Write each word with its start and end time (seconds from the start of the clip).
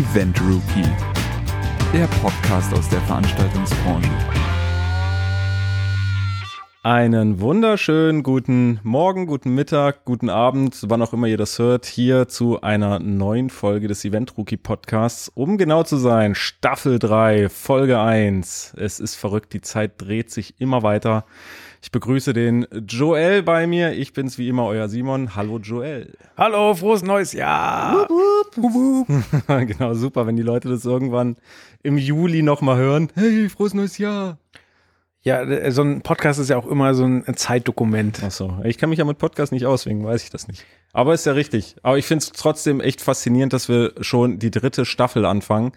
Event 0.00 0.40
Rookie, 0.40 0.88
der 1.92 2.06
Podcast 2.22 2.72
aus 2.72 2.88
der 2.88 3.02
Veranstaltungsbranche. 3.02 4.08
Einen 6.82 7.42
wunderschönen 7.42 8.22
guten 8.22 8.80
Morgen, 8.82 9.26
guten 9.26 9.54
Mittag, 9.54 10.06
guten 10.06 10.30
Abend, 10.30 10.84
wann 10.86 11.02
auch 11.02 11.12
immer 11.12 11.26
ihr 11.26 11.36
das 11.36 11.58
hört, 11.58 11.84
hier 11.84 12.28
zu 12.28 12.62
einer 12.62 12.98
neuen 12.98 13.50
Folge 13.50 13.88
des 13.88 14.02
Event 14.06 14.38
Rookie 14.38 14.56
Podcasts. 14.56 15.30
Um 15.34 15.58
genau 15.58 15.82
zu 15.82 15.98
sein, 15.98 16.34
Staffel 16.34 16.98
3, 16.98 17.50
Folge 17.50 18.00
1. 18.00 18.76
Es 18.78 19.00
ist 19.00 19.16
verrückt, 19.16 19.52
die 19.52 19.60
Zeit 19.60 20.00
dreht 20.00 20.30
sich 20.30 20.58
immer 20.62 20.82
weiter. 20.82 21.26
Ich 21.82 21.90
begrüße 21.90 22.34
den 22.34 22.66
Joel 22.86 23.42
bei 23.42 23.66
mir. 23.66 23.92
Ich 23.92 24.12
bin's 24.12 24.36
wie 24.36 24.48
immer, 24.48 24.66
euer 24.66 24.88
Simon. 24.90 25.34
Hallo 25.34 25.58
Joel. 25.58 26.12
Hallo, 26.36 26.74
frohes 26.74 27.02
neues 27.02 27.32
Jahr. 27.32 28.06
Wup, 28.08 28.56
wup, 28.56 29.08
wup. 29.08 29.46
genau, 29.66 29.94
super, 29.94 30.26
wenn 30.26 30.36
die 30.36 30.42
Leute 30.42 30.68
das 30.68 30.84
irgendwann 30.84 31.36
im 31.82 31.96
Juli 31.96 32.42
nochmal 32.42 32.76
hören. 32.76 33.08
Hey, 33.14 33.48
frohes 33.48 33.72
neues 33.72 33.96
Jahr. 33.96 34.36
Ja, 35.22 35.42
äh, 35.42 35.72
so 35.72 35.82
ein 35.82 36.02
Podcast 36.02 36.38
ist 36.38 36.50
ja 36.50 36.58
auch 36.58 36.66
immer 36.66 36.94
so 36.94 37.04
ein 37.04 37.24
Zeitdokument. 37.34 38.20
Ach 38.24 38.30
so, 38.30 38.58
ich 38.64 38.76
kann 38.76 38.90
mich 38.90 38.98
ja 38.98 39.06
mit 39.06 39.16
Podcast 39.16 39.50
nicht 39.50 39.64
auswählen, 39.64 40.04
weiß 40.04 40.22
ich 40.22 40.30
das 40.30 40.48
nicht. 40.48 40.66
Aber 40.92 41.14
ist 41.14 41.24
ja 41.24 41.32
richtig. 41.32 41.76
Aber 41.82 41.96
ich 41.96 42.04
finde 42.04 42.24
es 42.24 42.32
trotzdem 42.32 42.80
echt 42.80 43.00
faszinierend, 43.00 43.54
dass 43.54 43.70
wir 43.70 43.94
schon 44.02 44.38
die 44.38 44.50
dritte 44.50 44.84
Staffel 44.84 45.24
anfangen, 45.24 45.72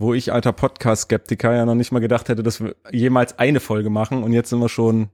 wo 0.00 0.14
ich 0.14 0.32
alter 0.32 0.52
Podcast-Skeptiker 0.52 1.54
ja 1.54 1.66
noch 1.66 1.74
nicht 1.74 1.92
mal 1.92 1.98
gedacht 1.98 2.30
hätte, 2.30 2.42
dass 2.42 2.62
wir 2.62 2.74
jemals 2.90 3.38
eine 3.38 3.60
Folge 3.60 3.90
machen 3.90 4.22
und 4.22 4.32
jetzt 4.32 4.48
sind 4.48 4.58
wir 4.58 4.70
schon 4.70 5.10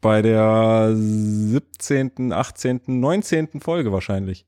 bei 0.00 0.22
der 0.22 0.90
17., 0.94 2.32
18., 2.32 2.80
19. 2.86 3.60
Folge 3.60 3.92
wahrscheinlich. 3.92 4.46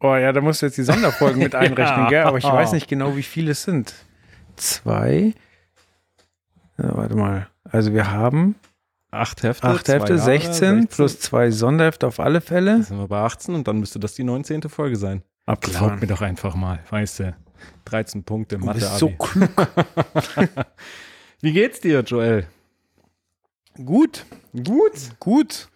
Oh 0.00 0.14
ja, 0.14 0.32
da 0.32 0.42
musst 0.42 0.60
du 0.60 0.66
jetzt 0.66 0.76
die 0.76 0.82
Sonderfolgen 0.82 1.42
mit 1.42 1.54
einrechnen, 1.56 2.04
ja. 2.04 2.08
gell? 2.10 2.22
Aber 2.24 2.36
ich 2.36 2.44
weiß 2.44 2.72
nicht 2.72 2.88
genau, 2.88 3.16
wie 3.16 3.22
viele 3.22 3.52
es 3.52 3.62
sind. 3.62 3.94
Zwei, 4.56 5.32
ja, 6.76 6.96
warte 6.96 7.16
mal. 7.16 7.48
Also 7.64 7.94
wir 7.94 8.10
haben 8.10 8.54
acht 9.10 9.42
Hefte, 9.42 9.66
acht 9.66 9.88
Hefte 9.88 10.18
16, 10.18 10.52
16, 10.52 10.86
plus 10.88 11.20
zwei 11.20 11.50
Sonderhefte 11.50 12.06
auf 12.06 12.20
alle 12.20 12.42
Fälle. 12.42 12.72
Dann 12.72 12.82
sind 12.82 12.98
wir 12.98 13.08
bei 13.08 13.20
18 13.20 13.54
und 13.54 13.66
dann 13.66 13.78
müsste 13.80 13.98
das 13.98 14.12
die 14.12 14.24
19. 14.24 14.62
Folge 14.64 14.96
sein. 14.96 15.22
Abgefahren. 15.46 15.88
Glaub 15.88 16.00
mir 16.02 16.06
doch 16.06 16.20
einfach 16.20 16.54
mal, 16.54 16.80
weißt 16.90 17.20
du. 17.20 17.34
13 17.84 18.24
Punkte, 18.24 18.58
Mathe. 18.58 18.80
Du 18.80 18.86
bist 18.86 18.98
so 18.98 19.10
klug. 19.10 19.50
Wie 21.40 21.52
geht's 21.52 21.80
dir, 21.80 22.00
Joel? 22.00 22.46
Gut. 23.84 24.24
Gut. 24.52 24.92
Gut. 25.18 25.68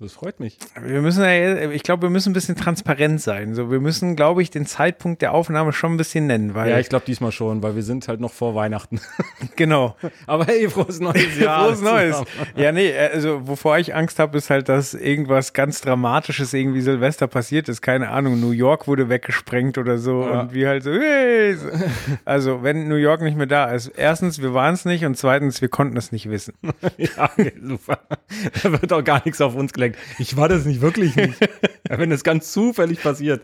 Das 0.00 0.12
freut 0.12 0.38
mich. 0.38 0.56
Wir 0.80 1.02
müssen 1.02 1.24
ja, 1.24 1.70
ich 1.70 1.82
glaube, 1.82 2.02
wir 2.02 2.10
müssen 2.10 2.30
ein 2.30 2.32
bisschen 2.32 2.54
transparent 2.54 3.20
sein. 3.20 3.56
So, 3.56 3.68
wir 3.68 3.80
müssen, 3.80 4.14
glaube 4.14 4.42
ich, 4.42 4.50
den 4.50 4.64
Zeitpunkt 4.64 5.22
der 5.22 5.34
Aufnahme 5.34 5.72
schon 5.72 5.94
ein 5.94 5.96
bisschen 5.96 6.28
nennen. 6.28 6.54
Weil 6.54 6.70
ja, 6.70 6.78
ich 6.78 6.88
glaube 6.88 7.04
diesmal 7.04 7.32
schon, 7.32 7.64
weil 7.64 7.74
wir 7.74 7.82
sind 7.82 8.06
halt 8.06 8.20
noch 8.20 8.30
vor 8.30 8.54
Weihnachten. 8.54 9.00
genau. 9.56 9.96
Aber 10.28 10.44
hey, 10.44 10.70
frohes 10.70 11.00
neues 11.00 11.36
Jahr. 11.40 11.64
frohes 11.64 11.82
Neues. 11.82 12.22
Ja, 12.54 12.70
nee, 12.70 12.96
also 12.96 13.48
wovor 13.48 13.78
ich 13.78 13.92
Angst 13.92 14.20
habe, 14.20 14.38
ist 14.38 14.50
halt, 14.50 14.68
dass 14.68 14.94
irgendwas 14.94 15.52
ganz 15.52 15.80
Dramatisches 15.80 16.54
irgendwie 16.54 16.80
Silvester 16.80 17.26
passiert 17.26 17.68
ist. 17.68 17.82
Keine 17.82 18.10
Ahnung, 18.10 18.38
New 18.38 18.52
York 18.52 18.86
wurde 18.86 19.08
weggesprengt 19.08 19.78
oder 19.78 19.98
so 19.98 20.22
ja. 20.22 20.42
und 20.42 20.54
wir 20.54 20.68
halt 20.68 20.84
so, 20.84 20.92
hey. 20.92 21.56
Also, 22.24 22.62
wenn 22.62 22.86
New 22.86 22.94
York 22.94 23.22
nicht 23.22 23.36
mehr 23.36 23.46
da 23.46 23.72
ist, 23.72 23.88
erstens, 23.88 24.40
wir 24.40 24.54
waren 24.54 24.74
es 24.74 24.84
nicht 24.84 25.04
und 25.04 25.16
zweitens, 25.16 25.60
wir 25.60 25.68
konnten 25.68 25.96
es 25.96 26.12
nicht 26.12 26.30
wissen. 26.30 26.54
ja, 26.96 27.30
super. 27.60 27.98
Da 28.62 28.80
wird 28.80 28.92
auch 28.92 29.02
gar 29.02 29.22
nichts 29.24 29.40
auf 29.40 29.56
uns 29.56 29.72
gelenkt 29.72 29.87
denkt, 29.92 29.98
ich 30.18 30.36
war 30.36 30.48
das 30.48 30.64
nicht 30.64 30.80
wirklich 30.80 31.16
nicht. 31.16 31.34
Wenn 31.88 32.10
das 32.10 32.24
ganz 32.24 32.52
zufällig 32.52 33.02
passiert. 33.02 33.42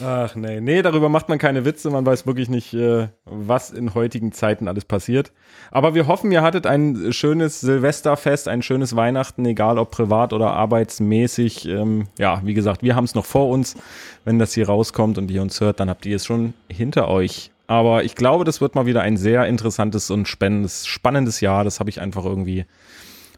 Ach 0.00 0.34
nee, 0.36 0.60
nee, 0.60 0.80
darüber 0.80 1.08
macht 1.08 1.28
man 1.28 1.38
keine 1.38 1.66
Witze, 1.66 1.90
man 1.90 2.06
weiß 2.06 2.26
wirklich 2.26 2.48
nicht, 2.48 2.72
äh, 2.72 3.08
was 3.26 3.70
in 3.70 3.94
heutigen 3.94 4.32
Zeiten 4.32 4.66
alles 4.66 4.86
passiert. 4.86 5.32
Aber 5.70 5.94
wir 5.94 6.06
hoffen, 6.06 6.32
ihr 6.32 6.42
hattet 6.42 6.66
ein 6.66 7.12
schönes 7.12 7.60
Silvesterfest, 7.60 8.48
ein 8.48 8.62
schönes 8.62 8.96
Weihnachten, 8.96 9.44
egal 9.44 9.78
ob 9.78 9.90
privat 9.90 10.32
oder 10.32 10.52
arbeitsmäßig. 10.52 11.68
Ähm, 11.68 12.08
ja, 12.18 12.40
wie 12.44 12.54
gesagt, 12.54 12.82
wir 12.82 12.96
haben 12.96 13.04
es 13.04 13.14
noch 13.14 13.26
vor 13.26 13.50
uns. 13.50 13.76
Wenn 14.24 14.38
das 14.38 14.54
hier 14.54 14.66
rauskommt 14.66 15.18
und 15.18 15.30
ihr 15.30 15.42
uns 15.42 15.60
hört, 15.60 15.78
dann 15.80 15.90
habt 15.90 16.06
ihr 16.06 16.16
es 16.16 16.24
schon 16.24 16.54
hinter 16.68 17.08
euch. 17.08 17.50
Aber 17.66 18.04
ich 18.04 18.14
glaube, 18.14 18.44
das 18.44 18.60
wird 18.60 18.74
mal 18.74 18.86
wieder 18.86 19.02
ein 19.02 19.16
sehr 19.16 19.46
interessantes 19.46 20.10
und 20.10 20.26
spannendes, 20.26 20.86
spannendes 20.86 21.40
Jahr. 21.40 21.64
Das 21.64 21.80
habe 21.80 21.90
ich 21.90 22.00
einfach 22.00 22.24
irgendwie 22.24 22.64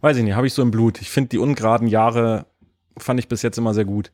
weiß 0.05 0.19
ich 0.19 0.23
nicht, 0.23 0.35
habe 0.35 0.47
ich 0.47 0.53
so 0.53 0.63
im 0.63 0.71
Blut. 0.71 1.01
Ich 1.01 1.11
finde 1.11 1.31
die 1.31 1.39
ungeraden 1.39 1.89
Jahre 1.89 2.47
fand 2.97 3.19
ich 3.19 3.29
bis 3.29 3.43
jetzt 3.43 3.59
immer 3.59 3.75
sehr 3.75 3.85
gut. 3.85 4.13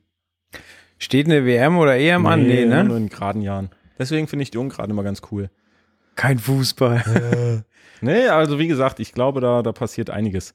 Steht 0.99 1.27
eine 1.27 1.45
WM 1.45 1.79
oder 1.79 1.97
EM 1.97 2.23
nee, 2.23 2.29
an? 2.29 2.43
Nee, 2.43 2.65
ne? 2.65 2.85
Nur 2.85 2.97
in 2.97 3.09
geraden 3.09 3.43
Jahren. 3.43 3.71
Deswegen 3.99 4.29
finde 4.29 4.43
ich 4.43 4.51
die 4.51 4.59
ungeraden 4.59 4.91
immer 4.91 5.03
ganz 5.03 5.23
cool. 5.31 5.51
Kein 6.15 6.39
Fußball. 6.39 7.65
nee, 8.01 8.29
also 8.29 8.59
wie 8.59 8.69
gesagt, 8.69 9.01
ich 9.01 9.13
glaube, 9.13 9.41
da, 9.41 9.63
da 9.63 9.73
passiert 9.73 10.11
einiges. 10.11 10.55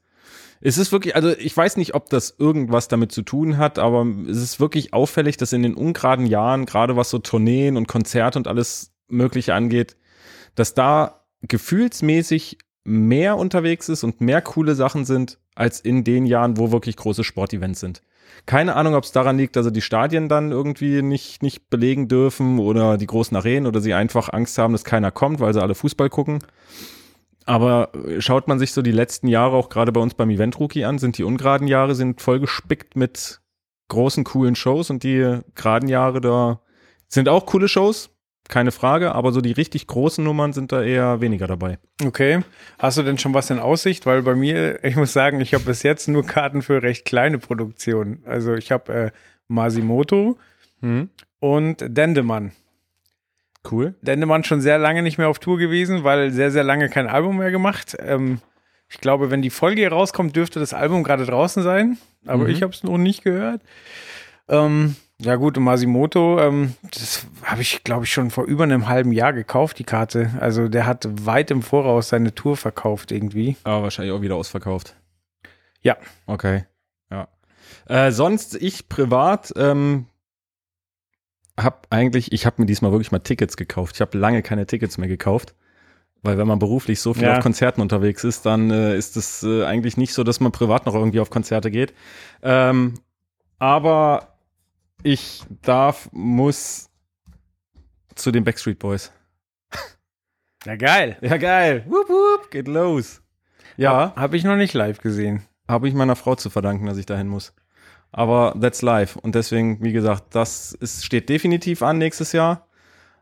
Es 0.60 0.78
ist 0.78 0.90
wirklich, 0.90 1.14
also 1.14 1.30
ich 1.30 1.56
weiß 1.56 1.76
nicht, 1.76 1.94
ob 1.94 2.08
das 2.08 2.34
irgendwas 2.38 2.88
damit 2.88 3.12
zu 3.12 3.22
tun 3.22 3.58
hat, 3.58 3.78
aber 3.78 4.06
es 4.28 4.38
ist 4.38 4.58
wirklich 4.58 4.92
auffällig, 4.94 5.36
dass 5.36 5.52
in 5.52 5.62
den 5.62 5.74
ungeraden 5.74 6.26
Jahren, 6.26 6.66
gerade 6.66 6.96
was 6.96 7.10
so 7.10 7.18
Tourneen 7.18 7.76
und 7.76 7.88
Konzerte 7.88 8.38
und 8.38 8.48
alles 8.48 8.92
Mögliche 9.08 9.54
angeht, 9.54 9.96
dass 10.54 10.74
da 10.74 11.26
gefühlsmäßig 11.42 12.58
mehr 12.86 13.36
unterwegs 13.36 13.88
ist 13.88 14.04
und 14.04 14.20
mehr 14.20 14.40
coole 14.40 14.74
Sachen 14.74 15.04
sind, 15.04 15.38
als 15.54 15.80
in 15.80 16.04
den 16.04 16.26
Jahren, 16.26 16.56
wo 16.56 16.70
wirklich 16.72 16.96
große 16.96 17.24
Sportevents 17.24 17.80
sind. 17.80 18.02
Keine 18.44 18.76
Ahnung, 18.76 18.94
ob 18.94 19.04
es 19.04 19.12
daran 19.12 19.38
liegt, 19.38 19.56
dass 19.56 19.64
sie 19.64 19.72
die 19.72 19.80
Stadien 19.80 20.28
dann 20.28 20.52
irgendwie 20.52 21.02
nicht, 21.02 21.42
nicht 21.42 21.68
belegen 21.68 22.06
dürfen 22.06 22.58
oder 22.58 22.96
die 22.96 23.06
großen 23.06 23.36
Arenen 23.36 23.66
oder 23.66 23.80
sie 23.80 23.94
einfach 23.94 24.32
Angst 24.32 24.56
haben, 24.58 24.72
dass 24.72 24.84
keiner 24.84 25.10
kommt, 25.10 25.40
weil 25.40 25.52
sie 25.52 25.62
alle 25.62 25.74
Fußball 25.74 26.10
gucken. 26.10 26.40
Aber 27.44 27.90
schaut 28.18 28.48
man 28.48 28.58
sich 28.58 28.72
so 28.72 28.82
die 28.82 28.92
letzten 28.92 29.28
Jahre 29.28 29.56
auch 29.56 29.68
gerade 29.68 29.92
bei 29.92 30.00
uns 30.00 30.14
beim 30.14 30.30
Event 30.30 30.58
Rookie 30.60 30.84
an, 30.84 30.98
sind 30.98 31.18
die 31.18 31.24
ungeraden 31.24 31.68
Jahre 31.68 31.94
sind 31.94 32.20
voll 32.20 32.40
gespickt 32.40 32.96
mit 32.96 33.40
großen, 33.88 34.24
coolen 34.24 34.56
Shows 34.56 34.90
und 34.90 35.02
die 35.02 35.40
geraden 35.54 35.88
Jahre 35.88 36.20
da 36.20 36.60
sind 37.08 37.28
auch 37.28 37.46
coole 37.46 37.68
Shows, 37.68 38.10
keine 38.48 38.72
Frage, 38.72 39.14
aber 39.14 39.32
so 39.32 39.40
die 39.40 39.52
richtig 39.52 39.86
großen 39.86 40.22
Nummern 40.22 40.52
sind 40.52 40.72
da 40.72 40.82
eher 40.82 41.20
weniger 41.20 41.46
dabei. 41.46 41.78
Okay. 42.04 42.42
Hast 42.78 42.98
du 42.98 43.02
denn 43.02 43.18
schon 43.18 43.34
was 43.34 43.50
in 43.50 43.58
Aussicht? 43.58 44.06
Weil 44.06 44.22
bei 44.22 44.34
mir, 44.34 44.84
ich 44.84 44.96
muss 44.96 45.12
sagen, 45.12 45.40
ich 45.40 45.54
habe 45.54 45.64
bis 45.64 45.82
jetzt 45.82 46.08
nur 46.08 46.24
Karten 46.24 46.62
für 46.62 46.82
recht 46.82 47.04
kleine 47.04 47.38
Produktionen. 47.38 48.22
Also 48.24 48.54
ich 48.54 48.72
habe 48.72 48.92
äh, 48.92 49.10
Masimoto 49.48 50.38
hm. 50.80 51.10
und 51.40 51.84
Dendemann. 51.86 52.52
Cool. 53.70 53.94
Dendemann 54.00 54.44
schon 54.44 54.60
sehr 54.60 54.78
lange 54.78 55.02
nicht 55.02 55.18
mehr 55.18 55.28
auf 55.28 55.40
Tour 55.40 55.58
gewesen, 55.58 56.04
weil 56.04 56.30
sehr, 56.30 56.50
sehr 56.50 56.64
lange 56.64 56.88
kein 56.88 57.08
Album 57.08 57.38
mehr 57.38 57.50
gemacht. 57.50 57.96
Ähm, 57.98 58.40
ich 58.88 59.00
glaube, 59.00 59.30
wenn 59.30 59.42
die 59.42 59.50
Folge 59.50 59.80
hier 59.80 59.90
rauskommt, 59.92 60.36
dürfte 60.36 60.60
das 60.60 60.72
Album 60.72 61.02
gerade 61.02 61.26
draußen 61.26 61.62
sein. 61.62 61.98
Aber 62.26 62.44
mhm. 62.44 62.50
ich 62.50 62.62
habe 62.62 62.72
es 62.72 62.84
noch 62.84 62.98
nicht 62.98 63.24
gehört. 63.24 63.62
Ähm, 64.48 64.94
ja 65.20 65.36
gut, 65.36 65.56
und 65.56 65.64
Masimoto, 65.64 66.40
ähm, 66.40 66.74
das 66.82 67.26
habe 67.42 67.62
ich, 67.62 67.82
glaube 67.84 68.04
ich, 68.04 68.12
schon 68.12 68.30
vor 68.30 68.44
über 68.44 68.64
einem 68.64 68.88
halben 68.88 69.12
Jahr 69.12 69.32
gekauft, 69.32 69.78
die 69.78 69.84
Karte. 69.84 70.30
Also 70.40 70.68
der 70.68 70.86
hat 70.86 71.08
weit 71.24 71.50
im 71.50 71.62
Voraus 71.62 72.10
seine 72.10 72.34
Tour 72.34 72.56
verkauft 72.56 73.12
irgendwie. 73.12 73.56
Aber 73.64 73.84
wahrscheinlich 73.84 74.14
auch 74.14 74.20
wieder 74.20 74.36
ausverkauft. 74.36 74.94
Ja. 75.80 75.96
Okay. 76.26 76.64
Ja. 77.10 77.28
Äh, 77.86 78.12
sonst 78.12 78.56
ich 78.56 78.88
privat 78.88 79.54
ähm, 79.56 80.06
habe 81.58 81.78
eigentlich, 81.88 82.32
ich 82.32 82.44
habe 82.44 82.60
mir 82.60 82.66
diesmal 82.66 82.92
wirklich 82.92 83.12
mal 83.12 83.20
Tickets 83.20 83.56
gekauft. 83.56 83.94
Ich 83.94 84.00
habe 84.02 84.18
lange 84.18 84.42
keine 84.42 84.66
Tickets 84.66 84.98
mehr 84.98 85.08
gekauft. 85.08 85.54
Weil 86.22 86.38
wenn 86.38 86.48
man 86.48 86.58
beruflich 86.58 87.00
so 87.00 87.14
viel 87.14 87.24
ja. 87.24 87.36
auf 87.36 87.42
Konzerten 87.42 87.80
unterwegs 87.80 88.24
ist, 88.24 88.44
dann 88.46 88.70
äh, 88.70 88.96
ist 88.96 89.16
es 89.16 89.42
äh, 89.44 89.64
eigentlich 89.64 89.96
nicht 89.96 90.12
so, 90.12 90.24
dass 90.24 90.40
man 90.40 90.50
privat 90.50 90.84
noch 90.84 90.94
irgendwie 90.94 91.20
auf 91.20 91.30
Konzerte 91.30 91.70
geht. 91.70 91.94
Ähm, 92.42 92.94
aber 93.58 94.35
ich 95.06 95.44
darf, 95.62 96.08
muss 96.12 96.90
zu 98.14 98.32
den 98.32 98.44
Backstreet 98.44 98.78
Boys. 98.78 99.12
Ja, 100.64 100.74
geil. 100.74 101.16
Ja, 101.20 101.36
geil. 101.36 101.84
Wupp, 101.86 102.08
wupp, 102.08 102.50
geht 102.50 102.66
los. 102.66 103.22
Ja. 103.76 104.12
Habe 104.16 104.36
ich 104.36 104.42
noch 104.42 104.56
nicht 104.56 104.74
live 104.74 104.98
gesehen. 104.98 105.44
Habe 105.68 105.86
ich 105.86 105.94
meiner 105.94 106.16
Frau 106.16 106.34
zu 106.34 106.50
verdanken, 106.50 106.86
dass 106.86 106.98
ich 106.98 107.06
dahin 107.06 107.28
muss. 107.28 107.54
Aber 108.10 108.56
that's 108.60 108.82
live. 108.82 109.14
Und 109.14 109.36
deswegen, 109.36 109.82
wie 109.84 109.92
gesagt, 109.92 110.34
das 110.34 110.72
ist, 110.72 111.04
steht 111.04 111.28
definitiv 111.28 111.82
an 111.82 111.98
nächstes 111.98 112.32
Jahr. 112.32 112.66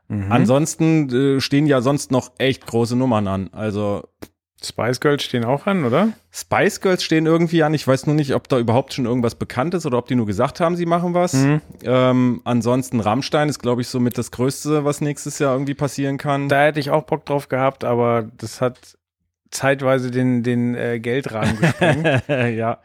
Mhm. 0.08 0.32
Ansonsten 0.32 1.10
äh, 1.36 1.40
stehen 1.40 1.66
ja 1.66 1.82
sonst 1.82 2.10
noch 2.10 2.32
echt 2.38 2.66
große 2.66 2.96
Nummern 2.96 3.28
an. 3.28 3.50
Also 3.52 4.08
Spice 4.64 5.00
Girls 5.00 5.22
stehen 5.22 5.44
auch 5.44 5.66
an, 5.66 5.84
oder? 5.84 6.08
Spice 6.32 6.80
Girls 6.80 7.02
stehen 7.02 7.26
irgendwie 7.26 7.62
an. 7.62 7.74
Ich 7.74 7.86
weiß 7.86 8.06
nur 8.06 8.14
nicht, 8.14 8.34
ob 8.34 8.48
da 8.48 8.58
überhaupt 8.58 8.94
schon 8.94 9.06
irgendwas 9.06 9.34
bekannt 9.34 9.74
ist 9.74 9.86
oder 9.86 9.98
ob 9.98 10.06
die 10.06 10.14
nur 10.14 10.26
gesagt 10.26 10.60
haben, 10.60 10.76
sie 10.76 10.86
machen 10.86 11.14
was. 11.14 11.34
Mhm. 11.34 11.60
Ähm, 11.82 12.40
ansonsten 12.44 13.00
Rammstein 13.00 13.48
ist, 13.48 13.60
glaube 13.60 13.82
ich, 13.82 13.88
so 13.88 14.00
mit 14.00 14.18
das 14.18 14.30
Größte, 14.30 14.84
was 14.84 15.00
nächstes 15.00 15.38
Jahr 15.38 15.54
irgendwie 15.54 15.74
passieren 15.74 16.18
kann. 16.18 16.48
Da 16.48 16.64
hätte 16.64 16.80
ich 16.80 16.90
auch 16.90 17.04
Bock 17.04 17.24
drauf 17.26 17.48
gehabt, 17.48 17.84
aber 17.84 18.28
das 18.36 18.60
hat 18.60 18.78
zeitweise 19.50 20.10
den, 20.10 20.42
den 20.42 20.74
äh, 20.74 20.98
Geldrahmen 20.98 21.58
gesprengt. 21.60 22.24
ja. 22.56 22.80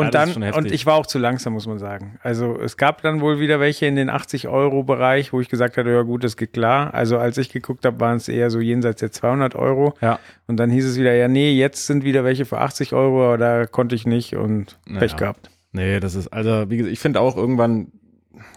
Und 0.00 0.14
ist 0.14 0.36
dann, 0.36 0.52
und 0.52 0.70
ich 0.70 0.86
war 0.86 0.94
auch 0.94 1.06
zu 1.06 1.18
langsam, 1.18 1.52
muss 1.52 1.66
man 1.66 1.78
sagen. 1.78 2.18
Also 2.22 2.58
es 2.60 2.76
gab 2.76 3.02
dann 3.02 3.20
wohl 3.20 3.40
wieder 3.40 3.60
welche 3.60 3.86
in 3.86 3.96
den 3.96 4.10
80-Euro-Bereich, 4.10 5.32
wo 5.32 5.40
ich 5.40 5.48
gesagt 5.48 5.76
hatte, 5.76 5.90
ja 5.90 6.02
gut, 6.02 6.24
das 6.24 6.36
geht 6.36 6.52
klar. 6.52 6.92
Also 6.94 7.18
als 7.18 7.38
ich 7.38 7.50
geguckt 7.50 7.84
habe, 7.84 8.00
waren 8.00 8.16
es 8.16 8.28
eher 8.28 8.50
so 8.50 8.60
jenseits 8.60 9.00
der 9.00 9.12
200 9.12 9.54
Euro. 9.54 9.94
Ja. 10.00 10.18
Und 10.46 10.56
dann 10.56 10.70
hieß 10.70 10.86
es 10.86 10.98
wieder, 10.98 11.14
ja 11.14 11.28
nee, 11.28 11.52
jetzt 11.52 11.86
sind 11.86 12.04
wieder 12.04 12.24
welche 12.24 12.44
für 12.44 12.58
80 12.58 12.92
Euro, 12.92 13.26
aber 13.26 13.38
da 13.38 13.66
konnte 13.66 13.94
ich 13.94 14.06
nicht 14.06 14.36
und 14.36 14.78
Pech 14.86 15.12
Naja. 15.12 15.16
gehabt. 15.16 15.50
Nee, 15.72 16.00
das 16.00 16.14
ist, 16.16 16.28
also, 16.28 16.68
wie 16.68 16.78
gesagt, 16.78 16.92
ich 16.92 16.98
finde 16.98 17.20
auch 17.20 17.36
irgendwann, 17.36 17.92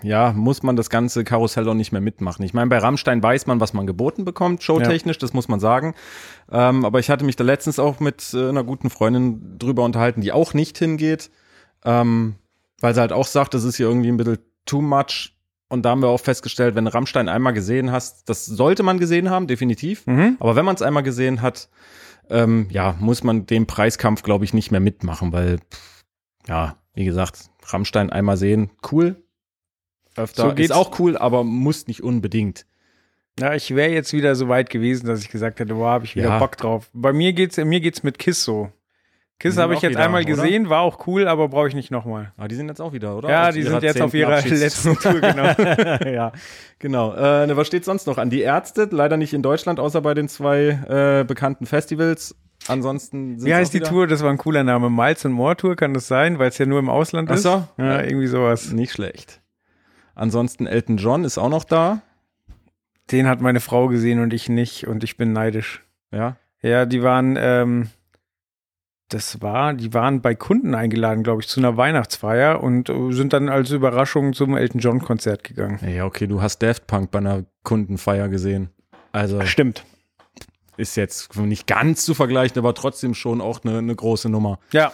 ja, 0.03 0.33
muss 0.33 0.63
man 0.63 0.75
das 0.75 0.89
ganze 0.89 1.23
Karussell 1.23 1.67
auch 1.67 1.73
nicht 1.73 1.91
mehr 1.91 2.01
mitmachen. 2.01 2.43
Ich 2.43 2.53
meine, 2.53 2.69
bei 2.69 2.77
Rammstein 2.77 3.23
weiß 3.23 3.47
man, 3.47 3.59
was 3.59 3.73
man 3.73 3.87
geboten 3.87 4.25
bekommt, 4.25 4.61
showtechnisch, 4.61 5.17
das 5.17 5.33
muss 5.33 5.47
man 5.47 5.59
sagen. 5.59 5.95
Ähm, 6.51 6.85
aber 6.85 6.99
ich 6.99 7.09
hatte 7.09 7.25
mich 7.25 7.35
da 7.35 7.43
letztens 7.43 7.79
auch 7.79 7.99
mit 7.99 8.33
äh, 8.33 8.49
einer 8.49 8.63
guten 8.63 8.89
Freundin 8.89 9.57
drüber 9.57 9.83
unterhalten, 9.83 10.21
die 10.21 10.31
auch 10.31 10.53
nicht 10.53 10.77
hingeht, 10.77 11.31
ähm, 11.85 12.35
weil 12.81 12.93
sie 12.93 13.01
halt 13.01 13.13
auch 13.13 13.27
sagt, 13.27 13.53
das 13.53 13.63
ist 13.63 13.77
hier 13.77 13.87
irgendwie 13.87 14.09
ein 14.09 14.17
bisschen 14.17 14.39
too 14.65 14.81
much. 14.81 15.35
Und 15.69 15.83
da 15.83 15.91
haben 15.91 16.01
wir 16.01 16.09
auch 16.09 16.19
festgestellt, 16.19 16.75
wenn 16.75 16.85
Rammstein 16.85 17.29
einmal 17.29 17.53
gesehen 17.53 17.91
hast, 17.91 18.29
das 18.29 18.45
sollte 18.45 18.83
man 18.83 18.99
gesehen 18.99 19.29
haben, 19.29 19.47
definitiv. 19.47 20.05
Mhm. 20.05 20.37
Aber 20.39 20.55
wenn 20.55 20.65
man 20.65 20.75
es 20.75 20.83
einmal 20.83 21.01
gesehen 21.01 21.41
hat, 21.41 21.69
ähm, 22.29 22.67
ja, 22.69 22.95
muss 22.99 23.23
man 23.23 23.47
den 23.47 23.65
Preiskampf, 23.65 24.21
glaube 24.21 24.45
ich, 24.45 24.53
nicht 24.53 24.69
mehr 24.69 24.79
mitmachen, 24.79 25.31
weil, 25.31 25.57
pff, 25.57 26.03
ja, 26.47 26.77
wie 26.93 27.05
gesagt, 27.05 27.49
Rammstein 27.65 28.09
einmal 28.11 28.37
sehen, 28.37 28.69
cool. 28.91 29.23
Öfter 30.15 30.43
So 30.49 30.53
geht's. 30.53 30.69
ist 30.69 30.75
auch 30.75 30.99
cool, 30.99 31.17
aber 31.17 31.43
muss 31.43 31.87
nicht 31.87 32.03
unbedingt. 32.03 32.65
Ja, 33.39 33.53
ich 33.55 33.73
wäre 33.75 33.89
jetzt 33.91 34.13
wieder 34.13 34.35
so 34.35 34.47
weit 34.47 34.69
gewesen, 34.69 35.07
dass 35.07 35.21
ich 35.21 35.29
gesagt 35.29 35.59
hätte, 35.59 35.73
boah, 35.73 35.89
habe 35.91 36.05
ich 36.05 36.15
wieder 36.15 36.29
Ja. 36.29 36.39
Bock 36.39 36.55
drauf. 36.57 36.89
Bei 36.93 37.13
mir 37.13 37.33
geht's, 37.33 37.57
mir 37.57 37.79
geht's 37.79 38.03
mit 38.03 38.19
Kiss 38.19 38.43
so. 38.43 38.69
Kiss 39.39 39.57
habe 39.57 39.73
ich 39.73 39.81
jetzt 39.81 39.97
einmal 39.97 40.21
oder? 40.21 40.29
gesehen, 40.31 40.69
war 40.69 40.81
auch 40.81 41.05
cool, 41.07 41.27
aber 41.27 41.49
brauche 41.49 41.67
ich 41.67 41.73
nicht 41.73 41.89
nochmal. 41.91 42.31
Aber 42.37 42.47
die 42.47 42.55
sind 42.55 42.69
jetzt 42.69 42.79
auch 42.79 42.93
wieder, 42.93 43.17
oder? 43.17 43.29
Ja, 43.29 43.47
Aus 43.49 43.55
die 43.55 43.63
sind 43.63 43.81
jetzt 43.83 43.99
auf 43.99 44.13
ihrer 44.13 44.35
Abschieds- 44.37 44.59
letzten 44.59 44.95
Tour, 44.95 45.19
genau. 45.19 45.43
ja, 46.09 46.31
genau. 46.79 47.13
Äh, 47.13 47.47
ne, 47.47 47.57
was 47.57 47.67
steht 47.67 47.83
sonst 47.83 48.05
noch 48.07 48.17
an? 48.19 48.29
Die 48.29 48.41
Ärzte, 48.41 48.87
leider 48.91 49.17
nicht 49.17 49.33
in 49.33 49.41
Deutschland, 49.41 49.79
außer 49.79 49.99
bei 50.01 50.13
den 50.13 50.29
zwei 50.29 50.79
äh, 51.21 51.25
bekannten 51.25 51.65
Festivals. 51.65 52.35
Ansonsten 52.67 53.39
sind 53.39 53.49
Wie 53.49 53.53
heißt 53.53 53.73
die 53.73 53.81
Tour? 53.81 54.07
Das 54.07 54.23
war 54.23 54.29
ein 54.29 54.37
cooler 54.37 54.63
Name. 54.63 54.89
Miles 54.89 55.25
and 55.25 55.35
More 55.35 55.57
Tour 55.57 55.75
kann 55.75 55.93
das 55.93 56.07
sein, 56.07 56.39
weil 56.39 56.47
es 56.49 56.57
ja 56.59 56.65
nur 56.65 56.79
im 56.79 56.87
Ausland 56.89 57.29
Ach 57.29 57.35
ist. 57.35 57.43
so. 57.43 57.67
Ja, 57.77 57.85
Ja. 57.99 58.03
irgendwie 58.03 58.27
sowas. 58.27 58.71
Nicht 58.71 58.93
schlecht. 58.93 59.41
Ansonsten 60.15 60.67
Elton 60.67 60.97
John 60.97 61.23
ist 61.23 61.37
auch 61.37 61.49
noch 61.49 61.63
da. 61.63 62.01
Den 63.11 63.27
hat 63.27 63.41
meine 63.41 63.59
Frau 63.59 63.87
gesehen 63.87 64.19
und 64.19 64.33
ich 64.33 64.49
nicht 64.49 64.87
und 64.87 65.03
ich 65.03 65.17
bin 65.17 65.33
neidisch. 65.33 65.83
Ja. 66.11 66.37
Ja, 66.61 66.85
die 66.85 67.03
waren, 67.03 67.35
ähm, 67.37 67.89
das 69.09 69.41
war, 69.41 69.73
die 69.73 69.93
waren 69.93 70.21
bei 70.21 70.33
Kunden 70.33 70.75
eingeladen, 70.75 71.23
glaube 71.23 71.41
ich, 71.41 71.47
zu 71.47 71.59
einer 71.59 71.75
Weihnachtsfeier 71.75 72.63
und 72.63 72.89
äh, 72.89 73.11
sind 73.11 73.33
dann 73.33 73.49
als 73.49 73.71
Überraschung 73.71 74.33
zum 74.33 74.55
Elton 74.55 74.79
John 74.79 74.99
Konzert 74.99 75.43
gegangen. 75.43 75.79
Ja, 75.85 76.05
okay, 76.05 76.27
du 76.27 76.41
hast 76.41 76.59
Daft 76.59 76.87
Punk 76.87 77.11
bei 77.11 77.19
einer 77.19 77.45
Kundenfeier 77.63 78.29
gesehen. 78.29 78.69
Also 79.11 79.45
Stimmt. 79.45 79.83
ist 80.77 80.95
jetzt 80.95 81.35
nicht 81.35 81.67
ganz 81.67 82.05
zu 82.05 82.13
vergleichen, 82.13 82.57
aber 82.57 82.73
trotzdem 82.73 83.13
schon 83.13 83.41
auch 83.41 83.65
eine, 83.65 83.79
eine 83.79 83.95
große 83.95 84.29
Nummer. 84.29 84.59
Ja, 84.71 84.93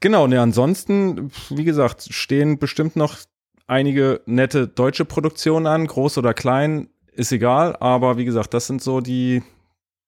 Genau, 0.00 0.26
ne, 0.28 0.40
ansonsten, 0.40 1.30
wie 1.50 1.64
gesagt, 1.64 2.08
stehen 2.10 2.58
bestimmt 2.58 2.94
noch 2.94 3.18
einige 3.68 4.20
nette 4.26 4.66
deutsche 4.66 5.04
Produktionen 5.04 5.66
an, 5.68 5.86
groß 5.86 6.18
oder 6.18 6.34
klein, 6.34 6.88
ist 7.12 7.30
egal, 7.30 7.76
aber 7.78 8.16
wie 8.16 8.24
gesagt, 8.24 8.52
das 8.54 8.66
sind 8.66 8.82
so 8.82 9.00
die, 9.00 9.42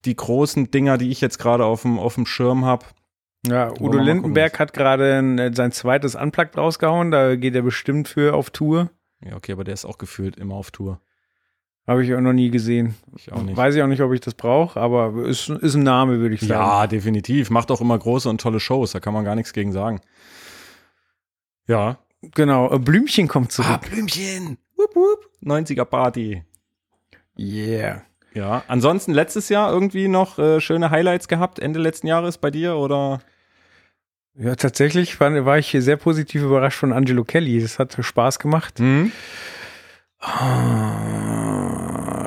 die 0.05 0.17
großen 0.17 0.71
Dinger, 0.73 0.99
die 0.99 1.11
ich 1.11 1.21
jetzt 1.21 1.39
gerade 1.39 1.65
auf 1.65 1.83
dem, 1.83 1.99
auf 1.99 2.17
dem 2.17 2.27
Schirm 2.27 2.65
habe. 2.65 2.87
ja 3.47 3.71
Udo 3.81 3.99
Lindenberg 3.99 4.59
hat 4.59 4.73
gerade 4.73 5.19
ein- 5.19 5.55
sein 5.55 5.73
zweites 5.73 6.15
Unplugged 6.17 6.57
rausgehauen, 6.57 7.11
da 7.11 7.37
geht 7.37 7.55
er 7.55 7.63
bestimmt 7.63 8.09
für 8.09 8.35
auf 8.35 8.51
Tour. 8.51 8.91
Ja, 9.25 9.37
okay, 9.37 9.53
aber 9.53 9.65
der 9.65 9.75
ist 9.75 9.85
auch 9.85 9.99
gefühlt 9.99 10.37
immer 10.37 10.55
auf 10.55 10.71
Tour. 10.71 11.01
Habe 11.87 12.05
ich 12.05 12.15
auch 12.15 12.21
noch 12.21 12.33
nie 12.33 12.51
gesehen. 12.51 12.95
Ich 13.17 13.33
auch 13.33 13.43
nicht. 13.43 13.57
Weiß 13.57 13.75
ich 13.75 13.83
auch 13.83 13.87
nicht, 13.89 14.01
ob 14.03 14.13
ich 14.13 14.21
das 14.21 14.35
brauche, 14.35 14.79
aber 14.81 15.27
ist, 15.27 15.49
ist 15.49 15.75
ein 15.75 15.83
Name, 15.83 16.21
würde 16.21 16.35
ich 16.37 16.41
sagen. 16.43 16.53
Ja, 16.53 16.87
definitiv. 16.87 17.51
Macht 17.51 17.71
auch 17.71 17.81
immer 17.81 17.99
große 17.99 18.29
und 18.31 18.41
tolle 18.41 18.61
Shows, 18.61 18.93
da 18.93 19.01
kann 19.01 19.13
man 19.13 19.25
gar 19.25 19.35
nichts 19.35 19.53
gegen 19.53 19.73
sagen. 19.73 20.01
Ja. 21.67 21.99
Genau, 22.23 22.73
äh, 22.73 22.79
Blümchen 22.79 23.29
kommt 23.29 23.53
zurück. 23.53 23.71
Ah, 23.71 23.77
Blümchen! 23.79 24.59
Wupp, 24.77 24.95
wupp. 24.95 25.31
90er 25.43 25.85
Party. 25.85 26.45
Yeah. 27.39 28.03
Ja, 28.35 28.63
ansonsten 28.69 29.13
letztes 29.13 29.49
Jahr 29.49 29.73
irgendwie 29.73 30.07
noch 30.09 30.39
äh, 30.39 30.61
schöne 30.61 30.91
Highlights 30.91 31.27
gehabt, 31.29 31.59
Ende 31.59 31.81
letzten 31.81 32.07
Jahres 32.07 32.39
bei 32.39 32.51
dir 32.51 32.77
oder? 32.77 33.21
Ja, 34.35 34.55
tatsächlich 34.55 35.19
war, 35.21 35.45
war 35.45 35.59
ich 35.59 35.75
sehr 35.79 35.97
positiv 35.97 36.43
überrascht 36.43 36.79
von 36.79 36.93
Angelo 36.93 37.25
Kelly. 37.25 37.61
Das 37.61 37.79
hat 37.79 37.97
Spaß 37.99 38.39
gemacht. 38.39 38.79
Hm? 38.79 39.11
Ah, 40.21 41.51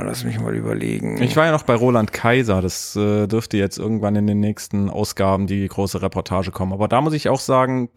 lass 0.04 0.24
mich 0.24 0.40
mal 0.40 0.56
überlegen. 0.56 1.22
Ich 1.22 1.36
war 1.38 1.46
ja 1.46 1.52
noch 1.52 1.64
bei 1.64 1.76
Roland 1.76 2.12
Kaiser, 2.12 2.62
das 2.62 2.96
äh, 2.96 3.28
dürfte 3.28 3.58
jetzt 3.58 3.78
irgendwann 3.78 4.16
in 4.16 4.28
den 4.28 4.40
nächsten 4.40 4.90
Ausgaben 4.90 5.48
die 5.48 5.68
große 5.68 6.02
Reportage 6.02 6.52
kommen. 6.52 6.74
Aber 6.74 6.88
da 6.88 7.02
muss 7.02 7.14
ich 7.14 7.30
auch 7.30 7.40
sagen, 7.40 7.90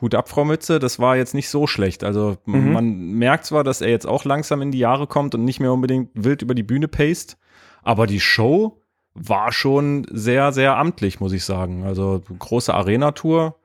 Hut 0.00 0.14
ab, 0.14 0.28
Frau 0.28 0.44
Mütze, 0.44 0.78
das 0.78 0.98
war 0.98 1.16
jetzt 1.16 1.34
nicht 1.34 1.48
so 1.48 1.66
schlecht. 1.66 2.04
Also 2.04 2.36
Mhm. 2.46 2.72
man 2.72 2.96
merkt 3.12 3.44
zwar, 3.46 3.64
dass 3.64 3.80
er 3.80 3.88
jetzt 3.90 4.06
auch 4.06 4.24
langsam 4.24 4.62
in 4.62 4.70
die 4.72 4.78
Jahre 4.78 5.06
kommt 5.06 5.34
und 5.34 5.44
nicht 5.44 5.60
mehr 5.60 5.72
unbedingt 5.72 6.10
wild 6.14 6.42
über 6.42 6.54
die 6.54 6.62
Bühne 6.62 6.88
paced, 6.88 7.36
aber 7.82 8.06
die 8.06 8.20
Show 8.20 8.82
war 9.14 9.52
schon 9.52 10.06
sehr, 10.10 10.52
sehr 10.52 10.76
amtlich, 10.76 11.20
muss 11.20 11.32
ich 11.32 11.44
sagen. 11.44 11.84
Also 11.84 12.22
große 12.38 12.72
Arena-Tour 12.72 13.56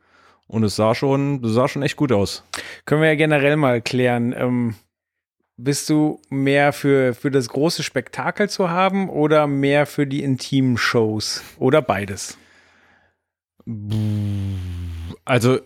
und 0.48 0.64
es 0.64 0.76
sah 0.76 0.96
schon, 0.96 1.44
es 1.44 1.54
sah 1.54 1.68
schon 1.68 1.84
echt 1.84 1.96
gut 1.98 2.12
aus. 2.12 2.44
Können 2.86 3.02
wir 3.02 3.10
ja 3.10 3.16
generell 3.16 3.56
mal 3.56 3.82
klären. 3.82 4.34
Ähm, 4.38 4.76
bist 5.58 5.90
du 5.90 6.20
mehr 6.30 6.74
für, 6.74 7.14
für 7.14 7.32
das 7.32 7.48
große 7.48 7.82
Spektakel 7.84 8.50
zu 8.50 8.70
haben 8.70 9.08
oder 9.10 9.48
mehr 9.48 9.86
für 9.86 10.06
die 10.06 10.22
intimen 10.24 10.78
Shows? 10.78 11.42
Oder 11.60 11.82
beides? 11.82 12.38
Also, 15.26 15.60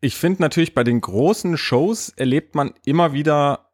ich 0.00 0.14
finde 0.16 0.42
natürlich 0.42 0.74
bei 0.74 0.84
den 0.84 1.00
großen 1.00 1.56
Shows 1.56 2.10
erlebt 2.16 2.54
man 2.54 2.72
immer 2.84 3.12
wieder 3.12 3.70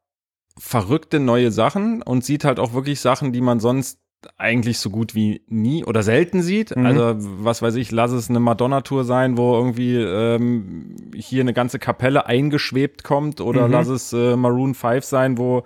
verrückte 0.59 1.21
neue 1.21 1.50
Sachen 1.50 2.03
und 2.03 2.25
sieht 2.25 2.44
halt 2.44 2.59
auch 2.61 2.73
wirklich 2.75 3.00
Sachen, 3.00 3.32
die 3.32 3.41
man 3.41 3.61
sonst 3.61 3.99
eigentlich 4.38 4.79
so 4.79 4.88
gut 4.88 5.15
wie 5.15 5.43
nie 5.49 5.85
oder 5.85 6.03
selten 6.03 6.41
sieht. 6.41 6.75
Mhm. 6.75 6.87
Also, 6.87 7.15
was 7.44 7.61
weiß 7.61 7.75
ich, 7.75 7.91
lass 7.93 8.11
es 8.12 8.31
eine 8.31 8.41
Madonna-Tour 8.41 9.05
sein, 9.05 9.37
wo 9.37 9.55
irgendwie 9.55 9.97
ähm, 9.97 10.97
hier 11.15 11.43
eine 11.43 11.53
ganze 11.53 11.79
Kapelle 11.79 12.25
eingeschwebt 12.25 13.05
kommt 13.05 13.43
oder 13.43 13.67
Mhm. 13.67 13.73
lass 13.73 13.88
es 13.88 14.12
äh, 14.15 14.35
Maroon 14.37 14.75
5 14.75 15.05
sein, 15.05 15.37
wo 15.37 15.65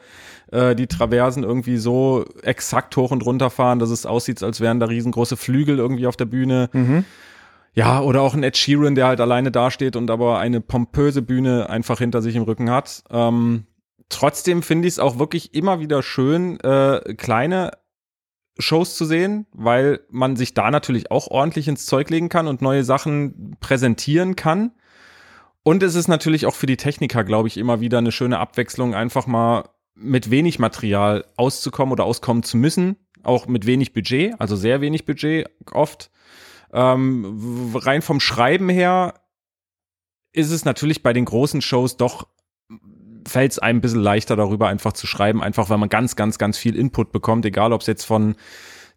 äh, 0.50 0.74
die 0.74 0.88
Traversen 0.88 1.44
irgendwie 1.44 1.76
so 1.76 2.24
exakt 2.42 2.96
hoch 2.96 3.12
und 3.12 3.24
runter 3.24 3.50
fahren, 3.50 3.78
dass 3.78 3.90
es 3.90 4.06
aussieht, 4.06 4.42
als 4.42 4.60
wären 4.60 4.80
da 4.80 4.86
riesengroße 4.86 5.36
Flügel 5.36 5.78
irgendwie 5.78 6.08
auf 6.08 6.16
der 6.16 6.24
Bühne. 6.26 6.68
Mhm. 6.72 7.04
Ja, 7.78 8.00
oder 8.00 8.22
auch 8.22 8.34
ein 8.34 8.42
Ed 8.42 8.56
Sheeran, 8.56 8.96
der 8.96 9.06
halt 9.06 9.20
alleine 9.20 9.52
dasteht 9.52 9.94
und 9.94 10.10
aber 10.10 10.40
eine 10.40 10.60
pompöse 10.60 11.22
Bühne 11.22 11.70
einfach 11.70 12.00
hinter 12.00 12.22
sich 12.22 12.34
im 12.34 12.42
Rücken 12.42 12.72
hat. 12.72 13.04
Ähm, 13.08 13.66
trotzdem 14.08 14.64
finde 14.64 14.88
ich 14.88 14.94
es 14.94 14.98
auch 14.98 15.20
wirklich 15.20 15.54
immer 15.54 15.78
wieder 15.78 16.02
schön, 16.02 16.58
äh, 16.58 17.14
kleine 17.16 17.70
Shows 18.58 18.96
zu 18.96 19.04
sehen, 19.04 19.46
weil 19.52 20.00
man 20.10 20.34
sich 20.34 20.54
da 20.54 20.72
natürlich 20.72 21.12
auch 21.12 21.28
ordentlich 21.28 21.68
ins 21.68 21.86
Zeug 21.86 22.10
legen 22.10 22.28
kann 22.28 22.48
und 22.48 22.62
neue 22.62 22.82
Sachen 22.82 23.56
präsentieren 23.60 24.34
kann. 24.34 24.72
Und 25.62 25.84
es 25.84 25.94
ist 25.94 26.08
natürlich 26.08 26.46
auch 26.46 26.56
für 26.56 26.66
die 26.66 26.78
Techniker, 26.78 27.22
glaube 27.22 27.46
ich, 27.46 27.56
immer 27.58 27.80
wieder 27.80 27.98
eine 27.98 28.10
schöne 28.10 28.40
Abwechslung, 28.40 28.92
einfach 28.96 29.28
mal 29.28 29.68
mit 29.94 30.32
wenig 30.32 30.58
Material 30.58 31.26
auszukommen 31.36 31.92
oder 31.92 32.06
auskommen 32.06 32.42
zu 32.42 32.56
müssen. 32.56 32.96
Auch 33.22 33.46
mit 33.46 33.66
wenig 33.66 33.92
Budget, 33.92 34.34
also 34.40 34.56
sehr 34.56 34.80
wenig 34.80 35.04
Budget 35.04 35.48
oft. 35.70 36.10
Ähm, 36.72 37.72
rein 37.74 38.02
vom 38.02 38.20
Schreiben 38.20 38.68
her 38.68 39.14
ist 40.32 40.50
es 40.50 40.64
natürlich 40.64 41.02
bei 41.02 41.12
den 41.12 41.24
großen 41.24 41.62
Shows 41.62 41.96
doch, 41.96 42.28
fällt 43.26 43.52
es 43.52 43.58
einem 43.58 43.78
ein 43.78 43.80
bisschen 43.80 44.00
leichter 44.00 44.36
darüber 44.36 44.68
einfach 44.68 44.92
zu 44.92 45.06
schreiben, 45.06 45.42
einfach 45.42 45.70
weil 45.70 45.78
man 45.78 45.88
ganz, 45.88 46.16
ganz, 46.16 46.38
ganz 46.38 46.58
viel 46.58 46.76
Input 46.76 47.12
bekommt, 47.12 47.44
egal 47.44 47.72
ob 47.72 47.80
es 47.80 47.86
jetzt 47.86 48.04
von 48.04 48.36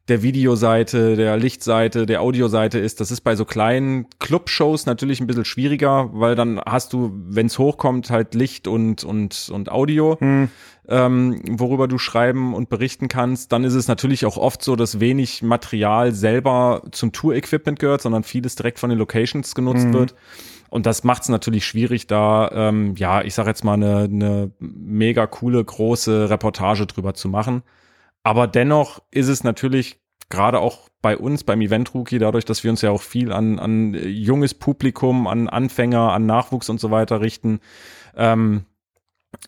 der 0.07 0.23
Videoseite, 0.23 1.15
der 1.15 1.37
Lichtseite, 1.37 2.05
der 2.05 2.21
Audioseite 2.21 2.79
ist. 2.79 2.99
Das 2.99 3.11
ist 3.11 3.21
bei 3.21 3.35
so 3.35 3.45
kleinen 3.45 4.07
Club-Shows 4.19 4.85
natürlich 4.85 5.21
ein 5.21 5.27
bisschen 5.27 5.45
schwieriger, 5.45 6.09
weil 6.13 6.35
dann 6.35 6.59
hast 6.65 6.93
du, 6.93 7.11
wenn 7.13 7.45
es 7.45 7.57
hochkommt, 7.59 8.09
halt 8.09 8.33
Licht 8.33 8.67
und, 8.67 9.03
und, 9.03 9.49
und 9.53 9.71
Audio 9.71 10.17
Hm. 10.19 10.49
ähm, 10.89 11.41
worüber 11.47 11.87
du 11.87 11.97
schreiben 11.97 12.53
und 12.53 12.69
berichten 12.69 13.07
kannst, 13.07 13.51
dann 13.51 13.63
ist 13.63 13.75
es 13.75 13.87
natürlich 13.87 14.25
auch 14.25 14.37
oft 14.37 14.63
so, 14.63 14.75
dass 14.75 14.99
wenig 14.99 15.43
Material 15.43 16.11
selber 16.11 16.81
zum 16.91 17.11
Tour-Equipment 17.11 17.79
gehört, 17.79 18.01
sondern 18.01 18.23
vieles 18.23 18.55
direkt 18.55 18.79
von 18.79 18.89
den 18.89 18.99
Locations 18.99 19.53
genutzt 19.55 19.87
Mhm. 19.87 19.93
wird. 19.93 20.15
Und 20.69 20.85
das 20.85 21.03
macht 21.03 21.23
es 21.23 21.29
natürlich 21.29 21.65
schwierig, 21.65 22.07
da, 22.07 22.49
ähm, 22.53 22.95
ja, 22.97 23.21
ich 23.21 23.33
sag 23.33 23.45
jetzt 23.45 23.63
mal, 23.63 23.73
eine, 23.73 24.05
eine 24.05 24.51
mega 24.59 25.27
coole, 25.27 25.63
große 25.63 26.29
Reportage 26.29 26.85
drüber 26.87 27.13
zu 27.13 27.29
machen. 27.29 27.61
Aber 28.23 28.47
dennoch 28.47 29.01
ist 29.11 29.27
es 29.27 29.43
natürlich 29.43 29.99
gerade 30.29 30.59
auch 30.59 30.89
bei 31.01 31.17
uns, 31.17 31.43
beim 31.43 31.61
Event 31.61 31.93
Rookie, 31.93 32.19
dadurch, 32.19 32.45
dass 32.45 32.63
wir 32.63 32.71
uns 32.71 32.81
ja 32.81 32.91
auch 32.91 33.01
viel 33.01 33.31
an, 33.31 33.59
an 33.59 33.93
junges 33.93 34.53
Publikum, 34.53 35.27
an 35.27 35.49
Anfänger, 35.49 36.13
an 36.13 36.25
Nachwuchs 36.25 36.69
und 36.69 36.79
so 36.79 36.91
weiter 36.91 37.21
richten, 37.21 37.59
ähm, 38.15 38.65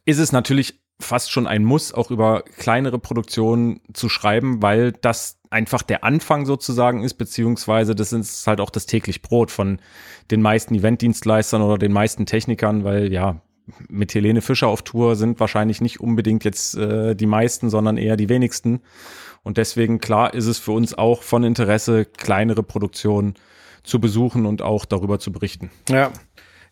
ist 0.06 0.20
es 0.20 0.32
natürlich 0.32 0.80
fast 1.00 1.32
schon 1.32 1.48
ein 1.48 1.64
Muss, 1.64 1.94
auch 1.94 2.12
über 2.12 2.44
kleinere 2.44 3.00
Produktionen 3.00 3.82
zu 3.94 4.10
schreiben, 4.10 4.62
weil 4.62 4.92
das 4.92 5.40
einfach 5.50 5.84
der 5.84 6.04
Anfang 6.04 6.46
sozusagen 6.46 7.04
ist, 7.04 7.16
beziehungsweise 7.16 7.96
das 7.96 8.14
ist 8.14 8.48
halt 8.48 8.60
auch 8.60 8.70
das 8.70 8.86
täglich 8.86 9.22
Brot 9.22 9.52
von 9.52 9.80
den 10.32 10.42
meisten 10.42 10.76
Eventdienstleistern 10.76 11.62
oder 11.62 11.78
den 11.78 11.92
meisten 11.92 12.26
Technikern, 12.26 12.84
weil 12.84 13.12
ja, 13.12 13.42
mit 13.88 14.14
Helene 14.14 14.42
Fischer 14.42 14.68
auf 14.68 14.82
Tour 14.82 15.16
sind 15.16 15.40
wahrscheinlich 15.40 15.82
nicht 15.82 16.00
unbedingt 16.00 16.44
jetzt 16.44 16.76
äh, 16.76 17.16
die 17.16 17.26
meisten, 17.26 17.70
sondern 17.70 17.98
eher 17.98 18.18
die 18.18 18.30
wenigsten. 18.30 18.82
Und 19.44 19.58
deswegen, 19.58 20.00
klar, 20.00 20.34
ist 20.34 20.48
es 20.48 20.58
für 20.60 20.72
uns 20.72 20.98
auch 20.98 21.24
von 21.24 21.44
Interesse, 21.44 22.06
kleinere 22.06 22.64
Produktionen 22.64 23.36
zu 23.84 24.00
besuchen 24.00 24.46
und 24.46 24.62
auch 24.62 24.86
darüber 24.86 25.20
zu 25.20 25.32
berichten. 25.32 25.70
Ja, 25.90 26.12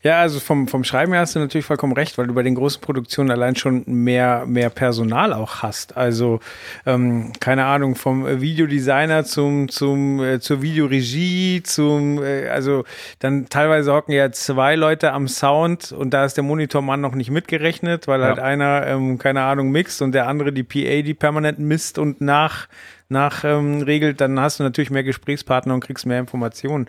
ja, 0.03 0.19
also 0.19 0.39
vom, 0.39 0.67
vom 0.67 0.83
Schreiben 0.83 1.13
her 1.13 1.21
hast 1.21 1.35
du 1.35 1.39
natürlich 1.39 1.65
vollkommen 1.65 1.93
recht, 1.93 2.17
weil 2.17 2.25
du 2.25 2.33
bei 2.33 2.41
den 2.41 2.55
großen 2.55 2.81
Produktionen 2.81 3.29
allein 3.29 3.55
schon 3.55 3.83
mehr, 3.85 4.45
mehr 4.47 4.71
Personal 4.71 5.31
auch 5.31 5.61
hast. 5.61 5.95
Also, 5.95 6.39
ähm, 6.87 7.33
keine 7.39 7.65
Ahnung, 7.65 7.93
vom 7.93 8.41
Videodesigner 8.41 9.25
zum, 9.25 9.69
zum, 9.69 10.23
äh, 10.23 10.39
zur 10.39 10.63
Videoregie, 10.63 11.61
zum, 11.61 12.23
äh, 12.23 12.47
also 12.47 12.83
dann 13.19 13.47
teilweise 13.49 13.93
hocken 13.93 14.13
ja 14.13 14.31
zwei 14.31 14.75
Leute 14.75 15.11
am 15.11 15.27
Sound 15.27 15.91
und 15.91 16.15
da 16.15 16.25
ist 16.25 16.35
der 16.35 16.43
Monitormann 16.43 16.99
noch 16.99 17.13
nicht 17.13 17.29
mitgerechnet, 17.29 18.07
weil 18.07 18.23
halt 18.23 18.37
ja. 18.37 18.43
halt 18.43 18.53
einer, 18.53 18.87
ähm, 18.87 19.19
keine 19.19 19.43
Ahnung, 19.43 19.69
mixt 19.69 20.01
und 20.01 20.13
der 20.13 20.27
andere 20.27 20.51
die 20.51 20.63
PA, 20.63 21.03
die 21.03 21.13
permanent 21.13 21.59
misst 21.59 21.99
und 21.99 22.21
nach, 22.21 22.67
nach 23.09 23.43
ähm, 23.43 23.83
regelt, 23.83 24.19
dann 24.19 24.39
hast 24.39 24.59
du 24.59 24.63
natürlich 24.63 24.89
mehr 24.89 25.03
Gesprächspartner 25.03 25.75
und 25.75 25.81
kriegst 25.81 26.07
mehr 26.07 26.19
Informationen. 26.19 26.87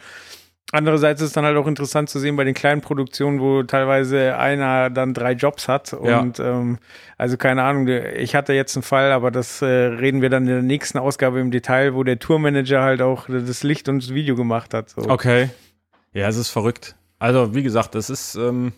Andererseits 0.74 1.20
ist 1.20 1.28
es 1.28 1.32
dann 1.34 1.44
halt 1.44 1.58
auch 1.58 1.66
interessant 1.66 2.08
zu 2.08 2.18
sehen 2.18 2.34
bei 2.34 2.44
den 2.44 2.54
kleinen 2.54 2.80
Produktionen, 2.80 3.40
wo 3.40 3.62
teilweise 3.62 4.38
einer 4.38 4.88
dann 4.88 5.12
drei 5.12 5.32
Jobs 5.32 5.68
hat. 5.68 5.92
Und 5.92 6.38
ja. 6.38 6.44
ähm, 6.44 6.78
also 7.18 7.36
keine 7.36 7.62
Ahnung, 7.62 7.88
ich 7.88 8.34
hatte 8.34 8.54
jetzt 8.54 8.74
einen 8.74 8.82
Fall, 8.82 9.12
aber 9.12 9.30
das 9.30 9.60
äh, 9.60 9.66
reden 9.66 10.22
wir 10.22 10.30
dann 10.30 10.44
in 10.44 10.48
der 10.48 10.62
nächsten 10.62 10.96
Ausgabe 10.96 11.40
im 11.40 11.50
Detail, 11.50 11.92
wo 11.94 12.04
der 12.04 12.18
Tourmanager 12.18 12.82
halt 12.82 13.02
auch 13.02 13.26
das 13.28 13.62
Licht 13.62 13.90
und 13.90 14.02
das 14.02 14.14
Video 14.14 14.34
gemacht 14.34 14.72
hat. 14.72 14.88
So. 14.88 15.02
Okay. 15.10 15.50
Ja, 16.14 16.26
es 16.28 16.36
ist 16.36 16.48
verrückt. 16.48 16.96
Also, 17.18 17.54
wie 17.54 17.62
gesagt, 17.62 17.94
es 17.94 18.08
ist, 18.08 18.34
ähm, 18.36 18.72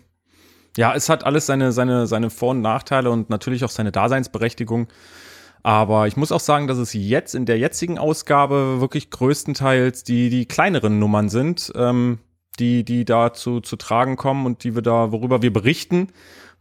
ja, 0.75 0.93
es 0.93 1.07
hat 1.07 1.25
alles 1.25 1.45
seine, 1.45 1.71
seine, 1.71 2.07
seine 2.07 2.29
Vor- 2.29 2.51
und 2.51 2.61
Nachteile 2.61 3.09
und 3.09 3.29
natürlich 3.29 3.63
auch 3.63 3.69
seine 3.69 3.93
Daseinsberechtigung. 3.93 4.87
Aber 5.65 6.05
ich 6.05 6.15
muss 6.15 6.31
auch 6.31 6.39
sagen, 6.39 6.67
dass 6.67 6.77
es 6.77 6.93
jetzt 6.93 7.33
in 7.33 7.47
der 7.47 7.57
jetzigen 7.57 7.97
Ausgabe 7.97 8.81
wirklich 8.81 9.09
größtenteils 9.09 10.03
die, 10.03 10.29
die 10.29 10.45
kleineren 10.45 10.99
Nummern 10.99 11.27
sind, 11.27 11.73
ähm, 11.75 12.19
die, 12.59 12.83
die 12.83 13.03
da 13.03 13.33
zu, 13.33 13.61
zu 13.61 13.75
tragen 13.75 14.15
kommen 14.15 14.45
und 14.45 14.63
die 14.63 14.75
wir 14.75 14.83
da, 14.83 15.11
worüber 15.11 15.41
wir 15.41 15.51
berichten. 15.51 16.09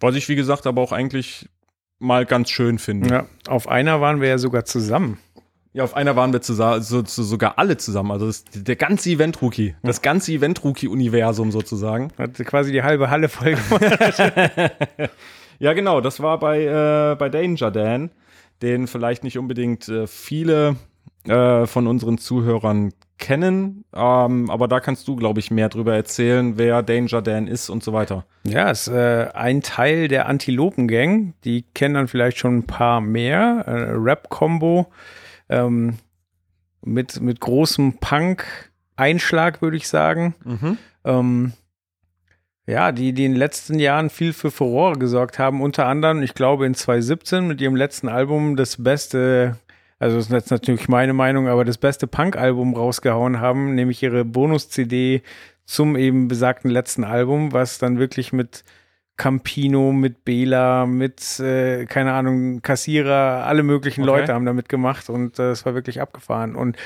Was 0.01 0.15
ich, 0.15 0.31
wie 0.31 0.37
gesagt, 0.37 0.67
aber 0.67 0.81
auch 0.81 0.91
eigentlich 0.91 1.51
mal 1.99 2.25
ganz 2.25 2.49
schön 2.49 2.79
finde. 2.79 3.11
Ja, 3.11 3.27
auf 3.47 3.69
einer 3.69 4.01
waren 4.01 4.23
wir 4.23 4.29
ja 4.29 4.39
sogar 4.39 4.65
zusammen. 4.65 5.19
Ja, 5.75 5.85
auf 5.85 5.93
einer 5.93 6.17
waren 6.17 6.33
wir 6.33 6.41
zusammen, 6.41 6.83
so, 6.83 7.05
so, 7.05 7.25
sogar 7.25 7.59
alle 7.59 7.77
zusammen. 7.77 8.11
Also 8.11 8.25
das, 8.29 8.45
der 8.55 8.77
ganze 8.77 9.11
Event-Rookie, 9.11 9.75
das 9.83 10.01
ganze 10.01 10.33
Event-Rookie-Universum 10.33 11.53
sozusagen. 11.53 12.11
Hat 12.17 12.39
quasi 12.47 12.73
die 12.73 12.83
halbe 12.83 13.11
Halle 13.11 13.29
voll 13.29 13.57
gemacht. 13.57 14.23
ja, 15.59 15.75
genau, 15.75 16.01
das 16.01 16.21
war 16.21 16.39
bei, 16.39 16.63
äh, 16.63 17.17
bei 17.17 17.29
Danger 17.29 17.71
Dan 17.71 18.11
den 18.65 18.87
vielleicht 18.87 19.23
nicht 19.23 19.39
unbedingt 19.39 19.89
äh, 19.89 20.07
viele 20.07 20.77
äh, 21.29 21.67
von 21.67 21.87
unseren 21.87 22.19
Zuhörern 22.19 22.93
kennen, 23.19 23.85
ähm, 23.95 24.51
aber 24.51 24.67
da 24.67 24.81
kannst 24.81 25.07
du, 25.07 25.17
glaube 25.17 25.39
ich, 25.41 25.51
mehr 25.51 25.69
drüber 25.69 25.95
erzählen, 25.95 26.59
wer 26.59 26.83
Danger 26.83 27.23
Dan 27.23 27.47
ist 27.47 27.71
und 27.71 27.85
so 27.85 27.93
weiter. 27.93 28.25
Ja, 28.45 28.71
ist 28.71 28.89
äh, 28.89 29.29
ein 29.35 29.63
Teil 29.63 30.09
der 30.09 30.27
Antilopen-Gang. 30.27 31.35
Die 31.45 31.63
kennen 31.75 31.95
dann 31.95 32.09
vielleicht 32.09 32.39
schon 32.39 32.59
ein 32.59 32.63
paar 32.65 33.01
mehr. 33.01 33.65
Äh, 33.67 33.93
Rap-Combo 33.93 34.87
ähm, 35.49 35.99
mit, 36.83 37.21
mit 37.21 37.41
großem 37.41 37.99
Punk-Einschlag, 37.99 39.63
würde 39.63 39.77
ich 39.77 39.89
sagen. 39.89 40.35
Mhm. 40.45 40.79
Ähm, 41.05 41.53
ja, 42.67 42.93
die, 42.93 43.13
die 43.13 43.27
in 43.27 43.33
den 43.33 43.39
letzten 43.39 43.79
Jahren 43.79 44.11
viel 44.11 44.33
für 44.33 44.51
Furore 44.51 44.99
gesorgt 44.99 45.39
haben. 45.39 45.61
Unter 45.61 45.87
anderem, 45.87 46.23
ich 46.23 46.35
glaube, 46.35 46.67
in 46.67 46.75
2017 46.75 47.47
mit 47.47 47.61
ihrem 47.61 47.77
letzten 47.77 48.09
Album 48.09 48.57
das 48.57 48.83
beste, 48.83 49.59
also 49.99 50.17
das 50.17 50.27
ist 50.27 50.33
jetzt 50.33 50.51
natürlich 50.51 50.89
meine 50.89 51.13
Meinung, 51.13 51.49
aber 51.49 51.65
das 51.65 51.79
beste 51.79 52.07
Punk-Album 52.07 52.75
rausgehauen 52.75 53.41
haben, 53.41 53.75
nämlich 53.75 54.03
ihre 54.03 54.25
Bonus-CD 54.25 55.23
zum 55.67 55.97
eben 55.97 56.29
besagten 56.29 56.71
letzten 56.71 57.05
Album, 57.05 57.53
was 57.53 57.79
dann 57.79 57.99
wirklich 57.99 58.33
mit 58.33 58.65
Campino, 59.17 59.93
mit 59.93 60.25
Bela, 60.25 60.87
mit, 60.87 61.39
äh, 61.39 61.87
keine 61.87 62.13
Ahnung, 62.15 62.63
Kassierer, 62.63 63.45
alle 63.47 63.63
möglichen 63.63 64.03
okay. 64.03 64.21
Leute 64.21 64.35
haben 64.35 64.45
da 64.45 64.53
mitgemacht 64.53 65.09
und 65.09 65.39
äh, 65.39 65.51
es 65.51 65.63
äh, 65.63 65.67
war 65.67 65.75
wirklich 65.75 66.01
abgefahren. 66.01 66.57
Und 66.57 66.77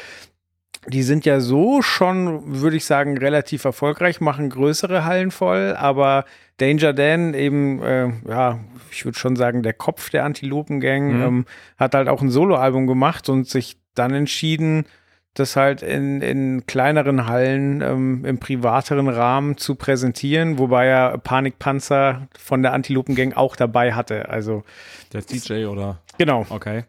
die 0.86 1.02
sind 1.02 1.24
ja 1.24 1.40
so 1.40 1.82
schon, 1.82 2.60
würde 2.60 2.76
ich 2.76 2.84
sagen, 2.84 3.18
relativ 3.18 3.64
erfolgreich, 3.64 4.20
machen 4.20 4.50
größere 4.50 5.04
Hallen 5.04 5.30
voll, 5.30 5.74
aber 5.76 6.24
Danger 6.58 6.92
Dan 6.92 7.34
eben, 7.34 7.82
äh, 7.82 8.10
ja, 8.28 8.60
ich 8.90 9.04
würde 9.04 9.18
schon 9.18 9.36
sagen, 9.36 9.62
der 9.62 9.74
Kopf 9.74 10.10
der 10.10 10.24
Antilopen-Gang, 10.24 11.12
mhm. 11.12 11.22
ähm, 11.22 11.46
hat 11.76 11.94
halt 11.94 12.08
auch 12.08 12.22
ein 12.22 12.30
Soloalbum 12.30 12.86
gemacht 12.86 13.28
und 13.28 13.48
sich 13.48 13.78
dann 13.94 14.14
entschieden, 14.14 14.86
das 15.34 15.56
halt 15.56 15.82
in, 15.82 16.20
in 16.20 16.66
kleineren 16.66 17.26
Hallen 17.26 17.80
ähm, 17.80 18.24
im 18.24 18.38
privateren 18.38 19.08
Rahmen 19.08 19.56
zu 19.56 19.74
präsentieren, 19.74 20.58
wobei 20.58 20.86
er 20.86 21.18
Panikpanzer 21.18 22.28
von 22.36 22.62
der 22.62 22.72
Antilopen-Gang 22.72 23.34
auch 23.34 23.54
dabei 23.54 23.92
hatte. 23.92 24.28
Also 24.28 24.64
der 25.12 25.22
DJ 25.22 25.66
oder? 25.66 26.00
Genau. 26.18 26.46
Okay. 26.50 26.84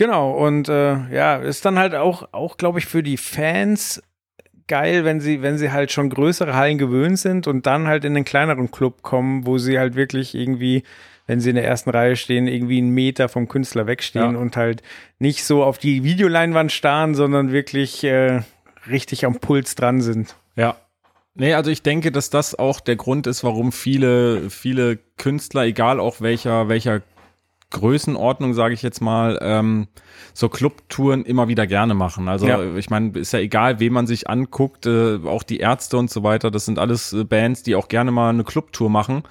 Genau, 0.00 0.30
und 0.30 0.70
äh, 0.70 0.96
ja, 1.14 1.36
ist 1.36 1.66
dann 1.66 1.78
halt 1.78 1.94
auch, 1.94 2.26
auch 2.32 2.56
glaube 2.56 2.78
ich, 2.78 2.86
für 2.86 3.02
die 3.02 3.18
Fans 3.18 4.02
geil, 4.66 5.04
wenn 5.04 5.20
sie, 5.20 5.42
wenn 5.42 5.58
sie 5.58 5.72
halt 5.72 5.92
schon 5.92 6.08
größere 6.08 6.54
Hallen 6.54 6.78
gewöhnt 6.78 7.18
sind 7.18 7.46
und 7.46 7.66
dann 7.66 7.86
halt 7.86 8.06
in 8.06 8.14
den 8.14 8.24
kleineren 8.24 8.70
Club 8.70 9.02
kommen, 9.02 9.44
wo 9.44 9.58
sie 9.58 9.78
halt 9.78 9.96
wirklich 9.96 10.34
irgendwie, 10.34 10.84
wenn 11.26 11.38
sie 11.40 11.50
in 11.50 11.56
der 11.56 11.66
ersten 11.66 11.90
Reihe 11.90 12.16
stehen, 12.16 12.46
irgendwie 12.46 12.78
einen 12.78 12.94
Meter 12.94 13.28
vom 13.28 13.46
Künstler 13.46 13.86
wegstehen 13.86 14.32
ja. 14.32 14.38
und 14.38 14.56
halt 14.56 14.82
nicht 15.18 15.44
so 15.44 15.62
auf 15.62 15.76
die 15.76 16.02
Videoleinwand 16.02 16.72
starren, 16.72 17.14
sondern 17.14 17.52
wirklich 17.52 18.02
äh, 18.02 18.40
richtig 18.88 19.26
am 19.26 19.38
Puls 19.38 19.74
dran 19.74 20.00
sind. 20.00 20.34
Ja, 20.56 20.76
Nee, 21.34 21.54
also 21.54 21.70
ich 21.70 21.82
denke, 21.82 22.10
dass 22.10 22.28
das 22.28 22.58
auch 22.58 22.80
der 22.80 22.96
Grund 22.96 23.26
ist, 23.26 23.44
warum 23.44 23.70
viele, 23.70 24.50
viele 24.50 24.98
Künstler, 25.16 25.62
egal 25.62 26.00
auch 26.00 26.20
welcher, 26.20 26.68
welcher 26.68 27.02
Größenordnung, 27.70 28.54
sage 28.54 28.74
ich 28.74 28.82
jetzt 28.82 29.00
mal, 29.00 29.38
ähm, 29.42 29.88
so 30.34 30.48
Clubtouren 30.48 31.24
immer 31.24 31.48
wieder 31.48 31.66
gerne 31.66 31.94
machen. 31.94 32.28
Also 32.28 32.46
ja. 32.46 32.76
ich 32.76 32.90
meine, 32.90 33.18
ist 33.18 33.32
ja 33.32 33.38
egal, 33.38 33.80
wen 33.80 33.92
man 33.92 34.06
sich 34.06 34.28
anguckt, 34.28 34.86
äh, 34.86 35.18
auch 35.24 35.42
die 35.42 35.58
Ärzte 35.58 35.96
und 35.96 36.10
so 36.10 36.22
weiter, 36.22 36.50
das 36.50 36.64
sind 36.64 36.78
alles 36.78 37.12
äh, 37.12 37.24
Bands, 37.24 37.62
die 37.62 37.74
auch 37.76 37.88
gerne 37.88 38.10
mal 38.10 38.30
eine 38.30 38.44
Clubtour 38.44 38.90
machen. 38.90 39.22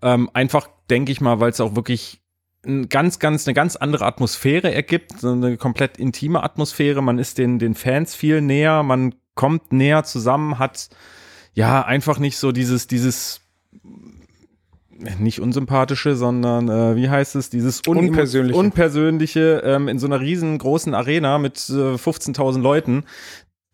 Ähm, 0.00 0.30
einfach, 0.32 0.68
denke 0.90 1.12
ich 1.12 1.20
mal, 1.20 1.40
weil 1.40 1.50
es 1.50 1.60
auch 1.60 1.76
wirklich 1.76 2.20
ein 2.64 2.88
ganz, 2.88 3.18
ganz, 3.18 3.46
eine 3.46 3.54
ganz 3.54 3.76
andere 3.76 4.06
Atmosphäre 4.06 4.72
ergibt, 4.72 5.20
so 5.20 5.32
eine 5.32 5.56
komplett 5.56 5.96
intime 5.96 6.42
Atmosphäre. 6.42 7.02
Man 7.02 7.18
ist 7.18 7.38
den, 7.38 7.58
den 7.58 7.74
Fans 7.74 8.14
viel 8.14 8.40
näher, 8.40 8.82
man 8.82 9.14
kommt 9.34 9.72
näher 9.72 10.04
zusammen, 10.04 10.58
hat 10.58 10.88
ja 11.54 11.82
einfach 11.82 12.18
nicht 12.18 12.38
so 12.38 12.52
dieses, 12.52 12.86
dieses 12.86 13.40
nicht 15.18 15.40
unsympathische, 15.40 16.16
sondern 16.16 16.68
äh, 16.68 16.96
wie 16.96 17.08
heißt 17.08 17.36
es, 17.36 17.50
dieses 17.50 17.82
Un 17.86 17.96
unpersönliche, 17.96 18.58
unpersönliche 18.58 19.62
ähm, 19.64 19.88
in 19.88 19.98
so 19.98 20.06
einer 20.06 20.20
riesengroßen 20.20 20.94
Arena 20.94 21.38
mit 21.38 21.56
äh, 21.70 21.94
15.000 21.94 22.60
Leuten. 22.60 23.04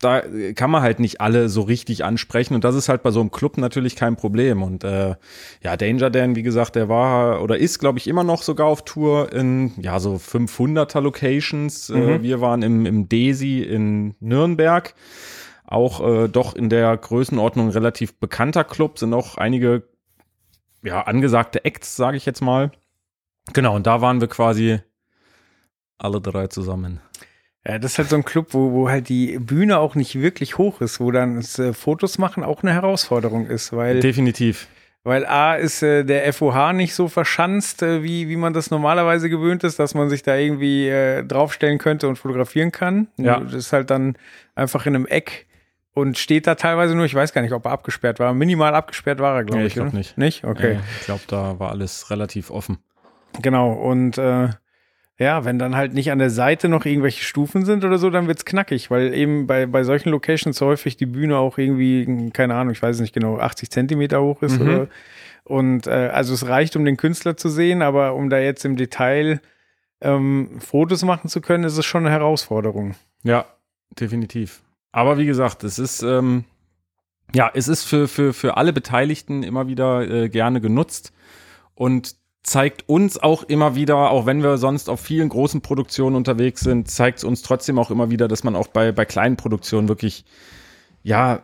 Da 0.01 0.23
kann 0.55 0.71
man 0.71 0.83
halt 0.83 1.01
nicht 1.01 1.21
alle 1.21 1.49
so 1.49 1.63
richtig 1.63 2.05
ansprechen 2.05 2.55
und 2.55 2.63
das 2.63 2.77
ist 2.77 2.89
halt 2.89 3.03
bei 3.03 3.11
so 3.11 3.19
einem 3.19 3.33
Club 3.33 3.59
natürlich 3.59 3.97
kein 3.97 4.15
Problem. 4.15 4.63
Und 4.63 4.85
äh, 4.85 5.17
ja, 5.61 5.77
Danger 5.77 6.09
Dan, 6.09 6.37
wie 6.37 6.45
gesagt, 6.45 6.77
der 6.77 6.89
war 6.89 7.43
oder 7.43 7.59
ist, 7.59 7.81
glaube 7.81 7.99
ich, 7.99 8.07
immer 8.07 8.23
noch 8.23 8.45
sogar 8.45 8.69
auf 8.69 8.85
Tour 8.85 9.33
in 9.33 9.73
ja 9.81 9.99
so 9.99 10.15
500er 10.15 11.01
Locations. 11.01 11.91
Äh, 11.91 11.97
mhm. 11.97 12.09
Äh, 12.09 12.23
wir 12.23 12.41
waren 12.41 12.63
im, 12.63 12.87
im 12.87 13.09
Desi 13.09 13.61
in 13.61 14.15
Nürnberg 14.21 14.95
auch 15.69 16.01
äh, 16.01 16.29
doch 16.29 16.55
in 16.57 16.71
der 16.71 16.97
Größenordnung 16.97 17.69
relativ 17.69 18.19
bekannter 18.19 18.65
Club, 18.65 18.99
sind 18.99 19.13
auch 19.13 19.37
einige 19.37 19.83
ja, 20.83 21.03
angesagte 21.03 21.65
Acts, 21.65 21.97
sage 21.97 22.17
ich 22.17 22.27
jetzt 22.27 22.41
mal. 22.41 22.71
Genau, 23.53 23.77
und 23.77 23.87
da 23.87 24.01
waren 24.01 24.21
wir 24.21 24.29
quasi 24.29 24.81
alle 25.99 26.21
drei 26.21 26.47
zusammen. 26.47 27.01
Ja, 27.67 27.79
das 27.79 27.93
ist 27.93 27.99
halt 27.99 28.09
so 28.09 28.17
ein 28.17 28.25
Club, 28.25 28.49
wo, 28.51 28.73
wo 28.73 28.89
halt 28.89 29.09
die 29.09 29.39
Bühne 29.39 29.79
auch 29.79 29.95
nicht 29.95 30.21
wirklich 30.21 30.59
hoch 30.59 30.81
ist, 30.81 31.01
wo 31.01 31.11
dann 31.11 31.37
das, 31.37 31.59
äh, 31.59 31.73
Fotos 31.73 32.19
machen 32.19 32.45
auch 32.45 32.63
eine 32.63 32.73
Herausforderung 32.73 33.47
ist, 33.47 33.73
weil. 33.73 34.01
Definitiv. 34.01 34.69
Weil 35.05 35.27
A 35.27 35.55
ist 35.55 35.83
äh, 35.83 36.05
der 36.05 36.33
FOH 36.33 36.73
nicht 36.73 36.95
so 36.95 37.09
verschanzt, 37.09 37.83
äh, 37.83 38.03
wie, 38.03 38.29
wie 38.29 38.37
man 38.37 38.53
das 38.53 38.71
normalerweise 38.71 39.31
gewöhnt 39.31 39.65
ist, 39.65 39.79
dass 39.79 39.95
man 39.95 40.11
sich 40.11 40.23
da 40.23 40.37
irgendwie 40.37 40.89
äh, 40.89 41.25
draufstellen 41.25 41.79
könnte 41.79 42.09
und 42.09 42.17
fotografieren 42.17 42.73
kann. 42.73 43.09
Ja. 43.17 43.41
Das 43.41 43.55
ist 43.55 43.73
halt 43.73 43.91
dann 43.91 44.17
einfach 44.55 44.87
in 44.87 44.95
einem 44.95 45.07
Eck 45.07 45.47
und 45.99 46.19
steht 46.19 46.47
da 46.47 46.55
teilweise 46.55 46.95
nur, 46.95 47.05
ich 47.05 47.15
weiß 47.15 47.33
gar 47.33 47.43
nicht, 47.43 47.53
ob 47.53 47.65
er 47.67 47.73
abgesperrt 47.73 48.19
war. 48.21 48.33
Minimal 48.35 48.75
abgesperrt 48.75 49.19
war 49.21 49.37
er, 49.37 49.45
glaube 49.45 49.61
Nee, 49.61 49.67
ich. 49.67 49.73
ich 49.73 49.75
glaub 49.75 49.89
oder? 49.89 49.97
nicht. 49.97 50.17
Nicht? 50.19 50.45
Okay. 50.45 50.73
Äh, 50.75 50.79
ich 51.01 51.05
glaube, 51.07 51.23
da 51.29 51.59
war 51.59 51.71
alles 51.71 52.11
relativ 52.11 52.51
offen. 52.51 52.79
Genau. 53.43 53.73
Und 53.73 54.19
äh, 54.19 54.49
ja, 55.19 55.45
wenn 55.45 55.59
dann 55.59 55.75
halt 55.77 55.95
nicht 55.95 56.11
an 56.13 56.19
der 56.19 56.31
Seite 56.31 56.69
noch 56.69 56.85
irgendwelche 56.85 57.25
Stufen 57.25 57.65
sind 57.65 57.85
oder 57.85 57.99
so, 57.99 58.09
dann 58.11 58.29
wird's 58.29 58.45
knackig, 58.45 58.91
weil 58.91 59.13
eben 59.15 59.47
bei, 59.47 59.67
bei 59.67 59.83
solchen 59.83 60.11
Locations 60.11 60.61
häufig 60.61 60.97
die 60.97 61.07
Bühne 61.07 61.37
auch 61.37 61.59
irgendwie, 61.59 62.31
keine 62.33 62.55
Ahnung, 62.55 62.73
ich 62.73 62.81
weiß 62.83 63.01
nicht 63.01 63.13
genau, 63.15 63.39
80 63.39 63.71
Zentimeter 63.71 64.23
hoch 64.23 64.43
ist. 64.43 64.61
Mhm. 64.61 64.63
Oder, 64.69 64.89
und 65.45 65.87
äh, 65.87 65.91
also 66.13 66.35
es 66.35 66.47
reicht, 66.47 66.77
um 66.77 66.85
den 66.85 66.97
Künstler 66.97 67.37
zu 67.37 67.49
sehen, 67.49 67.83
aber 67.83 68.15
um 68.15 68.31
da 68.31 68.39
jetzt 68.39 68.65
im 68.65 68.77
Detail 68.77 69.41
ähm, 70.01 70.61
Fotos 70.61 71.05
machen 71.05 71.29
zu 71.29 71.41
können, 71.41 71.65
ist 71.65 71.77
es 71.79 71.85
schon 71.85 72.07
eine 72.07 72.15
Herausforderung. 72.15 72.95
Ja, 73.25 73.47
definitiv. 73.99 74.63
Aber 74.93 75.19
wie 75.19 75.27
gesagt, 75.27 75.65
es 75.65 75.79
ist, 75.79 76.03
ähm, 76.03 76.45
ja, 77.35 77.51
es 77.55 77.69
ist 77.69 77.85
für, 77.85 78.09
für, 78.09 78.33
für 78.33 78.57
alle 78.57 78.73
Beteiligten 78.73 79.43
immer 79.43 79.69
wieder 79.69 80.09
äh, 80.09 80.29
gerne 80.29 80.61
genutzt 80.61 81.13
und 81.75 82.17
zeigt 82.43 82.89
uns 82.89 83.19
auch 83.19 83.43
immer 83.43 83.75
wieder, 83.75 84.11
auch 84.11 84.25
wenn 84.25 84.43
wir 84.43 84.57
sonst 84.57 84.89
auf 84.89 85.01
vielen 85.01 85.29
großen 85.29 85.61
Produktionen 85.61 86.17
unterwegs 86.17 86.63
sind, 86.63 86.91
zeigt 86.91 87.19
es 87.19 87.25
uns 87.25 87.43
trotzdem 87.43 87.79
auch 87.79 87.91
immer 87.91 88.11
wieder, 88.11 88.27
dass 88.27 88.45
man 88.45 88.57
auch 88.57 88.69
bei, 88.69 88.93
bei 88.93 89.05
kleinen 89.05 89.37
Produktionen 89.37 89.89
wirklich, 89.89 90.25
ja, 91.03 91.43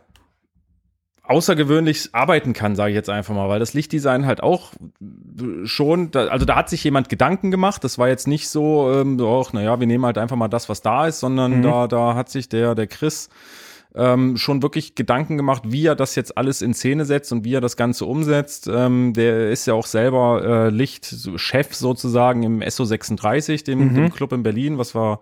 außergewöhnlich 1.27 2.11
arbeiten 2.13 2.53
kann, 2.53 2.77
sage 2.77 2.91
ich 2.91 2.95
jetzt 2.97 3.11
einfach 3.11 3.35
mal, 3.35 3.49
weil 3.49 3.59
das 3.59 3.73
Lichtdesign 3.75 4.27
halt 4.27 4.43
auch 4.43 4.73
schon, 5.65 6.11
da, 6.11 6.27
also 6.27 6.45
da 6.45 6.55
hat 6.57 6.69
sich 6.69 6.85
jemand 6.85 7.09
Gedanken 7.09 7.51
gemacht, 7.51 7.83
das 7.85 7.99
war 7.99 8.09
jetzt 8.09 8.27
nicht 8.29 8.49
so, 8.49 8.93
ähm, 8.93 9.19
auch, 9.21 9.53
naja, 9.53 9.81
wir 9.81 9.87
nehmen 9.87 10.05
halt 10.05 10.19
einfach 10.19 10.37
mal 10.37 10.49
das, 10.49 10.69
was 10.69 10.83
da 10.83 11.07
ist, 11.07 11.21
sondern 11.21 11.59
Mhm. 11.59 11.63
da, 11.63 11.87
da 11.89 12.15
hat 12.15 12.29
sich 12.29 12.49
der, 12.49 12.75
der 12.75 12.87
Chris 12.87 13.31
ähm, 13.97 14.37
schon 14.37 14.61
wirklich 14.63 14.97
Gedanken 14.97 15.37
gemacht, 15.37 15.63
wie 15.67 15.87
er 15.87 15.95
das 15.95 16.17
jetzt 16.17 16.37
alles 16.37 16.63
in 16.63 16.75
Szene 16.75 17.05
setzt 17.05 17.33
und 17.33 17.45
wie 17.45 17.55
er 17.55 17.61
das 17.61 17.77
Ganze 17.77 18.07
umsetzt. 18.07 18.69
Ähm, 18.69 19.13
der 19.15 19.51
ist 19.51 19.67
ja 19.67 19.75
auch 19.75 19.87
selber 19.87 20.43
äh, 20.67 20.69
Lichtchef 20.71 21.75
sozusagen 21.75 22.43
im 22.43 22.61
SO36, 22.61 23.65
dem, 23.65 23.91
Mhm. 23.91 23.95
dem 23.95 24.11
Club 24.13 24.33
in 24.33 24.43
Berlin, 24.43 24.79
was 24.79 24.95
wir 24.97 25.21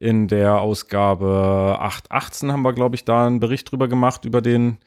in 0.00 0.26
der 0.28 0.60
Ausgabe 0.60 1.76
818 1.78 2.50
haben 2.52 2.62
wir, 2.62 2.72
glaube 2.72 2.96
ich, 2.96 3.04
da 3.04 3.26
einen 3.26 3.38
Bericht 3.38 3.70
drüber 3.70 3.86
gemacht, 3.86 4.24
über 4.24 4.40
den, 4.42 4.78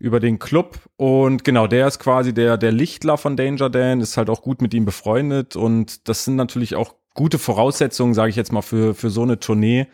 über 0.00 0.18
den 0.18 0.38
Club. 0.38 0.80
Und 0.96 1.44
genau, 1.44 1.66
der 1.66 1.86
ist 1.86 2.00
quasi 2.00 2.34
der, 2.34 2.56
der 2.56 2.72
Lichtler 2.72 3.18
von 3.18 3.36
Danger 3.36 3.70
Dan, 3.70 4.00
ist 4.00 4.16
halt 4.16 4.30
auch 4.30 4.42
gut 4.42 4.62
mit 4.62 4.74
ihm 4.74 4.86
befreundet. 4.86 5.54
Und 5.54 6.08
das 6.08 6.24
sind 6.24 6.36
natürlich 6.36 6.74
auch 6.74 6.94
gute 7.14 7.38
Voraussetzungen, 7.38 8.14
sage 8.14 8.30
ich 8.30 8.36
jetzt 8.36 8.50
mal, 8.50 8.62
für, 8.62 8.94
für 8.94 9.10
so 9.10 9.22
eine 9.22 9.38
Tournee, 9.38 9.86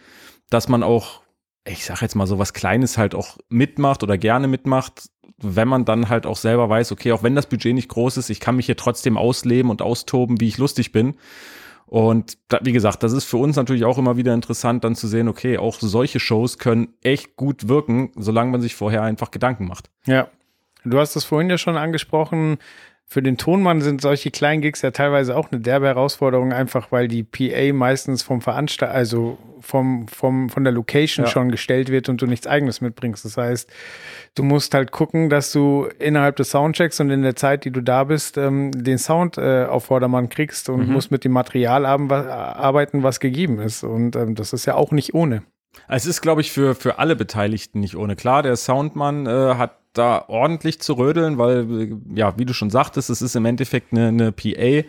dass 0.48 0.68
man 0.68 0.84
auch, 0.84 1.22
ich 1.66 1.84
sag 1.84 2.02
jetzt 2.02 2.14
mal, 2.14 2.28
so 2.28 2.38
was 2.38 2.52
Kleines 2.52 2.96
halt 2.96 3.14
auch 3.16 3.36
mitmacht 3.48 4.04
oder 4.04 4.16
gerne 4.16 4.46
mitmacht, 4.46 5.10
wenn 5.38 5.68
man 5.68 5.84
dann 5.84 6.08
halt 6.08 6.24
auch 6.24 6.36
selber 6.36 6.68
weiß, 6.68 6.92
okay, 6.92 7.10
auch 7.12 7.24
wenn 7.24 7.34
das 7.34 7.46
Budget 7.46 7.74
nicht 7.74 7.88
groß 7.88 8.16
ist, 8.16 8.30
ich 8.30 8.40
kann 8.40 8.56
mich 8.56 8.66
hier 8.66 8.76
trotzdem 8.76 9.16
ausleben 9.16 9.70
und 9.70 9.82
austoben, 9.82 10.40
wie 10.40 10.48
ich 10.48 10.56
lustig 10.56 10.92
bin. 10.92 11.16
Und 11.86 12.36
da, 12.48 12.58
wie 12.62 12.72
gesagt, 12.72 13.02
das 13.02 13.12
ist 13.12 13.24
für 13.24 13.36
uns 13.36 13.56
natürlich 13.56 13.84
auch 13.84 13.96
immer 13.96 14.16
wieder 14.16 14.34
interessant, 14.34 14.82
dann 14.82 14.96
zu 14.96 15.06
sehen, 15.06 15.28
okay, 15.28 15.56
auch 15.56 15.78
solche 15.78 16.18
Shows 16.18 16.58
können 16.58 16.88
echt 17.02 17.36
gut 17.36 17.68
wirken, 17.68 18.10
solange 18.16 18.50
man 18.50 18.60
sich 18.60 18.74
vorher 18.74 19.02
einfach 19.02 19.30
Gedanken 19.30 19.66
macht. 19.66 19.88
Ja. 20.06 20.28
Du 20.84 20.98
hast 20.98 21.16
das 21.16 21.24
vorhin 21.24 21.50
ja 21.50 21.58
schon 21.58 21.76
angesprochen. 21.76 22.58
Für 23.08 23.22
den 23.22 23.36
Tonmann 23.38 23.82
sind 23.82 24.00
solche 24.00 24.32
kleinen 24.32 24.62
Gigs 24.62 24.82
ja 24.82 24.90
teilweise 24.90 25.36
auch 25.36 25.52
eine 25.52 25.60
derbe 25.60 25.86
Herausforderung, 25.86 26.52
einfach 26.52 26.90
weil 26.90 27.06
die 27.06 27.22
PA 27.22 27.72
meistens 27.72 28.24
vom 28.24 28.40
Veranstalter, 28.40 28.92
also 28.92 29.38
vom, 29.60 30.08
vom, 30.08 30.48
von 30.50 30.64
der 30.64 30.72
Location 30.72 31.24
Ja. 31.24 31.30
schon 31.30 31.52
gestellt 31.52 31.88
wird 31.88 32.08
und 32.08 32.20
du 32.20 32.26
nichts 32.26 32.48
eigenes 32.48 32.80
mitbringst. 32.80 33.24
Das 33.24 33.36
heißt, 33.36 33.70
du 34.34 34.42
musst 34.42 34.74
halt 34.74 34.90
gucken, 34.90 35.30
dass 35.30 35.52
du 35.52 35.86
innerhalb 36.00 36.34
des 36.34 36.50
Soundchecks 36.50 36.98
und 36.98 37.10
in 37.10 37.22
der 37.22 37.36
Zeit, 37.36 37.64
die 37.64 37.70
du 37.70 37.80
da 37.80 38.02
bist, 38.02 38.38
ähm, 38.38 38.72
den 38.72 38.98
Sound 38.98 39.38
äh, 39.38 39.66
auf 39.66 39.84
Vordermann 39.84 40.28
kriegst 40.28 40.68
und 40.68 40.88
Mhm. 40.88 40.92
musst 40.92 41.12
mit 41.12 41.22
dem 41.24 41.32
Material 41.32 41.86
arbeiten, 41.86 43.02
was 43.02 43.20
gegeben 43.20 43.60
ist. 43.60 43.84
Und 43.84 44.16
ähm, 44.16 44.34
das 44.34 44.52
ist 44.52 44.66
ja 44.66 44.74
auch 44.74 44.90
nicht 44.90 45.14
ohne. 45.14 45.42
Es 45.88 46.06
ist, 46.06 46.22
glaube 46.22 46.40
ich, 46.40 46.50
für, 46.50 46.74
für 46.74 46.98
alle 46.98 47.16
Beteiligten 47.16 47.80
nicht 47.80 47.96
ohne. 47.96 48.16
Klar, 48.16 48.42
der 48.42 48.56
Soundmann 48.56 49.26
äh, 49.26 49.54
hat 49.56 49.78
da 49.98 50.24
ordentlich 50.28 50.80
zu 50.80 50.94
rödeln, 50.94 51.38
weil, 51.38 51.80
äh, 51.80 51.96
ja, 52.14 52.38
wie 52.38 52.44
du 52.44 52.52
schon 52.52 52.70
sagtest, 52.70 53.10
es 53.10 53.22
ist 53.22 53.36
im 53.36 53.44
Endeffekt 53.44 53.92
eine, 53.92 54.08
eine 54.08 54.32
PA, 54.32 54.88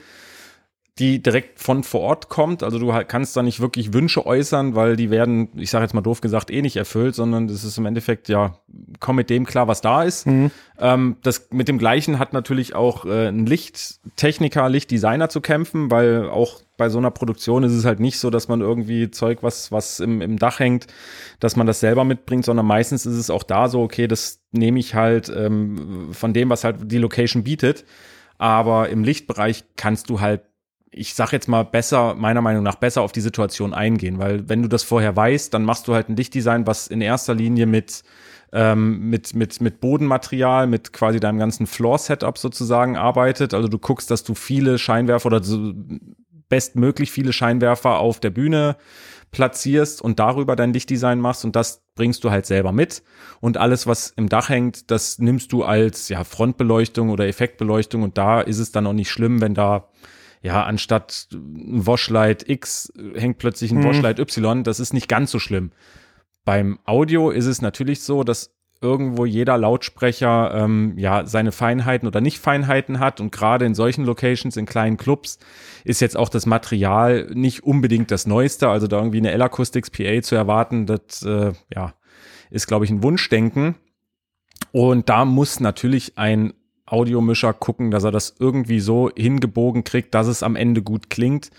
die 0.99 1.21
direkt 1.21 1.59
von 1.59 1.83
vor 1.83 2.01
Ort 2.01 2.29
kommt. 2.29 2.63
Also 2.63 2.79
du 2.79 2.93
halt 2.93 3.07
kannst 3.07 3.37
da 3.37 3.43
nicht 3.43 3.59
wirklich 3.59 3.93
Wünsche 3.93 4.25
äußern, 4.25 4.75
weil 4.75 4.95
die 4.95 5.11
werden, 5.11 5.49
ich 5.55 5.69
sage 5.69 5.83
jetzt 5.83 5.93
mal 5.93 6.01
doof 6.01 6.21
gesagt, 6.21 6.49
eh 6.49 6.61
nicht 6.61 6.75
erfüllt, 6.75 7.13
sondern 7.13 7.47
das 7.47 7.63
ist 7.63 7.77
im 7.77 7.85
Endeffekt, 7.85 8.29
ja, 8.29 8.57
komm 8.99 9.17
mit 9.17 9.29
dem 9.29 9.45
klar, 9.45 9.67
was 9.67 9.81
da 9.81 10.03
ist. 10.03 10.25
Ähm, 10.79 11.17
das 11.21 11.49
mit 11.51 11.67
dem 11.67 11.77
gleichen 11.77 12.17
hat 12.17 12.33
natürlich 12.33 12.73
auch 12.73 13.05
äh, 13.05 13.27
ein 13.27 13.45
Lichttechniker, 13.45 14.69
Lichtdesigner 14.69 15.29
zu 15.29 15.41
kämpfen, 15.41 15.91
weil 15.91 16.29
auch 16.29 16.61
bei 16.77 16.89
so 16.89 16.97
einer 16.97 17.11
Produktion 17.11 17.63
ist 17.63 17.73
es 17.73 17.85
halt 17.85 17.99
nicht 17.99 18.19
so, 18.19 18.29
dass 18.29 18.47
man 18.47 18.61
irgendwie 18.61 19.11
Zeug, 19.11 19.39
was, 19.41 19.71
was 19.71 19.99
im, 19.99 20.21
im 20.21 20.39
Dach 20.39 20.59
hängt, 20.59 20.87
dass 21.39 21.55
man 21.55 21.67
das 21.67 21.79
selber 21.79 22.03
mitbringt, 22.05 22.45
sondern 22.45 22.65
meistens 22.65 23.05
ist 23.05 23.17
es 23.17 23.29
auch 23.29 23.43
da 23.43 23.67
so, 23.67 23.81
okay, 23.81 24.07
das 24.07 24.41
nehme 24.51 24.79
ich 24.79 24.95
halt 24.95 25.29
ähm, 25.29 26.09
von 26.11 26.33
dem, 26.33 26.49
was 26.49 26.63
halt 26.63 26.91
die 26.91 26.97
Location 26.97 27.43
bietet. 27.43 27.85
Aber 28.39 28.89
im 28.89 29.03
Lichtbereich 29.03 29.63
kannst 29.75 30.09
du 30.11 30.21
halt 30.21 30.41
ich 30.91 31.13
sag 31.13 31.31
jetzt 31.31 31.47
mal 31.47 31.63
besser, 31.63 32.15
meiner 32.15 32.41
Meinung 32.41 32.63
nach 32.63 32.75
besser 32.75 33.01
auf 33.01 33.11
die 33.11 33.21
Situation 33.21 33.73
eingehen, 33.73 34.19
weil 34.19 34.47
wenn 34.49 34.61
du 34.61 34.67
das 34.67 34.83
vorher 34.83 35.15
weißt, 35.15 35.53
dann 35.53 35.63
machst 35.63 35.87
du 35.87 35.93
halt 35.93 36.09
ein 36.09 36.15
Lichtdesign, 36.15 36.65
was 36.65 36.87
in 36.87 37.01
erster 37.01 37.35
Linie 37.35 37.65
mit 37.65 38.03
ähm, 38.53 39.09
mit, 39.09 39.35
mit, 39.35 39.59
mit 39.59 39.81
Bodenmaterial, 39.81 40.67
mit 40.67 40.93
quasi 40.93 41.19
deinem 41.19 41.37
ganzen 41.37 41.67
Floor-Setup 41.67 42.37
sozusagen 42.37 42.95
arbeitet. 42.95 43.53
Also 43.53 43.67
du 43.67 43.77
guckst, 43.77 44.09
dass 44.09 44.23
du 44.23 44.35
viele 44.35 44.77
Scheinwerfer 44.77 45.27
oder 45.27 45.43
so 45.43 45.73
bestmöglich 46.49 47.11
viele 47.11 47.33
Scheinwerfer 47.33 47.99
auf 47.99 48.19
der 48.19 48.29
Bühne 48.29 48.77
platzierst 49.31 50.01
und 50.01 50.19
darüber 50.19 50.55
dein 50.55 50.71
Lichtdesign 50.71 51.19
machst 51.19 51.43
und 51.43 51.57
das 51.57 51.83
bringst 51.95 52.23
du 52.23 52.31
halt 52.31 52.45
selber 52.45 52.71
mit. 52.71 53.03
Und 53.41 53.57
alles, 53.57 53.85
was 53.85 54.13
im 54.15 54.29
Dach 54.29 54.47
hängt, 54.47 54.89
das 54.89 55.19
nimmst 55.19 55.51
du 55.51 55.63
als 55.63 56.07
ja, 56.07 56.23
Frontbeleuchtung 56.23 57.09
oder 57.09 57.27
Effektbeleuchtung 57.27 58.03
und 58.03 58.17
da 58.17 58.39
ist 58.39 58.59
es 58.59 58.71
dann 58.71 58.87
auch 58.87 58.93
nicht 58.93 59.11
schlimm, 59.11 59.41
wenn 59.41 59.53
da 59.53 59.89
ja, 60.41 60.63
anstatt 60.63 61.27
ein 61.33 61.85
Washlight 61.85 62.47
X 62.49 62.91
hängt 63.15 63.37
plötzlich 63.37 63.71
ein 63.71 63.79
Mhm. 63.79 63.85
Washlight 63.85 64.19
Y. 64.19 64.63
Das 64.63 64.79
ist 64.79 64.93
nicht 64.93 65.07
ganz 65.07 65.31
so 65.31 65.39
schlimm. 65.39 65.71
Beim 66.45 66.79
Audio 66.85 67.29
ist 67.29 67.45
es 67.45 67.61
natürlich 67.61 68.01
so, 68.01 68.23
dass 68.23 68.53
irgendwo 68.79 69.25
jeder 69.25 69.57
Lautsprecher 69.57 70.51
ähm, 70.53 70.93
ja 70.97 71.25
seine 71.25 71.51
Feinheiten 71.51 72.07
oder 72.07 72.21
Nicht-Feinheiten 72.21 72.99
hat 72.99 73.19
und 73.19 73.31
gerade 73.31 73.65
in 73.65 73.73
solchen 73.73 74.05
Locations, 74.05 74.55
in 74.55 74.67
kleinen 74.67 74.97
Clubs, 74.97 75.39
ist 75.83 75.99
jetzt 75.99 76.15
auch 76.15 76.29
das 76.29 76.45
Material 76.45 77.27
nicht 77.33 77.63
unbedingt 77.63 78.11
das 78.11 78.27
Neueste. 78.27 78.69
Also 78.69 78.87
da 78.87 78.97
irgendwie 78.97 79.17
eine 79.17 79.31
L-Acoustics 79.31 79.89
PA 79.89 80.21
zu 80.21 80.35
erwarten, 80.35 80.85
das 80.85 81.23
äh, 81.23 81.53
ja, 81.73 81.95
ist, 82.51 82.67
glaube 82.67 82.85
ich, 82.85 82.91
ein 82.91 83.01
Wunschdenken. 83.03 83.75
Und 84.71 85.09
da 85.09 85.25
muss 85.25 85.59
natürlich 85.59 86.17
ein 86.17 86.53
Audiomischer 86.87 87.53
gucken, 87.53 87.91
dass 87.91 88.03
er 88.03 88.11
das 88.11 88.35
irgendwie 88.39 88.79
so 88.79 89.11
hingebogen 89.15 89.83
kriegt, 89.83 90.15
dass 90.15 90.27
es 90.27 90.41
am 90.43 90.55
Ende 90.55 90.81
gut 90.81 91.09
klingt. 91.09 91.49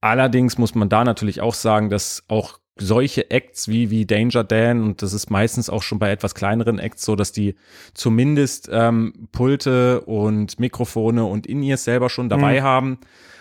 Allerdings 0.00 0.58
muss 0.58 0.74
man 0.74 0.88
da 0.88 1.04
natürlich 1.04 1.40
auch 1.40 1.54
sagen, 1.54 1.90
dass 1.90 2.24
auch 2.28 2.58
solche 2.78 3.30
Acts 3.30 3.68
wie, 3.68 3.90
wie 3.90 4.04
Danger 4.04 4.44
Dan, 4.44 4.82
und 4.82 5.00
das 5.02 5.14
ist 5.14 5.30
meistens 5.30 5.70
auch 5.70 5.82
schon 5.82 5.98
bei 5.98 6.10
etwas 6.10 6.34
kleineren 6.34 6.78
Acts 6.78 7.04
so, 7.04 7.16
dass 7.16 7.32
die 7.32 7.54
zumindest 7.94 8.68
ähm, 8.70 9.28
Pulte 9.32 10.02
und 10.02 10.60
Mikrofone 10.60 11.24
und 11.24 11.46
In-Ears 11.46 11.84
selber 11.84 12.10
schon 12.10 12.28
dabei 12.28 12.60
Mhm. 12.60 12.64
haben. 12.64 12.98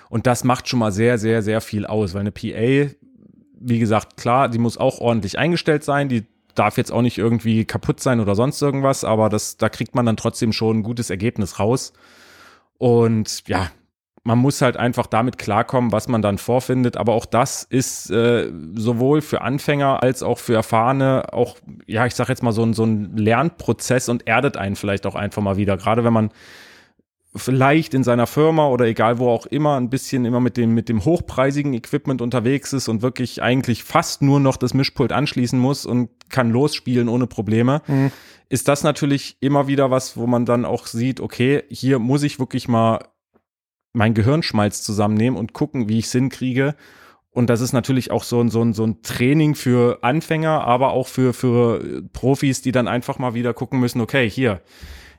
Und 0.10 0.26
das 0.26 0.44
macht 0.46 0.70
schon 0.70 0.80
mal 0.80 0.92
sehr, 0.94 1.18
sehr, 1.18 1.42
sehr 1.42 1.60
viel 1.60 1.86
aus, 1.86 2.14
weil 2.14 2.22
eine 2.22 2.32
PA, 2.32 2.90
wie 3.60 3.80
gesagt, 3.80 4.16
klar, 4.16 4.48
die 4.48 4.60
muss 4.60 4.78
auch 4.78 5.00
ordentlich 5.00 5.38
eingestellt 5.38 5.84
sein, 5.84 6.08
die 6.08 6.24
darf 6.56 6.78
jetzt 6.78 6.92
auch 6.92 7.02
nicht 7.02 7.18
irgendwie 7.18 7.66
kaputt 7.66 8.00
sein 8.00 8.20
oder 8.20 8.36
sonst 8.36 8.62
irgendwas, 8.62 9.04
aber 9.04 9.30
das, 9.30 9.58
da 9.58 9.70
kriegt 9.70 9.96
man 9.96 10.06
dann 10.06 10.18
trotzdem 10.18 10.54
schon 10.54 10.80
ein 10.80 10.84
gutes 10.84 11.10
Ergebnis 11.10 11.60
raus. 11.60 11.94
Und 12.78 13.48
ja, 13.48 13.70
man 14.26 14.40
muss 14.40 14.62
halt 14.62 14.76
einfach 14.76 15.06
damit 15.06 15.38
klarkommen, 15.38 15.92
was 15.92 16.08
man 16.08 16.24
dann 16.24 16.40
vorfindet. 16.40 16.98
Aber 16.98 17.14
auch 17.14 17.28
das 17.28 17.64
ist 17.64 18.10
äh, 18.10 18.52
sowohl 18.74 19.22
für 19.22 19.42
Anfänger 19.42 20.02
als 20.02 20.24
auch 20.24 20.40
für 20.40 20.56
Erfahrene 20.56 21.32
auch, 21.32 21.58
ja, 21.86 22.08
ich 22.08 22.16
sag 22.16 22.28
jetzt 22.30 22.42
mal 22.42 22.52
so 22.52 22.64
ein, 22.64 22.74
so 22.74 22.84
ein 22.86 23.16
Lernprozess 23.16 24.10
und 24.10 24.28
erdet 24.28 24.58
einen 24.58 24.76
vielleicht 24.76 25.06
auch 25.06 25.14
einfach 25.14 25.44
mal 25.44 25.58
wieder. 25.58 25.78
Gerade 25.78 26.04
wenn 26.04 26.14
man 26.14 26.32
vielleicht 27.36 27.94
in 27.94 28.04
seiner 28.04 28.28
Firma 28.28 28.68
oder 28.68 28.86
egal 28.86 29.20
wo 29.20 29.30
auch 29.30 29.46
immer 29.46 29.78
ein 29.78 29.90
bisschen 29.90 30.26
immer 30.26 30.40
mit 30.40 30.58
dem 30.58 30.74
mit 30.74 30.88
dem 30.90 31.04
hochpreisigen 31.04 31.74
Equipment 31.74 32.22
unterwegs 32.22 32.72
ist 32.74 32.88
und 32.88 33.02
wirklich 33.02 33.42
eigentlich 33.42 33.84
fast 33.84 34.22
nur 34.22 34.40
noch 34.40 34.58
das 34.58 34.74
Mischpult 34.74 35.12
anschließen 35.12 35.60
muss 35.60 35.86
und 35.86 36.10
kann 36.30 36.50
losspielen 36.50 37.10
ohne 37.10 37.28
Probleme, 37.28 37.82
mhm. 37.88 38.12
ist 38.50 38.68
das 38.68 38.84
natürlich 38.84 39.38
immer 39.42 39.68
wieder 39.68 39.92
was, 39.92 40.18
wo 40.18 40.28
man 40.28 40.46
dann 40.46 40.66
auch 40.66 40.88
sieht, 40.88 41.20
okay, 41.20 41.64
hier 41.70 42.00
muss 42.00 42.24
ich 42.24 42.40
wirklich 42.40 42.68
mal 42.68 43.00
mein 43.94 44.14
Gehirnschmalz 44.14 44.82
zusammennehmen 44.84 45.40
und 45.40 45.54
gucken, 45.54 45.90
wie 45.90 46.00
ich 46.00 46.06
es 46.06 46.12
hinkriege. 46.12 46.76
Und 47.32 47.50
das 47.50 47.60
ist 47.60 47.74
natürlich 47.74 48.12
auch 48.12 48.24
so 48.24 48.40
ein, 48.40 48.50
so 48.50 48.62
ein, 48.62 48.74
so 48.74 48.86
ein 48.86 49.02
Training 49.02 49.56
für 49.56 50.00
Anfänger, 50.04 50.64
aber 50.64 50.92
auch 50.92 51.08
für, 51.08 51.34
für 51.34 52.04
Profis, 52.14 52.62
die 52.62 52.72
dann 52.72 52.88
einfach 52.88 53.20
mal 53.20 53.34
wieder 53.34 53.54
gucken 53.54 53.80
müssen, 53.80 54.00
okay, 54.00 54.30
hier, 54.30 54.62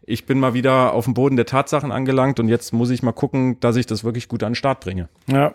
ich 0.06 0.24
bin 0.24 0.40
mal 0.40 0.54
wieder 0.54 0.92
auf 0.92 1.04
dem 1.04 1.14
Boden 1.14 1.36
der 1.36 1.46
Tatsachen 1.46 1.92
angelangt 1.92 2.40
und 2.40 2.48
jetzt 2.48 2.72
muss 2.72 2.90
ich 2.90 3.02
mal 3.02 3.12
gucken, 3.12 3.60
dass 3.60 3.76
ich 3.76 3.86
das 3.86 4.04
wirklich 4.04 4.28
gut 4.28 4.42
an 4.42 4.52
den 4.52 4.54
Start 4.54 4.80
bringe. 4.80 5.08
Ja. 5.26 5.54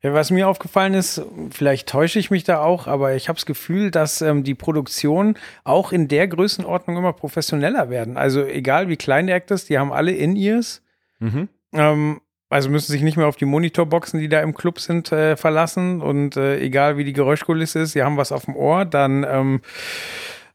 Ja, 0.00 0.12
was 0.12 0.30
mir 0.30 0.48
aufgefallen 0.48 0.92
ist, 0.92 1.22
vielleicht 1.50 1.88
täusche 1.88 2.18
ich 2.18 2.30
mich 2.30 2.44
da 2.44 2.60
auch, 2.60 2.86
aber 2.86 3.14
ich 3.14 3.30
habe 3.30 3.36
das 3.36 3.46
Gefühl, 3.46 3.90
dass 3.90 4.20
ähm, 4.20 4.44
die 4.44 4.54
Produktionen 4.54 5.38
auch 5.64 5.92
in 5.92 6.08
der 6.08 6.28
Größenordnung 6.28 6.98
immer 6.98 7.14
professioneller 7.14 7.88
werden. 7.88 8.18
Also 8.18 8.44
egal 8.44 8.90
wie 8.90 8.96
klein 8.96 9.28
der 9.28 9.36
Act 9.36 9.50
ist, 9.50 9.70
die 9.70 9.78
haben 9.78 9.94
alle 9.94 10.12
In-Ears. 10.12 10.82
Mhm. 11.20 11.48
Ähm, 11.72 12.20
also 12.50 12.68
müssen 12.68 12.92
sich 12.92 13.00
nicht 13.00 13.16
mehr 13.16 13.28
auf 13.28 13.36
die 13.36 13.46
Monitorboxen, 13.46 14.20
die 14.20 14.28
da 14.28 14.42
im 14.42 14.54
Club 14.54 14.78
sind, 14.78 15.10
äh, 15.10 15.38
verlassen. 15.38 16.02
Und 16.02 16.36
äh, 16.36 16.60
egal 16.60 16.98
wie 16.98 17.04
die 17.04 17.14
Geräuschkulisse 17.14 17.80
ist, 17.80 17.92
sie 17.92 18.02
haben 18.02 18.18
was 18.18 18.30
auf 18.30 18.44
dem 18.44 18.56
Ohr. 18.56 18.84
Dann, 18.84 19.24
ähm, 19.26 19.62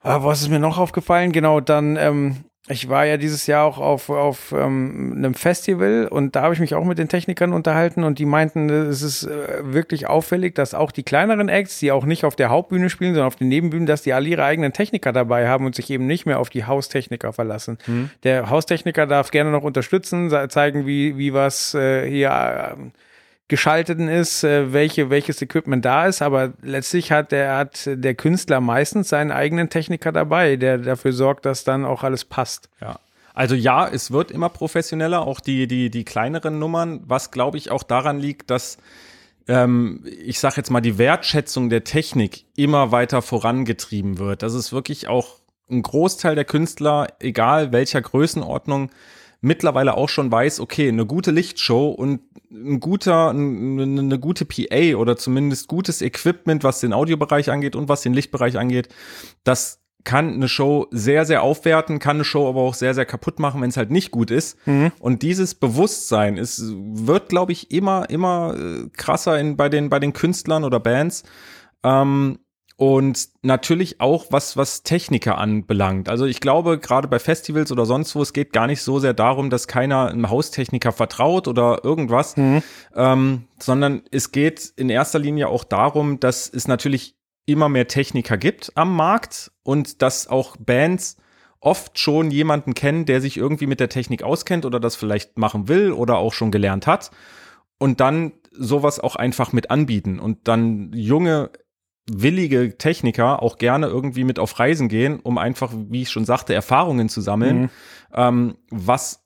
ah, 0.02 0.24
was 0.24 0.44
ist 0.44 0.50
mir 0.50 0.60
noch 0.60 0.78
aufgefallen? 0.78 1.32
Genau, 1.32 1.60
dann 1.60 1.98
ähm, 1.98 2.46
ich 2.72 2.88
war 2.88 3.06
ja 3.06 3.18
dieses 3.18 3.48
Jahr 3.48 3.66
auch 3.66 3.80
auf, 3.80 4.10
auf 4.10 4.52
ähm, 4.52 5.14
einem 5.18 5.34
Festival 5.34 6.08
und 6.08 6.36
da 6.36 6.44
habe 6.44 6.54
ich 6.54 6.60
mich 6.60 6.76
auch 6.76 6.86
mit 6.86 7.00
den 7.00 7.10
Technikern 7.10 7.52
unterhalten 7.52 8.04
und 8.04 8.20
die 8.20 8.26
meinten, 8.26 8.70
es 8.70 9.02
ist 9.02 9.24
äh, 9.24 9.74
wirklich 9.74 10.08
auffällig, 10.08 10.54
dass 10.54 10.76
auch 10.76 10.92
die 10.92 11.02
kleineren 11.02 11.50
Acts, 11.50 11.80
die 11.80 11.92
auch 11.92 12.06
nicht 12.06 12.26
auf 12.26 12.36
der 12.36 12.50
Hauptbühne 12.50 12.92
spielen, 12.92 13.16
sondern 13.16 13.28
auf 13.28 13.36
den 13.36 13.48
Nebenbühnen, 13.48 13.88
dass 13.88 14.04
die 14.04 14.14
alle 14.14 14.30
ihre 14.30 14.44
eigenen 14.44 14.72
Techniker 14.72 15.12
dabei 15.12 15.48
haben 15.48 15.66
und 15.66 15.74
sich 15.74 15.90
eben 15.90 16.06
nicht 16.06 16.28
mehr 16.28 16.40
auf 16.40 16.52
die 16.52 16.66
Haustechniker 16.66 17.34
verlassen. 17.34 17.80
Mhm. 17.88 18.12
Der 18.24 18.52
Haustechniker 18.52 19.08
darf 19.08 19.32
gerne 19.32 19.50
noch 19.50 19.64
unterstützen, 19.64 20.30
zeigen, 20.50 20.86
wie, 20.86 21.18
wie 21.18 21.34
was 21.34 21.74
äh, 21.74 22.08
hier 22.08 22.30
äh, 22.30 22.76
geschalteten 23.50 24.08
ist, 24.08 24.44
äh, 24.46 24.72
welche, 24.72 25.10
welches 25.10 25.42
Equipment 25.42 25.84
da 25.84 26.08
ist, 26.08 26.22
aber 26.22 26.54
letztlich 26.62 27.12
hat 27.12 27.34
der, 27.34 27.58
hat 27.58 27.82
der 27.86 28.16
Künstler 28.16 28.62
meistens 28.62 29.10
seinen 29.10 29.32
eigenen 29.32 29.70
Techniker 29.70 30.14
dabei, 30.14 30.56
der 30.56 30.78
dafür 30.78 31.12
sorgt, 31.12 31.46
dass 31.46 31.66
dann 31.66 31.84
auch 31.84 32.04
alles 32.04 32.24
passt. 32.24 32.70
Ja. 32.80 33.00
Also 33.34 33.56
ja, 33.56 33.88
es 33.88 34.12
wird 34.12 34.32
immer 34.32 34.50
professioneller, 34.50 35.22
auch 35.22 35.40
die, 35.40 35.68
die, 35.68 35.90
die 35.90 36.06
kleineren 36.06 36.60
Nummern, 36.60 37.02
was 37.06 37.32
glaube 37.32 37.58
ich 37.58 37.72
auch 37.72 37.84
daran 37.84 38.20
liegt, 38.20 38.50
dass 38.50 38.78
ähm, 39.48 40.04
ich 40.06 40.40
sage 40.40 40.56
jetzt 40.58 40.70
mal, 40.70 40.82
die 40.82 40.98
Wertschätzung 40.98 41.70
der 41.70 41.84
Technik 41.84 42.46
immer 42.56 42.92
weiter 42.92 43.22
vorangetrieben 43.22 44.20
wird. 44.20 44.44
Das 44.44 44.54
ist 44.54 44.72
wirklich 44.72 45.08
auch 45.08 45.40
ein 45.72 45.82
Großteil 45.82 46.36
der 46.36 46.46
Künstler, 46.46 47.08
egal 47.20 47.72
welcher 47.72 48.02
Größenordnung, 48.02 48.92
mittlerweile 49.42 49.96
auch 49.96 50.10
schon 50.10 50.32
weiß, 50.32 50.60
okay, 50.60 50.88
eine 50.90 51.06
gute 51.06 51.32
Lichtshow 51.32 51.90
und 51.90 52.22
ein 52.52 52.80
guter, 52.80 53.30
eine 53.30 54.20
gute 54.20 54.46
PA 54.46 54.96
oder 54.96 55.18
zumindest 55.18 55.68
gutes 55.68 56.02
Equipment, 56.02 56.64
was 56.64 56.80
den 56.80 56.94
Audiobereich 56.94 57.50
angeht 57.52 57.76
und 57.76 57.90
was 57.90 58.02
den 58.02 58.14
Lichtbereich 58.14 58.58
angeht, 58.58 58.90
das 59.44 59.80
kann 60.04 60.34
eine 60.34 60.48
Show 60.48 60.88
sehr, 60.92 61.26
sehr 61.26 61.44
aufwerten, 61.44 62.00
kann 62.00 62.18
eine 62.18 62.24
Show 62.24 62.48
aber 62.48 62.62
auch 62.62 62.74
sehr, 62.74 62.94
sehr 62.94 63.06
kaputt 63.06 63.40
machen, 63.40 63.62
wenn 63.62 63.70
es 63.70 63.78
halt 63.78 63.92
nicht 63.92 64.12
gut 64.12 64.32
ist. 64.32 64.58
Mhm. 64.66 64.92
Und 65.00 65.22
dieses 65.24 65.56
Bewusstsein 65.56 66.38
ist, 66.38 66.64
wird, 66.66 67.30
glaube 67.30 67.52
ich, 67.52 67.72
immer, 67.72 68.10
immer 68.10 68.56
äh, 68.58 68.90
krasser 68.96 69.40
in, 69.40 69.58
bei, 69.58 69.68
den, 69.70 69.90
bei 69.90 70.00
den 70.00 70.14
Künstlern 70.14 70.64
oder 70.64 70.80
Bands. 70.80 71.24
Ähm, 71.84 72.40
und 72.80 73.28
natürlich 73.42 74.00
auch 74.00 74.28
was 74.30 74.56
was 74.56 74.84
Techniker 74.84 75.38
anbelangt. 75.38 76.08
Also 76.08 76.24
ich 76.24 76.40
glaube 76.40 76.80
gerade 76.80 77.10
bei 77.10 77.20
Festivals 77.20 77.74
oder 77.74 77.86
sonst 77.86 78.16
wo 78.16 78.22
es 78.22 78.32
geht 78.32 78.54
gar 78.54 78.68
nicht 78.68 78.82
so 78.82 79.00
sehr 79.00 79.14
darum, 79.14 79.50
dass 79.50 79.68
keiner 79.68 80.08
einem 80.08 80.30
Haustechniker 80.30 80.94
vertraut 80.94 81.50
oder 81.50 81.84
irgendwas, 81.84 82.38
mhm. 82.38 82.64
ähm, 82.96 83.44
sondern 83.60 84.04
es 84.12 84.32
geht 84.32 84.72
in 84.78 84.90
erster 84.90 85.20
Linie 85.20 85.50
auch 85.50 85.66
darum, 85.66 86.22
dass 86.22 86.48
es 86.48 86.70
natürlich 86.70 87.18
immer 87.46 87.68
mehr 87.68 87.90
Techniker 87.90 88.38
gibt 88.38 88.72
am 88.76 88.96
Markt 88.96 89.52
und 89.64 90.02
dass 90.02 90.30
auch 90.30 90.56
Bands 90.56 91.18
oft 91.60 92.00
schon 92.00 92.32
jemanden 92.32 92.76
kennen, 92.76 93.06
der 93.06 93.20
sich 93.20 93.36
irgendwie 93.36 93.68
mit 93.68 93.82
der 93.82 93.90
Technik 93.90 94.24
auskennt 94.24 94.66
oder 94.66 94.80
das 94.80 94.96
vielleicht 94.96 95.38
machen 95.38 95.68
will 95.68 95.92
oder 95.92 96.18
auch 96.18 96.32
schon 96.32 96.50
gelernt 96.50 96.88
hat 96.88 97.12
und 97.78 98.00
dann 98.00 98.32
sowas 98.52 99.02
auch 99.02 99.18
einfach 99.18 99.52
mit 99.52 99.70
anbieten 99.70 100.18
und 100.18 100.48
dann 100.48 100.94
junge 100.94 101.50
willige 102.12 102.78
Techniker 102.78 103.42
auch 103.42 103.58
gerne 103.58 103.88
irgendwie 103.88 104.24
mit 104.24 104.40
auf 104.40 104.60
Reisen 104.60 104.90
gehen, 104.90 105.20
um 105.20 105.38
einfach, 105.38 105.72
wie 105.74 106.04
ich 106.04 106.10
schon 106.10 106.26
sagte, 106.26 106.54
Erfahrungen 106.54 107.10
zu 107.10 107.22
sammeln, 107.22 107.62
mhm. 107.62 107.70
ähm, 108.14 108.58
was 108.70 109.26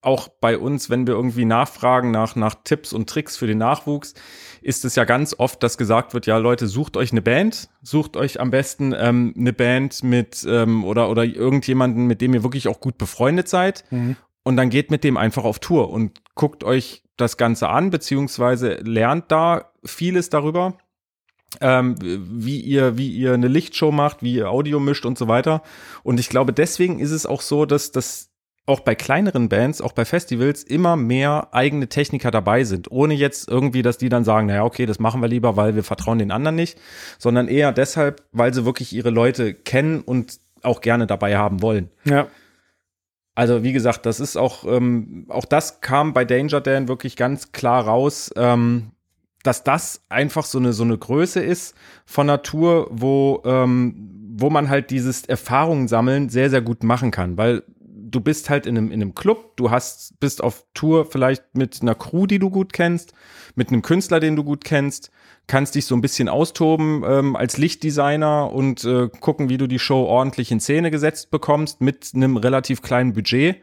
auch 0.00 0.28
bei 0.28 0.56
uns, 0.56 0.90
wenn 0.90 1.06
wir 1.06 1.14
irgendwie 1.14 1.44
nachfragen 1.44 2.10
nach, 2.10 2.36
nach 2.36 2.54
Tipps 2.62 2.92
und 2.92 3.10
Tricks 3.10 3.36
für 3.36 3.48
den 3.48 3.58
Nachwuchs, 3.58 4.14
ist 4.62 4.84
es 4.84 4.94
ja 4.94 5.04
ganz 5.04 5.34
oft, 5.36 5.62
dass 5.62 5.76
gesagt 5.76 6.14
wird, 6.14 6.26
ja 6.26 6.38
Leute, 6.38 6.68
sucht 6.68 6.96
euch 6.96 7.10
eine 7.10 7.22
Band, 7.22 7.68
sucht 7.82 8.16
euch 8.16 8.40
am 8.40 8.50
besten 8.50 8.94
ähm, 8.96 9.34
eine 9.36 9.52
Band 9.52 10.04
mit 10.04 10.46
ähm, 10.48 10.84
oder, 10.84 11.10
oder 11.10 11.24
irgendjemanden, 11.24 12.06
mit 12.06 12.20
dem 12.20 12.32
ihr 12.32 12.44
wirklich 12.44 12.68
auch 12.68 12.80
gut 12.80 12.96
befreundet 12.96 13.48
seid 13.48 13.84
mhm. 13.90 14.16
und 14.44 14.56
dann 14.56 14.70
geht 14.70 14.92
mit 14.92 15.02
dem 15.02 15.16
einfach 15.16 15.44
auf 15.44 15.58
Tour 15.58 15.90
und 15.90 16.20
guckt 16.36 16.62
euch 16.62 17.02
das 17.16 17.36
Ganze 17.36 17.68
an, 17.68 17.90
beziehungsweise 17.90 18.74
lernt 18.74 19.32
da 19.32 19.72
vieles 19.84 20.30
darüber 20.30 20.78
ähm, 21.60 21.96
wie 22.00 22.60
ihr, 22.60 22.98
wie 22.98 23.10
ihr 23.10 23.34
eine 23.34 23.48
Lichtshow 23.48 23.90
macht, 23.90 24.22
wie 24.22 24.34
ihr 24.34 24.50
Audio 24.50 24.80
mischt 24.80 25.06
und 25.06 25.18
so 25.18 25.28
weiter. 25.28 25.62
Und 26.02 26.20
ich 26.20 26.28
glaube, 26.28 26.52
deswegen 26.52 26.98
ist 26.98 27.10
es 27.10 27.26
auch 27.26 27.40
so, 27.40 27.64
dass 27.64 27.92
das 27.92 28.30
auch 28.66 28.80
bei 28.80 28.94
kleineren 28.94 29.48
Bands, 29.48 29.80
auch 29.80 29.92
bei 29.92 30.04
Festivals 30.04 30.62
immer 30.62 30.94
mehr 30.94 31.48
eigene 31.52 31.88
Techniker 31.88 32.30
dabei 32.30 32.64
sind, 32.64 32.90
ohne 32.90 33.14
jetzt 33.14 33.48
irgendwie, 33.48 33.80
dass 33.80 33.96
die 33.96 34.10
dann 34.10 34.24
sagen, 34.24 34.46
naja, 34.46 34.64
okay, 34.64 34.84
das 34.84 34.98
machen 34.98 35.22
wir 35.22 35.28
lieber, 35.28 35.56
weil 35.56 35.74
wir 35.74 35.82
vertrauen 35.82 36.18
den 36.18 36.30
anderen 36.30 36.56
nicht, 36.56 36.78
sondern 37.18 37.48
eher 37.48 37.72
deshalb, 37.72 38.22
weil 38.32 38.52
sie 38.52 38.66
wirklich 38.66 38.92
ihre 38.92 39.10
Leute 39.10 39.54
kennen 39.54 40.02
und 40.02 40.38
auch 40.62 40.82
gerne 40.82 41.06
dabei 41.06 41.38
haben 41.38 41.62
wollen. 41.62 41.88
Ja. 42.04 42.28
Also 43.34 43.62
wie 43.62 43.72
gesagt, 43.72 44.04
das 44.04 44.20
ist 44.20 44.36
auch, 44.36 44.64
ähm, 44.64 45.24
auch 45.28 45.44
das 45.44 45.80
kam 45.80 46.12
bei 46.12 46.24
Danger 46.24 46.60
Dan 46.60 46.88
wirklich 46.88 47.16
ganz 47.16 47.52
klar 47.52 47.84
raus. 47.84 48.30
Ähm, 48.36 48.90
dass 49.42 49.64
das 49.64 50.04
einfach 50.08 50.44
so 50.44 50.58
eine, 50.58 50.72
so 50.72 50.82
eine 50.82 50.98
Größe 50.98 51.40
ist 51.40 51.74
von 52.04 52.26
Natur, 52.26 52.88
wo, 52.90 53.42
ähm, 53.44 54.34
wo 54.36 54.50
man 54.50 54.68
halt 54.68 54.90
dieses 54.90 55.24
Erfahrungen 55.24 55.88
sammeln 55.88 56.28
sehr, 56.28 56.50
sehr 56.50 56.60
gut 56.60 56.82
machen 56.82 57.10
kann, 57.10 57.36
weil 57.36 57.62
du 58.10 58.20
bist 58.20 58.50
halt 58.50 58.66
in 58.66 58.76
einem, 58.76 58.90
in 58.90 59.02
einem 59.02 59.14
Club, 59.14 59.56
du 59.56 59.70
hast, 59.70 60.18
bist 60.20 60.42
auf 60.42 60.64
Tour 60.74 61.04
vielleicht 61.04 61.54
mit 61.54 61.80
einer 61.82 61.94
Crew, 61.94 62.26
die 62.26 62.38
du 62.38 62.50
gut 62.50 62.72
kennst, 62.72 63.12
mit 63.54 63.68
einem 63.68 63.82
Künstler, 63.82 64.20
den 64.20 64.36
du 64.36 64.44
gut 64.44 64.64
kennst, 64.64 65.10
kannst 65.46 65.74
dich 65.74 65.86
so 65.86 65.94
ein 65.94 66.00
bisschen 66.00 66.28
austoben 66.28 67.02
ähm, 67.06 67.36
als 67.36 67.58
Lichtdesigner 67.58 68.52
und 68.52 68.84
äh, 68.84 69.08
gucken, 69.20 69.48
wie 69.48 69.58
du 69.58 69.66
die 69.66 69.78
Show 69.78 70.04
ordentlich 70.04 70.50
in 70.50 70.60
Szene 70.60 70.90
gesetzt 70.90 71.30
bekommst 71.30 71.80
mit 71.80 72.12
einem 72.14 72.36
relativ 72.36 72.82
kleinen 72.82 73.12
Budget 73.12 73.56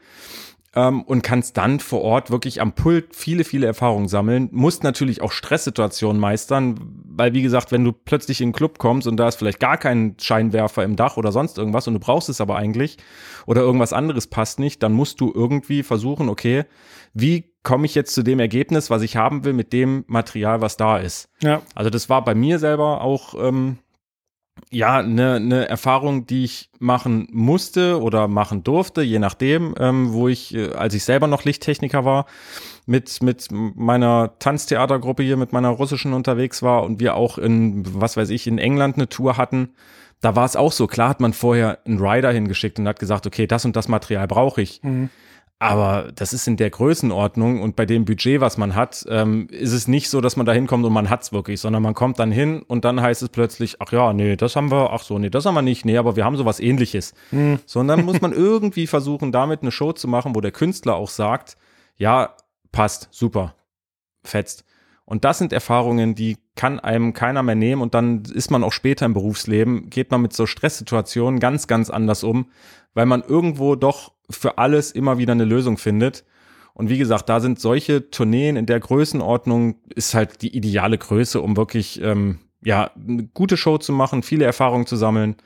ähm, 0.76 1.04
und 1.04 1.24
kannst 1.24 1.58
dann 1.58 1.80
vor 1.80 2.02
Ort 2.02 2.32
wirklich 2.32 2.62
am 2.62 2.74
Pult 2.74 3.16
viele, 3.16 3.44
viele 3.44 3.66
Erfahrungen 3.66 4.08
sammeln. 4.08 4.50
Musst 4.52 4.84
natürlich 4.84 5.22
auch 5.22 5.32
Stresssituationen 5.32 6.20
meistern, 6.20 6.76
weil 7.06 7.34
wie 7.34 7.42
gesagt, 7.42 7.72
wenn 7.72 7.84
du 7.84 7.94
plötzlich 7.94 8.42
in 8.42 8.50
den 8.50 8.54
Club 8.56 8.78
kommst 8.78 9.08
und 9.08 9.18
da 9.18 9.28
ist 9.28 9.38
vielleicht 9.38 9.60
gar 9.60 9.78
kein 9.78 10.16
Scheinwerfer 10.20 10.84
im 10.84 10.96
Dach 10.96 11.18
oder 11.18 11.32
sonst 11.32 11.58
irgendwas 11.58 11.88
und 11.88 11.94
du 11.94 12.00
brauchst 12.00 12.30
es 12.30 12.42
aber 12.42 12.58
eigentlich 12.58 12.98
oder 13.46 13.62
irgendwas 13.62 13.94
anderes 13.94 14.28
passt 14.28 14.60
nicht, 14.60 14.84
dann 14.84 14.92
musst 14.92 15.22
du 15.22 15.32
irgendwie 15.34 15.84
versuchen, 15.84 16.30
okay, 16.30 16.66
wie 17.14 17.56
komme 17.64 17.86
ich 17.86 17.96
jetzt 17.96 18.14
zu 18.14 18.22
dem 18.22 18.40
Ergebnis, 18.40 18.90
was 18.90 19.02
ich 19.02 19.18
haben 19.18 19.44
will 19.44 19.54
mit 19.54 19.74
dem 19.74 20.04
Material, 20.08 20.62
was 20.62 20.78
da 20.78 20.98
ist. 20.98 21.30
Ja. 21.42 21.62
Also 21.74 21.90
das 21.90 22.10
war 22.10 22.24
bei 22.24 22.36
mir 22.36 22.60
selber 22.60 23.02
auch 23.02 23.34
ähm, 23.38 23.80
ja, 24.72 25.00
eine 25.00 25.40
ne 25.40 25.68
Erfahrung, 25.68 26.26
die 26.28 26.44
ich 26.44 26.70
machen 26.80 27.28
musste 27.32 28.02
oder 28.02 28.28
machen 28.28 28.64
durfte, 28.64 29.02
je 29.02 29.20
nachdem, 29.20 29.76
ähm, 29.80 30.14
wo 30.14 30.28
ich, 30.28 30.54
äh, 30.56 30.72
als 30.74 30.94
ich 30.94 31.04
selber 31.04 31.28
noch 31.28 31.44
Lichttechniker 31.44 32.06
war, 32.06 32.26
mit, 32.86 33.22
mit 33.22 33.48
meiner 33.52 34.38
Tanztheatergruppe 34.40 35.24
hier, 35.24 35.38
mit 35.38 35.54
meiner 35.54 35.70
russischen 35.70 36.14
unterwegs 36.14 36.62
war 36.62 36.84
und 36.84 37.00
wir 37.00 37.16
auch 37.16 37.38
in, 37.38 37.84
was 38.00 38.18
weiß 38.18 38.30
ich, 38.30 38.48
in 38.48 38.58
England 38.58 38.96
eine 38.96 39.10
Tour 39.10 39.38
hatten. 39.38 39.70
Da 40.22 40.36
war 40.36 40.46
es 40.46 40.56
auch 40.56 40.72
so, 40.72 40.88
klar 40.88 41.10
hat 41.10 41.20
man 41.20 41.34
vorher 41.34 41.80
einen 41.86 42.00
Rider 42.00 42.32
hingeschickt 42.32 42.80
und 42.80 42.88
hat 42.88 43.00
gesagt, 43.00 43.28
okay, 43.28 43.48
das 43.48 43.66
und 43.66 43.76
das 43.76 43.88
Material 43.88 44.28
brauche 44.28 44.62
ich. 44.62 44.82
Mhm. 44.84 45.10
Aber 45.58 46.12
das 46.14 46.34
ist 46.34 46.48
in 46.48 46.58
der 46.58 46.70
Größenordnung 46.70 47.62
und 47.62 47.78
bei 47.78 47.86
dem 47.86 48.04
Budget, 48.04 48.42
was 48.42 48.58
man 48.58 48.76
hat, 48.76 49.06
ähm, 49.08 49.48
ist 49.50 49.72
es 49.72 49.88
nicht 49.88 50.10
so, 50.10 50.20
dass 50.20 50.36
man 50.36 50.46
da 50.46 50.52
hinkommt 50.52 50.84
und 50.84 50.92
man 50.92 51.10
hat's 51.10 51.32
wirklich, 51.32 51.62
sondern 51.62 51.82
man 51.82 51.94
kommt 51.94 52.20
dann 52.20 52.32
hin 52.32 52.62
und 52.62 52.84
dann 52.84 53.02
heißt 53.02 53.24
es 53.24 53.30
plötzlich, 53.30 53.82
ach 53.82 53.94
ja, 53.94 54.12
nee, 54.12 54.36
das 54.36 54.58
haben 54.58 54.70
wir, 54.70 54.92
ach 54.92 55.04
so, 55.04 55.18
nee, 55.18 55.30
das 55.30 55.46
haben 55.46 55.56
wir 55.56 55.62
nicht, 55.62 55.86
nee, 55.86 55.98
aber 55.98 56.18
wir 56.18 56.26
haben 56.26 56.36
sowas 56.36 56.60
ähnliches. 56.60 57.14
Hm. 57.30 57.60
Sondern 57.66 58.04
muss 58.04 58.20
man 58.22 58.34
irgendwie 58.34 58.86
versuchen, 58.86 59.32
damit 59.32 59.62
eine 59.62 59.72
Show 59.72 59.94
zu 59.94 60.10
machen, 60.10 60.36
wo 60.36 60.42
der 60.42 60.52
Künstler 60.52 60.96
auch 60.96 61.10
sagt, 61.10 61.56
ja, 61.96 62.36
passt, 62.74 63.08
super, 63.12 63.56
fetzt. 64.24 64.66
Und 65.06 65.24
das 65.24 65.38
sind 65.38 65.54
Erfahrungen, 65.54 66.16
die 66.16 66.38
kann 66.56 66.80
einem 66.82 67.14
keiner 67.14 67.44
mehr 67.44 67.56
nehmen 67.56 67.82
und 67.82 67.94
dann 67.94 68.24
ist 68.24 68.52
man 68.52 68.64
auch 68.64 68.74
später 68.74 69.06
im 69.06 69.14
Berufsleben, 69.14 69.90
geht 69.90 70.12
man 70.12 70.22
mit 70.22 70.34
so 70.34 70.48
Stresssituationen 70.48 71.40
ganz, 71.40 71.68
ganz 71.68 71.90
anders 71.90 72.24
um, 72.24 72.50
weil 72.94 73.06
man 73.06 73.22
irgendwo 73.22 73.76
doch 73.76 74.15
für 74.30 74.58
alles 74.58 74.92
immer 74.92 75.18
wieder 75.18 75.34
eine 75.34 75.46
Lösung 75.46 75.78
findet. 75.78 76.24
Und 76.74 76.90
wie 76.90 76.98
gesagt, 76.98 77.30
da 77.30 77.40
sind 77.40 77.60
solche 77.60 78.10
Tourneen 78.10 78.58
in 78.58 78.66
der 78.66 78.80
Größenordnung 78.80 79.76
ist 79.96 80.14
halt 80.14 80.42
die 80.42 80.56
ideale 80.56 80.98
Größe, 80.98 81.42
um 81.42 81.56
wirklich 81.56 82.02
ähm, 82.02 82.40
ja 82.62 82.92
eine 82.96 83.24
gute 83.34 83.56
Show 83.56 83.78
zu 83.78 83.94
machen, 83.94 84.24
viele 84.24 84.46
Erfahrungen 84.46 84.86
zu 84.86 84.98
sammeln. 84.98 85.38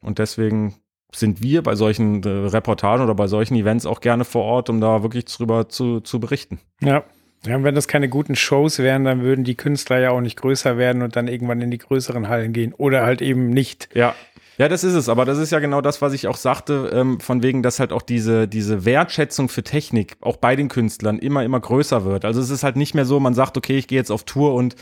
Und 0.00 0.18
deswegen 0.18 0.76
sind 1.12 1.42
wir 1.42 1.62
bei 1.62 1.74
solchen 1.74 2.22
äh, 2.22 2.28
Reportagen 2.28 3.02
oder 3.02 3.14
bei 3.14 3.26
solchen 3.26 3.56
Events 3.56 3.86
auch 3.86 4.00
gerne 4.00 4.24
vor 4.24 4.44
Ort, 4.44 4.70
um 4.70 4.80
da 4.80 5.02
wirklich 5.02 5.24
drüber 5.24 5.68
zu, 5.68 6.00
zu 6.00 6.20
berichten. 6.20 6.60
Ja. 6.80 7.04
Ja, 7.44 7.56
und 7.56 7.64
wenn 7.64 7.74
das 7.74 7.86
keine 7.86 8.08
guten 8.08 8.34
Shows 8.34 8.78
wären, 8.78 9.04
dann 9.04 9.22
würden 9.22 9.44
die 9.44 9.54
Künstler 9.54 10.00
ja 10.00 10.10
auch 10.10 10.20
nicht 10.20 10.36
größer 10.36 10.78
werden 10.78 11.02
und 11.02 11.14
dann 11.14 11.28
irgendwann 11.28 11.60
in 11.60 11.70
die 11.70 11.78
größeren 11.78 12.28
Hallen 12.28 12.52
gehen. 12.52 12.72
Oder 12.72 13.04
halt 13.04 13.22
eben 13.22 13.50
nicht. 13.50 13.88
Ja. 13.94 14.14
Ja, 14.58 14.68
das 14.68 14.84
ist 14.84 14.94
es, 14.94 15.10
aber 15.10 15.26
das 15.26 15.36
ist 15.36 15.52
ja 15.52 15.58
genau 15.58 15.82
das, 15.82 16.00
was 16.00 16.14
ich 16.14 16.28
auch 16.28 16.36
sagte, 16.36 16.90
ähm, 16.94 17.20
von 17.20 17.42
wegen, 17.42 17.62
dass 17.62 17.78
halt 17.78 17.92
auch 17.92 18.00
diese, 18.00 18.48
diese 18.48 18.86
Wertschätzung 18.86 19.50
für 19.50 19.62
Technik 19.62 20.16
auch 20.22 20.38
bei 20.38 20.56
den 20.56 20.68
Künstlern 20.68 21.18
immer, 21.18 21.44
immer 21.44 21.60
größer 21.60 22.06
wird. 22.06 22.24
Also 22.24 22.40
es 22.40 22.48
ist 22.48 22.62
halt 22.62 22.76
nicht 22.76 22.94
mehr 22.94 23.04
so, 23.04 23.20
man 23.20 23.34
sagt, 23.34 23.58
okay, 23.58 23.76
ich 23.76 23.86
gehe 23.86 23.98
jetzt 23.98 24.10
auf 24.10 24.24
Tour 24.24 24.54
und 24.54 24.74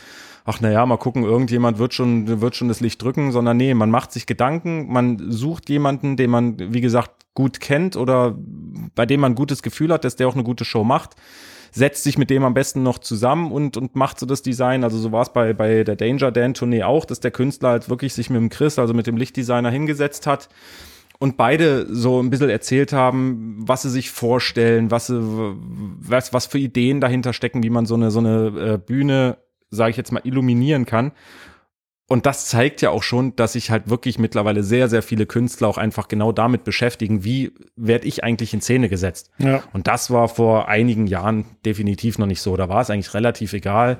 ach 0.45 0.61
naja, 0.61 0.87
mal 0.87 0.97
gucken, 0.97 1.25
irgendjemand 1.25 1.79
wird 1.79 1.93
schon, 1.93 2.41
wird 2.41 2.55
schon 2.55 2.69
das 2.69 2.81
Licht 2.81 3.03
drücken, 3.03 3.33
sondern 3.33 3.57
nee, 3.57 3.75
man 3.75 3.91
macht 3.91 4.13
sich 4.13 4.27
Gedanken, 4.27 4.93
man 4.93 5.33
sucht 5.33 5.69
jemanden, 5.69 6.17
den 6.17 6.31
man, 6.31 6.57
wie 6.73 6.81
gesagt, 6.81 7.11
gut 7.35 7.59
kennt 7.59 7.97
oder 7.97 8.37
bei 8.95 9.07
dem 9.07 9.21
man 9.21 9.33
ein 9.33 9.37
gutes 9.37 9.63
Gefühl 9.63 9.93
hat, 9.93 10.05
dass 10.05 10.15
der 10.15 10.29
auch 10.29 10.35
eine 10.35 10.45
gute 10.45 10.65
Show 10.65 10.85
macht 10.85 11.17
setzt 11.75 12.05
sich 12.05 12.19
mit 12.19 12.31
dem 12.31 12.45
am 12.45 12.55
besten 12.55 12.85
noch 12.85 12.99
zusammen 13.01 13.51
und, 13.51 13.77
und 13.77 13.97
macht 13.97 14.21
so 14.21 14.27
das 14.27 14.43
Design. 14.43 14.85
Also 14.85 14.97
so 14.99 15.11
war 15.11 15.23
es 15.23 15.33
bei, 15.33 15.53
bei 15.53 15.83
der 15.83 15.97
Danger 15.97 16.31
Dan 16.31 16.55
Tournee 16.55 16.85
auch, 16.85 17.05
dass 17.05 17.19
der 17.19 17.33
Künstler 17.33 17.71
halt 17.71 17.89
wirklich 17.89 18.15
sich 18.15 18.31
mit 18.31 18.41
dem 18.41 18.49
Chris, 18.49 18.79
also 18.79 18.95
mit 18.95 19.09
dem 19.09 19.17
Lichtdesigner 19.17 19.71
hingesetzt 19.71 20.29
hat 20.29 20.49
und 21.19 21.37
beide 21.37 21.93
so 21.93 22.23
ein 22.23 22.31
bisschen 22.31 22.49
erzählt 22.49 22.93
haben, 22.93 23.57
was 23.67 23.83
sie 23.83 23.91
sich 23.91 24.13
vorstellen, 24.13 24.93
was 24.93 25.09
sie, 25.09 25.21
was, 25.21 26.33
was 26.33 26.47
für 26.47 26.59
Ideen 26.59 27.01
dahinter 27.01 27.33
stecken, 27.33 27.65
wie 27.65 27.71
man 27.71 27.87
so 27.87 27.97
eine, 27.97 28.13
so 28.13 28.21
eine 28.21 28.75
äh, 28.75 28.79
Bühne, 28.79 29.39
sage 29.71 29.91
ich 29.91 29.97
jetzt 29.97 30.13
mal, 30.13 30.23
illuminieren 30.23 30.87
kann. 30.87 31.11
Und 32.07 32.27
das 32.27 32.47
zeigt 32.47 32.83
ja 32.83 32.91
auch 32.91 33.03
schon, 33.03 33.35
dass 33.35 33.55
sich 33.55 33.71
halt 33.71 33.89
wirklich 33.89 34.19
mittlerweile 34.19 34.63
sehr, 34.63 34.89
sehr 34.89 35.03
viele 35.03 35.25
Künstler 35.25 35.69
auch 35.69 35.79
einfach 35.79 36.07
genau 36.07 36.33
damit 36.33 36.63
beschäftigen, 36.65 37.25
wie 37.25 37.53
werde 37.77 38.07
ich 38.07 38.23
eigentlich 38.23 38.53
in 38.53 38.61
Szene 38.61 38.91
gesetzt. 38.91 39.31
Ja. 39.39 39.63
Und 39.73 39.87
das 39.87 40.11
war 40.11 40.29
vor 40.29 40.69
einigen 40.69 41.07
Jahren 41.07 41.47
definitiv 41.65 42.19
noch 42.19 42.27
nicht 42.27 42.43
so. 42.43 42.57
Da 42.59 42.69
war 42.69 42.83
es 42.83 42.91
eigentlich 42.91 43.15
relativ 43.15 43.55
egal. 43.55 43.99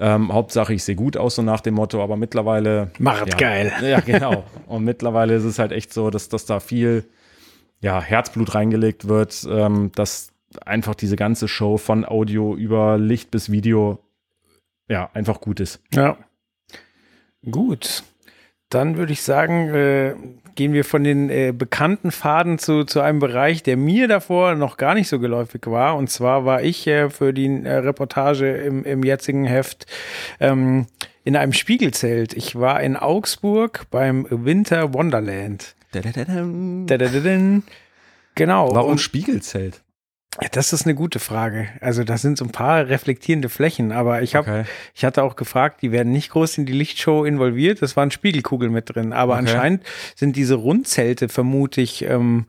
Ähm, 0.00 0.32
Hauptsache, 0.32 0.74
ich 0.74 0.82
sehe 0.82 0.96
gut 0.96 1.16
aus, 1.16 1.36
so 1.36 1.42
nach 1.42 1.60
dem 1.60 1.74
Motto, 1.74 2.02
aber 2.02 2.16
mittlerweile. 2.16 2.90
Macht 2.98 3.28
ja, 3.28 3.36
geil. 3.36 3.72
Ja, 3.82 4.00
genau. 4.00 4.44
Und 4.66 4.84
mittlerweile 4.84 5.34
ist 5.34 5.44
es 5.44 5.60
halt 5.60 5.70
echt 5.70 5.92
so, 5.92 6.10
dass, 6.10 6.28
dass 6.28 6.44
da 6.44 6.58
viel 6.58 7.04
ja, 7.80 8.00
Herzblut 8.00 8.54
reingelegt 8.56 9.06
wird, 9.06 9.46
ähm, 9.48 9.92
dass 9.94 10.32
einfach 10.64 10.96
diese 10.96 11.14
ganze 11.14 11.46
Show 11.46 11.76
von 11.76 12.04
Audio 12.04 12.56
über 12.56 12.98
Licht 12.98 13.30
bis 13.30 13.52
Video 13.52 14.00
ja 14.88 15.10
einfach 15.14 15.40
gut 15.40 15.60
ist. 15.60 15.80
Ja. 15.92 16.16
Gut. 17.50 18.02
Dann 18.70 18.96
würde 18.96 19.12
ich 19.12 19.22
sagen, 19.22 19.68
äh, 19.74 20.14
gehen 20.54 20.72
wir 20.74 20.84
von 20.84 21.02
den 21.04 21.30
äh, 21.30 21.52
bekannten 21.56 22.10
Faden 22.10 22.58
zu, 22.58 22.84
zu 22.84 23.00
einem 23.00 23.18
Bereich, 23.18 23.62
der 23.62 23.76
mir 23.78 24.08
davor 24.08 24.54
noch 24.56 24.76
gar 24.76 24.94
nicht 24.94 25.08
so 25.08 25.18
geläufig 25.18 25.62
war. 25.66 25.96
Und 25.96 26.10
zwar 26.10 26.44
war 26.44 26.62
ich 26.62 26.86
äh, 26.86 27.08
für 27.08 27.32
die 27.32 27.46
äh, 27.46 27.72
Reportage 27.76 28.50
im, 28.56 28.84
im 28.84 29.02
jetzigen 29.04 29.44
Heft 29.44 29.86
ähm, 30.40 30.86
in 31.24 31.36
einem 31.36 31.52
Spiegelzelt. 31.54 32.34
Ich 32.34 32.56
war 32.56 32.82
in 32.82 32.96
Augsburg 32.96 33.86
beim 33.90 34.26
Winter 34.30 34.92
Wonderland. 34.92 35.74
Da-da-da-dam. 36.86 37.62
Genau. 38.34 38.74
Warum 38.74 38.92
Und- 38.92 38.98
Spiegelzelt? 39.00 39.80
Ja, 40.40 40.48
Das 40.52 40.72
ist 40.72 40.84
eine 40.86 40.94
gute 40.94 41.18
Frage. 41.18 41.68
Also 41.80 42.04
das 42.04 42.22
sind 42.22 42.38
so 42.38 42.44
ein 42.44 42.52
paar 42.52 42.88
reflektierende 42.88 43.48
Flächen, 43.48 43.92
aber 43.92 44.22
ich 44.22 44.34
habe, 44.34 44.48
Okay. 44.50 44.64
ich 44.94 45.04
hatte 45.04 45.22
auch 45.22 45.36
gefragt, 45.36 45.82
die 45.82 45.90
werden 45.92 46.12
nicht 46.12 46.30
groß 46.30 46.58
in 46.58 46.66
die 46.66 46.72
Lichtshow 46.72 47.24
involviert. 47.24 47.82
Das 47.82 47.96
waren 47.96 48.10
Spiegelkugeln 48.10 48.72
mit 48.72 48.94
drin, 48.94 49.12
aber 49.12 49.34
Okay. 49.34 49.40
anscheinend 49.42 49.82
sind 50.14 50.36
diese 50.36 50.54
Rundzelte 50.54 51.28
vermutlich 51.28 52.04
ähm, 52.04 52.46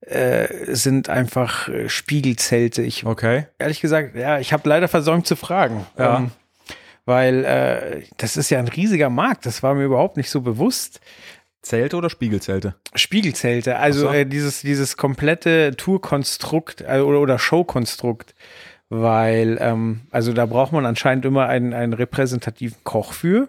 äh, 0.00 0.46
sind 0.74 1.08
einfach 1.08 1.68
äh, 1.68 1.88
Spiegelzelte. 1.88 2.82
Ich 2.82 3.04
Okay. 3.04 3.46
ehrlich 3.58 3.80
gesagt, 3.80 4.14
ja, 4.14 4.38
ich 4.38 4.52
habe 4.52 4.68
leider 4.68 4.88
versäumt 4.88 5.26
zu 5.26 5.34
fragen, 5.36 5.84
Ja. 5.98 6.18
ähm, 6.18 6.30
weil 7.06 7.44
äh, 7.44 8.02
das 8.16 8.36
ist 8.36 8.50
ja 8.50 8.58
ein 8.58 8.68
riesiger 8.68 9.10
Markt. 9.10 9.46
Das 9.46 9.62
war 9.62 9.74
mir 9.74 9.84
überhaupt 9.84 10.16
nicht 10.16 10.30
so 10.30 10.40
bewusst. 10.40 11.00
Zelte 11.66 11.96
oder 11.96 12.10
Spiegelzelte? 12.10 12.74
Spiegelzelte, 12.94 13.76
also 13.76 14.00
so. 14.00 14.12
äh, 14.12 14.24
dieses, 14.24 14.62
dieses 14.62 14.96
komplette 14.96 15.74
Tourkonstrukt 15.76 16.82
äh, 16.82 17.00
oder, 17.00 17.20
oder 17.20 17.38
Showkonstrukt, 17.38 18.34
weil, 18.88 19.58
ähm, 19.60 20.02
also 20.10 20.32
da 20.32 20.46
braucht 20.46 20.72
man 20.72 20.86
anscheinend 20.86 21.24
immer 21.24 21.46
einen, 21.46 21.74
einen 21.74 21.92
repräsentativen 21.92 22.78
Koch 22.84 23.12
für, 23.12 23.48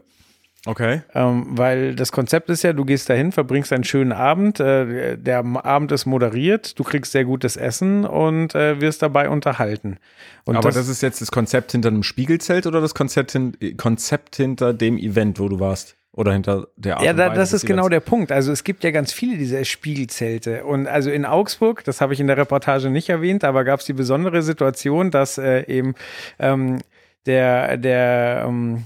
Okay. 0.65 1.01
ähm, 1.13 1.45
weil 1.51 1.95
das 1.95 2.12
Konzept 2.12 2.49
ist 2.49 2.63
ja, 2.63 2.73
du 2.73 2.84
gehst 2.84 3.10
dahin, 3.10 3.32
verbringst 3.32 3.71
einen 3.71 3.86
schönen 3.86 4.12
Abend, 4.12 4.60
äh, 4.60 5.17
der 5.17 5.45
Abend 5.45 5.91
ist 5.93 6.06
moderiert, 6.06 6.77
du 6.77 6.84
kriegst 6.84 7.13
sehr 7.13 7.23
gutes 7.23 7.56
Essen 7.56 8.06
und 8.06 8.53
äh, 8.53 8.82
wirst 8.82 9.01
dabei 9.01 9.30
unterhalten. 9.30 9.97
Und 10.43 10.58
Aber 10.58 10.71
das, 10.71 10.89
ist 10.89 11.01
jetzt 11.01 11.21
das 11.21 11.32
Konzept 11.32 11.71
hinter 11.71 11.89
einem 11.89 12.03
Spiegelzelt 12.03 12.67
oder 12.67 12.82
das 12.82 12.95
Konzept, 12.95 13.32
hin, 13.32 13.56
Konzept 13.77 14.36
hinter 14.36 14.73
dem 14.73 14.97
Event, 14.97 15.39
wo 15.39 15.47
du 15.47 15.60
warst? 15.60 15.96
Oder 16.17 16.34
hinter 16.34 16.67
der 16.75 16.97
Art 16.97 17.06
Ja, 17.06 17.13
da, 17.13 17.27
Weise 17.30 17.36
das 17.39 17.53
ist 17.53 17.65
genau 17.67 17.89
der 17.89 17.99
Punkt. 17.99 18.32
Also 18.32 18.51
es 18.51 18.63
gibt 18.63 18.84
ja 18.84 18.89
ganz 18.89 19.13
viele 19.13 19.38
dieser 19.38 19.63
Spiegelzelte. 19.63 20.65
Und 20.65 20.88
also 20.88 21.12
in 21.12 21.25
Augsburg, 21.25 21.84
das 21.84 22.01
habe 22.01 22.13
ich 22.13 22.19
in 22.19 22.25
der 22.25 22.38
Reportage 22.38 22.89
nicht 22.89 23.08
erwähnt, 23.10 23.43
aber 23.43 23.63
gab 23.63 23.82
es 23.82 23.86
die 23.86 23.93
besondere 23.93 24.41
Situation, 24.41 25.12
dass 25.12 25.38
äh, 25.38 25.63
eben 25.67 25.93
ähm, 26.39 26.80
der, 27.27 27.77
der, 27.77 28.45
ähm, 28.47 28.86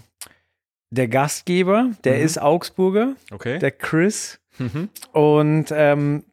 der 0.90 1.08
Gastgeber, 1.08 1.92
der 2.04 2.18
Mhm. 2.18 2.26
ist 2.26 2.42
Augsburger, 2.42 3.16
Okay. 3.32 3.60
der 3.60 3.72
Chris. 3.72 4.40
mhm. 4.58 4.90
Und 5.14 5.68
ähm, 5.74 6.26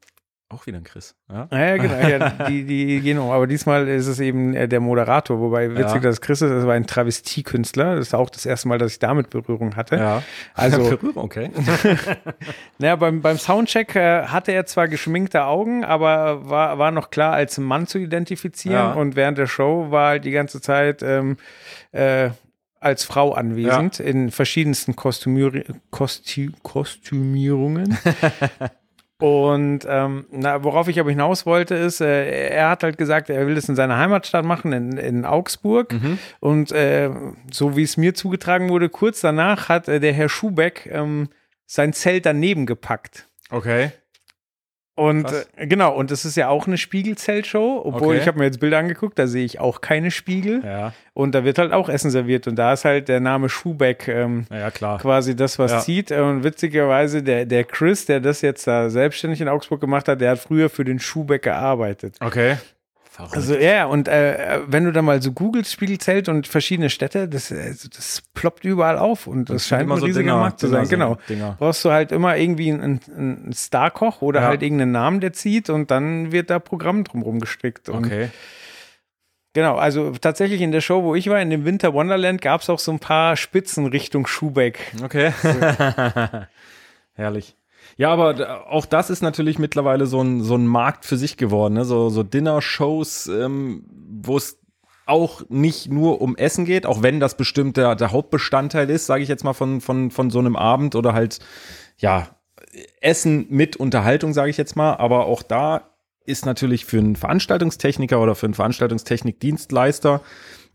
Auch 0.51 0.67
wieder 0.67 0.79
ein 0.79 0.85
Chris. 0.85 1.15
Ja. 1.31 1.47
ja, 1.53 1.77
genau, 1.77 2.09
ja, 2.09 2.31
die, 2.49 2.65
die 2.65 3.01
gehen 3.01 3.19
um. 3.19 3.31
Aber 3.31 3.47
diesmal 3.47 3.87
ist 3.87 4.07
es 4.07 4.19
eben 4.19 4.55
äh, 4.55 4.67
der 4.67 4.81
Moderator, 4.81 5.39
wobei 5.41 5.71
witzig, 5.73 5.97
Ja. 5.97 6.01
dass 6.01 6.23
Chris 6.23 6.41
ist, 6.41 6.51
das 6.51 6.67
war 6.67 6.73
ein 6.73 6.87
Travestiekünstler. 6.87 7.97
Das 7.97 8.07
ist 8.07 8.15
auch 8.15 8.31
das 8.31 8.47
erste 8.47 8.67
Mal, 8.69 8.79
dass 8.79 8.93
ich 8.93 8.99
damit 8.99 9.29
Berührung 9.29 9.77
hatte. 9.77 9.97
ja. 9.97 10.23
Also 10.55 10.79
Berührung, 10.89 11.23
okay. 11.23 11.51
Naja, 12.79 12.97
beim, 12.97 13.21
beim 13.21 13.37
Soundcheck 13.37 13.95
äh, 13.95 14.23
hatte 14.23 14.53
er 14.53 14.65
zwar 14.65 14.89
geschminkte 14.89 15.45
Augen, 15.45 15.85
aber 15.85 16.49
war, 16.49 16.79
war 16.79 16.93
noch 16.93 17.11
klar 17.11 17.35
als 17.35 17.59
Mann 17.59 17.87
zu 17.87 17.99
identifizieren. 17.99 18.75
Ja. 18.75 18.93
Und 18.95 19.17
während 19.17 19.37
der 19.37 19.49
Show 19.49 19.91
war 19.91 20.09
halt 20.09 20.25
die 20.25 20.31
ganze 20.31 20.63
Zeit 20.63 21.03
ähm, 21.03 21.37
äh, 21.93 22.31
als 22.81 23.05
Frau 23.05 23.33
anwesend 23.33 24.01
in 24.01 24.31
verschiedensten 24.31 24.97
Kostümier 24.97 25.65
Kostü 25.91 26.53
Kostümierungen. 26.63 27.99
Und 29.21 29.81
ähm, 29.89 30.27
na, 30.31 30.63
worauf 30.63 30.87
ich 30.87 31.01
aber 31.01 31.11
hinaus 31.11 31.45
wollte, 31.45 31.75
ist, 31.75 32.01
äh, 32.01 32.51
er 32.51 32.71
hat 32.71 32.85
halt 32.85 32.99
gesagt, 32.99 33.31
er 33.31 33.47
will 33.49 33.57
das 33.57 33.69
in 33.69 33.75
seiner 33.75 33.99
Heimatstadt 33.99 34.45
machen, 34.45 34.73
in, 34.73 34.97
in 34.97 35.25
Augsburg. 35.25 35.93
Mhm. 35.93 36.19
Und 36.39 36.73
äh, 36.73 37.11
so 37.53 37.77
wie 37.77 37.83
es 37.83 37.97
mir 37.97 38.15
zugetragen 38.15 38.69
wurde, 38.69 38.89
kurz 38.89 39.21
danach 39.21 39.69
hat 39.69 39.89
äh, 39.89 39.99
der 39.99 40.13
Herr 40.13 40.29
Schubeck 40.29 40.89
ähm, 40.93 41.31
sein 41.67 41.93
Zelt 41.93 42.27
daneben 42.27 42.65
gepackt. 42.65 43.27
Okay. 43.51 43.91
Und 44.99 45.25
Krass. 45.25 45.49
äh, 45.57 45.67
genau, 45.69 45.95
und 45.95 46.11
das 46.11 46.25
ist 46.25 46.37
ja 46.37 46.49
auch 46.49 46.67
eine 46.67 46.77
Spiegelzeltshow, 46.77 47.83
obwohl 47.85 48.09
Okay. 48.15 48.19
ich 48.19 48.27
habe 48.27 48.39
mir 48.39 48.45
jetzt 48.47 48.59
Bilder 48.59 48.79
angeguckt, 48.79 49.19
da 49.19 49.27
sehe 49.27 49.45
ich 49.45 49.61
auch 49.61 49.81
keine 49.81 50.11
Spiegel. 50.11 50.63
Ja. 50.65 50.93
Und 51.15 51.35
da 51.35 51.45
wird 51.45 51.59
halt 51.59 51.73
auch 51.73 51.89
Essen 51.89 52.11
serviert. 52.11 52.47
Und 52.49 52.57
da 52.57 52.73
ist 52.73 52.85
halt 52.85 53.09
der 53.09 53.21
Name 53.21 53.49
Schubeck 53.49 54.09
ähm, 54.09 54.47
klar. 54.75 54.99
quasi 54.99 55.37
das, 55.37 55.59
was 55.59 55.71
Ja. 55.73 55.79
zieht. 55.81 56.11
Und 56.13 56.43
witzigerweise, 56.45 57.23
der, 57.23 57.47
der 57.47 57.65
Chris, 57.65 58.07
der 58.07 58.21
das 58.21 58.41
jetzt 58.43 58.67
da 58.67 58.91
selbstständig 58.91 59.41
in 59.41 59.49
Augsburg 59.49 59.81
gemacht 59.81 60.09
hat, 60.09 60.21
der 60.21 60.33
hat 60.33 60.39
früher 60.41 60.69
für 60.69 60.85
den 60.85 60.99
Schubeck 60.99 61.43
gearbeitet. 61.43 62.17
Okay. 62.21 62.57
Verrückt. 63.19 63.35
Also 63.35 63.57
ja, 63.57 63.87
und 63.87 64.07
äh, 64.07 64.61
wenn 64.69 64.85
du 64.85 64.93
da 64.93 65.03
mal 65.03 65.21
so 65.21 65.33
googelst, 65.33 65.73
Spiegelzelt 65.73 66.29
und 66.29 66.47
verschiedene 66.47 66.89
Städte, 66.89 67.29
das, 67.29 67.51
äh, 67.51 67.75
das 67.95 68.23
ploppt 68.33 68.65
überall 68.65 68.97
auf 68.97 69.27
und 69.27 69.51
das, 69.51 69.65
sind 69.65 69.69
scheint 69.71 69.83
immer 69.83 69.95
ein 69.97 70.01
so 70.01 70.07
riesiger 70.07 70.23
Dinger- 70.23 70.37
Markt 70.39 70.61
zu 70.61 70.69
sein. 70.69 70.87
Genau. 70.89 71.19
Dinger. 71.29 71.57
Brauchst 71.59 71.85
du 71.85 71.91
halt 71.91 72.13
immer 72.13 72.37
irgendwie 72.37 72.73
einen, 72.73 73.01
einen 73.17 73.53
Starkoch 73.53 74.23
oder 74.23 74.43
Ja. 74.43 74.47
halt 74.47 74.63
irgendeinen 74.63 74.93
Namen, 74.93 75.21
der 75.21 75.33
zieht 75.33 75.69
und 75.69 75.91
dann 75.91 76.31
wird 76.31 76.49
da 76.49 76.61
Programm 76.61 77.03
drumherum 77.03 77.41
gestrickt. 77.41 77.89
Okay. 77.89 78.31
Genau, 79.55 79.75
also 79.77 80.13
tatsächlich 80.13 80.61
in 80.61 80.71
der 80.71 80.81
Show, 80.83 81.03
wo 81.03 81.17
ich 81.17 81.29
war, 81.29 81.41
in 81.43 81.51
dem 81.51 81.65
Winter 81.65 81.93
Wonderland, 81.95 82.41
gab 82.41 82.61
es 82.61 82.71
auch 82.71 82.79
so 82.79 82.93
ein 82.93 83.01
paar 83.01 83.35
Spitzen 83.37 83.87
Richtung 83.87 84.29
Schubeck. 84.29 84.79
Okay. 85.03 85.33
Herrlich. 87.15 87.57
Ja, 87.99 88.13
aber 88.13 88.71
auch 88.71 88.87
das 88.87 89.11
ist 89.11 89.23
natürlich 89.23 89.59
mittlerweile 89.59 90.07
so 90.07 90.23
ein, 90.23 90.41
so 90.41 90.55
ein 90.55 90.69
Markt 90.69 91.05
für 91.05 91.17
sich 91.17 91.37
geworden, 91.37 91.75
ne? 91.75 91.85
so, 91.85 92.11
so 92.11 92.23
Dinner-Shows, 92.23 93.27
ähm, 93.27 93.85
wo 94.23 94.37
es 94.37 94.61
auch 95.05 95.43
nicht 95.49 95.91
nur 95.91 96.21
um 96.21 96.37
Essen 96.37 96.65
geht, 96.65 96.87
auch 96.87 97.03
wenn 97.03 97.19
das 97.19 97.37
bestimmt 97.37 97.77
der, 97.77 97.97
der 97.97 98.13
Hauptbestandteil 98.13 98.89
ist, 98.89 99.07
sage 99.07 99.25
ich 99.25 99.29
jetzt 99.29 99.43
mal 99.43 99.53
von, 99.53 99.81
von, 99.81 100.13
von 100.13 100.31
so 100.31 100.39
einem 100.39 100.55
Abend 100.55 100.95
oder 100.95 101.13
halt, 101.13 101.41
ja, 101.97 102.29
Essen 103.01 103.47
mit 103.49 103.75
Unterhaltung, 103.75 104.33
sage 104.33 104.51
ich 104.51 104.59
jetzt 104.59 104.77
mal, 104.77 104.95
aber 104.95 105.27
auch 105.27 105.43
da 105.43 105.91
ist 106.25 106.47
natürlich 106.47 106.85
für 106.85 106.99
einen 106.99 107.17
Veranstaltungstechniker 107.17 108.23
oder 108.23 108.37
für 108.37 108.47
einen 108.47 108.55
Veranstaltungstechnikdienstleister 108.55 110.21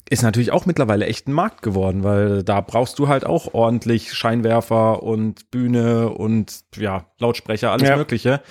ist 0.09 0.23
natürlich 0.23 0.51
auch 0.51 0.65
mittlerweile 0.65 1.05
echt 1.05 1.27
ein 1.27 1.33
Markt 1.33 1.61
geworden, 1.61 2.03
weil 2.03 2.43
da 2.43 2.61
brauchst 2.61 2.99
du 2.99 3.07
halt 3.07 3.25
auch 3.25 3.53
ordentlich 3.53 4.13
Scheinwerfer 4.13 5.01
und 5.01 5.49
Bühne 5.49 6.09
und 6.09 6.61
ja, 6.75 7.05
Lautsprecher, 7.19 7.71
alles 7.71 7.89
Ja. 7.89 7.97
Mögliche. 7.97 8.41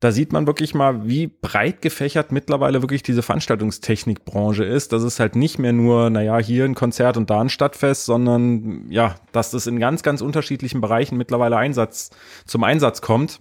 Da 0.00 0.12
sieht 0.12 0.32
man 0.32 0.46
wirklich 0.46 0.74
mal, 0.74 1.06
wie 1.06 1.28
breit 1.28 1.80
gefächert 1.80 2.30
mittlerweile 2.30 2.82
wirklich 2.82 3.02
diese 3.02 3.22
Veranstaltungstechnikbranche 3.22 4.64
ist. 4.64 4.92
Das 4.92 5.02
ist 5.02 5.18
halt 5.18 5.34
nicht 5.34 5.58
mehr 5.58 5.72
nur, 5.72 6.10
naja, 6.10 6.38
hier 6.38 6.66
ein 6.66 6.74
Konzert 6.74 7.16
und 7.16 7.30
da 7.30 7.40
ein 7.40 7.48
Stadtfest, 7.48 8.04
sondern 8.04 8.90
ja, 8.90 9.14
dass 9.32 9.52
das 9.52 9.66
in 9.66 9.78
ganz, 9.78 10.02
ganz 10.02 10.20
unterschiedlichen 10.20 10.82
Bereichen 10.82 11.16
mittlerweile 11.16 11.56
Einsatz, 11.56 12.10
zum 12.44 12.64
Einsatz 12.64 13.00
kommt. 13.00 13.40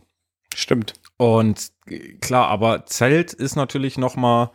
Stimmt. 0.56 0.94
Und 1.18 1.72
klar, 2.22 2.48
aber 2.48 2.86
Zelt 2.86 3.34
ist 3.34 3.56
natürlich 3.56 3.98
noch 3.98 4.16
mal 4.16 4.52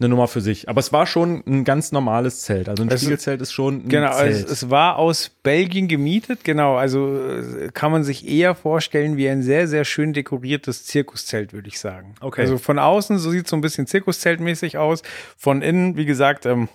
eine 0.00 0.08
Nummer 0.08 0.26
für 0.28 0.40
sich. 0.40 0.68
Aber 0.68 0.80
es 0.80 0.92
war 0.92 1.06
schon 1.06 1.42
ein 1.46 1.64
ganz 1.64 1.92
normales 1.92 2.40
Zelt. 2.42 2.68
Also 2.68 2.82
ein 2.82 2.88
Es- 2.90 3.00
Spiegelzelt 3.02 3.40
ist 3.42 3.52
schon 3.52 3.84
ein 3.84 3.88
Genau, 3.88 4.12
Zelt. 4.14 4.32
es, 4.46 4.50
es 4.50 4.70
war 4.70 4.96
aus 4.96 5.30
Belgien 5.42 5.88
gemietet, 5.88 6.42
genau. 6.42 6.76
Also 6.76 7.16
äh, 7.16 7.68
kann 7.72 7.92
man 7.92 8.02
sich 8.02 8.26
eher 8.26 8.54
vorstellen 8.54 9.16
wie 9.16 9.28
ein 9.28 9.42
sehr, 9.42 9.68
sehr 9.68 9.84
schön 9.84 10.12
dekoriertes 10.12 10.84
Zirkuszelt, 10.86 11.52
würde 11.52 11.68
ich 11.68 11.78
sagen. 11.78 12.14
Okay. 12.20 12.40
Also 12.40 12.58
von 12.58 12.78
außen, 12.78 13.18
so 13.18 13.30
sieht 13.30 13.44
es 13.44 13.50
so 13.50 13.56
ein 13.56 13.60
bisschen 13.60 13.86
Zirkuszeltmäßig 13.86 14.78
aus. 14.78 15.02
Von 15.36 15.62
innen, 15.62 15.96
wie 15.96 16.06
gesagt, 16.06 16.46
ähm, 16.46 16.68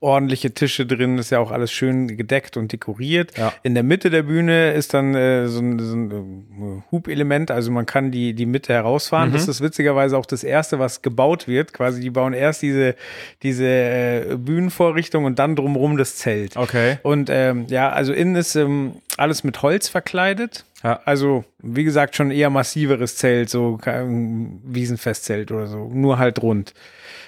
ordentliche 0.00 0.52
Tische 0.52 0.86
drin, 0.86 1.18
ist 1.18 1.30
ja 1.30 1.38
auch 1.38 1.50
alles 1.50 1.72
schön 1.72 2.16
gedeckt 2.16 2.56
und 2.56 2.72
dekoriert. 2.72 3.36
Ja. 3.36 3.52
In 3.62 3.74
der 3.74 3.82
Mitte 3.82 4.10
der 4.10 4.22
Bühne 4.22 4.72
ist 4.72 4.94
dann 4.94 5.14
äh, 5.14 5.48
so 5.48 5.60
ein, 5.60 5.78
so 5.78 5.94
ein 5.94 6.10
äh, 6.10 6.82
Hubelement, 6.90 7.50
also 7.50 7.70
man 7.70 7.86
kann 7.86 8.10
die, 8.10 8.34
die 8.34 8.46
Mitte 8.46 8.72
herausfahren. 8.72 9.30
Mhm. 9.30 9.34
Das 9.34 9.48
ist 9.48 9.60
witzigerweise 9.60 10.16
auch 10.16 10.26
das 10.26 10.44
erste, 10.44 10.78
was 10.78 11.02
gebaut 11.02 11.48
wird. 11.48 11.72
Quasi, 11.72 12.00
die 12.00 12.10
bauen 12.10 12.32
erst 12.32 12.62
diese, 12.62 12.94
diese 13.42 13.66
äh, 13.66 14.36
Bühnenvorrichtung 14.36 15.24
und 15.24 15.38
dann 15.38 15.56
drumherum 15.56 15.96
das 15.96 16.16
Zelt. 16.16 16.56
okay. 16.56 16.98
Und 17.02 17.28
ähm, 17.30 17.66
ja, 17.68 17.90
also 17.90 18.12
innen 18.12 18.36
ist 18.36 18.54
ähm, 18.56 18.94
alles 19.16 19.44
mit 19.44 19.62
Holz 19.62 19.88
verkleidet. 19.88 20.64
Ja. 20.82 21.00
Also, 21.04 21.44
wie 21.58 21.84
gesagt, 21.84 22.16
schon 22.16 22.30
eher 22.30 22.48
massiveres 22.48 23.16
Zelt, 23.16 23.50
so 23.50 23.76
kein 23.76 24.60
Wiesenfestzelt 24.64 25.52
oder 25.52 25.66
so, 25.66 25.90
nur 25.92 26.18
halt 26.18 26.42
rund. 26.42 26.72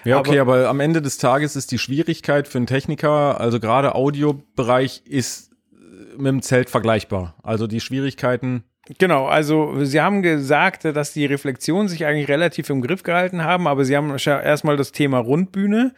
Ja, 0.04 0.18
okay, 0.18 0.38
aber, 0.38 0.68
am 0.68 0.80
Ende 0.80 1.00
des 1.02 1.18
Tages 1.18 1.56
ist 1.56 1.70
die 1.70 1.78
Schwierigkeit 1.78 2.48
für 2.48 2.58
einen 2.58 2.66
Techniker, 2.66 3.40
also 3.40 3.60
gerade 3.60 3.94
Audiobereich 3.94 5.02
ist 5.06 5.52
äh, 5.72 6.16
mit 6.16 6.26
dem 6.26 6.42
Zelt 6.42 6.70
vergleichbar. 6.70 7.34
Also 7.42 7.66
die 7.66 7.80
Schwierigkeiten. 7.80 8.64
Genau, 8.98 9.26
also 9.26 9.84
sie 9.84 10.00
haben 10.00 10.22
gesagt, 10.22 10.84
dass 10.84 11.12
die 11.12 11.24
Reflexionen 11.24 11.88
sich 11.88 12.04
eigentlich 12.04 12.28
relativ 12.28 12.68
im 12.68 12.82
Griff 12.82 13.04
gehalten 13.04 13.44
haben, 13.44 13.68
aber 13.68 13.84
sie 13.84 13.96
haben 13.96 14.16
erstmal 14.16 14.76
das 14.76 14.90
Thema 14.90 15.18
Rundbühne. 15.18 15.94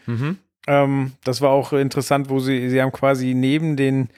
Ähm, 0.66 1.12
das 1.24 1.40
war 1.40 1.50
auch 1.50 1.72
interessant, 1.72 2.28
wo 2.28 2.40
sie, 2.40 2.68
sie 2.68 2.82
haben 2.82 2.92
quasi 2.92 3.32
neben 3.32 3.76
den, 3.76 4.10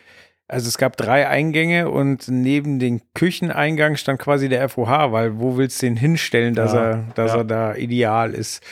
also 0.48 0.66
es 0.66 0.78
gab 0.78 0.96
drei 0.96 1.28
Eingänge 1.28 1.90
und 1.90 2.26
neben 2.28 2.80
den 2.80 3.02
Kücheneingang 3.14 3.96
stand 3.96 4.18
quasi 4.20 4.48
der 4.48 4.68
FOH, 4.68 5.12
weil 5.12 5.38
wo 5.38 5.56
willst 5.56 5.80
du 5.80 5.86
den 5.86 5.96
hinstellen, 5.96 6.54
dass 6.54 6.72
Ja, 6.72 6.90
er, 6.90 7.04
dass 7.14 7.32
ja. 7.32 7.38
er 7.38 7.44
da 7.44 7.74
ideal 7.76 8.34
ist. 8.34 8.64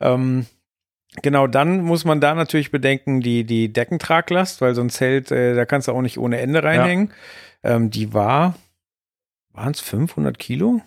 Ähm, 0.00 0.46
Genau, 1.20 1.46
dann 1.46 1.82
muss 1.82 2.04
man 2.04 2.20
da 2.20 2.34
natürlich 2.34 2.70
bedenken, 2.70 3.20
die, 3.20 3.44
die 3.44 3.70
Deckentraglast, 3.70 4.62
weil 4.62 4.74
so 4.74 4.80
ein 4.80 4.88
Zelt, 4.88 5.30
äh, 5.30 5.54
da 5.54 5.66
kannst 5.66 5.88
du 5.88 5.92
auch 5.92 6.00
nicht 6.00 6.18
ohne 6.18 6.40
Ende 6.40 6.62
reinhängen. 6.62 7.12
Ähm, 7.62 7.90
die 7.90 8.14
war, 8.14 8.54
waren 9.52 9.72
es 9.72 9.80
500 9.80 10.38
Kilo? 10.38 10.80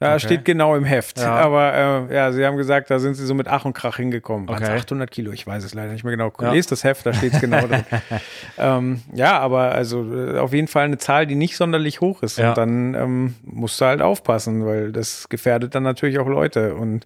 Da 0.00 0.10
Okay. 0.16 0.20
steht 0.20 0.44
genau 0.44 0.74
im 0.74 0.84
Heft. 0.84 1.20
Ja. 1.20 1.34
Aber 1.36 2.08
äh, 2.10 2.14
ja, 2.14 2.32
sie 2.32 2.44
haben 2.44 2.56
gesagt, 2.56 2.90
da 2.90 2.98
sind 2.98 3.14
sie 3.14 3.24
so 3.24 3.32
mit 3.32 3.46
Ach 3.46 3.64
und 3.64 3.74
Krach 3.74 3.96
hingekommen. 3.96 4.48
Okay. 4.48 4.64
800 4.64 5.08
Kilo, 5.08 5.30
ich 5.30 5.46
weiß 5.46 5.62
es 5.62 5.72
leider 5.72 5.92
nicht 5.92 6.02
mehr 6.02 6.10
genau. 6.16 6.32
Ja. 6.40 6.52
Lest 6.52 6.72
das 6.72 6.82
Heft, 6.82 7.06
da 7.06 7.12
steht 7.12 7.32
es 7.34 7.40
genau 7.40 7.60
drin. 7.66 7.84
ähm, 8.58 9.02
ja, 9.14 9.38
aber 9.38 9.72
also 9.72 10.04
äh, 10.12 10.38
auf 10.38 10.52
jeden 10.52 10.66
Fall 10.66 10.86
eine 10.86 10.98
Zahl, 10.98 11.26
die 11.26 11.36
nicht 11.36 11.56
sonderlich 11.56 12.00
hoch 12.00 12.24
ist. 12.24 12.38
Ja. 12.38 12.50
Und 12.50 12.58
dann 12.58 12.94
ähm, 12.94 13.34
musst 13.44 13.80
du 13.80 13.84
halt 13.84 14.02
aufpassen, 14.02 14.66
weil 14.66 14.90
das 14.90 15.28
gefährdet 15.28 15.76
dann 15.76 15.84
natürlich 15.84 16.18
auch 16.18 16.28
Leute. 16.28 16.74
Und 16.74 17.04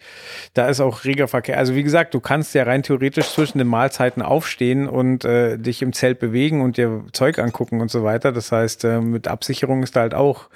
da 0.55 0.68
ist 0.68 0.81
auch 0.81 1.05
reger 1.05 1.29
Verkehr. 1.29 1.59
Also 1.59 1.74
wie 1.74 1.83
gesagt, 1.83 2.14
du 2.14 2.20
kannst 2.20 2.55
ja 2.55 2.62
rein 2.62 2.83
theoretisch 2.83 3.29
zwischen 3.29 3.59
den 3.59 3.68
Mahlzeiten 3.68 4.22
aufstehen 4.22 4.88
und 4.88 5.27
äh, 5.27 5.59
dich 5.59 5.83
im 5.83 5.92
Zelt 5.92 6.18
bewegen 6.20 6.62
und 6.62 6.79
dir 6.79 7.05
Zeug 7.12 7.38
angucken 7.38 7.83
und 7.83 7.90
so 7.90 8.03
weiter. 8.03 8.33
Das 8.33 8.51
heißt, 8.51 8.85
äh, 8.85 9.01
mit 9.03 9.29
Absicherung 9.29 9.83
ist 9.83 9.94
da 9.94 10.01
halt 10.01 10.14
auch 10.14 10.48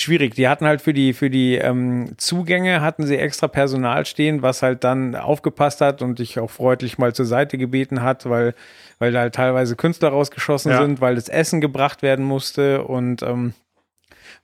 schwierig. 0.00 0.34
Die 0.34 0.48
hatten 0.48 0.66
halt 0.66 0.80
für 0.82 0.92
die, 0.92 1.12
für 1.12 1.30
die 1.30 1.56
ähm, 1.56 2.12
Zugänge 2.16 2.80
hatten 2.80 3.06
sie 3.06 3.16
extra 3.16 3.48
Personal 3.48 4.06
stehen, 4.06 4.42
was 4.42 4.62
halt 4.62 4.84
dann 4.84 5.14
aufgepasst 5.14 5.80
hat 5.80 6.02
und 6.02 6.18
dich 6.18 6.38
auch 6.38 6.50
freundlich 6.50 6.98
mal 6.98 7.14
zur 7.14 7.26
Seite 7.26 7.58
gebeten 7.58 8.02
hat, 8.02 8.28
weil, 8.28 8.54
weil 8.98 9.12
da 9.12 9.20
halt 9.20 9.34
teilweise 9.34 9.76
Künstler 9.76 10.08
rausgeschossen 10.10 10.70
Ja. 10.72 10.82
sind, 10.82 11.00
weil 11.00 11.14
das 11.14 11.28
Essen 11.28 11.60
gebracht 11.60 12.02
werden 12.02 12.24
musste 12.24 12.84
und 12.84 13.22
ähm, 13.22 13.54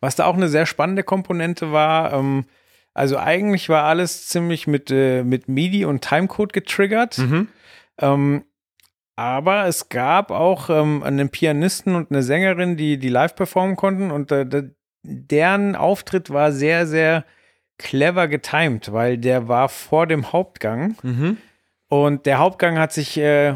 was 0.01 0.17
da 0.17 0.25
auch 0.27 0.35
eine 0.37 0.49
sehr 0.49 0.67
spannende 0.67 1.03
Komponente 1.03 1.73
war, 1.73 2.13
ähm, 2.13 2.45
also 2.93 3.19
eigentlich 3.19 3.69
war 3.69 3.85
alles 3.85 4.29
ziemlich 4.29 4.67
mit, 4.67 4.91
äh, 4.91 5.25
mit 5.25 5.49
MIDI 5.49 5.85
und 5.85 6.03
Timecode 6.03 6.53
getriggert. 6.53 7.19
Ähm, 7.99 8.45
aber 9.17 9.67
es 9.67 9.89
gab 9.89 10.31
auch 10.31 10.71
ähm, 10.71 11.03
einen 11.03 11.29
Pianisten 11.29 11.95
und 11.95 12.11
eine 12.11 12.23
Sängerin, 12.23 12.77
die, 12.77 12.99
die 12.99 13.09
live 13.09 13.35
performen 13.37 13.77
konnten 13.77 14.11
und 14.11 14.31
äh, 14.33 14.45
deren 15.05 15.77
Auftritt 15.77 16.31
war 16.31 16.51
sehr, 16.51 16.87
sehr 16.87 17.25
clever 17.79 18.27
getimed, 18.29 18.93
weil 18.93 19.19
der 19.19 19.49
war 19.49 19.69
vor 19.69 20.07
dem 20.07 20.33
Hauptgang 20.33 20.97
Mhm. 21.03 21.37
und 21.89 22.27
der 22.27 22.39
Hauptgang 22.39 22.79
hat 22.79 22.93
sich 22.93 23.17
äh, 23.19 23.55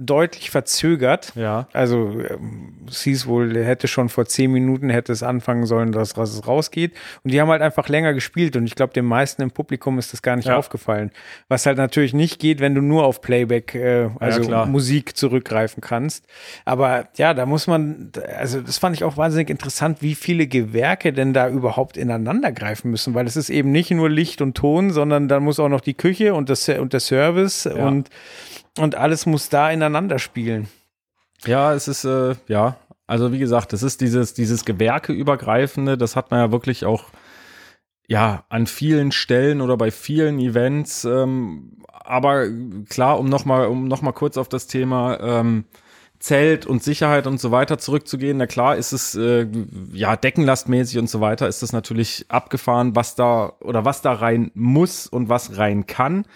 deutlich 0.00 0.50
verzögert. 0.50 1.32
Ja. 1.34 1.68
Also 1.72 2.10
ähm, 2.28 2.78
es 2.88 3.02
hieß 3.02 3.26
wohl, 3.26 3.56
er 3.56 3.64
hätte 3.64 3.86
schon 3.86 4.08
vor 4.08 4.24
zehn 4.26 4.50
Minuten 4.50 4.88
hätte 4.90 5.12
es 5.12 5.22
anfangen 5.22 5.66
sollen, 5.66 5.92
dass, 5.92 6.16
es 6.16 6.46
rausgeht. 6.46 6.92
Und 7.22 7.32
die 7.32 7.40
haben 7.40 7.48
halt 7.48 7.62
einfach 7.62 7.88
länger 7.88 8.14
gespielt 8.14 8.56
und 8.56 8.64
ich 8.66 8.74
glaube, 8.74 8.92
den 8.92 9.04
meisten 9.04 9.42
im 9.42 9.50
Publikum 9.50 9.98
ist 9.98 10.12
das 10.12 10.22
gar 10.22 10.36
nicht 10.36 10.48
Ja. 10.48 10.56
aufgefallen. 10.56 11.10
Was 11.48 11.66
halt 11.66 11.76
natürlich 11.76 12.14
nicht 12.14 12.40
geht, 12.40 12.60
wenn 12.60 12.74
du 12.74 12.80
nur 12.80 13.04
auf 13.04 13.20
Playback, 13.20 13.74
äh, 13.74 14.08
also 14.18 14.40
klar. 14.42 14.66
Musik 14.66 15.16
zurückgreifen 15.16 15.80
kannst. 15.80 16.24
Aber 16.64 17.08
ja, 17.16 17.34
da 17.34 17.46
muss 17.46 17.66
man, 17.66 18.10
also 18.38 18.60
das 18.60 18.78
fand 18.78 18.96
ich 18.96 19.04
auch 19.04 19.16
wahnsinnig 19.16 19.50
interessant, 19.50 19.98
wie 20.00 20.14
viele 20.14 20.46
Gewerke 20.46 21.12
denn 21.12 21.32
da 21.34 21.48
überhaupt 21.48 21.96
ineinander 21.96 22.52
greifen 22.52 22.90
müssen, 22.90 23.14
weil 23.14 23.26
es 23.26 23.36
ist 23.36 23.50
eben 23.50 23.70
nicht 23.70 23.90
nur 23.90 24.08
Licht 24.08 24.40
und 24.40 24.56
Ton, 24.56 24.90
sondern 24.90 25.28
dann 25.28 25.42
muss 25.42 25.60
auch 25.60 25.68
noch 25.68 25.80
die 25.82 25.94
Küche 25.94 26.34
und, 26.34 26.48
das, 26.48 26.68
und 26.68 26.92
der 26.92 27.00
Service 27.00 27.66
und 27.66 28.08
und 28.78 28.94
alles 28.94 29.26
muss 29.26 29.48
da 29.48 29.70
ineinander 29.70 30.18
spielen. 30.18 30.68
Ja, 31.44 31.74
es 31.74 31.88
ist, 31.88 32.04
äh, 32.04 32.34
ja, 32.48 32.76
also 33.06 33.32
wie 33.32 33.38
gesagt, 33.38 33.72
das 33.72 33.82
ist 33.82 34.00
dieses, 34.00 34.34
dieses 34.34 34.64
Gewerkeübergreifende, 34.64 35.96
das 35.96 36.16
hat 36.16 36.30
man 36.30 36.40
ja 36.40 36.52
wirklich 36.52 36.84
auch, 36.84 37.04
ja, 38.06 38.44
an 38.48 38.66
vielen 38.66 39.12
Stellen 39.12 39.60
oder 39.60 39.76
bei 39.76 39.90
vielen 39.90 40.38
Events, 40.38 41.04
ähm, 41.04 41.78
aber 41.88 42.46
klar, 42.88 43.18
um 43.18 43.28
nochmal, 43.28 43.68
um 43.68 43.88
noch 43.88 44.02
kurz 44.14 44.36
auf 44.36 44.48
das 44.48 44.66
Thema, 44.66 45.18
ähm, 45.20 45.64
Zelt 46.20 46.66
und 46.66 46.82
Sicherheit 46.84 47.26
und 47.26 47.40
so 47.40 47.50
weiter 47.50 47.78
zurückzugehen. 47.78 48.36
Na 48.36 48.46
klar, 48.46 48.76
ist 48.76 48.92
es 48.92 49.14
äh, 49.14 49.46
ja 49.92 50.16
deckenlastmäßig 50.16 50.98
und 50.98 51.08
so 51.08 51.20
weiter, 51.22 51.48
ist 51.48 51.62
das 51.62 51.72
natürlich 51.72 52.26
abgefahren, 52.28 52.94
was 52.94 53.14
da 53.14 53.54
oder 53.60 53.86
was 53.86 54.02
da 54.02 54.12
rein 54.12 54.50
muss 54.54 55.06
und 55.06 55.30
was 55.30 55.56
rein 55.56 55.86
kann. 55.86 56.26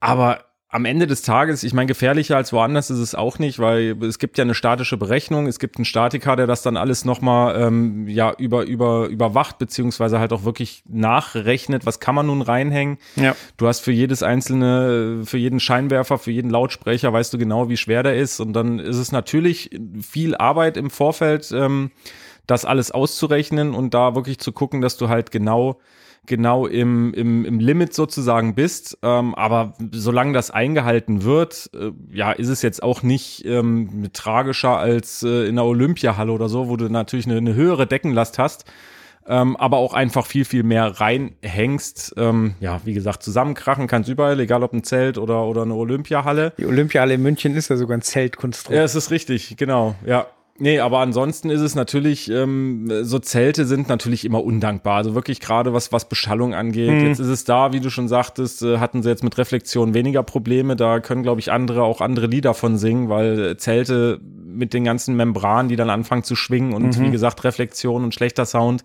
Aber 0.00 0.44
am 0.72 0.84
Ende 0.84 1.08
des 1.08 1.22
Tages, 1.22 1.64
ich 1.64 1.74
meine, 1.74 1.88
gefährlicher 1.88 2.36
als 2.36 2.52
woanders 2.52 2.90
ist 2.90 3.00
es 3.00 3.16
auch 3.16 3.40
nicht, 3.40 3.58
weil 3.58 3.96
es 4.04 4.20
gibt 4.20 4.38
ja 4.38 4.42
eine 4.42 4.54
statische 4.54 4.96
Berechnung, 4.96 5.48
es 5.48 5.58
gibt 5.58 5.76
einen 5.76 5.84
Statiker, 5.84 6.36
der 6.36 6.46
das 6.46 6.62
dann 6.62 6.76
alles 6.76 7.04
nochmal 7.04 7.60
ähm, 7.60 8.06
ja, 8.06 8.32
über, 8.38 8.64
über, 8.64 9.08
überwacht, 9.08 9.58
beziehungsweise 9.58 10.20
halt 10.20 10.32
auch 10.32 10.44
wirklich 10.44 10.84
nachrechnet, 10.88 11.86
was 11.86 11.98
kann 11.98 12.14
man 12.14 12.26
nun 12.26 12.40
reinhängen. 12.40 12.98
Ja. 13.16 13.34
Du 13.56 13.66
hast 13.66 13.80
für 13.80 13.90
jedes 13.90 14.22
einzelne, 14.22 15.22
für 15.24 15.38
jeden 15.38 15.58
Scheinwerfer, 15.58 16.18
für 16.18 16.30
jeden 16.30 16.50
Lautsprecher, 16.50 17.12
weißt 17.12 17.34
du 17.34 17.38
genau, 17.38 17.68
wie 17.68 17.76
schwer 17.76 18.04
der 18.04 18.16
ist. 18.16 18.38
Und 18.38 18.52
dann 18.52 18.78
ist 18.78 18.96
es 18.96 19.10
natürlich 19.10 19.70
viel 20.00 20.36
Arbeit 20.36 20.76
im 20.76 20.90
Vorfeld, 20.90 21.50
ähm, 21.52 21.90
das 22.46 22.64
alles 22.64 22.92
auszurechnen 22.92 23.74
und 23.74 23.92
da 23.92 24.14
wirklich 24.14 24.38
zu 24.38 24.52
gucken, 24.52 24.80
dass 24.80 24.96
du 24.96 25.08
halt 25.08 25.32
genau 25.32 25.80
genau 26.26 26.66
im, 26.66 27.12
im, 27.14 27.44
im 27.44 27.58
Limit 27.58 27.94
sozusagen 27.94 28.54
bist. 28.54 28.98
Ähm, 29.02 29.34
aber 29.34 29.74
solange 29.92 30.32
das 30.32 30.50
eingehalten 30.50 31.24
wird, 31.24 31.70
äh, 31.74 31.90
ja, 32.12 32.32
ist 32.32 32.48
es 32.48 32.62
jetzt 32.62 32.82
auch 32.82 33.02
nicht 33.02 33.44
ähm, 33.44 34.08
tragischer 34.12 34.76
als 34.76 35.22
äh, 35.22 35.48
in 35.48 35.56
der 35.56 35.64
Olympiahalle 35.64 36.32
oder 36.32 36.48
so, 36.48 36.68
wo 36.68 36.76
du 36.76 36.88
natürlich 36.88 37.26
eine, 37.26 37.36
eine 37.36 37.54
höhere 37.54 37.86
Deckenlast 37.86 38.38
hast 38.38 38.64
ähm, 39.26 39.56
aber 39.56 39.76
auch 39.76 39.94
einfach 39.94 40.26
viel, 40.26 40.44
viel 40.44 40.62
mehr 40.62 41.00
reinhängst. 41.00 42.14
Ähm, 42.16 42.54
ja, 42.60 42.80
wie 42.84 42.94
gesagt, 42.94 43.22
zusammenkrachen 43.22 43.86
kannst 43.86 44.08
überall, 44.08 44.40
egal 44.40 44.62
ob 44.62 44.72
ein 44.72 44.82
Zelt 44.82 45.18
oder, 45.18 45.44
oder 45.44 45.62
eine 45.62 45.74
Olympiahalle. 45.74 46.52
Die 46.58 46.66
Olympiahalle 46.66 47.14
in 47.14 47.22
München 47.22 47.54
ist 47.54 47.68
ja 47.68 47.76
sogar 47.76 47.96
ein 47.96 48.02
Zeltkonstrukt. 48.02 48.76
Ja, 48.76 48.82
es 48.82 48.94
ist 48.94 49.10
richtig, 49.10 49.56
genau, 49.56 49.94
ja. 50.04 50.26
Nee, 50.62 50.78
aber 50.78 50.98
ansonsten 50.98 51.48
ist 51.48 51.62
es 51.62 51.74
natürlich, 51.74 52.30
ähm, 52.30 52.86
so 53.02 53.18
Zelte 53.18 53.64
sind 53.64 53.88
natürlich 53.88 54.26
immer 54.26 54.44
undankbar. 54.44 54.98
Also 54.98 55.14
wirklich 55.14 55.40
gerade 55.40 55.72
was, 55.72 55.90
was 55.90 56.06
Beschallung 56.06 56.52
angeht. 56.52 56.90
Mhm. 56.90 57.06
Jetzt 57.06 57.18
ist 57.18 57.28
es 57.28 57.44
da, 57.44 57.72
wie 57.72 57.80
du 57.80 57.88
schon 57.88 58.08
sagtest, 58.08 58.62
äh, 58.62 58.76
hatten 58.76 59.02
sie 59.02 59.08
jetzt 59.08 59.24
mit 59.24 59.38
Reflexion 59.38 59.94
weniger 59.94 60.22
Probleme. 60.22 60.76
Da 60.76 61.00
können, 61.00 61.22
glaube 61.22 61.40
ich, 61.40 61.50
andere 61.50 61.82
auch 61.82 62.02
andere 62.02 62.26
Lieder 62.26 62.52
von 62.52 62.76
singen, 62.76 63.08
weil 63.08 63.56
Zelte 63.56 64.20
mit 64.22 64.74
den 64.74 64.84
ganzen 64.84 65.16
Membranen, 65.16 65.70
die 65.70 65.76
dann 65.76 65.88
anfangen 65.88 66.24
zu 66.24 66.36
schwingen 66.36 66.74
und 66.74 66.98
mhm. 66.98 67.06
wie 67.06 67.10
gesagt, 67.10 67.42
Reflexion 67.42 68.04
und 68.04 68.14
schlechter 68.14 68.44
Sound, 68.44 68.84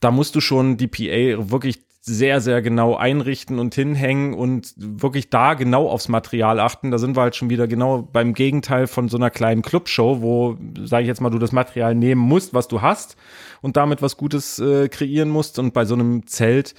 da 0.00 0.10
musst 0.10 0.34
du 0.34 0.42
schon 0.42 0.76
die 0.76 0.86
PA 0.86 1.50
wirklich 1.50 1.78
sehr, 2.02 2.40
sehr 2.40 2.62
genau 2.62 2.96
einrichten 2.96 3.58
und 3.58 3.74
hinhängen 3.74 4.32
und 4.32 4.72
wirklich 4.76 5.28
da 5.28 5.52
genau 5.52 5.88
aufs 5.88 6.08
Material 6.08 6.58
achten. 6.58 6.90
Da 6.90 6.98
sind 6.98 7.14
wir 7.14 7.20
halt 7.20 7.36
schon 7.36 7.50
wieder 7.50 7.68
genau 7.68 8.02
beim 8.02 8.32
Gegenteil 8.32 8.86
von 8.86 9.08
so 9.08 9.18
einer 9.18 9.30
kleinen 9.30 9.60
Clubshow, 9.60 10.22
wo, 10.22 10.56
sage 10.82 11.02
ich 11.02 11.08
jetzt 11.08 11.20
mal, 11.20 11.28
du 11.28 11.38
das 11.38 11.52
Material 11.52 11.94
nehmen 11.94 12.22
musst, 12.22 12.54
was 12.54 12.68
du 12.68 12.80
hast 12.80 13.16
und 13.60 13.76
damit 13.76 14.00
was 14.00 14.16
Gutes 14.16 14.58
äh, 14.58 14.88
kreieren 14.88 15.28
musst. 15.28 15.58
Und 15.58 15.74
bei 15.74 15.84
so 15.84 15.94
einem 15.94 16.26
Zelt, 16.26 16.74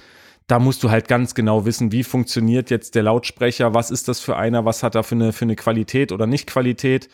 da 0.48 0.58
musst 0.58 0.82
du 0.84 0.90
halt 0.90 1.08
ganz 1.08 1.36
genau 1.36 1.66
wissen, 1.66 1.92
wie 1.92 2.04
funktioniert 2.04 2.72
jetzt 2.72 2.96
der 2.96 3.04
Lautsprecher, 3.04 3.76
was 3.76 3.92
ist 3.92 4.08
das 4.08 4.20
für 4.20 4.38
einer, 4.38 4.66
was 4.66 4.82
hat 4.82 4.96
er 4.96 5.04
für 5.04 5.16
eine, 5.16 5.34
für 5.34 5.46
eine 5.46 5.56
Qualität 5.56 6.12
oder 6.12 6.26
nicht 6.26 6.48
Qualität. 6.48 7.10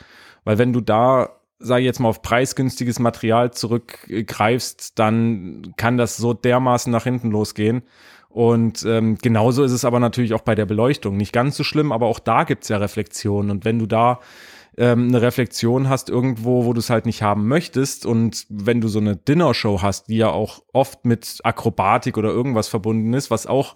Weil 0.45 0.57
wenn 0.57 0.71
du 0.71 0.79
da 0.79 1.36
sage 1.59 1.81
ich 1.81 1.85
jetzt 1.85 1.99
mal, 1.99 2.09
auf 2.09 2.21
preisgünstiges 2.21 2.99
Material 2.99 3.51
zurückgreifst, 3.51 4.99
dann 4.99 5.73
kann 5.77 5.97
das 5.97 6.17
so 6.17 6.33
dermaßen 6.33 6.91
nach 6.91 7.03
hinten 7.03 7.31
losgehen. 7.31 7.83
Und 8.29 8.85
ähm, 8.85 9.17
genauso 9.19 9.63
ist 9.63 9.71
es 9.71 9.85
aber 9.85 9.99
natürlich 9.99 10.33
auch 10.33 10.41
bei 10.41 10.53
der 10.53 10.65
Beleuchtung. 10.65 11.17
Nicht 11.17 11.33
ganz 11.33 11.57
so 11.57 11.63
schlimm, 11.63 11.91
aber 11.91 12.05
auch 12.05 12.19
da 12.19 12.43
gibt's 12.43 12.69
ja 12.69 12.77
Reflexionen. 12.77 13.49
Und 13.49 13.65
wenn 13.65 13.79
du 13.79 13.87
da 13.87 14.19
ähm, 14.77 15.07
eine 15.07 15.21
Reflexion 15.21 15.89
hast 15.89 16.09
irgendwo, 16.09 16.65
wo 16.65 16.73
du 16.73 16.79
es 16.79 16.89
halt 16.89 17.05
nicht 17.07 17.23
haben 17.23 17.47
möchtest 17.47 18.05
und 18.05 18.45
wenn 18.49 18.79
du 18.79 18.87
so 18.87 18.99
eine 18.99 19.15
Dinnershow 19.15 19.81
hast, 19.81 20.09
die 20.09 20.17
ja 20.17 20.29
auch 20.29 20.61
oft 20.71 21.03
mit 21.03 21.39
Akrobatik 21.43 22.17
oder 22.17 22.29
irgendwas 22.29 22.67
verbunden 22.67 23.13
ist, 23.13 23.31
was 23.31 23.47
auch 23.47 23.75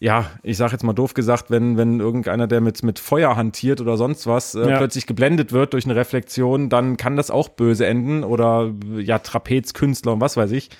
ja, 0.00 0.30
ich 0.42 0.56
sag 0.56 0.72
jetzt 0.72 0.82
mal 0.82 0.92
doof 0.92 1.14
gesagt, 1.14 1.50
wenn, 1.50 1.76
wenn 1.76 2.00
irgendeiner, 2.00 2.46
der 2.46 2.60
mit, 2.60 2.82
mit 2.82 2.98
Feuer 2.98 3.36
hantiert 3.36 3.80
oder 3.80 3.96
sonst 3.96 4.26
was, 4.26 4.54
äh, 4.54 4.68
ja. 4.68 4.76
plötzlich 4.76 5.06
geblendet 5.06 5.52
wird 5.52 5.72
durch 5.72 5.84
eine 5.84 5.96
Reflexion, 5.96 6.68
dann 6.68 6.96
kann 6.96 7.16
das 7.16 7.30
auch 7.30 7.48
böse 7.48 7.86
enden 7.86 8.24
oder 8.24 8.72
ja, 8.96 9.18
Trapezkünstler 9.18 10.12
und 10.14 10.20
was 10.20 10.36
weiß 10.36 10.50
ich. 10.50 10.70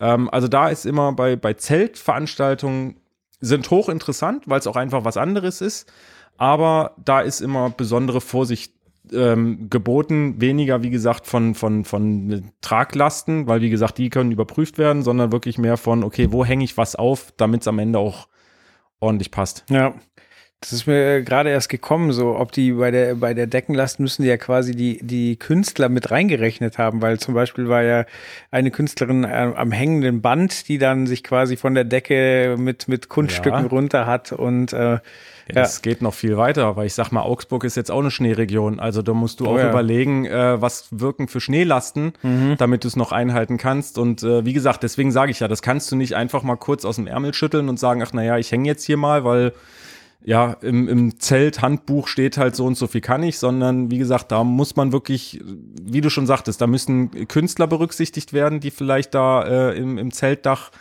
Ähm, 0.00 0.30
also 0.30 0.48
da 0.48 0.68
ist 0.68 0.86
immer 0.86 1.12
bei, 1.12 1.36
bei 1.36 1.54
Zeltveranstaltungen 1.54 2.96
sind 3.40 3.70
hochinteressant, 3.70 4.44
weil 4.48 4.58
es 4.58 4.66
auch 4.66 4.76
einfach 4.76 5.04
was 5.04 5.16
anderes 5.16 5.60
ist. 5.60 5.92
Aber 6.38 6.94
da 7.02 7.20
ist 7.20 7.40
immer 7.40 7.70
besondere 7.70 8.20
Vorsicht 8.20 8.72
ähm, 9.12 9.68
geboten, 9.70 10.40
weniger, 10.40 10.82
wie 10.82 10.90
gesagt, 10.90 11.26
von, 11.26 11.54
von, 11.54 11.84
von 11.84 12.50
Traglasten, 12.60 13.46
weil, 13.46 13.60
wie 13.60 13.70
gesagt, 13.70 13.98
die 13.98 14.10
können 14.10 14.32
überprüft 14.32 14.78
werden, 14.78 15.02
sondern 15.02 15.32
wirklich 15.32 15.58
mehr 15.58 15.76
von, 15.76 16.02
okay, 16.02 16.28
wo 16.32 16.44
hänge 16.44 16.64
ich 16.64 16.76
was 16.76 16.96
auf, 16.96 17.32
damit 17.36 17.62
es 17.62 17.68
am 17.68 17.78
Ende 17.78 17.98
auch 17.98 18.28
ordentlich 19.00 19.30
passt. 19.30 19.64
Ja. 19.70 19.94
Das 20.60 20.72
ist 20.72 20.86
mir 20.86 21.22
gerade 21.22 21.50
erst 21.50 21.68
gekommen, 21.68 22.12
so 22.12 22.36
ob 22.36 22.50
die 22.50 22.72
bei 22.72 22.90
der 22.90 23.16
bei 23.16 23.34
der 23.34 23.46
Deckenlast 23.46 24.00
müssen 24.00 24.22
die 24.22 24.28
ja 24.28 24.38
quasi 24.38 24.74
die 24.74 24.98
die 25.02 25.36
Künstler 25.36 25.90
mit 25.90 26.10
reingerechnet 26.10 26.78
haben, 26.78 27.02
weil 27.02 27.20
zum 27.20 27.34
Beispiel 27.34 27.68
war 27.68 27.82
ja 27.82 28.06
eine 28.50 28.70
Künstlerin 28.70 29.24
äh, 29.24 29.52
am 29.54 29.70
hängenden 29.70 30.22
Band, 30.22 30.68
die 30.68 30.78
dann 30.78 31.06
sich 31.06 31.22
quasi 31.22 31.56
von 31.56 31.74
der 31.74 31.84
Decke 31.84 32.56
mit 32.58 32.88
mit 32.88 33.10
Kunststücken 33.10 33.64
ja. 33.64 33.68
runter 33.68 34.06
hat 34.06 34.32
und 34.32 34.72
äh, 34.72 34.98
ja, 35.54 35.62
es 35.62 35.80
geht 35.82 36.02
noch 36.02 36.14
viel 36.14 36.36
weiter, 36.36 36.74
weil 36.76 36.86
ich 36.86 36.94
sag 36.94 37.12
mal, 37.12 37.22
Augsburg 37.22 37.62
ist 37.62 37.76
jetzt 37.76 37.90
auch 37.90 38.00
eine 38.00 38.10
Schneeregion. 38.10 38.80
Also 38.80 39.02
da 39.02 39.14
musst 39.14 39.38
du 39.38 39.46
oh, 39.46 39.50
auch 39.50 39.58
ja. 39.58 39.70
überlegen, 39.70 40.24
äh, 40.24 40.60
was 40.60 40.88
wirken 40.90 41.28
für 41.28 41.40
Schneelasten, 41.40 42.14
mhm. 42.22 42.56
damit 42.58 42.82
du 42.82 42.88
es 42.88 42.96
noch 42.96 43.12
einhalten 43.12 43.56
kannst. 43.56 43.96
Und 43.96 44.24
äh, 44.24 44.44
wie 44.44 44.52
gesagt, 44.52 44.82
deswegen 44.82 45.12
sage 45.12 45.30
ich 45.30 45.38
ja, 45.38 45.46
das 45.46 45.62
kannst 45.62 45.92
du 45.92 45.96
nicht 45.96 46.16
einfach 46.16 46.42
mal 46.42 46.56
kurz 46.56 46.84
aus 46.84 46.96
dem 46.96 47.06
Ärmel 47.06 47.32
schütteln 47.32 47.68
und 47.68 47.78
sagen, 47.78 48.02
ach 48.02 48.12
naja, 48.12 48.38
ich 48.38 48.50
hänge 48.50 48.66
jetzt 48.66 48.84
hier 48.84 48.96
mal, 48.96 49.22
weil 49.24 49.52
ja, 50.24 50.56
im, 50.60 50.88
im 50.88 51.20
Zelt-Handbuch 51.20 52.08
steht 52.08 52.36
halt 52.36 52.56
so 52.56 52.66
und 52.66 52.76
so 52.76 52.86
viel 52.86 53.00
kann 53.00 53.22
ich, 53.22 53.38
sondern 53.38 53.90
wie 53.90 53.98
gesagt, 53.98 54.32
da 54.32 54.42
muss 54.42 54.74
man 54.74 54.92
wirklich, 54.92 55.40
wie 55.44 56.00
du 56.00 56.10
schon 56.10 56.26
sagtest, 56.26 56.60
da 56.60 56.66
müssen 56.66 57.28
Künstler 57.28 57.66
berücksichtigt 57.66 58.32
werden, 58.32 58.60
die 58.60 58.70
vielleicht 58.72 59.14
da 59.14 59.44
äh, 59.44 59.76
im, 59.76 59.98
im 59.98 60.12
Zeltdach 60.12 60.72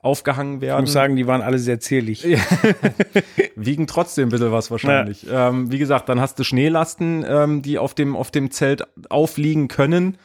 aufgehangen 0.00 0.60
werden. 0.60 0.80
Ich 0.80 0.88
muss 0.88 0.92
sagen, 0.92 1.16
die 1.16 1.26
waren 1.26 1.42
alle 1.42 1.58
sehr 1.58 1.80
zierlich. 1.80 2.24
Wiegen 3.56 3.86
trotzdem 3.86 4.28
ein 4.28 4.30
bisschen 4.30 4.52
was 4.52 4.70
wahrscheinlich. 4.70 5.24
Ja. 5.24 5.48
Ähm, 5.48 5.72
wie 5.72 5.78
gesagt, 5.78 6.08
dann 6.08 6.20
hast 6.20 6.38
du 6.38 6.44
Schneelasten, 6.44 7.24
ähm, 7.26 7.62
die 7.62 7.78
auf 7.78 7.94
dem, 7.94 8.16
auf 8.16 8.30
dem 8.30 8.50
Zelt 8.50 8.84
aufliegen 9.10 9.68
können. 9.68 10.18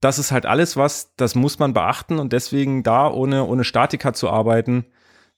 Das 0.00 0.18
ist 0.18 0.32
halt 0.32 0.46
alles 0.46 0.76
was, 0.76 1.14
das 1.16 1.34
muss 1.34 1.58
man 1.58 1.74
beachten 1.74 2.18
und 2.18 2.32
deswegen 2.32 2.82
da 2.82 3.10
ohne, 3.10 3.44
ohne 3.44 3.64
Statiker 3.64 4.14
zu 4.14 4.30
arbeiten, 4.30 4.86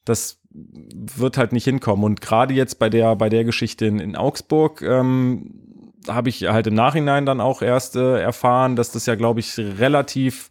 das 0.04 0.41
wird 0.54 1.38
halt 1.38 1.52
nicht 1.52 1.64
hinkommen. 1.64 2.04
Und 2.04 2.20
gerade 2.20 2.54
jetzt 2.54 2.78
bei 2.78 2.88
der, 2.90 3.16
bei 3.16 3.28
der 3.28 3.44
Geschichte 3.44 3.86
in, 3.86 3.98
in 3.98 4.16
Augsburg, 4.16 4.82
ähm, 4.82 5.54
habe 6.08 6.28
ich 6.28 6.42
halt 6.44 6.66
im 6.66 6.74
Nachhinein 6.74 7.26
dann 7.26 7.40
auch 7.40 7.62
erst 7.62 7.96
äh, 7.96 8.20
erfahren, 8.20 8.76
dass 8.76 8.90
das 8.90 9.06
ja, 9.06 9.14
glaube 9.14 9.40
ich, 9.40 9.58
relativ 9.58 10.48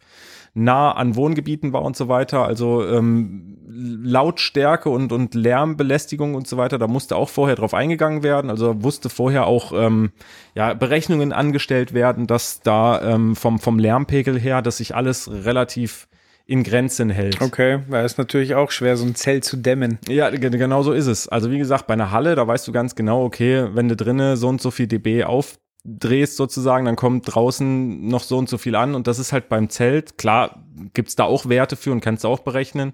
nah 0.54 0.92
an 0.92 1.16
Wohngebieten 1.16 1.72
war 1.72 1.82
und 1.82 1.96
so 1.96 2.08
weiter. 2.08 2.44
Also 2.44 2.86
ähm, 2.86 3.58
Lautstärke 3.68 4.90
und, 4.90 5.12
und 5.12 5.34
Lärmbelästigung 5.34 6.34
und 6.34 6.46
so 6.46 6.58
weiter, 6.58 6.78
da 6.78 6.86
musste 6.86 7.16
auch 7.16 7.30
vorher 7.30 7.56
drauf 7.56 7.72
eingegangen 7.72 8.22
werden. 8.22 8.50
Also 8.50 8.82
wusste 8.82 9.08
vorher 9.08 9.46
auch 9.46 9.72
ähm, 9.72 10.12
ja, 10.54 10.74
Berechnungen 10.74 11.32
angestellt 11.32 11.94
werden, 11.94 12.26
dass 12.26 12.60
da 12.60 13.00
ähm, 13.02 13.34
vom, 13.34 13.58
vom 13.58 13.78
Lärmpegel 13.78 14.38
her, 14.38 14.60
dass 14.60 14.76
sich 14.76 14.94
alles 14.94 15.30
relativ 15.30 16.06
in 16.52 16.64
Grenzen 16.64 17.08
hält. 17.08 17.40
Okay, 17.40 17.80
weil 17.88 18.04
es 18.04 18.18
natürlich 18.18 18.54
auch 18.54 18.70
schwer, 18.70 18.98
so 18.98 19.06
ein 19.06 19.14
Zelt 19.14 19.42
zu 19.42 19.56
dämmen. 19.56 19.98
Ja, 20.06 20.28
genau 20.28 20.82
so 20.82 20.92
ist 20.92 21.06
es. 21.06 21.26
Also 21.26 21.50
wie 21.50 21.56
gesagt, 21.56 21.86
bei 21.86 21.94
einer 21.94 22.10
Halle, 22.10 22.34
da 22.34 22.46
weißt 22.46 22.68
du 22.68 22.72
ganz 22.72 22.94
genau, 22.94 23.24
okay, 23.24 23.68
wenn 23.72 23.88
du 23.88 23.96
drinnen 23.96 24.36
so 24.36 24.48
und 24.48 24.60
so 24.60 24.70
viel 24.70 24.86
dB 24.86 25.24
auf 25.24 25.58
drehst 25.84 26.36
sozusagen, 26.36 26.84
dann 26.84 26.94
kommt 26.94 27.34
draußen 27.34 28.06
noch 28.06 28.22
so 28.22 28.38
und 28.38 28.48
so 28.48 28.56
viel 28.56 28.76
an 28.76 28.94
und 28.94 29.06
das 29.06 29.18
ist 29.18 29.32
halt 29.32 29.48
beim 29.48 29.68
Zelt, 29.68 30.16
klar, 30.16 30.62
gibt's 30.92 31.16
da 31.16 31.24
auch 31.24 31.48
Werte 31.48 31.74
für 31.74 31.90
und 31.90 32.00
kannst 32.00 32.22
du 32.22 32.28
auch 32.28 32.38
berechnen, 32.40 32.92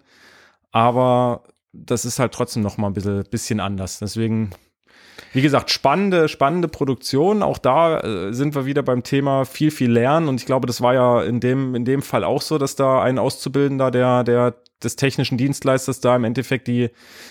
aber 0.71 1.43
das 1.73 2.07
ist 2.07 2.19
halt 2.19 2.33
trotzdem 2.33 2.63
noch 2.63 2.79
mal 2.79 2.87
ein 2.87 2.95
bisschen, 2.95 3.25
bisschen 3.31 3.61
anders. 3.61 3.99
Deswegen, 3.99 4.51
wie 5.33 5.43
gesagt, 5.43 5.71
spannende, 5.71 6.29
spannende 6.29 6.69
Produktion. 6.69 7.43
Auch 7.43 7.59
da 7.59 8.01
äh, 8.01 8.33
sind 8.33 8.55
wir 8.55 8.67
wieder 8.67 8.83
beim 8.83 9.03
Thema 9.03 9.45
viel, 9.45 9.71
viel 9.71 9.91
lernen. 9.91 10.29
Und 10.29 10.41
ich 10.41 10.47
glaube, 10.47 10.67
das 10.67 10.81
war 10.81 10.95
ja 10.95 11.23
in 11.23 11.41
dem, 11.41 11.75
in 11.75 11.85
dem 11.85 12.03
Fall 12.03 12.25
auch 12.25 12.43
so, 12.43 12.59
dass 12.59 12.77
da 12.77 13.03
ein 13.03 13.19
Auszubildender 13.19 13.91
der, 13.91 14.25
der 14.25 14.55
des 14.83 14.97
technischen 14.97 15.39
Dienstleisters 15.39 16.01
da 16.01 16.15
im 16.15 16.25
Endeffekt 16.25 16.69
die, 16.69 16.91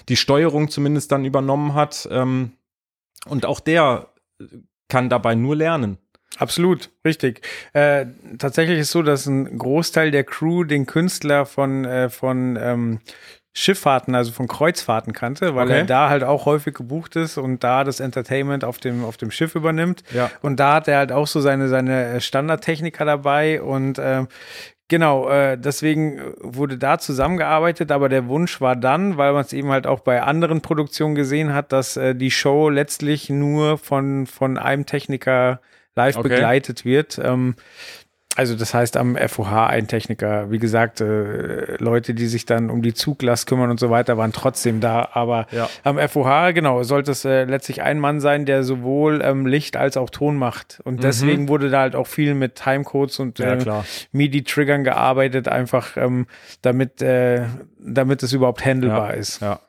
die 0.09 0.17
Steuerung 0.17 0.69
zumindest 0.69 1.11
dann 1.11 1.25
übernommen 1.25 1.73
hat. 1.73 2.07
Ähm, 2.11 2.51
und 3.25 3.45
auch 3.45 3.59
der 3.59 4.09
kann 4.89 5.09
dabei 5.09 5.35
nur 5.35 5.55
lernen. 5.55 5.97
Absolut, 6.37 6.91
richtig. 7.05 7.41
Äh, 7.73 8.05
tatsächlich 8.37 8.79
ist 8.79 8.91
so, 8.91 9.01
dass 9.01 9.25
ein 9.25 9.57
Großteil 9.57 10.11
der 10.11 10.23
Crew 10.23 10.65
den 10.65 10.85
Künstler 10.85 11.45
von, 11.45 11.85
äh, 11.85 12.09
von 12.09 12.57
ähm, 12.61 12.99
Schifffahrten, 13.59 14.13
also 14.13 14.31
von 14.31 14.47
Kreuzfahrten 14.47 15.13
kannte, 15.13 15.55
weil 15.55 15.65
okay. 15.65 15.79
er 15.79 15.85
da 15.85 16.09
halt 16.09 16.23
auch 16.23 16.45
häufig 16.45 16.75
gebucht 16.75 17.15
ist 17.15 17.39
und 17.39 17.63
da 17.63 17.83
das 17.83 17.99
Entertainment 17.99 18.63
auf 18.63 18.77
dem, 18.77 19.03
auf 19.03 19.17
dem 19.17 19.31
Schiff 19.31 19.55
übernimmt. 19.55 20.03
Ja. 20.13 20.29
Und 20.43 20.59
da 20.59 20.75
hat 20.75 20.87
er 20.87 20.99
halt 20.99 21.11
auch 21.11 21.25
so 21.25 21.41
seine, 21.41 21.67
seine 21.67 22.21
Standardtechniker 22.21 23.03
dabei 23.03 23.59
und 23.61 23.97
äh, 23.97 24.25
Genau, 24.89 25.27
äh, 25.27 25.57
deswegen 25.57 26.21
wurde 26.39 26.77
da 26.77 26.97
zusammengearbeitet, 26.97 27.91
aber 27.91 28.07
der 28.07 28.29
Wunsch 28.29 28.61
war 28.61 28.77
dann, 28.77 29.17
weil 29.17 29.33
man 29.33 29.41
es 29.41 29.51
eben 29.51 29.69
halt 29.69 29.85
auch 29.85 29.99
bei 29.99 30.23
anderen 30.23 30.61
Produktionen 30.61 31.13
gesehen 31.13 31.53
hat, 31.53 31.73
dass 31.73 31.97
äh, 31.97 32.15
die 32.15 32.31
Show 32.31 32.69
letztlich 32.69 33.29
nur 33.29 33.77
von, 33.77 34.27
von 34.27 34.57
einem 34.57 34.85
Techniker 34.85 35.59
live 35.97 36.15
okay. 36.15 36.29
begleitet 36.29 36.85
wird. 36.85 37.19
Ähm, 37.21 37.55
also 38.37 38.55
das 38.55 38.73
heißt 38.73 38.95
am 38.97 39.17
FOH 39.17 39.67
ein 39.67 39.87
Techniker, 39.87 40.49
wie 40.51 40.59
gesagt, 40.59 41.01
äh, 41.01 41.75
Leute, 41.79 42.13
die 42.13 42.27
sich 42.27 42.45
dann 42.45 42.69
um 42.69 42.81
die 42.81 42.93
Zuglast 42.93 43.47
kümmern 43.47 43.69
und 43.71 43.79
so 43.79 43.89
weiter, 43.89 44.17
waren 44.17 44.31
trotzdem 44.31 44.79
da. 44.79 45.09
Aber 45.13 45.47
Ja. 45.51 45.67
am 45.83 45.97
FOH, 45.97 46.53
genau, 46.53 46.83
sollte 46.83 47.11
es 47.11 47.25
äh, 47.25 47.43
letztlich 47.45 47.81
ein 47.81 47.99
Mann 47.99 48.19
sein, 48.19 48.45
der 48.45 48.63
sowohl 48.63 49.21
ähm, 49.23 49.45
Licht 49.45 49.75
als 49.75 49.97
auch 49.97 50.09
Ton 50.09 50.37
macht. 50.37 50.79
Und 50.85 51.03
deswegen 51.03 51.49
wurde 51.49 51.69
da 51.69 51.81
halt 51.81 51.95
auch 51.95 52.07
viel 52.07 52.33
mit 52.35 52.55
Timecodes 52.55 53.19
und 53.19 53.39
Mhm. 53.39 53.45
Ja, 53.65 53.79
äh. 53.79 53.83
MIDI-Triggern 54.11 54.83
gearbeitet, 54.83 55.47
einfach 55.47 55.97
ähm, 55.97 56.27
damit, 56.61 57.01
äh, 57.01 57.41
damit 57.79 58.23
es 58.23 58.33
überhaupt 58.33 58.63
handelbar 58.65 59.13
ist. 59.15 59.41
Ja. 59.41 59.59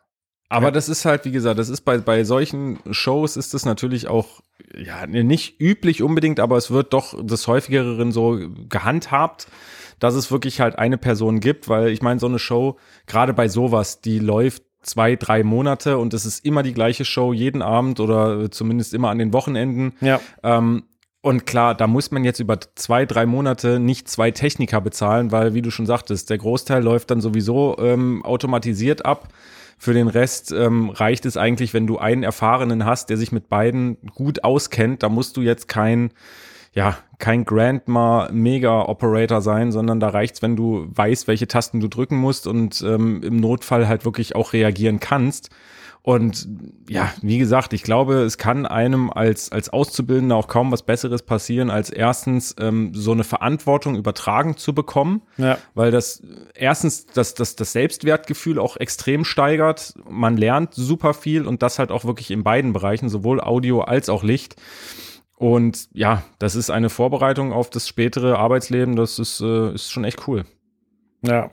Aber 0.50 0.66
Ja. 0.66 0.70
das 0.70 0.88
ist 0.88 1.04
halt, 1.04 1.24
wie 1.24 1.30
gesagt, 1.30 1.58
das 1.58 1.68
ist 1.68 1.82
bei, 1.82 1.98
bei 1.98 2.24
solchen 2.24 2.78
Shows 2.90 3.36
ist 3.36 3.52
es 3.54 3.66
natürlich 3.66 4.08
auch, 4.08 4.40
ja, 4.74 5.06
nicht 5.06 5.60
üblich 5.60 6.02
unbedingt, 6.02 6.40
aber 6.40 6.56
es 6.56 6.70
wird 6.70 6.92
doch 6.94 7.14
des 7.24 7.46
häufigeren 7.46 8.12
so 8.12 8.38
gehandhabt, 8.68 9.48
dass 9.98 10.14
es 10.14 10.30
wirklich 10.30 10.60
halt 10.60 10.78
eine 10.78 10.96
Person 10.96 11.40
gibt, 11.40 11.68
weil 11.68 11.88
ich 11.88 12.00
meine, 12.02 12.18
so 12.20 12.26
eine 12.26 12.38
Show, 12.38 12.76
gerade 13.06 13.34
bei 13.34 13.48
sowas, 13.48 14.00
die 14.00 14.18
läuft 14.20 14.62
zwei, 14.82 15.16
drei 15.16 15.42
Monate 15.42 15.98
und 15.98 16.14
es 16.14 16.24
ist 16.24 16.44
immer 16.44 16.62
die 16.62 16.72
gleiche 16.72 17.04
Show 17.04 17.32
jeden 17.32 17.60
Abend 17.62 18.00
oder 18.00 18.50
zumindest 18.50 18.94
immer 18.94 19.10
an 19.10 19.18
den 19.18 19.32
Wochenenden. 19.32 19.92
Ja. 20.00 20.20
Ähm, 20.42 20.84
und 21.20 21.46
klar, 21.46 21.74
da 21.74 21.88
muss 21.88 22.10
man 22.12 22.24
jetzt 22.24 22.38
über 22.40 22.58
zwei, 22.76 23.04
drei 23.04 23.26
Monate 23.26 23.80
nicht 23.80 24.08
zwei 24.08 24.30
Techniker 24.30 24.80
bezahlen, 24.80 25.32
weil, 25.32 25.52
wie 25.52 25.62
du 25.62 25.70
schon 25.70 25.84
sagtest, 25.84 26.30
der 26.30 26.38
Großteil 26.38 26.82
läuft 26.82 27.10
dann 27.10 27.20
sowieso 27.20 27.76
ähm, 27.80 28.24
automatisiert 28.24 29.04
ab. 29.04 29.28
Für 29.78 29.94
den 29.94 30.08
Rest 30.08 30.50
ähm, 30.50 30.90
reicht 30.90 31.24
es 31.24 31.36
eigentlich, 31.36 31.72
wenn 31.72 31.86
du 31.86 31.98
einen 31.98 32.24
Erfahrenen 32.24 32.84
hast, 32.84 33.10
der 33.10 33.16
sich 33.16 33.30
mit 33.30 33.48
beiden 33.48 33.96
gut 34.14 34.42
auskennt. 34.42 35.04
Da 35.04 35.08
musst 35.08 35.36
du 35.36 35.40
jetzt 35.40 35.68
kein, 35.68 36.10
ja, 36.72 36.98
kein 37.18 37.44
Grandma 37.44 38.28
Mega 38.32 38.82
Operator 38.82 39.40
sein, 39.40 39.70
sondern 39.70 40.00
da 40.00 40.08
reicht's, 40.08 40.42
wenn 40.42 40.56
du 40.56 40.88
weißt, 40.90 41.28
welche 41.28 41.46
Tasten 41.46 41.78
du 41.78 41.86
drücken 41.86 42.16
musst 42.16 42.48
und 42.48 42.82
ähm, 42.82 43.22
im 43.22 43.36
Notfall 43.36 43.86
halt 43.86 44.04
wirklich 44.04 44.34
auch 44.34 44.52
reagieren 44.52 44.98
kannst. 44.98 45.50
Und 46.02 46.48
ja, 46.88 47.12
wie 47.20 47.36
gesagt, 47.38 47.72
ich 47.74 47.82
glaube, 47.82 48.22
es 48.22 48.38
kann 48.38 48.64
einem 48.64 49.10
als, 49.10 49.52
als 49.52 49.68
Auszubildender 49.68 50.36
auch 50.36 50.48
kaum 50.48 50.72
was 50.72 50.82
Besseres 50.82 51.22
passieren, 51.22 51.68
als 51.70 51.90
erstens 51.90 52.54
ähm, 52.58 52.92
so 52.94 53.12
eine 53.12 53.24
Verantwortung 53.24 53.94
übertragen 53.96 54.56
zu 54.56 54.74
bekommen, 54.74 55.22
Ja. 55.36 55.58
weil 55.74 55.90
das 55.90 56.22
erstens 56.54 57.06
das, 57.06 57.34
das, 57.34 57.56
das 57.56 57.72
Selbstwertgefühl 57.72 58.58
auch 58.58 58.76
extrem 58.78 59.24
steigert. 59.24 59.94
Man 60.08 60.36
lernt 60.38 60.72
super 60.72 61.12
viel 61.12 61.46
und 61.46 61.62
das 61.62 61.78
halt 61.78 61.90
auch 61.90 62.04
wirklich 62.04 62.30
in 62.30 62.42
beiden 62.42 62.72
Bereichen, 62.72 63.08
sowohl 63.10 63.40
Audio 63.40 63.82
als 63.82 64.08
auch 64.08 64.22
Licht. 64.22 64.56
Und 65.36 65.88
ja, 65.92 66.22
das 66.38 66.54
ist 66.54 66.70
eine 66.70 66.88
Vorbereitung 66.90 67.52
auf 67.52 67.70
das 67.70 67.86
spätere 67.86 68.38
Arbeitsleben. 68.38 68.96
Das 68.96 69.18
ist, 69.18 69.40
äh, 69.40 69.74
ist 69.74 69.90
schon 69.92 70.04
echt 70.04 70.26
cool. 70.26 70.44
Ja. 71.22 71.50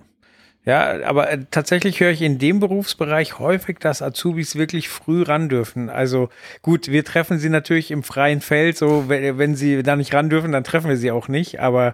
Ja, 0.65 1.05
aber 1.05 1.29
äh, 1.29 1.45
tatsächlich 1.51 1.99
höre 1.99 2.09
ich 2.09 2.23
in 2.23 2.39
dem 2.39 2.59
Berufsbereich 2.59 3.37
häufig, 3.37 3.77
dass 3.77 4.01
Azubis 4.01 4.55
wirklich 4.55 4.89
früh 4.89 5.21
ran 5.21 5.47
dürfen. 5.47 5.89
Also 5.91 6.29
gut, 6.63 6.87
wir 6.87 7.05
treffen 7.05 7.37
sie 7.37 7.49
natürlich 7.49 7.91
im 7.91 8.01
freien 8.01 8.41
Feld, 8.41 8.75
so 8.75 9.07
wenn, 9.07 9.55
sie 9.55 9.83
da 9.83 9.95
nicht 9.95 10.13
ran 10.13 10.29
dürfen, 10.29 10.51
dann 10.51 10.63
treffen 10.63 10.89
wir 10.89 10.97
sie 10.97 11.11
auch 11.11 11.27
nicht. 11.27 11.59
Aber 11.59 11.93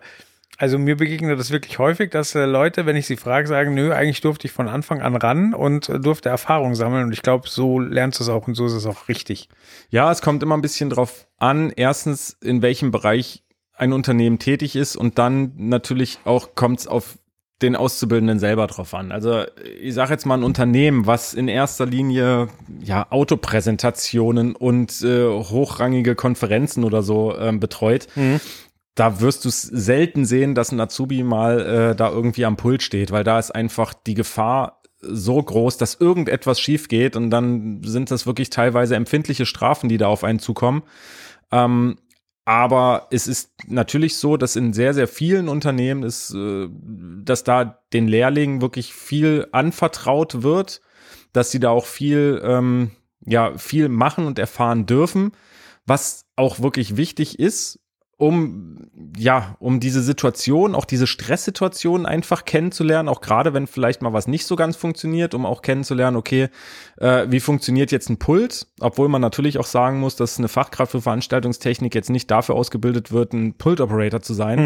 also 0.58 0.78
mir 0.78 0.96
begegnet 0.96 1.38
das 1.38 1.52
wirklich 1.52 1.80
häufig, 1.80 2.12
dass 2.12 2.34
äh, 2.34 2.46
Leute, 2.46 2.86
wenn 2.86 2.96
ich 2.96 3.08
sie 3.08 3.18
frage, 3.18 3.48
sagen, 3.48 3.74
nö, 3.74 3.92
eigentlich 3.92 4.22
durfte 4.22 4.48
ich 4.48 4.54
von 4.54 4.70
Anfang 4.70 5.02
an 5.02 5.18
ran 5.18 5.54
und 5.54 5.90
äh, 5.90 6.00
durfte 6.00 6.30
Erfahrung 6.30 6.74
sammeln. 6.76 7.06
Und 7.06 7.14
ich 7.14 7.24
glaube, 7.24 7.50
so 7.50 7.80
lernst 7.80 8.20
du 8.20 8.24
es 8.24 8.30
auch 8.30 8.48
und 8.48 8.56
so 8.56 8.68
ist 8.68 8.74
es 8.74 8.86
auch 8.86 9.10
richtig. 9.10 9.50
Ja, 9.90 10.10
es 10.12 10.22
kommt 10.22 10.44
immer 10.44 10.56
ein 10.56 10.62
bisschen 10.62 10.90
drauf 10.90 11.28
an, 11.38 11.74
erstens, 11.76 12.38
in 12.42 12.62
welchem 12.62 12.92
Bereich 12.92 13.44
ein 13.74 13.92
Unternehmen 13.92 14.38
tätig 14.38 14.76
ist 14.76 14.96
und 14.96 15.18
dann 15.18 15.54
natürlich 15.58 16.20
auch 16.24 16.54
kommt 16.54 16.82
es 16.82 16.88
auf 16.88 17.18
den 17.62 17.76
Auszubildenden 17.76 18.40
selber 18.40 18.68
drauf 18.68 18.94
an. 18.94 19.12
Also 19.12 19.44
ich 19.82 19.94
sage 19.94 20.12
jetzt 20.12 20.26
mal 20.26 20.38
ein 20.38 20.44
Unternehmen, 20.44 21.06
was 21.06 21.34
in 21.34 21.48
erster 21.48 21.86
Linie 21.86 22.48
ja 22.84 23.08
Autopräsentationen 23.10 24.56
und 24.56 25.02
äh, 25.02 25.28
hochrangige 25.28 26.16
Konferenzen 26.16 26.84
oder 26.84 27.04
so 27.04 27.38
ähm, 27.38 27.60
betreut, 27.60 28.08
da 28.96 29.22
wirst 29.22 29.46
du 29.46 29.50
es 29.50 29.62
selten 29.62 30.26
sehen, 30.26 30.54
dass 30.56 30.72
ein 30.72 30.80
Azubi 30.80 31.24
mal 31.24 31.92
äh, 31.92 31.96
da 31.96 32.10
irgendwie 32.10 32.46
am 32.46 32.58
Pult 32.58 32.84
steht, 32.84 33.12
weil 33.12 33.24
da 33.24 33.40
ist 33.40 33.52
einfach 33.52 33.94
die 33.94 34.16
Gefahr 34.16 34.82
so 35.02 35.42
groß, 35.42 35.78
dass 35.78 35.96
irgendetwas 35.96 36.60
schief 36.60 36.88
geht 36.88 37.16
und 37.16 37.32
dann 37.32 37.82
sind 37.84 38.12
das 38.12 38.28
wirklich 38.28 38.50
teilweise 38.50 38.96
empfindliche 38.96 39.46
Strafen, 39.46 39.90
die 39.90 39.98
da 39.98 40.08
auf 40.08 40.24
einen 40.24 40.40
zukommen. 40.40 40.84
Ähm, 41.52 41.98
aber 42.46 43.08
es 43.12 43.28
ist 43.28 43.52
natürlich 43.68 44.18
so, 44.18 44.38
dass 44.38 44.56
in 44.56 44.74
sehr, 44.74 44.94
sehr 44.94 45.08
vielen 45.08 45.48
Unternehmen 45.48 46.04
ist, 46.04 46.34
äh, 46.34 46.68
dass 47.24 47.44
da 47.44 47.82
den 47.94 48.08
Lehrlingen 48.08 48.62
wirklich 48.62 48.94
viel 48.94 49.48
anvertraut 49.52 50.42
wird, 50.42 50.82
dass 51.34 51.52
sie 51.52 51.60
da 51.60 51.70
auch 51.70 51.86
viel, 51.86 52.42
ähm, 52.44 52.92
ja, 53.26 53.58
viel 53.58 53.90
machen 53.90 54.26
und 54.26 54.40
erfahren 54.40 54.86
dürfen, 54.86 55.34
was 55.86 56.26
auch 56.36 56.62
wirklich 56.62 56.98
wichtig 56.98 57.38
ist, 57.40 57.80
um 58.22 58.78
ja, 59.18 59.56
um 59.60 59.80
diese 59.80 60.02
Situation, 60.02 60.76
auch 60.76 60.86
diese 60.86 61.08
Stresssituation 61.08 62.06
einfach 62.06 62.46
kennenzulernen, 62.46 63.10
auch 63.10 63.20
gerade 63.20 63.54
wenn 63.54 63.68
vielleicht 63.68 64.02
mal 64.02 64.14
was 64.14 64.28
nicht 64.28 64.46
so 64.46 64.56
ganz 64.56 64.78
funktioniert, 64.78 65.34
um 65.34 65.46
auch 65.46 65.62
kennenzulernen, 65.62 66.16
okay, 66.16 66.48
äh, 66.98 67.26
wie 67.30 67.40
funktioniert 67.40 67.92
jetzt 67.92 68.10
ein 68.10 68.18
Pult, 68.18 68.68
obwohl 68.80 69.10
man 69.10 69.22
natürlich 69.22 69.58
auch 69.58 69.66
sagen 69.66 70.00
muss, 70.00 70.16
dass 70.16 70.38
eine 70.38 70.48
Fachkraft 70.48 70.92
für 70.92 71.02
Veranstaltungstechnik 71.02 71.94
jetzt 71.94 72.10
nicht 72.10 72.32
dafür 72.32 72.56
ausgebildet 72.56 73.12
wird, 73.12 73.34
ein 73.34 73.56
Pult-Operator 73.56 74.22
zu 74.22 74.34
sein, 74.34 74.60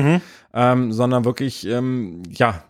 ähm, 0.53 0.91
sondern 0.91 1.25
wirklich, 1.25 1.65
ähm, 1.65 2.21
ja, 2.29 2.63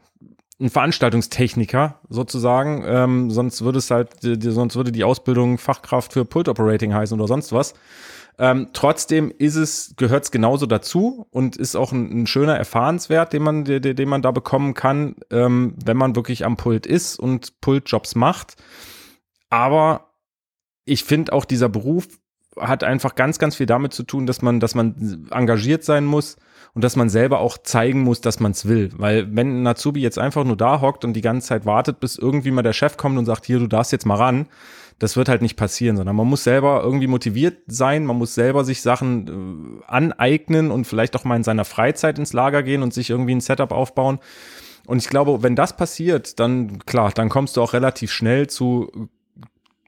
ein 0.60 0.70
Veranstaltungstechniker 0.70 2.00
sozusagen, 2.08 2.84
ähm, 2.88 3.32
sonst 3.32 3.64
würde 3.64 3.80
es 3.80 3.92
halt, 3.92 4.24
die, 4.24 4.40
die, 4.40 4.52
sonst 4.52 4.76
würde 4.76 4.92
die 4.92 5.04
Ausbildung 5.04 5.58
Fachkraft 5.58 6.14
für 6.14 6.24
Pult 6.24 6.48
Operating 6.48 6.94
heißen 6.94 7.20
oder 7.20 7.28
sonst 7.28 7.52
was. 7.52 7.74
Ähm, 8.38 8.70
trotzdem 8.74 9.32
ist 9.38 9.56
es, 9.56 9.94
gehört 9.98 10.26
es 10.26 10.32
genauso 10.32 10.66
dazu 10.66 11.28
und 11.32 11.56
ist 11.56 11.76
auch 11.76 11.92
ein, 11.92 12.24
ein 12.24 12.28
schöner 12.28 12.56
Erfahrenswert, 12.56 13.32
den 13.32 13.44
man, 13.44 13.64
den, 13.64 13.96
den 13.96 14.10
man 14.10 14.22
da 14.22 14.32
bekommen 14.32 14.74
kann, 14.74 15.16
ähm, 15.32 15.76
wenn 15.84 15.98
man 15.98 16.16
wirklich 16.16 16.46
am 16.46 16.58
Pult 16.58 16.86
ist 16.86 17.18
und 17.18 17.62
Pultjobs 17.62 18.16
macht. 18.16 18.56
Aber 19.50 20.12
ich 20.84 21.04
finde 21.04 21.34
auch 21.34 21.46
dieser 21.46 21.70
Beruf 21.70 22.08
hat 22.60 22.84
einfach 22.84 23.16
ganz, 23.16 23.40
ganz 23.40 23.56
viel 23.56 23.66
damit 23.66 23.94
zu 23.94 24.04
tun, 24.04 24.26
dass 24.26 24.42
man, 24.42 24.60
dass 24.60 24.76
man 24.76 25.28
engagiert 25.32 25.84
sein 25.84 26.06
muss 26.06 26.38
und 26.74 26.84
dass 26.84 26.96
man 26.96 27.10
selber 27.10 27.40
auch 27.40 27.58
zeigen 27.58 28.02
muss, 28.02 28.22
dass 28.22 28.40
man 28.40 28.52
es 28.52 28.68
will. 28.68 28.92
Weil 28.98 29.34
wenn 29.36 29.64
ein 29.64 29.68
Azubi 29.68 30.02
jetzt 30.02 30.20
einfach 30.20 30.44
nur 30.44 30.58
da 30.58 30.82
hockt 30.82 31.04
und 31.06 31.14
die 31.14 31.22
ganze 31.22 31.48
Zeit 31.48 31.66
wartet, 31.66 32.00
bis 32.00 32.18
irgendwie 32.18 32.52
mal 32.52 32.62
der 32.62 32.74
Chef 32.74 32.98
kommt 32.98 33.18
und 33.18 33.26
sagt, 33.26 33.46
hier, 33.46 33.60
du 33.60 33.68
darfst 33.68 33.92
jetzt 33.92 34.06
mal 34.06 34.16
ran, 34.16 34.48
das 35.00 35.18
wird 35.18 35.28
halt 35.28 35.42
nicht 35.42 35.58
passieren, 35.58 35.98
sondern 35.98 36.16
man 36.16 36.28
muss 36.28 36.44
selber 36.44 36.82
irgendwie 36.84 37.08
motiviert 37.08 37.58
sein, 37.68 38.06
man 38.06 38.18
muss 38.18 38.34
selber 38.34 38.64
sich 38.64 38.82
Sachen 38.82 39.82
äh, 39.82 39.92
aneignen 39.92 40.72
und 40.72 40.86
vielleicht 40.86 41.16
auch 41.16 41.26
mal 41.26 41.36
in 41.36 41.44
seiner 41.44 41.66
Freizeit 41.66 42.18
ins 42.18 42.34
Lager 42.34 42.64
gehen 42.64 42.82
und 42.82 42.94
sich 42.94 43.10
irgendwie 43.10 43.36
ein 43.36 43.42
Setup 43.42 43.72
aufbauen. 43.72 44.20
Und 44.88 45.00
ich 45.00 45.10
glaube, 45.10 45.44
wenn 45.44 45.56
das 45.56 45.76
passiert, 45.76 46.40
dann 46.40 46.80
klar, 46.86 47.12
dann 47.14 47.30
kommst 47.30 47.58
du 47.58 47.62
auch 47.62 47.74
relativ 47.74 48.12
schnell 48.12 48.48
zu 48.48 49.10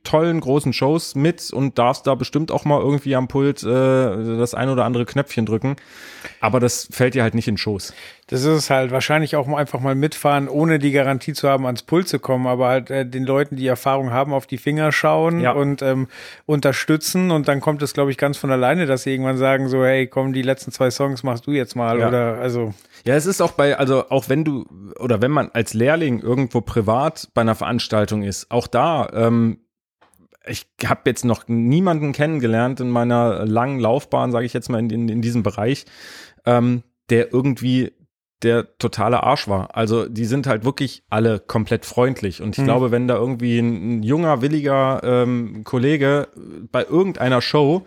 tollen 0.07 0.39
großen 0.39 0.71
Shows 0.71 1.15
mit 1.15 1.51
und 1.51 1.77
darfst 1.77 2.07
da 2.07 2.15
bestimmt 2.15 2.49
auch 2.51 2.63
mal 2.63 2.79
irgendwie 2.81 3.13
am 3.15 3.27
Pult 3.27 3.61
äh, 3.63 3.67
das 3.67 4.53
ein 4.53 4.69
oder 4.69 4.85
andere 4.85 5.05
Knöpfchen 5.05 5.45
drücken. 5.45 5.75
Aber 6.39 6.59
das 6.59 6.87
fällt 6.91 7.13
dir 7.13 7.23
halt 7.23 7.35
nicht 7.35 7.47
in 7.47 7.57
Schoß. 7.57 7.93
Das 8.27 8.41
ist 8.41 8.47
es 8.47 8.69
halt. 8.69 8.91
Wahrscheinlich 8.91 9.35
auch 9.35 9.47
einfach 9.47 9.79
mal 9.79 9.95
mitfahren, 9.95 10.47
ohne 10.49 10.79
die 10.79 10.91
Garantie 10.91 11.33
zu 11.33 11.47
haben, 11.49 11.65
ans 11.65 11.83
Pult 11.83 12.07
zu 12.07 12.19
kommen, 12.19 12.47
aber 12.47 12.67
halt 12.67 12.89
äh, 12.89 13.05
den 13.05 13.23
Leuten, 13.25 13.55
die 13.55 13.67
Erfahrung 13.67 14.11
haben, 14.11 14.33
auf 14.33 14.47
die 14.47 14.57
Finger 14.57 14.91
schauen 14.91 15.39
Ja. 15.41 15.51
und 15.51 15.81
ähm, 15.81 16.07
unterstützen. 16.45 17.31
Und 17.31 17.47
dann 17.47 17.61
kommt 17.61 17.81
es, 17.81 17.93
glaube 17.93 18.11
ich, 18.11 18.17
ganz 18.17 18.37
von 18.37 18.51
alleine, 18.51 18.85
dass 18.85 19.03
sie 19.03 19.11
irgendwann 19.11 19.37
sagen, 19.37 19.69
so, 19.69 19.83
hey, 19.85 20.07
komm, 20.07 20.33
die 20.33 20.41
letzten 20.41 20.71
zwei 20.71 20.89
Songs 20.91 21.23
machst 21.23 21.45
du 21.47 21.51
jetzt 21.51 21.75
mal. 21.75 21.99
Ja. 21.99 22.07
Oder 22.07 22.37
also, 22.39 22.73
Ja, 23.05 23.15
es 23.15 23.25
ist 23.25 23.41
auch 23.41 23.51
bei, 23.51 23.77
also 23.77 24.09
auch 24.09 24.29
wenn 24.29 24.43
du 24.43 24.65
oder 24.99 25.21
wenn 25.21 25.31
man 25.31 25.49
als 25.53 25.73
Lehrling 25.73 26.19
irgendwo 26.19 26.61
privat 26.61 27.29
bei 27.33 27.41
einer 27.41 27.55
Veranstaltung 27.55 28.23
ist, 28.23 28.51
auch 28.51 28.67
da, 28.67 29.09
ähm, 29.13 29.59
ich 30.49 30.67
habe 30.85 31.01
jetzt 31.05 31.25
noch 31.25 31.47
niemanden 31.47 32.11
kennengelernt 32.11 32.79
in 32.79 32.89
meiner 32.89 33.45
langen 33.45 33.79
Laufbahn, 33.79 34.31
sage 34.31 34.45
ich 34.45 34.53
jetzt 34.53 34.69
mal 34.69 34.79
in, 34.79 34.89
in, 34.89 35.09
in 35.09 35.21
diesem 35.21 35.43
Bereich, 35.43 35.85
ähm, 36.45 36.83
der 37.09 37.33
irgendwie 37.33 37.93
der 38.43 38.77
totale 38.77 39.23
Arsch 39.23 39.47
war. 39.47 39.75
Also 39.75 40.07
die 40.07 40.25
sind 40.25 40.45
halt 40.45 40.63
wirklich 40.63 41.01
alle 41.09 41.39
komplett 41.39 41.85
freundlich. 41.85 42.41
Und 42.41 42.55
ich 42.55 42.59
Mhm. 42.61 42.65
glaube, 42.65 42.91
wenn 42.91 43.07
da 43.07 43.15
irgendwie 43.15 43.57
ein, 43.57 43.99
ein 43.99 44.03
junger, 44.03 44.41
williger 44.43 45.01
ähm, 45.03 45.63
Kollege 45.63 46.27
bei 46.71 46.83
irgendeiner 46.85 47.41
Show 47.41 47.85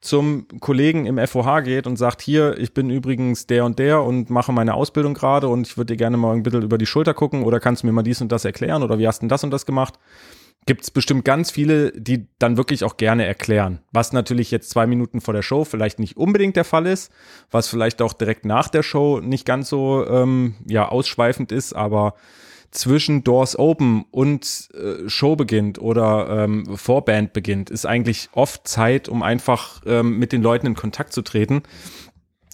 zum 0.00 0.46
Kollegen 0.60 1.06
im 1.06 1.18
FOH 1.18 1.62
geht 1.62 1.86
und 1.86 1.96
sagt, 1.96 2.20
hier, 2.22 2.56
ich 2.58 2.72
bin 2.74 2.88
übrigens 2.90 3.46
der 3.46 3.64
und 3.64 3.78
der 3.78 4.02
und 4.02 4.30
mache 4.30 4.52
meine 4.52 4.74
Ausbildung 4.74 5.14
gerade 5.14 5.48
und 5.48 5.66
ich 5.66 5.76
würde 5.76 5.94
dir 5.94 5.96
gerne 5.96 6.16
mal 6.16 6.36
ein 6.36 6.42
bisschen 6.44 6.62
über 6.62 6.78
die 6.78 6.86
Schulter 6.86 7.14
gucken 7.14 7.42
oder 7.42 7.58
kannst 7.58 7.82
du 7.82 7.86
mir 7.86 7.92
mal 7.92 8.02
dies 8.04 8.20
und 8.20 8.30
das 8.30 8.44
erklären 8.44 8.82
oder 8.84 8.98
wie 9.00 9.08
hast 9.08 9.18
du 9.18 9.22
denn 9.24 9.28
das 9.28 9.42
und 9.42 9.50
das 9.50 9.66
gemacht? 9.66 9.94
Gibt 10.66 10.82
es 10.82 10.90
bestimmt 10.90 11.24
ganz 11.24 11.50
viele, 11.50 11.92
die 11.92 12.26
dann 12.38 12.56
wirklich 12.56 12.84
auch 12.84 12.96
gerne 12.98 13.24
erklären. 13.24 13.80
Was 13.90 14.12
natürlich 14.12 14.50
jetzt 14.50 14.70
zwei 14.70 14.86
Minuten 14.86 15.20
vor 15.20 15.32
der 15.34 15.42
Show 15.42 15.64
vielleicht 15.64 15.98
nicht 15.98 16.16
unbedingt 16.16 16.56
der 16.56 16.64
Fall 16.64 16.86
ist, 16.86 17.10
was 17.50 17.68
vielleicht 17.68 18.02
auch 18.02 18.12
direkt 18.12 18.44
nach 18.44 18.68
der 18.68 18.82
Show 18.82 19.20
nicht 19.20 19.46
ganz 19.46 19.68
so 19.68 20.06
ähm, 20.06 20.56
ja, 20.66 20.86
ausschweifend 20.88 21.52
ist, 21.52 21.72
aber 21.72 22.14
zwischen 22.70 23.24
Doors 23.24 23.58
Open 23.58 24.04
und 24.10 24.68
äh, 24.74 25.08
Show 25.08 25.36
beginnt 25.36 25.80
oder 25.80 26.44
ähm, 26.44 26.76
Vorband 26.76 27.32
beginnt, 27.32 27.70
ist 27.70 27.86
eigentlich 27.86 28.28
oft 28.32 28.68
Zeit, 28.68 29.08
um 29.08 29.22
einfach 29.22 29.80
ähm, 29.86 30.18
mit 30.18 30.32
den 30.32 30.42
Leuten 30.42 30.66
in 30.66 30.74
Kontakt 30.74 31.14
zu 31.14 31.22
treten 31.22 31.62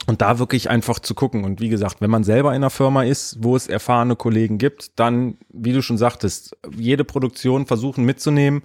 und 0.06 0.20
da 0.20 0.38
wirklich 0.38 0.68
einfach 0.68 0.98
zu 0.98 1.14
gucken. 1.14 1.44
Und 1.44 1.60
wie 1.60 1.68
gesagt, 1.68 2.00
wenn 2.00 2.10
man 2.10 2.24
selber 2.24 2.50
in 2.50 2.56
einer 2.56 2.70
Firma 2.70 3.04
ist, 3.04 3.38
wo 3.40 3.56
es 3.56 3.68
erfahrene 3.68 4.16
Kollegen 4.16 4.58
gibt, 4.58 4.98
dann, 4.98 5.38
wie 5.48 5.72
du 5.72 5.82
schon 5.82 5.98
sagtest, 5.98 6.56
jede 6.76 7.04
Produktion 7.04 7.66
versuchen 7.66 8.04
mitzunehmen. 8.04 8.62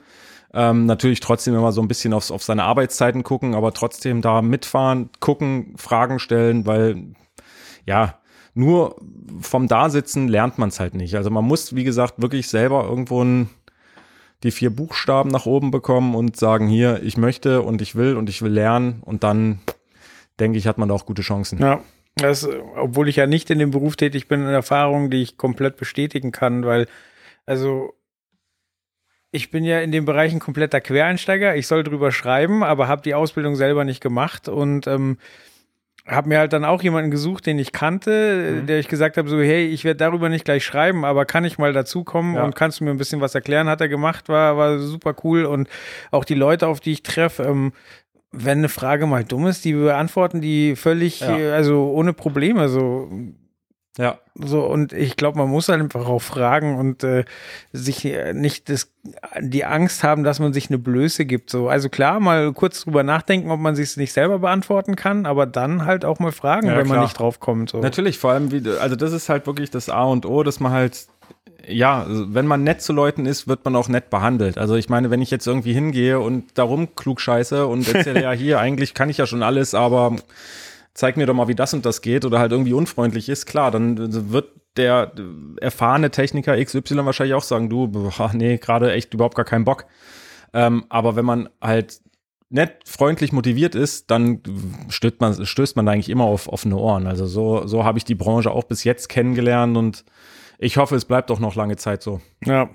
Ähm, 0.53 0.85
natürlich 0.85 1.19
trotzdem 1.19 1.53
immer 1.53 1.71
so 1.71 1.81
ein 1.81 1.87
bisschen 1.87 2.11
aufs, 2.11 2.31
auf 2.31 2.43
seine 2.43 2.63
Arbeitszeiten 2.63 3.23
gucken, 3.23 3.53
aber 3.53 3.71
trotzdem 3.71 4.21
da 4.21 4.41
mitfahren, 4.41 5.11
gucken, 5.19 5.75
Fragen 5.77 6.19
stellen, 6.19 6.65
weil 6.65 7.13
ja, 7.85 8.15
nur 8.55 8.95
vom 9.41 9.67
Dasitzen 9.67 10.27
lernt 10.27 10.57
man 10.57 10.69
es 10.69 10.79
halt 10.79 10.95
nicht. 10.95 11.15
Also 11.15 11.29
man 11.29 11.45
muss, 11.45 11.75
wie 11.75 11.83
gesagt, 11.83 12.15
wirklich 12.21 12.47
selber 12.49 12.83
irgendwo 12.83 13.23
ein, 13.23 13.49
die 14.43 14.51
vier 14.51 14.75
Buchstaben 14.75 15.29
nach 15.29 15.45
oben 15.45 15.69
bekommen 15.69 16.15
und 16.15 16.35
sagen, 16.35 16.67
hier, 16.67 17.03
ich 17.03 17.15
möchte 17.15 17.61
und 17.61 17.81
ich 17.81 17.95
will 17.95 18.17
und 18.17 18.27
ich 18.27 18.41
will 18.41 18.51
lernen 18.51 19.01
und 19.05 19.23
dann 19.23 19.59
denke 20.39 20.57
ich, 20.57 20.67
hat 20.67 20.77
man 20.77 20.89
da 20.89 20.95
auch 20.95 21.05
gute 21.05 21.21
Chancen. 21.21 21.59
Ja. 21.59 21.81
Das, 22.15 22.47
obwohl 22.75 23.07
ich 23.07 23.15
ja 23.15 23.27
nicht 23.27 23.49
in 23.49 23.59
dem 23.59 23.71
Beruf 23.71 23.95
tätig 23.95 24.27
bin, 24.27 24.41
eine 24.41 24.51
Erfahrung, 24.51 25.09
die 25.09 25.21
ich 25.21 25.37
komplett 25.37 25.77
bestätigen 25.77 26.31
kann, 26.31 26.65
weil, 26.65 26.87
also, 27.45 27.93
ich 29.31 29.51
bin 29.51 29.63
ja 29.63 29.79
in 29.79 29.91
dem 29.91 30.05
Bereich 30.05 30.33
ein 30.33 30.39
kompletter 30.39 30.81
Quereinsteiger. 30.81 31.55
Ich 31.55 31.67
soll 31.67 31.83
drüber 31.83 32.11
schreiben, 32.11 32.63
aber 32.63 32.87
habe 32.87 33.03
die 33.03 33.13
Ausbildung 33.13 33.55
selber 33.55 33.85
nicht 33.85 34.01
gemacht 34.01 34.49
und 34.49 34.87
ähm, 34.87 35.17
habe 36.07 36.29
mir 36.29 36.39
halt 36.39 36.53
dann 36.53 36.65
auch 36.65 36.81
jemanden 36.81 37.11
gesucht, 37.11 37.45
den 37.45 37.59
ich 37.59 37.71
kannte, 37.71 38.61
mhm. 38.61 38.65
der 38.65 38.79
ich 38.79 38.87
gesagt 38.87 39.17
habe, 39.17 39.29
so, 39.29 39.39
hey, 39.39 39.67
ich 39.67 39.83
werde 39.83 39.97
darüber 39.97 40.29
nicht 40.29 40.45
gleich 40.45 40.65
schreiben, 40.65 41.05
aber 41.05 41.25
kann 41.25 41.45
ich 41.45 41.57
mal 41.57 41.73
dazukommen 41.73 42.35
ja. 42.35 42.43
und 42.43 42.55
kannst 42.55 42.79
du 42.79 42.83
mir 42.83 42.91
ein 42.91 42.97
bisschen 42.97 43.21
was 43.21 43.35
erklären? 43.35 43.69
Hat 43.69 43.81
er 43.81 43.89
gemacht, 43.89 44.29
war, 44.29 44.57
war 44.57 44.79
super 44.79 45.15
cool 45.23 45.45
und 45.45 45.69
auch 46.11 46.25
die 46.25 46.35
Leute, 46.35 46.67
auf 46.67 46.79
die 46.79 46.93
ich 46.93 47.03
treffe, 47.03 47.43
ähm, 47.43 47.73
wenn 48.31 48.59
eine 48.59 48.69
Frage 48.69 49.05
mal 49.07 49.23
dumm 49.23 49.47
ist, 49.47 49.65
die 49.65 49.73
beantworten 49.73 50.41
die 50.41 50.75
völlig, 50.75 51.21
ja. 51.21 51.37
Äh, 51.37 51.51
also 51.51 51.91
ohne 51.91 52.13
Probleme, 52.13 52.69
so. 52.69 53.09
Ja. 53.97 54.19
So, 54.35 54.63
und 54.65 54.93
ich 54.93 55.17
glaube, 55.17 55.37
man 55.37 55.49
muss 55.49 55.67
halt 55.67 55.81
einfach 55.81 56.07
auch 56.07 56.21
fragen 56.21 56.77
und 56.77 57.03
äh, 57.03 57.25
sich 57.73 58.05
äh, 58.05 58.33
nicht 58.33 58.69
das, 58.69 58.93
die 59.41 59.65
Angst 59.65 60.03
haben, 60.03 60.23
dass 60.23 60.39
man 60.39 60.53
sich 60.53 60.69
eine 60.69 60.77
Blöße 60.77 61.25
gibt. 61.25 61.49
So, 61.49 61.67
also 61.67 61.89
klar, 61.89 62.21
mal 62.21 62.53
kurz 62.53 62.85
drüber 62.85 63.03
nachdenken, 63.03 63.51
ob 63.51 63.59
man 63.59 63.75
sich 63.75 63.89
es 63.89 63.97
nicht 63.97 64.13
selber 64.13 64.39
beantworten 64.39 64.95
kann, 64.95 65.25
aber 65.25 65.45
dann 65.45 65.85
halt 65.85 66.05
auch 66.05 66.19
mal 66.19 66.31
fragen, 66.31 66.67
ja, 66.67 66.77
wenn 66.77 66.85
klar. 66.85 66.97
man 66.97 67.05
nicht 67.05 67.19
drauf 67.19 67.41
kommt. 67.41 67.71
So. 67.71 67.79
Natürlich, 67.79 68.19
vor 68.19 68.31
allem, 68.31 68.51
wie, 68.51 68.69
also 68.79 68.95
das 68.95 69.11
ist 69.11 69.27
halt 69.27 69.47
wirklich 69.47 69.69
das 69.69 69.89
A 69.89 70.03
und 70.03 70.25
O, 70.25 70.43
dass 70.43 70.61
man 70.61 70.71
halt 70.71 71.07
ja, 71.69 72.03
also 72.03 72.33
wenn 72.33 72.47
man 72.47 72.63
nett 72.63 72.81
zu 72.81 72.93
Leuten 72.93 73.25
ist, 73.25 73.47
wird 73.47 73.63
man 73.65 73.75
auch 73.75 73.89
nett 73.89 74.09
behandelt. 74.09 74.57
Also 74.57 74.75
ich 74.75 74.89
meine, 74.89 75.09
wenn 75.09 75.21
ich 75.21 75.31
jetzt 75.31 75.47
irgendwie 75.47 75.73
hingehe 75.73 76.19
und 76.19 76.57
darum 76.57 76.95
klug 76.95 77.21
scheiße 77.21 77.67
und 77.67 77.93
erzähle 77.93 78.21
ja 78.21 78.31
hier, 78.31 78.59
eigentlich 78.59 78.93
kann 78.93 79.09
ich 79.09 79.17
ja 79.17 79.25
schon 79.25 79.43
alles, 79.43 79.73
aber 79.73 80.15
zeig 80.93 81.17
mir 81.17 81.25
doch 81.25 81.33
mal, 81.33 81.47
wie 81.47 81.55
das 81.55 81.73
und 81.73 81.85
das 81.85 82.01
geht 82.01 82.25
oder 82.25 82.39
halt 82.39 82.51
irgendwie 82.51 82.73
unfreundlich 82.73 83.29
ist, 83.29 83.45
klar, 83.45 83.71
dann 83.71 84.31
wird 84.31 84.49
der 84.77 85.11
erfahrene 85.61 86.11
Techniker 86.11 86.63
XY 86.63 87.05
wahrscheinlich 87.05 87.35
auch 87.35 87.43
sagen, 87.43 87.69
du, 87.69 87.87
boah, 87.87 88.31
nee, 88.33 88.57
gerade 88.57 88.91
echt 88.91 89.13
überhaupt 89.13 89.35
gar 89.35 89.45
keinen 89.45 89.65
Bock. 89.65 89.85
Ähm, 90.53 90.85
aber 90.89 91.15
wenn 91.15 91.25
man 91.25 91.49
halt 91.61 92.01
nett, 92.49 92.81
freundlich 92.85 93.31
motiviert 93.31 93.75
ist, 93.75 94.09
dann 94.09 94.41
stößt 94.89 95.21
man, 95.21 95.45
stößt 95.45 95.75
man 95.75 95.87
eigentlich 95.87 96.09
immer 96.09 96.25
auf 96.25 96.47
offene 96.47 96.77
Ohren. 96.77 97.07
Also 97.07 97.27
so, 97.27 97.67
so 97.67 97.83
habe 97.83 97.97
ich 97.97 98.05
die 98.05 98.15
Branche 98.15 98.51
auch 98.51 98.63
bis 98.63 98.83
jetzt 98.83 99.09
kennengelernt 99.09 99.77
und 99.77 100.03
ich 100.59 100.77
hoffe, 100.77 100.95
es 100.95 101.05
bleibt 101.05 101.31
auch 101.31 101.39
noch 101.39 101.55
lange 101.55 101.77
Zeit 101.77 102.03
so. 102.03 102.21
Ja. 102.45 102.69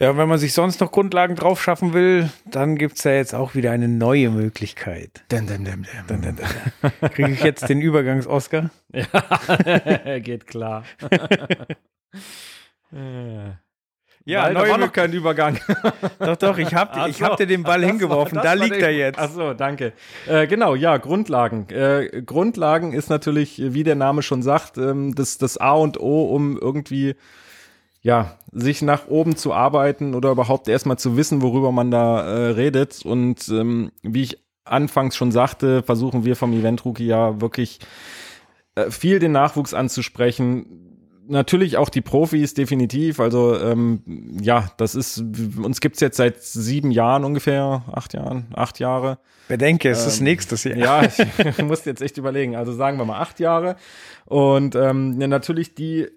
Ja, 0.00 0.16
wenn 0.16 0.28
man 0.28 0.38
sich 0.38 0.52
sonst 0.52 0.80
noch 0.80 0.90
Grundlagen 0.90 1.36
drauf 1.36 1.62
schaffen 1.62 1.92
will, 1.92 2.28
dann 2.44 2.76
gibt 2.76 2.96
es 2.96 3.04
ja 3.04 3.12
jetzt 3.12 3.34
auch 3.34 3.54
wieder 3.54 3.70
eine 3.70 3.86
neue 3.86 4.30
Möglichkeit. 4.30 5.22
Dun, 5.28 5.46
dun, 5.46 5.64
dun, 5.64 5.86
dun. 6.08 6.22
Dun, 6.22 6.36
dun, 6.36 7.10
Kriege 7.10 7.30
ich 7.30 7.44
jetzt 7.44 7.68
den 7.68 7.80
Übergangs-Oscar? 7.80 8.70
Ja, 8.92 10.18
geht 10.18 10.48
klar. 10.48 10.82
ja. 12.90 13.58
Ja, 14.24 14.44
Weil, 14.44 14.54
da 14.54 14.68
war 14.68 14.78
noch 14.78 14.92
kein 14.92 15.12
Übergang. 15.12 15.58
doch, 16.18 16.36
doch, 16.36 16.58
ich 16.58 16.74
hab, 16.74 16.94
so, 16.94 17.06
ich 17.06 17.22
hab 17.22 17.36
dir 17.36 17.46
den 17.46 17.64
Ball 17.64 17.84
hingeworfen, 17.84 18.36
war, 18.36 18.44
da 18.44 18.52
liegt 18.52 18.76
er 18.76 18.92
jetzt. 18.92 19.18
Ach 19.18 19.30
so, 19.30 19.52
danke. 19.52 19.92
Äh, 20.28 20.46
genau, 20.46 20.74
ja, 20.74 20.96
Grundlagen. 20.98 21.68
Äh, 21.70 22.22
Grundlagen 22.24 22.92
ist 22.92 23.10
natürlich, 23.10 23.60
wie 23.74 23.82
der 23.82 23.96
Name 23.96 24.22
schon 24.22 24.42
sagt, 24.42 24.78
ähm, 24.78 25.14
das, 25.14 25.38
das 25.38 25.58
A 25.58 25.72
und 25.72 25.98
O, 25.98 26.24
um 26.24 26.56
irgendwie 26.56 27.16
ja, 28.02 28.36
sich 28.50 28.82
nach 28.82 29.06
oben 29.06 29.36
zu 29.36 29.52
arbeiten 29.52 30.14
oder 30.14 30.32
überhaupt 30.32 30.68
erstmal 30.68 30.98
zu 30.98 31.16
wissen, 31.16 31.40
worüber 31.40 31.72
man 31.72 31.90
da 31.90 32.22
äh, 32.22 32.50
redet. 32.50 33.04
Und 33.04 33.48
ähm, 33.48 33.92
wie 34.02 34.22
ich 34.22 34.38
anfangs 34.64 35.16
schon 35.16 35.32
sagte, 35.32 35.82
versuchen 35.82 36.24
wir 36.24 36.36
vom 36.36 36.52
Event 36.52 36.84
Rookie 36.84 37.06
ja 37.06 37.40
wirklich 37.40 37.78
äh, 38.74 38.90
viel 38.90 39.18
den 39.18 39.32
Nachwuchs 39.32 39.72
anzusprechen, 39.72 40.91
natürlich 41.26 41.76
auch 41.76 41.88
die 41.88 42.00
Profis, 42.00 42.54
definitiv. 42.54 43.20
Also 43.20 43.58
ähm, 43.58 44.02
ja, 44.40 44.70
das 44.76 44.94
ist, 44.94 45.18
uns 45.18 45.80
gibt's 45.80 46.00
jetzt 46.00 46.16
seit 46.16 46.42
sieben 46.42 46.90
Jahren 46.90 47.24
ungefähr, 47.24 47.84
acht 47.92 48.14
Jahren, 48.14 48.46
acht 48.54 48.78
Jahre. 48.78 49.18
Bedenke, 49.48 49.90
es 49.90 50.02
ähm, 50.02 50.08
ist 50.08 50.20
nächstes 50.20 50.64
Jahr. 50.64 50.76
Ja, 50.76 51.02
ich 51.04 51.58
muss 51.64 51.84
jetzt 51.84 52.02
echt 52.02 52.18
überlegen. 52.18 52.56
Also 52.56 52.72
sagen 52.72 52.98
wir 52.98 53.04
mal 53.04 53.20
acht 53.20 53.40
Jahre. 53.40 53.76
Und 54.26 54.74
ähm, 54.74 55.20
ja, 55.20 55.26
natürlich 55.26 55.74
die 55.74 56.08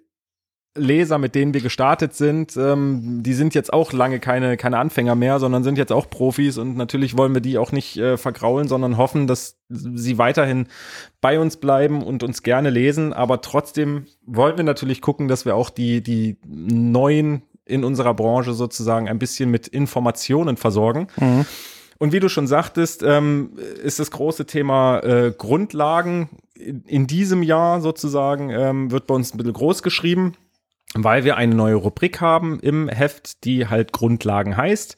Leser, 0.78 1.18
mit 1.18 1.36
denen 1.36 1.54
wir 1.54 1.62
gestartet 1.62 2.14
sind, 2.14 2.58
ähm, 2.58 3.24
die 3.24 3.34
sind 3.34 3.56
jetzt 3.56 3.72
auch 3.72 3.94
lange 3.94 4.20
keine, 4.20 4.58
keine 4.58 4.78
Anfänger 4.78 5.16
mehr, 5.16 5.40
sondern 5.40 5.64
sind 5.64 5.78
jetzt 5.78 5.94
auch 5.94 6.10
Profis 6.10 6.58
und 6.58 6.76
natürlich 6.76 7.18
wollen 7.18 7.34
wir 7.34 7.42
die 7.42 7.58
auch 7.58 7.72
nicht 7.72 7.98
äh, 7.98 8.18
vergraulen, 8.18 8.68
sondern 8.68 8.98
hoffen, 8.98 9.26
dass 9.26 9.58
sie 9.70 10.18
weiterhin 10.18 10.68
bei 11.22 11.40
uns 11.40 11.58
bleiben 11.58 12.04
und 12.04 12.24
uns 12.24 12.44
gerne 12.44 12.70
lesen. 12.70 13.14
Aber 13.14 13.42
trotzdem 13.42 14.06
wollen 14.26 14.58
wir 14.58 14.66
natürlich 14.66 15.02
gucken, 15.02 15.30
dass 15.30 15.46
wir 15.46 15.56
auch 15.56 15.70
die, 15.70 16.02
die 16.02 16.38
neuen 16.46 17.44
in 17.64 17.84
unserer 17.84 18.14
Branche 18.14 18.54
sozusagen 18.54 19.08
ein 19.08 19.18
bisschen 19.18 19.50
mit 19.50 19.68
Informationen 19.68 20.58
versorgen. 20.58 21.08
Mhm. 21.16 21.46
Und 21.98 22.12
wie 22.12 22.20
du 22.20 22.28
schon 22.28 22.48
sagtest, 22.48 23.02
ähm, 23.02 23.52
ist 23.82 24.00
das 24.00 24.12
große 24.12 24.46
Thema 24.46 25.00
äh, 25.00 25.34
Grundlagen 25.36 26.30
in 26.56 27.08
diesem 27.08 27.44
Jahr 27.44 27.80
sozusagen, 27.80 28.50
ähm, 28.50 28.92
wird 28.92 29.08
bei 29.08 29.16
uns 29.16 29.34
ein 29.34 29.38
bisschen 29.38 29.54
groß 29.54 29.82
geschrieben 29.82 30.36
weil 30.96 31.24
wir 31.26 31.38
eine 31.38 31.54
neue 31.54 31.76
Rubrik 31.76 32.22
haben 32.22 32.60
im 32.62 32.88
Heft, 32.88 33.44
die 33.44 33.68
halt 33.68 33.92
Grundlagen 33.92 34.56
heißt. 34.56 34.98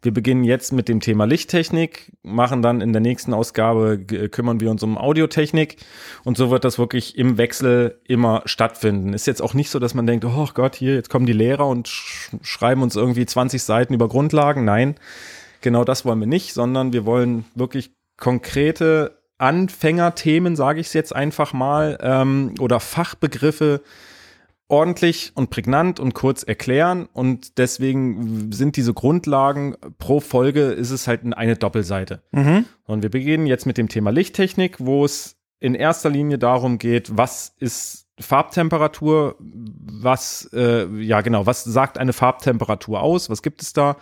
Wir 0.00 0.14
beginnen 0.14 0.44
jetzt 0.44 0.72
mit 0.72 0.88
dem 0.88 1.00
Thema 1.00 1.24
Lichttechnik, 1.24 2.12
machen 2.22 2.62
dann 2.62 2.80
in 2.80 2.92
der 2.92 3.00
nächsten 3.00 3.34
Ausgabe, 3.34 3.98
kümmern 3.98 4.60
wir 4.60 4.70
uns 4.70 4.84
um 4.84 4.96
Audiotechnik 4.96 5.78
und 6.22 6.36
so 6.36 6.50
wird 6.50 6.64
das 6.64 6.78
wirklich 6.78 7.18
im 7.18 7.36
Wechsel 7.36 8.00
immer 8.06 8.42
stattfinden. 8.44 9.12
Ist 9.12 9.26
jetzt 9.26 9.42
auch 9.42 9.54
nicht 9.54 9.70
so, 9.70 9.80
dass 9.80 9.94
man 9.94 10.06
denkt, 10.06 10.24
oh 10.24 10.48
Gott, 10.54 10.76
hier, 10.76 10.94
jetzt 10.94 11.10
kommen 11.10 11.26
die 11.26 11.32
Lehrer 11.32 11.66
und 11.66 11.88
sch 11.88 12.30
schreiben 12.42 12.82
uns 12.82 12.94
irgendwie 12.94 13.26
20 13.26 13.60
Seiten 13.60 13.92
über 13.92 14.06
Grundlagen. 14.06 14.64
Nein, 14.64 14.94
genau 15.62 15.82
das 15.82 16.04
wollen 16.04 16.20
wir 16.20 16.28
nicht, 16.28 16.54
sondern 16.54 16.92
wir 16.92 17.04
wollen 17.04 17.46
wirklich 17.56 17.90
konkrete 18.18 19.18
Anfängerthemen, 19.38 20.54
sage 20.54 20.80
ich 20.80 20.88
es 20.88 20.92
jetzt 20.92 21.14
einfach 21.14 21.52
mal, 21.52 21.98
ähm, 22.02 22.54
oder 22.60 22.78
Fachbegriffe 22.78 23.80
ordentlich 24.68 25.32
und 25.34 25.50
prägnant 25.50 25.98
und 25.98 26.14
kurz 26.14 26.42
erklären 26.42 27.08
und 27.12 27.58
deswegen 27.58 28.52
sind 28.52 28.76
diese 28.76 28.92
Grundlagen 28.92 29.76
pro 29.98 30.20
Folge 30.20 30.66
ist 30.66 30.90
es 30.90 31.08
halt 31.08 31.22
eine 31.32 31.56
Doppelseite. 31.56 32.22
Mhm. 32.32 32.66
Und 32.84 33.02
wir 33.02 33.10
beginnen 33.10 33.46
jetzt 33.46 33.64
mit 33.64 33.78
dem 33.78 33.88
Thema 33.88 34.10
Lichttechnik, 34.10 34.76
wo 34.78 35.04
es 35.04 35.36
in 35.58 35.74
erster 35.74 36.10
Linie 36.10 36.38
darum 36.38 36.78
geht, 36.78 37.16
was 37.16 37.54
ist 37.58 38.06
Farbtemperatur, 38.20 39.36
was, 39.38 40.50
äh, 40.52 40.86
ja 41.00 41.20
genau, 41.20 41.46
was 41.46 41.64
sagt 41.64 41.98
eine 41.98 42.12
Farbtemperatur 42.12 43.00
aus, 43.00 43.30
was 43.30 43.42
gibt 43.42 43.62
es 43.62 43.72
da 43.72 43.96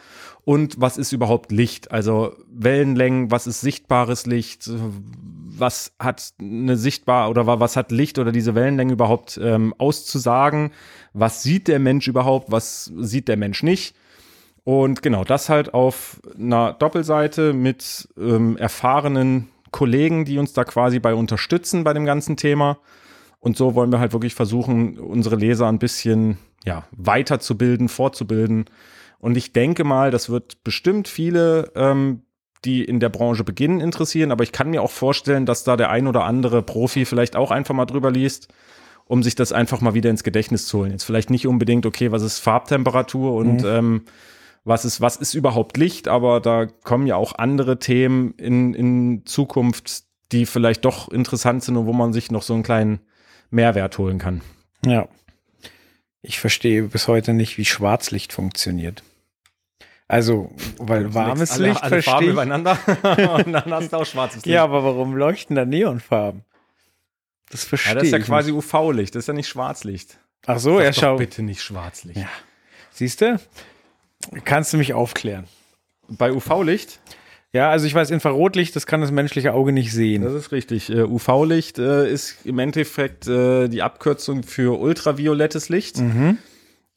und 0.47 0.81
was 0.81 0.97
ist 0.97 1.11
überhaupt 1.11 1.51
Licht, 1.51 1.91
also 1.91 2.37
Wellenlängen, 2.49 3.33
was 3.33 3.49
ist 3.49 3.63
sichtbares 3.63 4.27
Licht, 4.27 4.71
was 5.59 5.93
hat 5.99 6.35
eine 6.41 6.77
sichtbar 6.77 7.31
oder 7.31 7.59
was 7.59 7.75
hat 7.75 7.91
Licht 7.91 8.17
oder 8.21 8.31
diese 8.31 8.55
Wellenlänge 8.55 8.93
überhaupt 8.93 9.41
ähm, 9.43 9.75
auszusagen, 9.79 10.71
was 11.13 11.43
sieht 11.43 11.67
der 11.67 11.81
Mensch 11.81 12.07
überhaupt, 12.07 12.53
was 12.53 12.93
sieht 12.97 13.27
der 13.27 13.37
Mensch 13.37 13.65
nicht. 13.65 13.97
Und 14.63 15.03
genau, 15.03 15.25
das 15.25 15.49
halt 15.49 15.75
auf 15.75 16.21
einer 16.39 16.75
Doppelseite 16.75 17.53
mit 17.53 18.09
ähm, 18.17 18.57
erfahrenen 18.57 19.49
Kollegen, 19.73 20.25
die 20.25 20.39
uns 20.39 20.53
da 20.53 20.63
quasi 20.63 21.01
bei 21.01 21.13
unterstützen 21.13 21.83
bei 21.83 21.93
dem 21.93 22.05
ganzen 22.05 22.37
Thema. 22.37 22.79
Und 23.41 23.57
so 23.57 23.75
wollen 23.75 23.91
wir 23.91 23.99
halt 23.99 24.13
wirklich 24.13 24.37
versuchen, 24.37 24.97
unsere 24.97 25.35
Leser 25.35 25.67
ein 25.67 25.81
bisschen 25.81 26.39
ja, 26.65 26.85
weiterzubilden, 26.93 27.89
fortzubilden 27.89 28.67
Und 29.19 29.37
ich 29.37 29.53
denke 29.53 29.85
mal, 29.85 30.11
das 30.11 30.29
wird 30.31 30.63
bestimmt 30.65 31.09
viele, 31.09 31.71
ähm, 31.75 32.23
die 32.65 32.85
in 32.85 33.01
der 33.01 33.09
Branche 33.09 33.45
beginnen, 33.45 33.81
interessieren. 33.81 34.31
Aber 34.33 34.45
ich 34.45 34.53
kann 34.53 34.71
mir 34.71 34.83
auch 34.83 34.91
vorstellen, 34.91 35.47
dass 35.47 35.65
da 35.65 35.77
der 35.77 35.91
ein 35.91 36.07
oder 36.07 36.25
andere 36.25 36.63
Profi 36.63 37.05
vielleicht 37.05 37.37
auch 37.37 37.51
einfach 37.51 37.75
mal 37.75 37.87
drüber 37.87 38.11
liest, 38.11 38.49
um 39.05 39.23
sich 39.23 39.35
das 39.35 39.53
einfach 39.53 39.81
mal 39.81 39.95
wieder 39.95 40.11
ins 40.11 40.25
Gedächtnis 40.25 40.67
zu 40.67 40.79
holen. 40.79 40.91
Jetzt 40.91 41.05
vielleicht 41.05 41.31
nicht 41.31 41.47
unbedingt, 41.47 41.87
okay, 41.87 42.13
was 42.13 42.23
ist 42.23 42.41
Farbtemperatur 42.41 43.35
und 43.35 43.63
Mhm. 43.63 43.67
ähm, 43.67 44.03
was 44.65 44.85
ist, 44.85 45.01
was 45.01 45.17
ist 45.17 45.35
überhaupt 45.35 45.77
Licht, 45.77 46.09
aber 46.09 46.41
da 46.41 46.67
kommen 46.67 47.07
ja 47.07 47.15
auch 47.15 47.37
andere 47.39 47.79
Themen 47.79 48.33
in, 48.37 48.75
in 48.75 49.23
Zukunft, 49.25 50.03
die 50.33 50.45
vielleicht 50.45 50.85
doch 50.85 51.09
interessant 51.09 51.63
sind 51.63 51.77
und 51.77 51.87
wo 51.87 51.93
man 51.93 52.13
sich 52.13 52.33
noch 52.33 52.43
so 52.43 52.53
einen 52.53 52.65
kleinen 52.65 52.99
Mehrwert 53.51 53.97
holen 53.97 54.19
kann. 54.19 54.41
Ja. 54.85 55.07
Ich 56.27 56.41
verstehe 56.41 56.83
bis 56.83 57.07
heute 57.07 57.33
nicht, 57.35 57.57
wie 57.57 57.65
Schwarzlicht 57.65 58.33
funktionioniert. 58.33 59.05
Also, 60.09 60.51
weil 60.79 61.15
warmes 61.15 61.53
alle, 61.53 61.69
Licht 61.69 61.83
alle 61.83 62.03
Farben 62.03 62.03
verstehe 62.03 62.27
ich. 62.29 62.33
übereinander 62.33 62.79
und 63.45 63.53
dann 63.53 63.73
hast 63.73 63.93
du 63.93 63.97
auch 63.97 64.07
schwarzes 64.07 64.45
Licht. 64.45 64.47
Ja, 64.47 64.65
aber 64.65 64.85
warum 64.85 65.17
leuchten 65.17 65.55
da 65.55 65.65
Neonfarben? 65.65 66.45
Das 67.51 67.63
Ja, 67.63 67.69
verstehe 67.69 67.95
das 67.95 68.05
ist 68.05 68.13
ja 68.13 68.19
ich 68.19 68.25
quasi. 68.25 68.51
UV-Licht, 68.53 69.15
das 69.15 69.21
ist 69.21 69.29
ja 69.29 69.35
nicht 69.35 69.49
Schwarzlicht. 69.49 70.19
Ach 70.47 70.59
so, 70.59 70.81
ja, 70.81 70.93
schau. 70.93 71.17
bitte 71.17 71.43
nicht 71.43 71.63
Schwarzlicht. 71.63 72.19
Ja. 72.19 72.29
Siehst 72.91 73.21
du? 73.21 73.41
Kannst 74.45 74.73
du 74.73 74.79
mich 74.79 74.95
aufklären? 74.95 75.47
Bei 76.09 76.33
UV-Licht, 76.33 77.01
Ja, 77.57 77.71
also 77.71 77.87
ich 77.87 77.95
weiß, 77.95 78.11
Infrarotlicht, 78.11 78.77
das 78.77 78.87
kann 78.87 79.01
das 79.01 79.11
menschliche 79.11 79.55
Auge 79.55 79.73
nicht 79.73 79.91
sehen. 79.91 80.23
das 80.23 80.35
ist 80.35 80.53
richtig. 80.53 80.91
Äh, 80.91 81.05
UV-Licht 81.05 81.79
äh, 81.79 82.07
ist 82.13 82.45
im 82.45 82.59
Endeffekt 82.59 83.27
äh, 83.29 83.69
die 83.69 83.81
Abkürzung 83.81 84.43
für 84.43 84.79
ultraviolettes 84.79 85.71
Licht. 85.71 85.99
Mhm. 85.99 86.37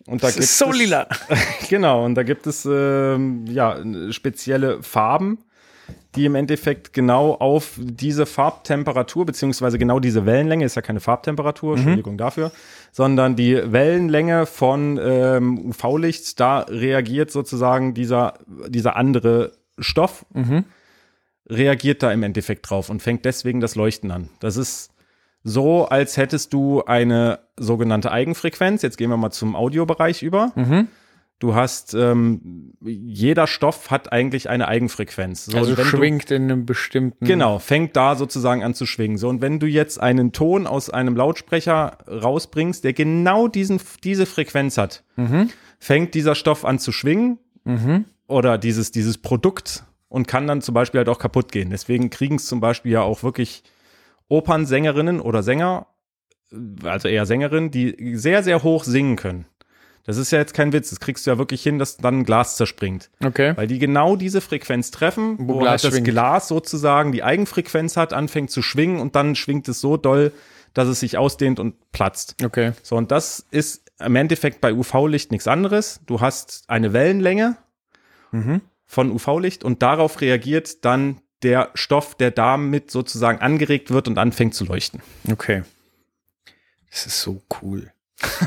Und 0.05 0.22
da 0.22 0.28
Das 0.28 0.36
gibt 0.36 0.43
ist 0.43 0.57
so 0.57 0.72
es, 0.72 0.78
lila. 0.78 1.07
Genau, 1.70 2.03
und 2.03 2.16
da 2.16 2.24
gibt 2.24 2.45
es 2.45 2.68
ähm, 2.70 3.45
ja 3.47 3.78
spezielle 4.12 4.84
Farben, 4.84 5.38
die 6.16 6.26
im 6.26 6.36
Endeffekt 6.36 6.91
genau 6.91 7.36
auf 7.36 7.74
diese 7.78 8.26
Farbtemperatur, 8.26 9.26
beziehungsweise 9.26 9.78
genau 9.78 10.01
diese 10.01 10.26
Wellenlänge, 10.26 10.66
ist 10.66 10.76
ja 10.76 10.82
keine 10.82 10.99
Farbtemperatur, 10.99 11.76
Entschuldigung 11.76 12.18
dafür, 12.18 12.51
sondern 12.91 13.38
die 13.38 13.55
Wellenlänge 13.72 14.45
von 14.45 14.99
ähm, 15.01 15.70
UV-Licht, 15.70 16.38
da 16.39 16.66
reagiert 16.68 17.32
sozusagen 17.32 17.93
dieser, 17.93 18.34
dieser 18.68 18.97
andere 18.97 19.53
Stoff, 19.80 20.25
Mhm. 20.34 20.65
reagiert 21.49 22.03
da 22.03 22.11
im 22.11 22.23
Endeffekt 22.23 22.69
drauf 22.69 22.89
und 22.89 23.01
fängt 23.01 23.25
deswegen 23.25 23.59
das 23.59 23.75
Leuchten 23.75 24.11
an. 24.11 24.30
Das 24.39 24.55
ist 24.57 24.91
so, 25.43 25.86
als 25.88 26.17
hättest 26.17 26.53
du 26.53 26.84
eine 26.84 27.39
sogenannte 27.57 28.11
Eigenfrequenz. 28.11 28.82
Jetzt 28.82 28.97
gehen 28.97 29.09
wir 29.09 29.17
mal 29.17 29.32
zum 29.32 29.55
Audiobereich 29.55 30.21
über. 30.21 30.51
Mhm. 30.55 30.88
Du 31.39 31.55
hast, 31.55 31.93
ähm, 31.93 32.73
jeder 32.82 33.47
Stoff 33.47 33.89
hat 33.89 34.11
eigentlich 34.11 34.49
eine 34.49 34.67
Eigenfrequenz. 34.67 35.45
So, 35.45 35.57
Also 35.57 35.73
schwingt 35.77 36.30
in 36.32 36.43
einem 36.51 36.65
bestimmten. 36.65 37.23
Du, 37.23 37.32
genau, 37.32 37.59
fängt 37.59 37.95
da 37.95 38.15
sozusagen 38.17 38.61
an 38.61 38.73
zu 38.73 38.86
schwingen. 38.86 39.17
So, 39.17 39.30
und 39.30 39.41
wenn 39.41 39.57
du 39.57 39.65
jetzt 39.65 40.01
einen 40.01 40.34
Ton 40.34 40.67
aus 40.67 40.89
einem 40.89 41.15
Lautsprecher 41.15 41.99
rausbringst, 42.09 42.84
der 42.84 42.91
genau 42.91 43.47
diesen, 43.47 43.80
diese 44.03 44.25
Frequenz 44.25 44.77
hat, 44.77 45.05
Mhm. 45.15 45.49
fängt 45.80 46.13
dieser 46.13 46.36
Stoff 46.36 46.65
an 46.65 46.77
zu 46.77 46.91
schwingen 46.91 47.39
Mhm. 47.63 48.03
Oder 48.30 48.57
dieses, 48.57 48.91
dieses 48.91 49.17
Produkt 49.17 49.84
und 50.07 50.27
kann 50.27 50.47
dann 50.47 50.61
zum 50.61 50.73
Beispiel 50.73 50.99
halt 50.99 51.09
auch 51.09 51.19
kaputt 51.19 51.51
gehen. 51.51 51.69
Deswegen 51.71 52.09
kriegen 52.09 52.36
es 52.36 52.45
zum 52.45 52.59
Beispiel 52.59 52.93
ja 52.93 53.01
auch 53.01 53.23
wirklich 53.23 53.63
Opernsängerinnen 54.27 55.19
oder 55.19 55.43
Sänger, 55.43 55.88
also 56.84 57.07
eher 57.07 57.25
Sängerinnen, 57.25 57.71
die 57.71 58.15
sehr, 58.15 58.43
sehr 58.43 58.63
hoch 58.63 58.84
singen 58.84 59.15
können. 59.15 59.45
Das 60.05 60.17
ist 60.17 60.32
ja 60.32 60.39
jetzt 60.39 60.53
kein 60.53 60.73
Witz, 60.73 60.89
das 60.89 60.99
kriegst 60.99 61.27
du 61.27 61.32
ja 61.32 61.38
wirklich 61.38 61.61
hin, 61.61 61.77
dass 61.77 61.97
dann 61.97 62.19
ein 62.19 62.23
Glas 62.23 62.55
zerspringt. 62.55 63.11
Okay. 63.23 63.55
Weil 63.55 63.67
die 63.67 63.77
genau 63.77 64.15
diese 64.15 64.41
Frequenz 64.41 64.91
treffen, 64.91 65.38
Wo 65.39 65.55
wo, 65.55 65.59
Glas 65.59 65.84
halt 65.84 65.93
das. 65.93 66.03
Glas 66.03 66.47
sozusagen 66.47 67.11
die 67.11 67.21
Eigenfrequenz 67.21 67.97
hat, 67.97 68.13
anfängt 68.13 68.49
zu 68.49 68.61
schwingen 68.61 68.99
und 68.99 69.15
dann 69.15 69.36
schwingt 69.36 69.67
es 69.67 69.82
so 69.82 69.97
doll, 69.97 70.32
dass 70.73 70.88
es 70.88 70.99
sich 70.99 71.17
ausdehnt 71.17 71.59
und 71.59 71.91
platzt. 71.91 72.36
Okay. 72.43 72.71
So, 72.82 72.95
und 72.95 73.11
das 73.11 73.45
ist 73.51 73.91
im 73.99 74.15
Endeffekt 74.15 74.61
bei 74.61 74.73
UV-Licht 74.73 75.32
nichts 75.32 75.47
anderes. 75.47 75.99
Du 76.05 76.21
hast 76.21 76.63
eine 76.67 76.93
Wellenlänge 76.93 77.57
Mhm. 78.32 78.61
von 78.86 79.11
UV-Licht 79.11 79.63
und 79.63 79.82
darauf 79.82 80.21
reagiert 80.21 80.84
dann 80.86 81.21
der 81.43 81.69
Stoff, 81.73 82.15
der 82.15 82.32
damit 82.32 82.91
sozusagen 82.91 83.39
angeregt 83.39 83.91
wird 83.91 84.07
und 84.07 84.17
anfängt 84.17 84.53
zu 84.53 84.65
leuchten. 84.65 85.01
Okay. 85.32 85.63
Das 86.89 87.05
ist 87.05 87.21
so 87.21 87.41
cool. 87.61 87.91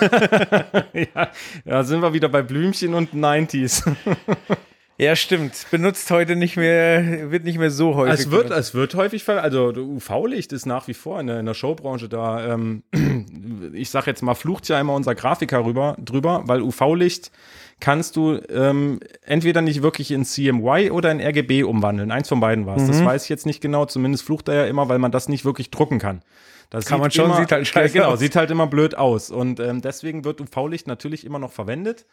ja, 0.92 1.30
da 1.64 1.84
sind 1.84 2.02
wir 2.02 2.12
wieder 2.12 2.28
bei 2.28 2.42
Blümchen 2.42 2.94
und 2.94 3.14
90s. 3.14 3.90
Ja, 4.98 5.16
stimmt. 5.16 5.66
Benutzt 5.70 6.10
heute 6.10 6.36
nicht 6.36 6.56
mehr, 6.56 7.30
wird 7.30 7.44
nicht 7.44 7.58
mehr 7.58 7.70
so 7.70 7.94
häufig. 7.94 8.20
Es 8.20 8.30
wird, 8.30 8.48
benutzt. 8.48 8.60
es 8.68 8.74
wird 8.74 8.94
häufig, 8.94 9.28
also 9.28 9.72
UV-Licht 9.74 10.52
ist 10.52 10.66
nach 10.66 10.86
wie 10.86 10.94
vor 10.94 11.18
in 11.18 11.26
der, 11.26 11.40
in 11.40 11.46
der 11.46 11.54
Showbranche 11.54 12.08
da. 12.08 12.54
Ähm, 12.54 12.82
ich 13.72 13.90
sag 13.90 14.06
jetzt 14.06 14.22
mal, 14.22 14.34
flucht 14.34 14.68
ja 14.68 14.78
immer 14.78 14.94
unser 14.94 15.14
Grafiker 15.14 15.64
rüber, 15.64 15.96
drüber, 15.98 16.42
weil 16.46 16.62
UV-Licht 16.62 17.32
kannst 17.80 18.16
du 18.16 18.40
ähm, 18.48 19.00
entweder 19.24 19.60
nicht 19.60 19.82
wirklich 19.82 20.12
in 20.12 20.24
CMY 20.24 20.90
oder 20.90 21.10
in 21.10 21.20
RGB 21.20 21.64
umwandeln. 21.64 22.12
Eins 22.12 22.28
von 22.28 22.38
beiden 22.40 22.66
war 22.66 22.76
es. 22.76 22.82
Mhm. 22.82 22.88
Das 22.88 23.04
weiß 23.04 23.24
ich 23.24 23.28
jetzt 23.28 23.46
nicht 23.46 23.60
genau. 23.60 23.86
Zumindest 23.86 24.24
flucht 24.24 24.48
er 24.48 24.54
ja 24.54 24.64
immer, 24.66 24.88
weil 24.88 24.98
man 24.98 25.10
das 25.10 25.28
nicht 25.28 25.44
wirklich 25.44 25.70
drucken 25.70 25.98
kann. 25.98 26.22
Das 26.70 26.86
Kann 26.86 27.00
man 27.00 27.10
schon, 27.10 27.34
sieht 27.34 27.52
halt 27.52 27.66
scheiße 27.66 27.92
Genau, 27.92 28.12
aus. 28.12 28.18
sieht 28.20 28.36
halt 28.36 28.50
immer 28.50 28.66
blöd 28.66 28.94
aus. 28.94 29.30
Und 29.30 29.60
ähm, 29.60 29.82
deswegen 29.82 30.24
wird 30.24 30.40
UV-Licht 30.40 30.86
natürlich 30.86 31.26
immer 31.26 31.38
noch 31.38 31.52
verwendet. 31.52 32.06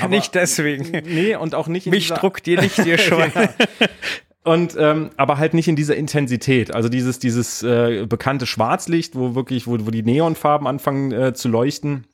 Aber- 0.00 0.08
nicht 0.08 0.34
deswegen. 0.34 0.90
Nee, 1.06 1.36
und 1.36 1.54
auch 1.54 1.68
nicht 1.68 1.86
in 1.86 1.90
Mich 1.90 2.04
dieser- 2.08 2.16
druckt 2.16 2.46
ihr 2.48 2.60
nicht, 2.60 2.78
ihr 2.78 2.98
Schwein. 2.98 3.32
und 4.44 4.74
ähm, 4.78 5.10
aber 5.16 5.38
halt 5.38 5.54
nicht 5.54 5.68
in 5.68 5.76
dieser 5.76 5.96
Intensität. 5.96 6.74
Also 6.74 6.88
dieses, 6.88 7.18
dieses 7.18 7.62
äh, 7.62 8.06
bekannte 8.08 8.46
Schwarzlicht, 8.46 9.14
wo 9.16 9.34
wirklich, 9.34 9.66
wo, 9.66 9.72
wo 9.86 9.90
die 9.90 10.02
Neonfarben 10.02 10.66
anfangen 10.66 11.12
äh, 11.12 11.34
zu 11.34 11.48
leuchten. 11.48 12.06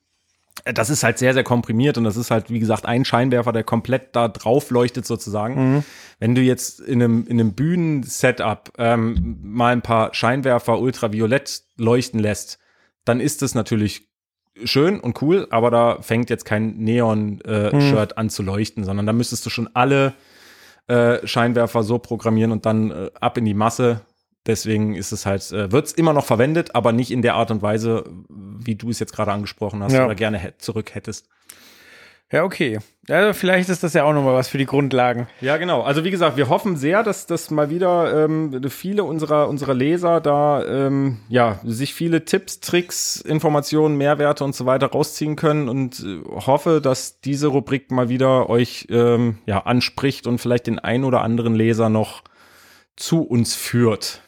Äh, 0.65 0.75
Das 0.75 0.91
ist 0.91 1.03
halt 1.05 1.19
sehr, 1.19 1.33
sehr 1.35 1.45
komprimiert 1.45 1.97
und 1.99 2.05
das 2.05 2.17
ist 2.17 2.31
halt, 2.31 2.51
wie 2.51 2.59
gesagt, 2.59 2.85
ein 2.85 3.05
Scheinwerfer, 3.05 3.53
der 3.53 3.65
komplett 3.65 4.15
da 4.17 4.29
drauf 4.29 4.71
leuchtet 4.71 5.07
sozusagen. 5.07 5.85
Wenn 6.19 6.35
du 6.35 6.41
jetzt 6.43 6.81
in 6.81 7.03
einem, 7.03 7.27
in 7.29 7.39
einem 7.41 7.53
Bühnen-Setup 7.53 8.73
ähm, 8.77 9.39
mal 9.43 9.73
ein 9.73 9.83
paar 9.83 10.13
Scheinwerfer 10.15 10.81
ultraviolett 10.81 11.63
leuchten 11.77 12.19
lässt, 12.21 12.59
dann 13.05 13.21
ist 13.21 13.41
das 13.41 13.55
natürlich 13.55 14.08
schön 14.65 15.01
und 15.01 15.21
cool, 15.23 15.47
aber 15.51 15.71
da 15.71 15.99
fängt 16.03 16.31
jetzt 16.31 16.45
kein 16.45 16.77
Neon-Shirt 16.79 18.17
an 18.19 18.31
zu 18.31 18.43
leuchten, 18.43 18.85
sondern 18.85 19.07
da 19.07 19.13
müsstest 19.13 19.45
du 19.47 19.51
schon 19.51 19.69
alle 19.75 20.15
äh, 20.87 21.27
Scheinwerfer 21.27 21.83
so 21.83 21.99
programmieren 21.99 22.53
und 22.53 22.67
dann 22.67 22.91
äh, 22.91 23.11
ab 23.21 23.37
in 23.39 23.45
die 23.45 23.55
Masse. 23.55 24.01
Deswegen 24.47 24.95
ist 24.95 25.13
es 25.13 25.27
halt, 25.27 25.51
äh, 25.53 25.71
wird 25.71 25.87
es 25.87 25.93
immer 25.93 26.13
noch 26.15 26.25
verwendet, 26.25 26.75
aber 26.75 26.93
nicht 26.93 27.11
in 27.11 27.21
der 27.23 27.35
Art 27.35 27.51
und 27.51 27.61
Weise, 27.61 28.05
wie 28.31 28.75
du 28.77 28.89
es 28.89 28.99
jetzt 28.99 29.13
gerade 29.15 29.33
angesprochen 29.33 29.83
hast 29.83 29.93
Ja. 29.93 30.07
oder 30.07 30.15
gerne 30.15 30.55
zurück 30.59 30.95
hättest. 30.95 31.29
Ja, 32.31 32.45
okay. 32.45 32.79
Ja, 33.09 33.33
vielleicht 33.33 33.71
ist 33.71 33.83
das 33.83 33.95
ja 33.95 34.05
auch 34.05 34.13
nochmal 34.13 34.35
was 34.35 34.49
für 34.49 34.59
die 34.59 34.67
Grundlagen. 34.67 35.29
Ja, 35.41 35.57
genau. 35.57 35.81
Also 35.81 36.05
wie 36.05 36.11
gesagt, 36.11 36.37
wir 36.37 36.51
hoffen 36.51 36.77
sehr, 36.77 37.03
dass 37.03 37.27
das 37.27 37.51
mal 37.51 37.71
wieder 37.71 38.25
ähm, 38.25 38.61
viele 38.69 39.05
unserer, 39.05 39.49
unserer 39.49 39.73
Leser 39.73 40.21
da 40.21 40.63
ähm, 40.63 41.21
ja 41.31 41.59
sich 41.65 41.95
viele 41.95 42.27
Tipps, 42.27 42.61
Tricks, 42.61 43.17
Informationen, 43.17 43.97
Mehrwerte 43.97 44.45
und 44.45 44.55
so 44.55 44.67
weiter 44.67 44.89
rausziehen 44.89 45.37
können 45.37 45.71
und 45.71 46.01
äh, 46.01 46.21
hoffe, 46.47 46.83
dass 46.83 47.23
diese 47.23 47.47
Rubrik 47.47 47.91
mal 47.91 48.11
wieder 48.11 48.51
euch 48.51 48.89
ähm, 48.91 49.39
ja 49.47 49.61
anspricht 49.61 50.27
und 50.27 50.39
vielleicht 50.39 50.67
den 50.67 50.79
ein 50.79 51.05
oder 51.05 51.23
anderen 51.23 51.55
Leser 51.55 51.89
noch 51.89 52.25
zu 52.95 53.23
uns 53.23 53.55
führt. 53.55 54.21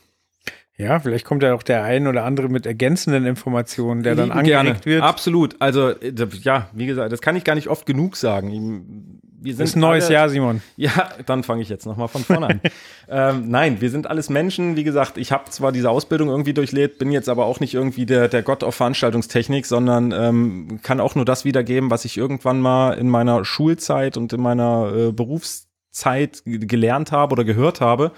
Ja, 0.80 0.98
vielleicht 1.00 1.24
kommt 1.24 1.42
ja 1.42 1.54
auch 1.54 1.62
der 1.62 1.84
ein 1.84 2.06
oder 2.06 2.24
andere 2.24 2.48
mit 2.48 2.64
ergänzenden 2.66 3.26
Informationen, 3.26 4.02
der 4.02 4.14
dann 4.14 4.30
angeregt 4.30 4.86
wird. 4.86 5.02
Absolut. 5.02 5.56
Also 5.58 5.90
äh, 5.90 6.12
ja, 6.42 6.68
wie 6.72 6.86
gesagt, 6.86 7.12
das 7.12 7.20
kann 7.20 7.36
ich 7.36 7.44
gar 7.44 7.54
nicht 7.54 7.68
oft 7.68 7.84
genug 7.86 8.16
sagen. 8.16 9.20
Wir 9.42 9.54
sind 9.54 9.60
Das 9.60 9.70
ist 9.70 9.76
ein 9.76 9.80
neues 9.80 10.04
alle- 10.06 10.14
Jahr, 10.14 10.28
Simon. 10.28 10.62
Ja, 10.76 11.10
dann 11.26 11.42
fange 11.44 11.62
ich 11.62 11.68
jetzt 11.68 11.86
nochmal 11.86 12.08
von 12.08 12.24
vorne 12.24 12.46
an. 12.46 12.60
ähm, 13.08 13.48
nein, 13.50 13.80
wir 13.80 13.90
sind 13.90 14.06
alles 14.06 14.30
Menschen. 14.30 14.76
Wie 14.76 14.84
gesagt, 14.84 15.18
ich 15.18 15.32
habe 15.32 15.50
zwar 15.50 15.72
diese 15.72 15.90
Ausbildung 15.90 16.28
irgendwie 16.28 16.54
durchlebt, 16.54 16.98
bin 16.98 17.10
jetzt 17.12 17.28
aber 17.28 17.44
auch 17.46 17.60
nicht 17.60 17.74
irgendwie 17.74 18.06
der, 18.06 18.28
der 18.28 18.42
Gott 18.42 18.64
auf 18.64 18.74
Veranstaltungstechnik, 18.74 19.66
sondern 19.66 20.12
ähm, 20.12 20.80
kann 20.82 21.00
auch 21.00 21.14
nur 21.14 21.24
das 21.24 21.44
wiedergeben, 21.44 21.90
was 21.90 22.04
ich 22.04 22.16
irgendwann 22.16 22.60
mal 22.60 22.92
in 22.94 23.08
meiner 23.08 23.44
Schulzeit 23.44 24.16
und 24.16 24.32
in 24.32 24.40
meiner 24.40 24.92
äh, 24.94 25.12
Berufszeit 25.12 26.42
gelernt 26.44 27.12
habe 27.12 27.32
oder 27.32 27.44
gehört 27.44 27.80
habe. 27.80 28.12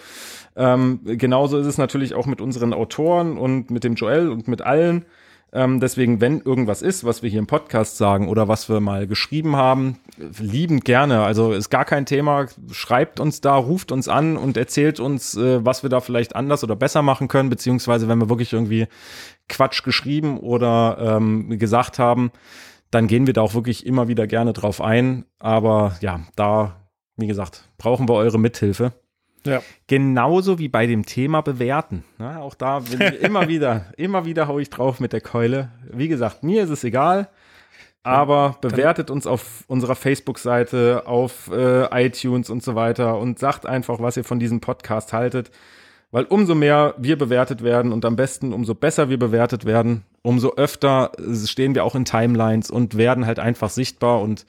Ähm, 0.56 1.00
genauso 1.04 1.58
ist 1.58 1.66
es 1.66 1.78
natürlich 1.78 2.14
auch 2.14 2.26
mit 2.26 2.40
unseren 2.40 2.72
Autoren 2.74 3.38
und 3.38 3.70
mit 3.70 3.84
dem 3.84 3.94
Joel 3.94 4.28
und 4.28 4.48
mit 4.48 4.62
allen. 4.62 5.06
Ähm, 5.54 5.80
deswegen, 5.80 6.22
wenn 6.22 6.40
irgendwas 6.40 6.80
ist, 6.80 7.04
was 7.04 7.22
wir 7.22 7.28
hier 7.28 7.38
im 7.38 7.46
Podcast 7.46 7.98
sagen 7.98 8.28
oder 8.28 8.48
was 8.48 8.70
wir 8.70 8.80
mal 8.80 9.06
geschrieben 9.06 9.54
haben, 9.54 9.98
liebend 10.38 10.86
gerne. 10.86 11.22
Also 11.24 11.52
ist 11.52 11.68
gar 11.68 11.84
kein 11.84 12.06
Thema. 12.06 12.46
Schreibt 12.70 13.20
uns 13.20 13.42
da, 13.42 13.56
ruft 13.56 13.92
uns 13.92 14.08
an 14.08 14.38
und 14.38 14.56
erzählt 14.56 14.98
uns, 14.98 15.36
äh, 15.36 15.62
was 15.64 15.82
wir 15.82 15.90
da 15.90 16.00
vielleicht 16.00 16.34
anders 16.36 16.64
oder 16.64 16.74
besser 16.74 17.02
machen 17.02 17.28
können, 17.28 17.50
beziehungsweise 17.50 18.08
wenn 18.08 18.18
wir 18.18 18.30
wirklich 18.30 18.54
irgendwie 18.54 18.86
Quatsch 19.48 19.82
geschrieben 19.82 20.38
oder 20.38 20.96
ähm, 21.18 21.58
gesagt 21.58 21.98
haben, 21.98 22.30
dann 22.90 23.06
gehen 23.06 23.26
wir 23.26 23.34
da 23.34 23.42
auch 23.42 23.54
wirklich 23.54 23.84
immer 23.84 24.08
wieder 24.08 24.26
gerne 24.26 24.54
drauf 24.54 24.80
ein. 24.80 25.26
Aber 25.38 25.96
ja, 26.00 26.20
da, 26.34 26.76
wie 27.16 27.26
gesagt, 27.26 27.68
brauchen 27.76 28.08
wir 28.08 28.14
eure 28.14 28.38
Mithilfe. 28.38 28.92
Ja. 29.46 29.62
Genauso 29.86 30.58
wie 30.58 30.68
bei 30.68 30.86
dem 30.86 31.04
Thema 31.04 31.40
bewerten. 31.40 32.04
Ja, 32.18 32.40
auch 32.40 32.54
da 32.54 32.80
bin 32.80 33.00
ich 33.00 33.20
immer 33.22 33.48
wieder, 33.48 33.86
immer 33.96 34.24
wieder 34.24 34.48
hau 34.48 34.58
ich 34.58 34.70
drauf 34.70 35.00
mit 35.00 35.12
der 35.12 35.20
Keule. 35.20 35.70
Wie 35.90 36.08
gesagt, 36.08 36.42
mir 36.42 36.62
ist 36.62 36.70
es 36.70 36.84
egal. 36.84 37.28
Aber 38.04 38.56
bewertet 38.60 39.10
uns 39.10 39.28
auf 39.28 39.62
unserer 39.68 39.94
Facebook-Seite, 39.94 41.04
auf 41.06 41.48
äh, 41.52 42.04
iTunes 42.04 42.50
und 42.50 42.62
so 42.62 42.74
weiter 42.74 43.16
und 43.18 43.38
sagt 43.38 43.64
einfach, 43.64 44.00
was 44.00 44.16
ihr 44.16 44.24
von 44.24 44.40
diesem 44.40 44.60
Podcast 44.60 45.12
haltet. 45.12 45.52
Weil 46.10 46.24
umso 46.24 46.54
mehr 46.54 46.94
wir 46.98 47.16
bewertet 47.16 47.62
werden 47.62 47.92
und 47.92 48.04
am 48.04 48.16
besten 48.16 48.52
umso 48.52 48.74
besser 48.74 49.08
wir 49.08 49.18
bewertet 49.18 49.64
werden, 49.64 50.02
umso 50.22 50.54
öfter 50.56 51.12
stehen 51.46 51.74
wir 51.74 51.84
auch 51.84 51.94
in 51.94 52.04
Timelines 52.04 52.70
und 52.70 52.96
werden 52.96 53.24
halt 53.24 53.38
einfach 53.38 53.70
sichtbar 53.70 54.20
und 54.20 54.46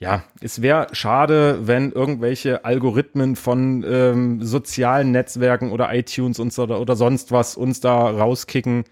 ja, 0.00 0.24
es 0.40 0.62
wäre 0.62 0.88
schade, 0.92 1.66
wenn 1.68 1.92
irgendwelche 1.92 2.64
Algorithmen 2.64 3.36
von 3.36 3.84
ähm, 3.86 4.42
sozialen 4.42 5.10
Netzwerken 5.12 5.70
oder 5.72 5.92
iTunes 5.94 6.38
und 6.38 6.52
so, 6.52 6.62
oder, 6.62 6.80
oder 6.80 6.96
sonst 6.96 7.32
was 7.32 7.56
uns 7.56 7.80
da 7.80 8.08
rauskicken, 8.10 8.84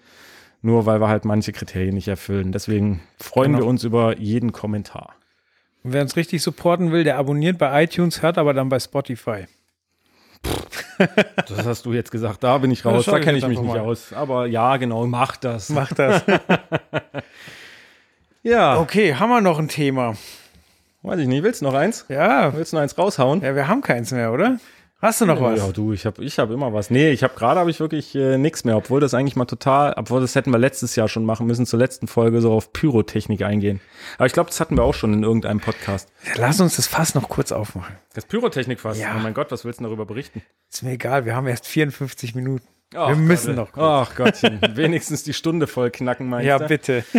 nur 0.61 0.85
weil 0.87 1.01
wir 1.01 1.09
halt 1.09 1.25
manche 1.25 1.53
Kriterien 1.53 1.95
nicht 1.95 2.09
erfüllen. 2.09 2.53
Deswegen 2.53 3.01
freuen 3.19 3.53
Genau. 3.53 3.65
wir 3.65 3.69
uns 3.71 3.85
über 3.85 4.19
jeden 4.19 4.53
Kommentar. 4.53 5.15
Und 5.83 5.95
wer 5.95 6.03
uns 6.03 6.17
richtig 6.17 6.43
supporten 6.43 6.93
will, 6.93 7.05
der 7.05 7.17
abonniert 7.17 7.57
bei 7.57 7.85
iTunes, 7.85 8.21
hört 8.21 8.37
aber 8.37 8.53
dann 8.53 8.69
bei 8.69 8.79
Spotify. 8.79 9.47
Das 11.49 11.65
hast 11.65 11.87
du 11.87 11.93
jetzt 11.93 12.11
gesagt, 12.11 12.43
da 12.45 12.59
bin 12.59 12.71
ich 12.71 12.81
raus, 12.85 13.07
da 13.07 13.19
kenne 13.21 13.39
ich 13.39 13.47
mich 13.47 13.59
nicht 13.59 13.69
mal. 13.69 13.81
aus. 13.81 14.13
Aber 14.13 14.47
ja, 14.47 14.77
genau, 14.77 15.07
mach 15.07 15.37
das. 15.37 15.71
Mach 15.71 15.93
das. 15.95 16.23
Ja, 18.43 18.79
Okay, 18.81 19.15
haben 19.15 19.31
wir 19.31 19.41
noch 19.41 19.59
ein 19.59 19.69
Thema? 19.69 20.15
Weiß 21.03 21.21
ich 21.21 21.29
nicht, 21.29 21.43
willst 21.43 21.61
du 21.61 21.67
noch 21.67 21.75
eins? 21.75 22.05
Ja, 22.09 22.55
Willst 22.55 22.73
du 22.73 22.77
noch 22.77 22.83
eins 22.83 22.97
raushauen? 22.99 23.43
ja 23.43 23.55
wir 23.55 23.69
haben 23.69 23.81
keins 23.83 24.11
mehr, 24.13 24.33
oder? 24.33 24.59
Hast 25.01 25.21
du 25.21 25.27
noch 25.27 25.41
was? 25.41 25.61
Ja, 25.61 25.71
du, 25.71 25.93
ich 25.93 26.07
habe 26.07 26.25
ich 26.25 26.41
hab 26.41 26.51
immer 26.51 26.73
was. 26.73 26.91
Nee, 26.91 27.11
ich 27.13 27.23
habe 27.23 27.33
gerade 27.37 27.61
habe 27.61 27.71
ich 27.71 27.79
wirklich 27.79 28.17
äh, 28.17 28.37
nichts 28.37 28.65
mehr, 28.65 28.77
obwohl 28.77 28.99
das 28.99 29.15
eigentlich 29.15 29.37
mal 29.37 29.45
total, 29.45 29.95
obwohl 29.97 30.21
das 30.21 30.35
hätten 30.35 30.51
wir 30.51 30.59
letztes 30.59 30.97
Jahr 30.97 31.07
schon 31.07 31.25
machen 31.25 31.47
müssen, 31.47 31.67
zur 31.67 31.79
letzten 31.79 32.09
Folge 32.09 32.41
so 32.41 32.51
auf 32.51 32.73
Pyrotechnik 32.73 33.43
eingehen. 33.43 33.81
Aber 34.17 34.27
ich 34.27 34.33
glaube, 34.33 34.51
das 34.51 34.59
hatten 34.59 34.77
wir 34.77 34.83
auch 34.83 34.95
schon 34.95 35.13
in 35.15 35.23
irgendeinem 35.23 35.61
Podcast. 35.61 36.09
Lass 36.35 36.61
uns 36.61 36.75
das 36.75 36.89
Fass 36.89 37.15
noch 37.15 37.29
kurz 37.29 37.53
aufmachen. 37.53 37.95
Das 38.15 38.25
Pyrotechnik-Fass. 38.27 38.99
Ja. 38.99 39.15
Oh 39.17 39.21
mein 39.21 39.35
Gott, 39.35 39.53
was 39.53 39.65
willst 39.65 39.79
du 39.79 39.85
darüber 39.85 40.05
berichten? 40.05 40.43
Ist 40.69 40.83
mir 40.83 40.91
egal, 40.91 41.25
wir 41.25 41.37
haben 41.37 41.47
erst 41.47 41.69
54 41.69 42.35
Minuten. 42.35 42.67
Ach, 42.97 43.11
wir 43.11 43.17
müssen 43.17 43.55
Gott, 43.55 43.67
noch 43.67 43.73
kurz. 43.73 43.85
Ach 43.85 44.17
Gottchen, 44.17 44.61
wenigstens 44.77 45.23
die 45.23 45.33
Stunde 45.33 45.69
voll 45.69 45.93
knacken, 45.93 46.29
meinst 46.29 46.47
ja, 46.49 46.59
bitte. 46.59 47.05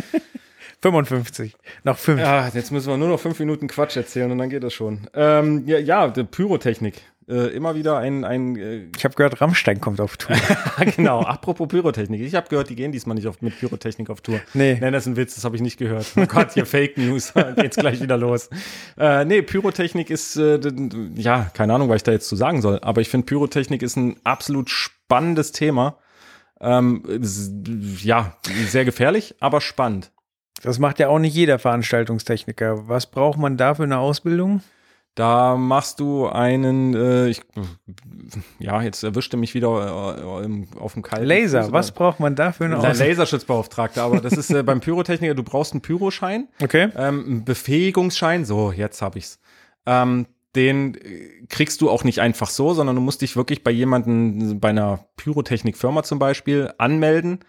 55. 0.82 1.56
Noch 1.84 1.98
5. 1.98 2.20
Ja, 2.20 2.48
jetzt 2.54 2.72
müssen 2.72 2.90
wir 2.90 2.98
nur 2.98 3.10
noch 3.10 3.20
fünf 3.20 3.40
Minuten 3.40 3.68
Quatsch 3.68 3.98
erzählen 3.98 4.32
und 4.32 4.38
dann 4.38 4.50
geht 4.50 4.64
das 4.64 4.74
schon. 4.74 5.08
Ähm, 5.14 5.64
ja, 5.66 5.78
ja, 5.78 6.08
die 6.08 6.24
Pyrotechnik. 6.24 7.02
Äh, 7.30 7.50
immer 7.50 7.76
wieder 7.76 8.00
ein, 8.00 8.24
ein 8.24 8.56
äh, 8.56 8.88
Ich 8.98 9.06
habe 9.06 9.14
gehört, 9.14 9.40
Rammstein 9.40 9.80
kommt 9.80 10.02
auf 10.02 10.18
Tour. 10.18 10.36
genau, 10.96 11.22
apropos 11.22 11.68
Pyrotechnik. 11.68 12.22
Ich 12.22 12.34
habe 12.34 12.50
gehört, 12.50 12.72
die 12.72 12.76
gehen 12.76 12.92
diesmal 12.92 13.14
nicht 13.14 13.28
auf, 13.28 13.40
mit 13.42 13.60
Pyrotechnik 13.60 14.10
auf 14.10 14.22
Tour. 14.22 14.40
Nee. 14.56 14.80
Nein, 14.82 14.94
das 14.94 15.04
ist 15.04 15.14
ein 15.14 15.16
Witz, 15.16 15.36
das 15.36 15.44
habe 15.44 15.56
ich 15.56 15.62
nicht 15.62 15.78
gehört. 15.78 16.08
Oh 16.16 16.26
Gott, 16.26 16.54
hier 16.54 16.66
Fake 16.66 16.98
News, 16.98 17.34
geht's 17.56 17.76
gleich 17.78 18.02
wieder 18.02 18.18
los. 18.18 18.50
Äh, 18.98 19.26
nee, 19.26 19.44
Pyrotechnik 19.44 20.10
ist, 20.10 20.38
äh, 20.38 20.60
ja, 21.16 21.52
keine 21.54 21.76
Ahnung, 21.76 21.90
was 21.90 21.98
ich 21.98 22.04
da 22.04 22.12
jetzt 22.14 22.28
zu 22.28 22.36
sagen 22.36 22.64
soll, 22.64 22.80
aber 22.80 23.02
ich 23.02 23.10
finde, 23.10 23.26
Pyrotechnik 23.26 23.84
ist 23.84 23.96
ein 23.96 24.16
absolut 24.24 24.72
spannendes 24.72 25.52
Thema. 25.52 25.98
Ähm, 26.62 27.04
ja, 28.02 28.38
sehr 28.68 28.86
gefährlich, 28.86 29.36
aber 29.40 29.62
spannend. 29.62 30.12
Das 30.62 30.80
macht 30.80 31.00
ja 31.00 31.08
auch 31.08 31.20
nicht 31.20 31.36
jeder 31.36 31.58
Veranstaltungstechniker. 31.60 32.88
Was 32.88 33.06
braucht 33.08 33.38
man 33.40 33.58
da 33.58 33.76
für 33.76 33.84
eine 33.84 33.98
Ausbildung? 34.00 34.62
Da 35.16 35.56
machst 35.58 36.00
du 36.00 36.28
einen, 36.28 36.94
äh, 36.96 37.28
ich, 37.30 37.42
ja, 38.60 38.82
jetzt 38.82 39.04
erwischte 39.04 39.36
mich 39.38 39.54
wieder 39.54 40.16
äh, 40.18 40.46
im- 40.46 40.68
auf 40.80 40.94
dem 40.94 41.02
kalten 41.02 41.26
Laser. 41.26 41.64
Fuß, 41.64 41.72
Was 41.74 41.92
braucht 41.92 42.20
man 42.20 42.36
da 42.36 42.52
für 42.52 42.66
eine 42.66 42.76
La- 42.76 42.80
Ausbildung? 42.92 43.08
Laserschutzbeauftragter, 43.08 44.04
aber 44.04 44.22
das 44.22 44.34
ist 44.34 44.50
äh, 44.52 44.64
beim 44.64 44.80
Pyrotechniker, 44.80 45.34
du 45.34 45.44
brauchst 45.44 45.74
einen 45.74 45.82
Pyroschein, 45.82 46.48
Okay. 46.62 46.90
ähm, 46.96 47.26
einen 47.26 47.44
Befähigungsschein, 47.46 48.46
so, 48.46 48.72
jetzt 48.72 49.02
habe 49.02 49.18
ich's. 49.20 49.40
Ähm, 49.86 50.26
den 50.56 50.98
kriegst 51.50 51.82
du 51.82 51.90
auch 51.90 52.04
nicht 52.04 52.20
einfach 52.22 52.50
so, 52.50 52.74
sondern 52.74 52.96
du 52.96 53.02
musst 53.02 53.22
dich 53.22 53.36
wirklich 53.36 53.64
bei 53.64 53.72
jemandem, 53.72 54.60
bei 54.60 54.70
einer 54.70 55.06
Pyrotechnikfirma 55.18 56.04
zum 56.04 56.18
Beispiel, 56.20 56.72
anmelden 56.78 57.40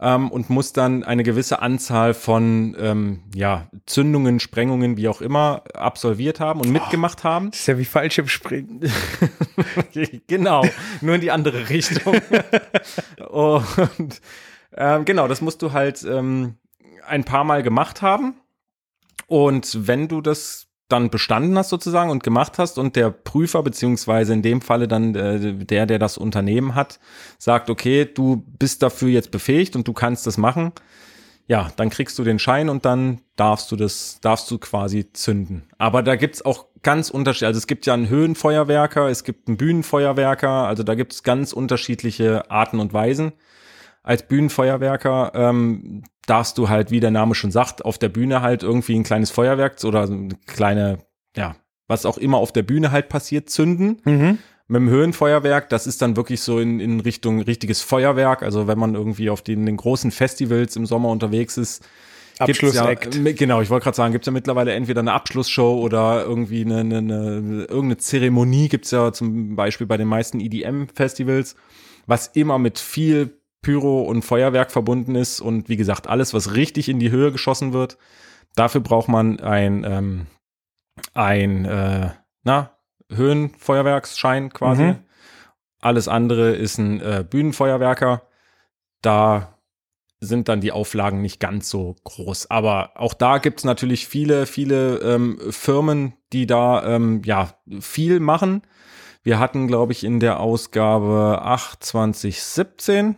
ähm, 0.00 0.30
und 0.30 0.50
musst 0.50 0.76
dann 0.76 1.04
eine 1.04 1.22
gewisse 1.22 1.60
Anzahl 1.62 2.14
von 2.14 2.76
ähm, 2.78 3.22
ja, 3.34 3.68
Zündungen, 3.86 4.40
Sprengungen, 4.40 4.96
wie 4.96 5.08
auch 5.08 5.20
immer, 5.20 5.62
absolviert 5.74 6.40
haben 6.40 6.60
und 6.60 6.70
mitgemacht 6.70 7.24
haben. 7.24 7.50
Das 7.50 7.60
ist 7.60 7.66
ja 7.66 7.78
wie 7.78 7.84
Fallschirmspringen. 7.84 8.90
genau, 10.26 10.64
nur 11.00 11.14
in 11.14 11.20
die 11.20 11.30
andere 11.30 11.68
Richtung. 11.68 12.14
und 13.30 14.20
ähm, 14.76 15.04
genau, 15.04 15.28
das 15.28 15.40
musst 15.40 15.62
du 15.62 15.72
halt 15.72 16.04
ähm, 16.04 16.56
ein 17.06 17.24
paar 17.24 17.44
Mal 17.44 17.62
gemacht 17.62 18.02
haben. 18.02 18.34
Und 19.28 19.86
wenn 19.86 20.08
du 20.08 20.20
das 20.20 20.65
dann 20.88 21.10
bestanden 21.10 21.58
hast 21.58 21.70
sozusagen 21.70 22.10
und 22.10 22.22
gemacht 22.22 22.58
hast 22.58 22.78
und 22.78 22.94
der 22.94 23.10
Prüfer 23.10 23.62
beziehungsweise 23.62 24.32
in 24.32 24.42
dem 24.42 24.60
Falle 24.60 24.86
dann 24.86 25.14
äh, 25.14 25.54
der, 25.54 25.86
der 25.86 25.98
das 25.98 26.16
Unternehmen 26.16 26.74
hat, 26.74 27.00
sagt, 27.38 27.70
okay, 27.70 28.04
du 28.04 28.44
bist 28.58 28.82
dafür 28.82 29.08
jetzt 29.08 29.30
befähigt 29.30 29.74
und 29.74 29.88
du 29.88 29.92
kannst 29.92 30.26
das 30.26 30.38
machen, 30.38 30.72
ja, 31.48 31.70
dann 31.76 31.90
kriegst 31.90 32.18
du 32.18 32.24
den 32.24 32.38
Schein 32.38 32.68
und 32.68 32.84
dann 32.84 33.20
darfst 33.36 33.70
du 33.70 33.76
das, 33.76 34.18
darfst 34.20 34.50
du 34.50 34.58
quasi 34.58 35.12
zünden. 35.12 35.64
Aber 35.78 36.02
da 36.02 36.16
gibt's 36.16 36.44
auch 36.44 36.66
ganz 36.82 37.10
unterschiedliche, 37.10 37.46
also 37.46 37.58
es 37.58 37.66
gibt 37.66 37.86
ja 37.86 37.94
einen 37.94 38.08
Höhenfeuerwerker, 38.08 39.08
es 39.08 39.24
gibt 39.24 39.48
einen 39.48 39.56
Bühnenfeuerwerker, 39.56 40.48
also 40.48 40.82
da 40.82 40.94
gibt's 40.94 41.22
ganz 41.22 41.52
unterschiedliche 41.52 42.50
Arten 42.50 42.80
und 42.80 42.92
Weisen. 42.92 43.32
Als 44.06 44.22
Bühnenfeuerwerker 44.22 45.32
ähm, 45.34 46.04
darfst 46.26 46.58
du 46.58 46.68
halt, 46.68 46.92
wie 46.92 47.00
der 47.00 47.10
Name 47.10 47.34
schon 47.34 47.50
sagt, 47.50 47.84
auf 47.84 47.98
der 47.98 48.08
Bühne 48.08 48.40
halt 48.40 48.62
irgendwie 48.62 48.94
ein 48.94 49.02
kleines 49.02 49.32
Feuerwerk 49.32 49.82
oder 49.82 50.06
so 50.06 50.12
eine 50.14 50.28
kleine, 50.46 50.98
ja, 51.36 51.56
was 51.88 52.06
auch 52.06 52.16
immer 52.16 52.38
auf 52.38 52.52
der 52.52 52.62
Bühne 52.62 52.92
halt 52.92 53.08
passiert, 53.08 53.50
zünden. 53.50 54.00
Mhm. 54.04 54.38
Mit 54.68 54.80
dem 54.80 54.88
Höhenfeuerwerk, 54.90 55.68
das 55.70 55.88
ist 55.88 56.02
dann 56.02 56.16
wirklich 56.16 56.40
so 56.40 56.60
in, 56.60 56.78
in 56.78 57.00
Richtung 57.00 57.40
richtiges 57.40 57.82
Feuerwerk. 57.82 58.44
Also 58.44 58.68
wenn 58.68 58.78
man 58.78 58.94
irgendwie 58.94 59.28
auf 59.28 59.42
den, 59.42 59.66
den 59.66 59.76
großen 59.76 60.12
Festivals 60.12 60.76
im 60.76 60.86
Sommer 60.86 61.08
unterwegs 61.08 61.56
ist, 61.56 61.84
Abschlussakt. 62.38 63.12
Ja, 63.16 63.32
genau, 63.32 63.60
ich 63.60 63.70
wollte 63.70 63.84
gerade 63.84 63.96
sagen, 63.96 64.12
gibt's 64.12 64.26
ja 64.26 64.32
mittlerweile 64.32 64.72
entweder 64.72 65.00
eine 65.00 65.14
Abschlussshow 65.14 65.80
oder 65.80 66.22
irgendwie 66.22 66.64
eine, 66.64 66.78
eine, 66.78 66.98
eine 66.98 67.64
irgendeine 67.64 67.96
Zeremonie 67.96 68.68
gibt's 68.68 68.92
ja 68.92 69.12
zum 69.12 69.56
Beispiel 69.56 69.88
bei 69.88 69.96
den 69.96 70.06
meisten 70.06 70.38
EDM-Festivals, 70.38 71.56
was 72.06 72.28
immer 72.28 72.58
mit 72.58 72.78
viel 72.78 73.40
Pyro 73.66 74.02
und 74.02 74.22
Feuerwerk 74.22 74.70
verbunden 74.70 75.16
ist 75.16 75.40
und 75.40 75.68
wie 75.68 75.76
gesagt, 75.76 76.06
alles, 76.06 76.32
was 76.32 76.54
richtig 76.54 76.88
in 76.88 77.00
die 77.00 77.10
Höhe 77.10 77.32
geschossen 77.32 77.72
wird, 77.72 77.98
dafür 78.54 78.80
braucht 78.80 79.08
man 79.08 79.40
ein, 79.40 79.82
ähm, 79.82 80.26
ein 81.14 81.64
äh, 81.64 82.10
na, 82.44 82.78
Höhenfeuerwerksschein 83.10 84.52
quasi. 84.52 84.84
Mhm. 84.84 84.98
Alles 85.80 86.06
andere 86.06 86.52
ist 86.52 86.78
ein 86.78 87.00
äh, 87.00 87.24
Bühnenfeuerwerker. 87.28 88.22
Da 89.02 89.58
sind 90.20 90.48
dann 90.48 90.60
die 90.60 90.70
Auflagen 90.70 91.20
nicht 91.20 91.40
ganz 91.40 91.68
so 91.68 91.96
groß. 92.04 92.48
Aber 92.52 92.92
auch 92.94 93.14
da 93.14 93.38
gibt's 93.38 93.64
natürlich 93.64 94.06
viele, 94.06 94.46
viele 94.46 94.98
ähm, 94.98 95.40
Firmen, 95.50 96.12
die 96.32 96.46
da 96.46 96.86
ähm, 96.86 97.20
ja 97.24 97.54
viel 97.80 98.20
machen. 98.20 98.62
Wir 99.24 99.40
hatten, 99.40 99.66
glaube 99.66 99.90
ich, 99.90 100.04
in 100.04 100.20
der 100.20 100.38
Ausgabe 100.38 101.40
8 101.42 101.82
2017 101.82 103.16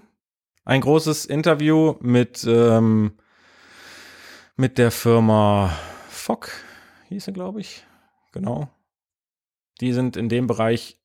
ein 0.68 0.82
großes 0.82 1.24
Interview 1.24 1.94
mit, 2.00 2.46
ähm, 2.46 3.12
mit 4.56 4.76
der 4.76 4.90
Firma 4.90 5.74
Fock, 6.10 6.50
hieß 7.08 7.24
sie, 7.24 7.32
glaube 7.32 7.62
ich. 7.62 7.86
Genau. 8.32 8.68
Die 9.80 9.94
sind 9.94 10.18
in 10.18 10.28
dem 10.28 10.46
Bereich 10.46 11.00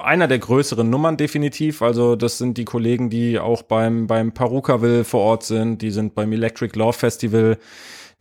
einer 0.00 0.26
der 0.26 0.40
größeren 0.40 0.90
Nummern 0.90 1.16
definitiv. 1.16 1.80
Also 1.80 2.16
das 2.16 2.38
sind 2.38 2.58
die 2.58 2.64
Kollegen, 2.64 3.08
die 3.08 3.38
auch 3.38 3.62
beim, 3.62 4.08
beim 4.08 4.32
Parukaville 4.32 5.04
vor 5.04 5.20
Ort 5.20 5.44
sind. 5.44 5.80
Die 5.80 5.92
sind 5.92 6.16
beim 6.16 6.32
Electric 6.32 6.76
Love 6.76 6.98
Festival. 6.98 7.58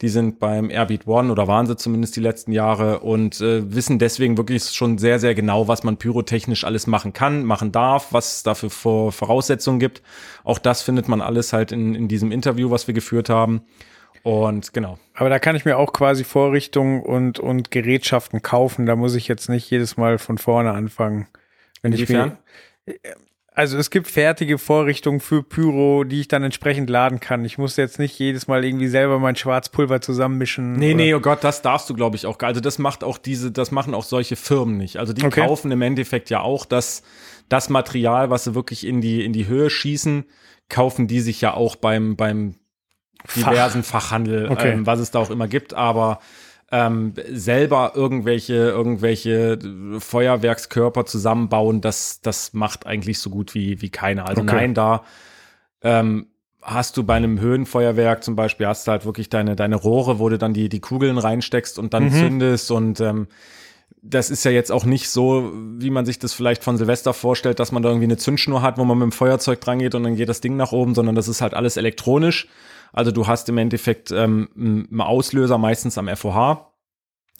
Die 0.01 0.09
sind 0.09 0.39
beim 0.39 0.69
Airbeat 0.69 1.07
One 1.07 1.31
oder 1.31 1.47
waren 1.47 1.65
sie 1.65 1.77
zumindest 1.77 2.15
die 2.15 2.21
letzten 2.21 2.51
Jahre 2.51 2.99
und 2.99 3.39
äh, 3.41 3.73
wissen 3.73 3.99
deswegen 3.99 4.37
wirklich 4.37 4.63
schon 4.65 4.97
sehr, 4.97 5.19
sehr 5.19 5.35
genau, 5.35 5.67
was 5.67 5.83
man 5.83 5.97
pyrotechnisch 5.97 6.63
alles 6.63 6.87
machen 6.87 7.13
kann, 7.13 7.45
machen 7.45 7.71
darf, 7.71 8.11
was 8.11 8.37
es 8.37 8.43
dafür 8.43 8.69
vor 8.69 9.11
Voraussetzungen 9.11 9.79
gibt. 9.79 10.01
Auch 10.43 10.59
das 10.59 10.81
findet 10.81 11.07
man 11.07 11.21
alles 11.21 11.53
halt 11.53 11.71
in, 11.71 11.95
in 11.95 12.07
diesem 12.07 12.31
Interview, 12.31 12.69
was 12.69 12.87
wir 12.87 12.93
geführt 12.93 13.29
haben. 13.29 13.61
Und 14.23 14.73
genau. 14.73 14.97
Aber 15.15 15.29
da 15.29 15.37
kann 15.37 15.55
ich 15.55 15.65
mir 15.65 15.77
auch 15.77 15.91
quasi 15.93 16.23
Vorrichtungen 16.23 17.01
und, 17.01 17.39
und 17.39 17.71
Gerätschaften 17.71 18.41
kaufen. 18.41 18.85
Da 18.85 18.95
muss 18.95 19.15
ich 19.15 19.27
jetzt 19.27 19.49
nicht 19.49 19.69
jedes 19.69 19.97
Mal 19.97 20.17
von 20.17 20.37
vorne 20.37 20.71
anfangen. 20.71 21.27
Wenn 21.81 21.91
ich 21.91 22.01
Inwiefern? 22.01 22.37
mir, 22.85 22.95
Also 23.55 23.77
es 23.77 23.91
gibt 23.91 24.07
fertige 24.07 24.57
Vorrichtungen 24.57 25.19
für 25.19 25.43
Pyro, 25.43 26.03
die 26.05 26.21
ich 26.21 26.27
dann 26.27 26.41
entsprechend 26.43 26.89
laden 26.89 27.19
kann. 27.19 27.45
Ich 27.45 27.57
muss 27.59 27.75
jetzt 27.77 27.99
nicht 27.99 28.17
jedes 28.17 28.47
Mal 28.47 28.65
irgendwie 28.65 28.87
selber 28.87 29.19
mein 29.19 29.35
Schwarzpulver 29.35 30.01
zusammenmischen. 30.01 30.73
Nee, 30.73 30.95
nee, 30.95 31.13
oh 31.13 31.19
Gott, 31.19 31.43
das 31.43 31.61
darfst 31.61 31.87
du, 31.89 31.93
glaube 31.93 32.15
ich, 32.15 32.25
auch. 32.25 32.39
gar- 32.39 32.47
Also 32.47 32.61
das 32.61 32.79
macht 32.79 33.03
auch 33.03 33.19
diese, 33.19 33.51
das 33.51 33.69
machen 33.71 33.93
auch 33.93 34.03
solche 34.03 34.35
Firmen 34.35 34.77
nicht. 34.77 34.97
Also 34.97 35.13
die 35.13 35.23
Okay. 35.23 35.41
kaufen 35.45 35.71
im 35.71 35.83
Endeffekt 35.83 36.31
ja 36.31 36.41
auch 36.41 36.65
das, 36.65 37.03
das 37.47 37.69
Material, 37.69 38.31
was 38.31 38.45
sie 38.45 38.55
wirklich 38.55 38.87
in 38.87 39.01
die, 39.01 39.23
in 39.23 39.33
die 39.33 39.45
Höhe 39.47 39.69
schießen, 39.69 40.25
kaufen 40.69 41.07
die 41.07 41.19
sich 41.19 41.39
ja 41.39 41.53
auch 41.53 41.75
beim, 41.75 42.15
beim 42.15 42.55
Fach. 43.25 43.51
diversen 43.51 43.83
Fachhandel, 43.83 44.49
Okay. 44.49 44.71
ähm, 44.71 44.87
was 44.87 44.99
es 44.99 45.11
da 45.11 45.19
auch 45.19 45.29
immer 45.29 45.47
gibt, 45.47 45.75
aber 45.75 46.19
ähm, 46.73 47.13
selber 47.31 47.91
irgendwelche, 47.93 48.55
irgendwelche 48.55 49.59
Feuerwerkskörper 49.99 51.05
zusammenbauen, 51.05 51.81
das, 51.81 52.19
das 52.21 52.53
macht 52.53 52.87
eigentlich 52.87 53.19
so 53.19 53.29
gut 53.29 53.53
wie, 53.53 53.79
wie 53.83 53.91
keiner. 53.91 54.25
Also 54.27 54.41
Okay. 54.41 54.55
nein, 54.55 54.73
da 54.73 55.03
ähm, 55.83 56.25
hast 56.63 56.97
du 56.97 57.03
bei 57.03 57.13
einem 57.13 57.39
Höhenfeuerwerk 57.39 58.23
zum 58.23 58.35
Beispiel, 58.35 58.65
hast 58.65 58.87
du 58.87 58.91
halt 58.91 59.05
wirklich 59.05 59.29
deine, 59.29 59.55
deine 59.55 59.75
Rohre, 59.75 60.17
wo 60.17 60.29
du 60.29 60.39
dann 60.39 60.55
die, 60.55 60.67
die 60.67 60.79
Kugeln 60.79 61.19
reinsteckst 61.19 61.77
und 61.77 61.93
dann 61.93 62.05
Mhm. 62.05 62.11
zündest 62.11 62.71
und 62.71 62.99
ähm, 63.01 63.27
das 64.05 64.29
ist 64.29 64.43
ja 64.43 64.51
jetzt 64.51 64.71
auch 64.71 64.83
nicht 64.83 65.09
so, 65.09 65.51
wie 65.53 65.89
man 65.89 66.05
sich 66.05 66.19
das 66.19 66.33
vielleicht 66.33 66.63
von 66.63 66.77
Silvester 66.77 67.13
vorstellt, 67.13 67.59
dass 67.59 67.71
man 67.71 67.81
da 67.81 67.89
irgendwie 67.89 68.05
eine 68.05 68.17
Zündschnur 68.17 68.61
hat, 68.61 68.77
wo 68.77 68.83
man 68.83 68.97
mit 68.97 69.05
dem 69.05 69.11
Feuerzeug 69.13 69.61
dran 69.61 69.79
geht 69.79 69.95
und 69.95 70.03
dann 70.03 70.17
geht 70.17 70.27
das 70.27 70.41
Ding 70.41 70.57
nach 70.57 70.73
oben, 70.73 70.93
sondern 70.93 71.15
das 71.15 71.29
ist 71.29 71.41
halt 71.41 71.53
alles 71.53 71.77
elektronisch. 71.77 72.49
Also 72.91 73.11
du 73.11 73.27
hast 73.27 73.47
im 73.47 73.57
Endeffekt 73.57 74.11
ähm, 74.11 74.49
einen 74.55 75.01
Auslöser 75.01 75.57
meistens 75.57 75.97
am 75.97 76.09
FOH, 76.13 76.73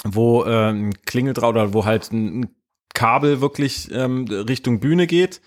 wo 0.06 0.46
äh, 0.46 0.70
ein 0.70 0.94
Klingel 1.06 1.34
drauf 1.34 1.50
oder 1.50 1.74
wo 1.74 1.84
halt 1.84 2.12
ein 2.14 2.56
Kabel 2.94 3.42
wirklich 3.42 3.90
ähm, 3.92 4.26
Richtung 4.30 4.80
Bühne 4.80 5.06
geht. 5.06 5.42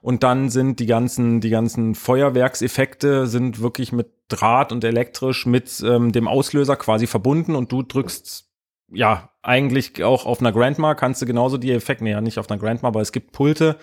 Und 0.00 0.22
dann 0.22 0.48
sind 0.50 0.80
die 0.80 0.86
ganzen, 0.86 1.40
die 1.40 1.50
ganzen 1.50 1.94
Feuerwerkseffekte 1.94 3.26
sind 3.26 3.60
wirklich 3.60 3.90
mit 3.90 4.12
Draht 4.28 4.70
und 4.70 4.84
elektrisch 4.84 5.46
mit 5.46 5.82
ähm, 5.84 6.12
dem 6.12 6.28
Auslöser 6.28 6.76
quasi 6.76 7.06
verbunden 7.06 7.56
und 7.56 7.72
du 7.72 7.82
drückst 7.82 8.47
ja, 8.92 9.30
eigentlich 9.42 10.02
auch 10.02 10.26
auf 10.26 10.40
einer 10.40 10.52
Grandma 10.52 10.94
kannst 10.94 11.22
du 11.22 11.26
genauso 11.26 11.58
die 11.58 11.72
Effekte, 11.72 12.04
nee, 12.04 12.10
ja, 12.10 12.20
nicht 12.20 12.38
auf 12.38 12.50
einer 12.50 12.58
Grandma, 12.60 12.88
aber 12.88 13.00
es 13.00 13.12
gibt 13.12 13.32
Pulte 13.32 13.76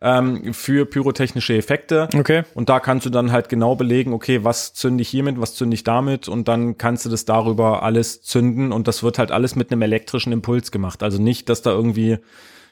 ähm, 0.00 0.54
für 0.54 0.86
pyrotechnische 0.86 1.56
Effekte. 1.56 2.08
Okay. 2.16 2.42
Und 2.54 2.68
da 2.68 2.78
kannst 2.80 3.06
du 3.06 3.10
dann 3.10 3.32
halt 3.32 3.48
genau 3.48 3.74
belegen, 3.74 4.12
okay, 4.12 4.44
was 4.44 4.74
zünde 4.74 5.02
ich 5.02 5.08
hiermit, 5.08 5.40
was 5.40 5.54
zünde 5.54 5.74
ich 5.74 5.84
damit 5.84 6.28
und 6.28 6.48
dann 6.48 6.78
kannst 6.78 7.04
du 7.04 7.10
das 7.10 7.24
darüber 7.24 7.82
alles 7.82 8.22
zünden 8.22 8.72
und 8.72 8.88
das 8.88 9.02
wird 9.02 9.18
halt 9.18 9.32
alles 9.32 9.56
mit 9.56 9.72
einem 9.72 9.82
elektrischen 9.82 10.32
Impuls 10.32 10.70
gemacht. 10.70 11.02
Also 11.02 11.20
nicht, 11.20 11.48
dass 11.48 11.62
da 11.62 11.70
irgendwie, 11.70 12.18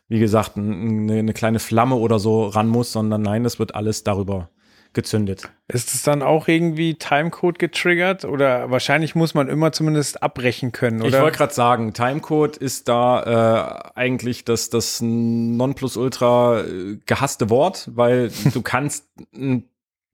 wie 0.08 0.18
gesagt, 0.20 0.56
ein- 0.56 1.08
eine, 1.10 1.18
eine 1.18 1.32
kleine 1.32 1.58
Flamme 1.58 1.96
oder 1.96 2.18
so 2.18 2.46
ran 2.46 2.68
muss, 2.68 2.92
sondern 2.92 3.22
nein, 3.22 3.42
das 3.44 3.58
wird 3.58 3.74
alles 3.74 4.04
darüber 4.04 4.50
gezündet. 4.96 5.48
Ist 5.68 5.94
es 5.94 6.02
dann 6.02 6.22
auch 6.22 6.48
irgendwie 6.48 6.94
Timecode 6.94 7.60
getriggert 7.60 8.24
oder 8.24 8.68
wahrscheinlich 8.70 9.14
muss 9.14 9.34
man 9.34 9.46
immer 9.46 9.70
zumindest 9.70 10.24
abbrechen 10.24 10.72
können, 10.72 11.00
Ich 11.02 11.08
oder? 11.08 11.22
wollte 11.22 11.38
gerade 11.38 11.54
sagen, 11.54 11.92
Timecode 11.92 12.56
ist 12.56 12.88
da 12.88 13.92
äh, 13.94 13.98
eigentlich 13.98 14.44
das, 14.44 14.70
das 14.70 15.00
Nonplusultra 15.00 16.62
äh, 16.62 16.98
gehasste 17.06 17.48
Wort, 17.50 17.90
weil 17.94 18.32
du 18.52 18.62
kannst 18.62 19.06
ein, 19.32 19.68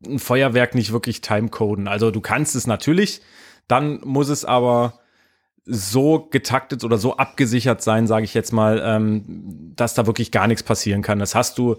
ein 0.06 0.18
Feuerwerk 0.18 0.74
nicht 0.74 0.92
wirklich 0.92 1.22
timecoden. 1.22 1.88
Also 1.88 2.10
du 2.10 2.20
kannst 2.20 2.54
es 2.54 2.66
natürlich, 2.66 3.22
dann 3.68 4.00
muss 4.04 4.28
es 4.28 4.44
aber 4.44 4.98
so 5.64 6.28
getaktet 6.30 6.84
oder 6.84 6.98
so 6.98 7.16
abgesichert 7.16 7.82
sein, 7.82 8.06
sage 8.06 8.24
ich 8.24 8.34
jetzt 8.34 8.52
mal, 8.52 8.82
ähm, 8.84 9.72
dass 9.76 9.94
da 9.94 10.06
wirklich 10.06 10.30
gar 10.32 10.48
nichts 10.48 10.64
passieren 10.64 11.02
kann. 11.02 11.18
Das 11.20 11.34
hast 11.34 11.56
du, 11.56 11.76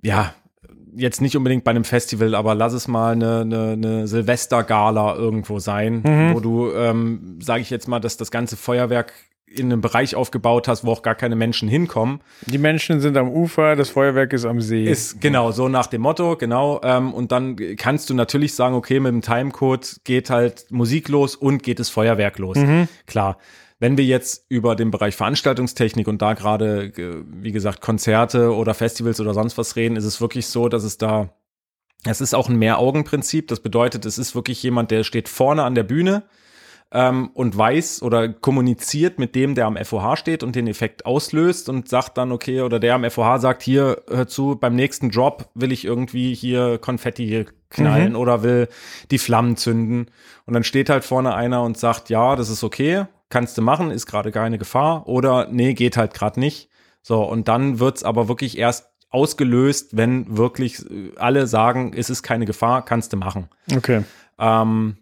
ja, 0.00 0.32
jetzt 0.96 1.20
nicht 1.20 1.36
unbedingt 1.36 1.64
bei 1.64 1.70
einem 1.70 1.84
Festival, 1.84 2.34
aber 2.34 2.54
lass 2.54 2.72
es 2.72 2.88
mal 2.88 3.12
eine, 3.12 3.40
eine, 3.40 3.72
eine 3.72 4.08
Silvestergala 4.08 5.14
irgendwo 5.16 5.58
sein, 5.58 6.02
wo 6.34 6.40
du, 6.40 6.72
ähm, 6.72 7.38
sage 7.40 7.62
ich 7.62 7.70
jetzt 7.70 7.88
mal, 7.88 8.00
dass 8.00 8.16
das 8.16 8.30
ganze 8.30 8.56
Feuerwerk 8.56 9.12
in 9.46 9.66
einem 9.66 9.80
Bereich 9.80 10.16
aufgebaut 10.16 10.68
hast, 10.68 10.84
wo 10.84 10.90
auch 10.90 11.02
gar 11.02 11.14
keine 11.14 11.36
Menschen 11.36 11.68
hinkommen. 11.68 12.20
Die 12.46 12.58
Menschen 12.58 13.00
sind 13.00 13.16
am 13.16 13.28
Ufer, 13.28 13.76
das 13.76 13.90
Feuerwerk 13.90 14.32
ist 14.32 14.44
am 14.44 14.60
See. 14.60 14.84
Ist 14.84 15.20
genau 15.20 15.52
so 15.52 15.68
nach 15.68 15.86
dem 15.86 16.02
Motto, 16.02 16.36
genau. 16.36 16.80
Ähm, 16.82 17.14
und 17.14 17.32
dann 17.32 17.56
kannst 17.76 18.10
du 18.10 18.14
natürlich 18.14 18.54
sagen, 18.54 18.74
okay, 18.74 19.00
mit 19.00 19.12
dem 19.12 19.22
Timecode 19.22 20.00
geht 20.04 20.30
halt 20.30 20.66
Musik 20.70 21.08
los 21.08 21.36
und 21.36 21.62
geht 21.62 21.78
das 21.78 21.88
Feuerwerk 21.90 22.38
los. 22.38 22.58
Klar. 23.06 23.38
Wenn 23.84 23.98
wir 23.98 24.06
jetzt 24.06 24.46
über 24.48 24.76
den 24.76 24.90
Bereich 24.90 25.14
Veranstaltungstechnik 25.14 26.08
und 26.08 26.22
da 26.22 26.32
gerade, 26.32 26.86
äh, 26.86 27.22
wie 27.26 27.52
gesagt, 27.52 27.82
Konzerte 27.82 28.54
oder 28.54 28.72
Festivals 28.72 29.20
oder 29.20 29.34
sonst 29.34 29.58
was 29.58 29.76
reden, 29.76 29.96
ist 29.96 30.06
es 30.06 30.22
wirklich 30.22 30.46
so, 30.46 30.70
dass 30.70 30.84
es 30.84 30.96
da, 30.96 31.34
es 32.06 32.22
ist 32.22 32.34
auch 32.34 32.48
ein 32.48 32.56
Mehr-Augen-Prinzip. 32.56 33.46
Das 33.48 33.60
bedeutet, 33.60 34.06
es 34.06 34.16
ist 34.16 34.34
wirklich 34.34 34.62
jemand, 34.62 34.90
der 34.90 35.04
steht 35.04 35.28
vorne 35.28 35.64
an 35.64 35.74
der 35.74 35.82
Bühne 35.82 36.22
ähm, 36.92 37.28
und 37.34 37.58
weiß 37.58 38.00
oder 38.00 38.30
kommuniziert 38.30 39.18
mit 39.18 39.34
dem, 39.34 39.54
der 39.54 39.66
am 39.66 39.76
FOH 39.76 40.16
steht 40.16 40.42
und 40.42 40.56
den 40.56 40.66
Effekt 40.66 41.04
auslöst 41.04 41.68
und 41.68 41.86
sagt 41.86 42.16
dann, 42.16 42.32
okay, 42.32 42.62
oder 42.62 42.80
der 42.80 42.94
am 42.94 43.04
FOH 43.10 43.40
sagt, 43.40 43.62
hier, 43.62 44.02
hör 44.08 44.26
zu, 44.26 44.56
beim 44.56 44.76
nächsten 44.76 45.10
Drop 45.10 45.50
will 45.54 45.72
ich 45.72 45.84
irgendwie 45.84 46.34
hier 46.34 46.78
Konfetti 46.78 47.44
knallen 47.68 48.16
oder 48.16 48.42
will 48.42 48.68
die 49.10 49.18
Flammen 49.18 49.58
zünden. 49.58 50.06
Und 50.46 50.54
dann 50.54 50.64
steht 50.64 50.88
halt 50.88 51.04
vorne 51.04 51.34
einer 51.34 51.62
und 51.62 51.76
sagt, 51.76 52.08
ja, 52.08 52.34
das 52.34 52.48
ist 52.48 52.64
okay, 52.64 53.04
kannst 53.34 53.58
du 53.58 53.62
machen, 53.62 53.90
ist 53.90 54.06
gerade 54.06 54.30
keine 54.32 54.56
Gefahr 54.58 55.06
oder 55.08 55.48
nee, 55.50 55.74
geht 55.74 55.96
halt 55.98 56.14
gerade 56.14 56.40
nicht. 56.40 56.70
So, 57.02 57.22
und 57.22 57.48
dann 57.48 57.80
wird's 57.80 58.02
aber 58.02 58.28
wirklich 58.28 58.56
erst 58.56 58.86
ausgelöst, 59.10 59.96
wenn 59.96 60.36
wirklich 60.38 60.78
äh, 60.90 61.12
alle 61.16 61.46
sagen, 61.46 61.92
es 61.94 62.08
ist 62.10 62.22
keine 62.22 62.46
Gefahr, 62.46 62.84
kannst 62.84 63.12
du 63.12 63.16
machen. 63.16 63.48
Okay, 63.76 64.04
Ähm, 64.38 64.96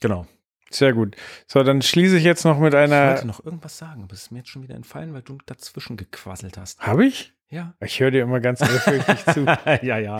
genau. 0.00 0.26
sehr 0.70 0.92
gut. 0.92 1.16
So, 1.46 1.62
dann 1.62 1.82
schließe 1.82 2.16
ich 2.16 2.24
jetzt 2.24 2.44
noch 2.44 2.58
mit 2.58 2.72
Ich 2.74 2.78
einer. 2.80 3.10
wollte 3.10 3.26
noch 3.26 3.44
irgendwas 3.44 3.76
sagen, 3.78 4.02
aber 4.04 4.12
es 4.14 4.22
ist 4.22 4.30
mir 4.32 4.38
jetzt 4.38 4.48
schon 4.50 4.62
wieder 4.62 4.74
entfallen, 4.74 5.12
weil 5.14 5.22
du 5.22 5.38
dazwischen 5.46 5.96
gequasselt 5.96 6.56
hast. 6.58 6.80
Habe 6.80 7.04
ich? 7.06 7.32
Ja. 7.50 7.74
Ich 7.80 8.00
höre 8.00 8.10
dir 8.10 8.22
immer 8.22 8.40
ganz 8.40 8.60
ehrfürchtig 8.60 9.24
zu. 9.34 9.44
ja, 9.82 9.98
ja. 9.98 10.18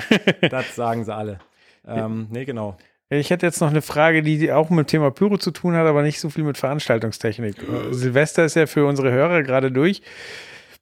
Das 0.51 0.77
sagen 0.77 1.05
sie 1.05 1.15
alle. 1.15 1.39
Ähm, 1.87 2.29
nee, 2.31 2.45
genau. 2.45 2.77
Ich 3.19 3.31
hätte 3.31 3.47
jetzt 3.47 3.61
noch 3.61 3.71
eine 3.71 3.83
Frage, 3.83 4.23
die 4.23 4.53
auch 4.53 4.71
mit 4.71 4.87
dem 4.87 4.89
Thema 4.89 5.11
Pyro 5.11 5.39
zu 5.39 5.51
tun 5.51 5.75
hat, 5.75 5.87
aber 5.87 6.03
nicht 6.03 6.21
so 6.21 6.31
viel 6.31 6.45
mit 6.45 6.59
Veranstaltungstechnik. 6.59 7.57
Äh, 7.59 7.93
Silvester 7.93 8.45
ist 8.45 8.57
ja 8.57 8.67
für 8.67 8.87
unsere 8.87 9.11
Hörer 9.11 9.43
gerade 9.43 9.71
durch. 9.71 10.03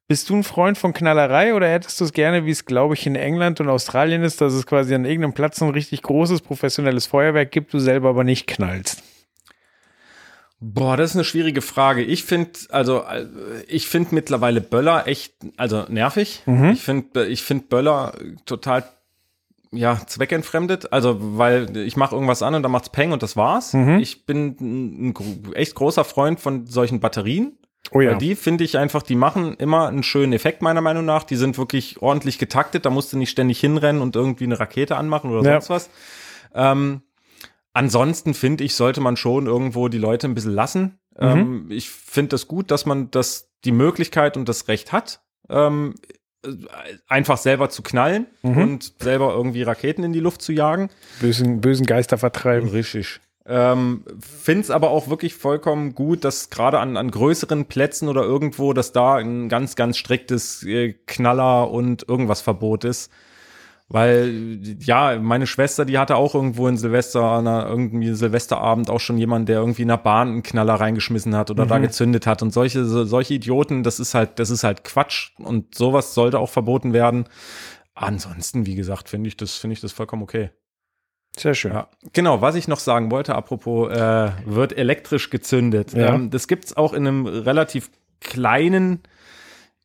Bist 0.09 0.29
du 0.29 0.37
ein 0.37 0.45
Freund 0.45 0.77
von 0.77 0.93
Knallerei 0.93 1.55
oder 1.55 1.69
hättest 1.71 2.01
du 2.01 2.05
es 2.05 2.13
gerne, 2.13 2.45
wie 2.45 2.51
es, 2.51 2.67
glaube 2.67 2.95
ich, 2.95 3.07
in 3.07 3.15
England 3.15 3.61
und 3.61 3.69
Australien 3.69 4.23
ist, 4.23 4.41
dass 4.41 4.53
es 4.53 4.67
quasi 4.67 4.95
an 4.95 5.05
irgendeinem 5.05 5.33
Platz 5.33 5.63
ein 5.63 5.71
richtig 5.71 6.03
großes 6.03 6.43
professionelles 6.43 7.07
Feuerwerk 7.07 7.51
gibt, 7.51 7.73
du 7.73 7.79
selber 7.79 8.11
aber 8.11 8.25
nicht 8.25 8.47
knallst? 8.47 9.03
Boah, 10.65 10.97
das 10.97 11.11
ist 11.11 11.17
eine 11.17 11.25
schwierige 11.25 11.61
Frage. 11.61 12.03
Ich 12.03 12.23
finde, 12.23 12.51
also 12.71 13.03
äh, 13.03 13.27
ich 13.67 13.89
finde 13.89 14.15
mittlerweile 14.15 14.61
Böller 14.61 15.09
echt, 15.09 15.35
also 15.57 15.87
nervig. 15.89 16.43
Ich 16.73 16.83
finde, 16.83 17.27
ich 17.27 17.43
finde 17.43 17.65
Böller 17.69 18.13
total 18.47 18.85
ja 19.73 20.01
zweckentfremdet. 20.07 20.93
Also 20.93 21.19
weil 21.39 21.77
ich 21.77 21.97
mache 21.97 22.15
irgendwas 22.15 22.43
an 22.43 22.55
und 22.55 22.63
dann 22.63 22.71
macht's 22.73 22.91
Peng 22.91 23.13
und 23.13 23.23
das 23.23 23.37
war's. 23.37 23.75
Ich 24.01 24.27
bin 24.27 24.57
ein, 24.61 25.15
echt 25.55 25.75
großer 25.75 26.05
Freund 26.05 26.41
von 26.41 26.67
solchen 26.67 27.01
Batterien. 27.01 27.59
Oh 27.91 28.01
ja. 28.01 28.13
Weil 28.13 28.19
die 28.19 28.37
finde 28.37 28.63
ich 28.65 28.79
einfach, 28.79 29.03
die 29.03 29.17
machen 29.17 29.55
immer 29.55 29.89
einen 29.89 30.03
schönen 30.05 30.33
Effekt 30.33 30.63
meiner 30.63 30.81
Meinung 30.81 31.05
nach. 31.05 31.25
Die 31.25 31.37
sind 31.37 31.59
wirklich 31.59 32.01
ordentlich 32.01 32.39
getaktet. 32.39 32.87
Da 32.87 32.91
musst 32.91 33.13
du 33.13 33.19
nicht 33.19 33.31
ständig 33.31 33.59
hinrennen 33.61 34.01
und 34.01 34.15
irgendwie 34.15 34.45
eine 34.45 34.61
Rakete 34.61 34.97
anmachen 34.97 35.31
oder 35.31 35.43
Ja. 35.51 35.61
sonst 35.61 35.71
was. 35.71 35.91
Ähm, 36.55 37.03
ansonsten 37.73 38.35
finde 38.35 38.65
ich, 38.65 38.75
sollte 38.75 39.01
man 39.01 39.17
schon 39.17 39.47
irgendwo 39.47 39.89
die 39.89 39.99
Leute 39.99 40.29
ein 40.29 40.35
bisschen 40.35 40.55
lassen. 40.55 40.99
Ähm, 41.19 41.67
ich 41.71 41.91
finde 41.91 42.31
das 42.31 42.47
gut, 42.49 42.71
dass 42.71 42.87
man 42.87 43.11
das 43.11 43.51
die 43.65 43.73
Möglichkeit 43.73 44.37
und 44.37 44.49
das 44.49 44.69
Recht 44.69 44.93
hat, 44.93 45.21
ähm, 45.51 45.95
äh, 46.09 46.15
einfach 47.07 47.39
selber 47.39 47.71
zu 47.71 47.83
knallen 47.83 48.27
und 48.43 48.95
selber 49.01 49.33
irgendwie 49.33 49.63
Raketen 49.63 50.03
in 50.03 50.13
die 50.13 50.21
Luft 50.21 50.43
zu 50.43 50.53
jagen. 50.53 50.91
Bösen, 51.21 51.61
bösen 51.61 51.87
Geister 51.87 52.19
vertreiben. 52.19 52.69
Richtig. 52.69 53.21
Ähm, 53.45 54.05
Finde 54.21 54.63
es 54.63 54.71
aber 54.71 54.91
auch 54.91 55.09
wirklich 55.09 55.35
vollkommen 55.35 55.95
gut, 55.95 56.25
dass 56.25 56.51
gerade 56.51 56.79
an, 56.79 56.97
an 56.97 57.11
größeren 57.11 57.67
Plätzen 57.67 58.09
oder 58.09 58.23
irgendwo, 58.23 58.73
dass 58.73 58.93
da 58.93 59.17
ein 59.17 59.49
ganz, 59.49 59.75
ganz 59.75 59.99
striktes 59.99 60.63
äh, 60.63 60.93
Knaller 61.07 61.71
und 61.71 62.09
irgendwas 62.09 62.41
Verbot 62.41 62.85
ist. 62.85 63.11
Weil, 63.93 64.59
ja, 64.81 65.19
meine 65.21 65.47
Schwester, 65.47 65.85
die 65.85 65.99
hatte 65.99 66.17
auch 66.17 66.35
irgendwo 66.35 66.67
in 66.67 66.79
Silvester, 66.79 67.23
an 67.23 67.47
einer, 67.47 67.69
irgendwie 67.69 68.15
Silvesterabend 68.15 68.89
auch 68.89 69.01
schon 69.01 69.19
jemand, 69.19 69.51
der 69.51 69.59
irgendwie 69.59 69.83
in 69.83 69.89
der 69.89 69.99
Bahn 69.99 70.29
einen 70.29 70.43
Knaller 70.43 70.75
reingeschmissen 70.75 71.37
hat 71.37 71.51
oder 71.51 71.67
da 71.67 71.77
gezündet 71.79 72.27
hat. 72.27 72.43
Und 72.43 72.53
solche, 72.53 72.87
so, 72.87 73.05
solche 73.05 73.35
Idioten, 73.35 73.83
das 73.83 74.01
ist 74.01 74.15
halt, 74.15 74.39
das 74.39 74.49
ist 74.49 74.65
halt 74.65 74.85
Quatsch. 74.85 75.33
Und 75.39 75.75
sowas 75.75 76.15
sollte 76.15 76.39
auch 76.39 76.49
verboten 76.49 76.95
werden. 76.95 77.27
Ansonsten, 77.95 78.65
wie 78.65 78.77
gesagt, 78.77 79.11
finde 79.11 79.29
ich 79.29 79.37
das, 79.37 79.57
finde 79.59 79.75
ich 79.75 79.81
das 79.83 79.93
vollkommen 79.93 80.23
okay. 80.23 80.51
Sehr 81.37 81.55
schön. 81.55 81.73
Ja, 81.73 81.89
genau, 82.13 82.41
was 82.41 82.55
ich 82.55 82.69
noch 82.69 82.81
sagen 82.81 83.11
wollte, 83.11 83.35
apropos, 83.35 83.91
äh, 83.91 84.31
wird 84.47 84.77
elektrisch 84.77 85.29
gezündet. 85.29 85.93
Ja. 85.93 86.15
Ähm, 86.15 86.31
das 86.31 86.49
gibt's 86.49 86.77
auch 86.77 86.93
in 86.93 87.07
einem 87.07 87.27
relativ 87.27 87.91
kleinen, 88.21 89.01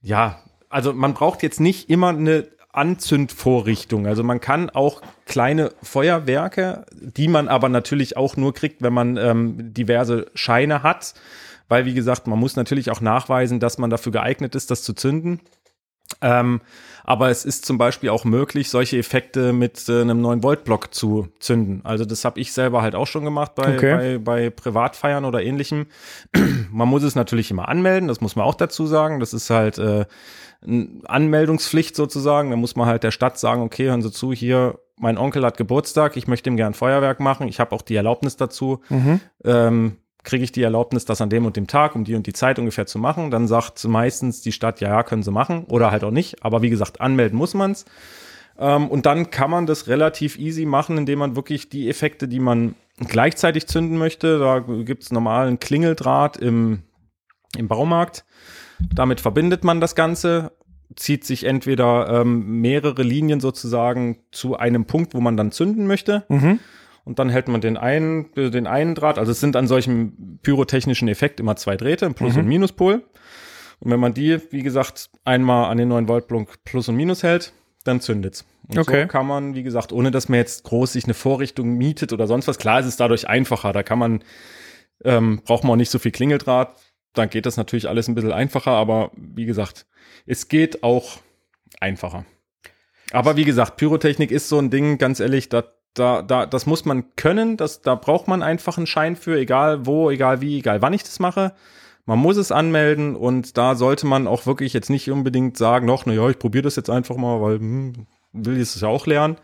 ja, 0.02 0.40
also 0.70 0.94
man 0.94 1.14
braucht 1.14 1.44
jetzt 1.44 1.60
nicht 1.60 1.90
immer 1.90 2.10
eine 2.10 2.48
Anzündvorrichtung. 2.78 4.08
Also 4.08 4.24
man 4.24 4.40
kann 4.40 4.70
auch 4.70 5.02
kleine 5.26 5.72
Feuerwerke, 5.82 6.86
die 6.94 7.28
man 7.28 7.48
aber 7.48 7.70
natürlich 7.70 8.16
auch 8.18 8.38
nur 8.38 8.54
kriegt, 8.54 8.82
wenn 8.82 8.94
man 8.94 9.18
ähm, 9.18 9.74
diverse 9.74 10.28
Scheine 10.34 10.84
hat. 10.84 11.14
Weil, 11.70 11.86
wie 11.86 11.94
gesagt, 11.94 12.28
man 12.28 12.40
muss 12.40 12.56
natürlich 12.56 12.92
auch 12.92 13.02
nachweisen, 13.02 13.60
dass 13.60 13.78
man 13.78 13.90
dafür 13.90 14.14
geeignet 14.14 14.56
ist, 14.56 14.72
das 14.72 14.84
zu 14.84 14.94
zünden. 14.94 15.42
Ähm, 16.22 16.62
aber 17.04 17.30
es 17.30 17.46
ist 17.46 17.66
zum 17.66 17.78
Beispiel 17.78 18.10
auch 18.10 18.26
möglich, 18.26 18.70
solche 18.70 18.98
Effekte 18.98 19.54
mit 19.54 19.88
äh, 19.88 20.02
einem 20.02 20.26
9-Volt-Block 20.26 20.94
zu 20.94 21.28
zünden. 21.40 21.82
Also 21.84 22.06
das 22.06 22.26
habe 22.26 22.40
ich 22.40 22.54
selber 22.54 22.82
halt 22.82 22.96
auch 22.96 23.08
schon 23.08 23.24
gemacht 23.24 23.56
bei, 23.56 23.76
Okay. 23.76 23.96
bei, 23.96 24.18
bei 24.18 24.50
Privatfeiern 24.50 25.26
oder 25.26 25.42
ähnlichem. 25.44 25.88
man 26.72 26.88
muss 26.88 27.04
es 27.04 27.16
natürlich 27.16 27.52
immer 27.52 27.68
anmelden, 27.70 28.08
das 28.08 28.22
muss 28.22 28.36
man 28.36 28.46
auch 28.46 28.56
dazu 28.56 28.88
sagen. 28.88 29.20
Das 29.20 29.34
ist 29.34 29.50
halt 29.50 29.78
äh, 29.78 30.06
Anmeldungspflicht 30.62 31.96
sozusagen. 31.96 32.50
Da 32.50 32.56
muss 32.56 32.76
man 32.76 32.88
halt 32.88 33.04
der 33.04 33.12
Stadt 33.12 33.38
sagen, 33.38 33.62
okay, 33.62 33.86
hören 33.86 34.02
Sie 34.02 34.12
zu, 34.12 34.34
hier, 34.34 34.80
mein 34.98 35.18
Onkel 35.18 35.46
hat 35.46 35.58
Geburtstag, 35.58 36.18
ich 36.18 36.28
möchte 36.28 36.50
ihm 36.50 36.58
gern 36.58 36.74
Feuerwerk 36.74 37.20
machen, 37.20 37.48
ich 37.48 37.60
habe 37.60 37.76
auch 37.76 37.82
die 37.82 37.96
Erlaubnis 37.96 38.36
dazu. 38.36 38.82
Ähm, 39.44 39.98
kriege 40.24 40.44
ich 40.44 40.52
die 40.52 40.64
Erlaubnis, 40.64 41.06
das 41.06 41.22
an 41.22 41.30
dem 41.30 41.46
und 41.46 41.56
dem 41.56 41.68
Tag 41.68 41.96
um 41.96 42.04
die 42.04 42.16
und 42.16 42.28
die 42.28 42.34
Zeit 42.34 42.60
ungefähr 42.60 42.86
zu 42.86 43.00
machen. 43.00 43.32
Dann 43.32 43.48
sagt 43.48 43.84
meistens 43.86 44.42
die 44.42 44.52
Stadt, 44.52 44.82
ja, 44.82 44.90
ja, 44.90 45.04
können 45.04 45.24
sie 45.24 45.32
machen 45.32 45.64
oder 45.66 45.90
halt 45.90 46.04
auch 46.04 46.12
nicht. 46.12 46.44
Aber 46.44 46.62
wie 46.62 46.70
gesagt, 46.70 47.00
anmelden 47.00 47.38
muss 47.38 47.54
man's. 47.54 47.86
Ähm, 48.60 48.90
und 48.90 49.06
dann 49.06 49.30
kann 49.32 49.50
man 49.50 49.66
das 49.66 49.88
relativ 49.88 50.38
easy 50.38 50.66
machen, 50.66 50.98
indem 50.98 51.20
man 51.20 51.36
wirklich 51.36 51.70
die 51.70 51.90
Effekte, 51.90 52.28
die 52.28 52.40
man 52.40 52.76
gleichzeitig 52.98 53.68
zünden 53.68 53.98
möchte, 53.98 54.40
da 54.40 54.60
gibt's 54.60 55.12
normalen 55.12 55.60
Klingeldraht 55.60 56.38
im, 56.38 56.84
im 57.56 57.68
Baumarkt. 57.68 58.26
Damit 58.94 59.22
verbindet 59.22 59.64
man 59.64 59.82
das 59.82 59.96
Ganze, 59.96 60.52
zieht 60.96 61.26
sich 61.26 61.44
entweder 61.44 62.22
ähm, 62.22 62.62
mehrere 62.62 63.04
Linien 63.04 63.40
sozusagen 63.40 64.20
zu 64.32 64.58
einem 64.58 64.86
Punkt, 64.86 65.14
wo 65.14 65.20
man 65.22 65.36
dann 65.38 65.52
zünden 65.52 65.88
möchte. 65.88 66.26
Und 67.04 67.20
dann 67.20 67.30
hält 67.30 67.48
man 67.48 67.62
den 67.62 67.78
einen, 67.78 68.34
äh, 68.36 68.50
den 68.50 68.68
einen 68.68 68.96
Draht, 68.96 69.18
also 69.18 69.32
es 69.32 69.40
sind 69.40 69.56
an 69.56 69.68
solchem 69.68 70.40
pyrotechnischen 70.44 71.08
Effekt 71.08 71.40
immer 71.40 71.56
zwei 71.56 71.78
Drähte, 71.78 72.06
ein 72.06 72.14
Plus- 72.14 72.36
und 72.42 72.48
Minuspol. 72.48 73.04
Und 73.80 73.92
wenn 73.92 74.00
man 74.00 74.14
die, 74.14 74.40
wie 74.52 74.64
gesagt, 74.64 75.10
einmal 75.24 75.70
an 75.70 75.78
den 75.78 75.88
9 75.90 76.08
Volt 76.08 76.28
Block 76.28 76.64
Plus 76.66 76.90
und 76.90 76.96
Minus 76.96 77.24
hält, 77.24 77.54
dann 77.84 78.02
zündet's. 78.02 78.44
Und 78.68 78.80
Okay. 78.80 79.04
so 79.04 79.08
kann 79.08 79.28
man, 79.28 79.56
wie 79.56 79.64
gesagt, 79.64 79.94
ohne 79.94 80.12
dass 80.12 80.28
man 80.30 80.40
jetzt 80.40 80.64
groß 80.64 80.94
sich 80.94 81.06
eine 81.06 81.14
Vorrichtung 81.14 81.78
mietet 81.78 82.12
oder 82.12 82.28
sonst 82.28 82.48
was, 82.48 82.58
klar 82.58 82.80
ist 82.80 82.86
es 82.88 82.98
dadurch 82.98 83.30
einfacher. 83.30 83.72
Da 83.72 83.84
kann 83.84 84.00
man, 84.00 84.24
ähm, 85.06 85.42
braucht 85.46 85.64
man 85.64 85.74
auch 85.74 85.78
nicht 85.78 85.92
so 85.92 86.00
viel 86.00 86.12
Klingeldraht. 86.12 86.72
Dann 87.18 87.30
geht 87.30 87.46
das 87.46 87.58
natürlich 87.58 87.90
alles 87.90 88.08
ein 88.08 88.16
bisschen 88.16 88.32
einfacher, 88.32 88.72
aber 88.72 89.12
wie 89.16 89.46
gesagt, 89.46 89.86
es 90.26 90.48
geht 90.48 90.84
auch 90.84 91.18
einfacher. 91.80 92.26
Aber 93.12 93.38
wie 93.38 93.46
gesagt, 93.46 93.78
Pyrotechnik 93.78 94.32
ist 94.32 94.50
so 94.50 94.60
ein 94.60 94.70
Ding, 94.70 94.98
ganz 94.98 95.20
ehrlich, 95.20 95.50
da, 95.50 95.64
da, 95.94 96.22
da, 96.22 96.46
das 96.46 96.66
muss 96.66 96.86
man 96.86 97.16
können, 97.16 97.58
das, 97.58 97.82
da 97.82 97.96
braucht 97.96 98.28
man 98.28 98.44
einfach 98.44 98.78
einen 98.78 98.88
Schein 98.88 99.16
für, 99.16 99.38
egal 99.38 99.86
wo, 99.86 100.12
egal 100.12 100.42
wie, 100.42 100.60
egal 100.60 100.82
wann 100.82 100.94
ich 100.94 101.04
das 101.04 101.20
mache. 101.20 101.54
Man 102.06 102.20
muss 102.20 102.38
es 102.38 102.52
anmelden 102.52 103.16
und 103.16 103.58
da 103.58 103.76
sollte 103.76 104.06
man 104.08 104.28
auch 104.28 104.46
wirklich 104.46 104.74
jetzt 104.74 104.90
nicht 104.90 105.10
unbedingt 105.12 105.58
sagen, 105.58 105.86
noch, 105.86 106.06
na 106.06 106.14
ja, 106.14 106.30
ich 106.30 106.40
probiere 106.40 106.64
das 106.64 106.76
jetzt 106.76 106.90
einfach 106.90 107.18
mal, 107.18 107.42
weil 107.42 107.60
hm, 107.60 108.08
will 108.32 108.60
es 108.60 108.80
ja 108.80 108.88
auch 108.88 109.08
lernen, 109.08 109.38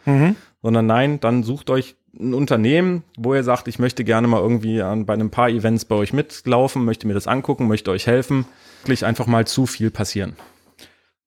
sondern 0.61 0.85
nein, 0.85 1.19
dann 1.19 1.43
sucht 1.43 1.69
euch 1.69 1.95
ein 2.19 2.33
Unternehmen, 2.33 3.03
wo 3.17 3.33
ihr 3.33 3.43
sagt, 3.43 3.67
ich 3.67 3.79
möchte 3.79 4.03
gerne 4.03 4.27
mal 4.27 4.39
irgendwie 4.39 4.81
an, 4.81 5.05
bei 5.05 5.13
einem 5.13 5.31
paar 5.31 5.49
Events 5.49 5.85
bei 5.85 5.95
euch 5.95 6.13
mitlaufen, 6.13 6.85
möchte 6.85 7.07
mir 7.07 7.13
das 7.13 7.27
angucken, 7.27 7.67
möchte 7.67 7.91
euch 7.91 8.07
helfen. 8.07 8.45
Wirklich 8.83 9.05
einfach 9.05 9.27
mal 9.27 9.47
zu 9.47 9.65
viel 9.65 9.91
passieren. 9.91 10.35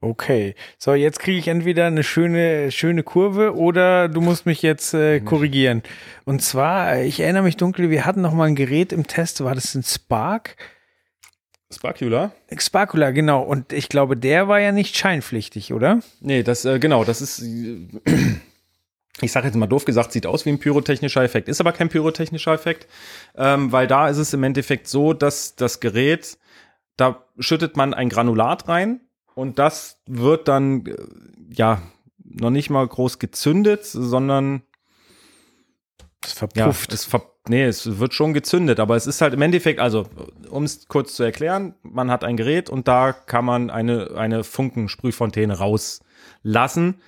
Okay. 0.00 0.54
So, 0.78 0.94
jetzt 0.94 1.18
kriege 1.18 1.38
ich 1.38 1.48
entweder 1.48 1.86
eine 1.86 2.04
schöne, 2.04 2.70
schöne 2.70 3.02
Kurve 3.02 3.56
oder 3.56 4.08
du 4.08 4.20
musst 4.20 4.46
mich 4.46 4.62
jetzt 4.62 4.94
äh, 4.94 5.20
korrigieren. 5.20 5.82
Und 6.24 6.42
zwar, 6.42 7.00
ich 7.00 7.20
erinnere 7.20 7.42
mich 7.42 7.56
dunkel, 7.56 7.90
wir 7.90 8.04
hatten 8.04 8.20
noch 8.20 8.34
mal 8.34 8.44
ein 8.44 8.54
Gerät 8.56 8.92
im 8.92 9.06
Test, 9.06 9.42
war 9.42 9.54
das 9.54 9.74
ein 9.74 9.82
Spark? 9.82 10.56
Sparkula? 11.72 12.30
Sparkula, 12.56 13.10
genau. 13.10 13.42
Und 13.42 13.72
ich 13.72 13.88
glaube, 13.88 14.16
der 14.16 14.46
war 14.46 14.60
ja 14.60 14.70
nicht 14.70 14.96
scheinpflichtig, 14.96 15.72
oder? 15.72 16.00
Nee, 16.20 16.44
das, 16.44 16.64
äh, 16.64 16.78
genau, 16.78 17.04
das 17.04 17.20
ist, 17.20 17.42
äh, 17.42 17.88
ich 19.20 19.32
sage 19.32 19.46
jetzt 19.46 19.56
mal 19.56 19.66
doof 19.66 19.84
gesagt, 19.84 20.12
sieht 20.12 20.26
aus 20.26 20.44
wie 20.44 20.50
ein 20.50 20.58
pyrotechnischer 20.58 21.22
Effekt, 21.22 21.48
ist 21.48 21.60
aber 21.60 21.72
kein 21.72 21.88
pyrotechnischer 21.88 22.52
Effekt, 22.52 22.86
ähm, 23.36 23.72
weil 23.72 23.86
da 23.86 24.08
ist 24.08 24.18
es 24.18 24.32
im 24.34 24.42
Endeffekt 24.42 24.88
so, 24.88 25.12
dass 25.12 25.56
das 25.56 25.80
Gerät, 25.80 26.38
da 26.96 27.24
schüttet 27.38 27.76
man 27.76 27.94
ein 27.94 28.08
Granulat 28.08 28.68
rein 28.68 29.00
und 29.34 29.58
das 29.58 30.00
wird 30.06 30.48
dann, 30.48 30.86
äh, 30.86 30.96
ja, 31.50 31.82
noch 32.22 32.50
nicht 32.50 32.70
mal 32.70 32.86
groß 32.86 33.18
gezündet, 33.18 33.84
sondern 33.84 34.62
ja, 36.24 36.30
verpufft. 36.34 36.92
es 36.92 37.04
ver 37.04 37.22
nee, 37.48 37.64
es 37.64 37.98
wird 37.98 38.12
schon 38.12 38.34
gezündet, 38.34 38.80
aber 38.80 38.96
es 38.96 39.06
ist 39.06 39.20
halt 39.20 39.32
im 39.32 39.42
Endeffekt, 39.42 39.78
also 39.78 40.08
um 40.50 40.64
es 40.64 40.88
kurz 40.88 41.14
zu 41.14 41.22
erklären, 41.22 41.74
man 41.82 42.10
hat 42.10 42.24
ein 42.24 42.36
Gerät 42.36 42.68
und 42.68 42.88
da 42.88 43.12
kann 43.12 43.44
man 43.44 43.70
eine, 43.70 44.10
eine 44.16 44.42
Funkensprühfontäne 44.42 45.56
rauslassen. 45.56 47.00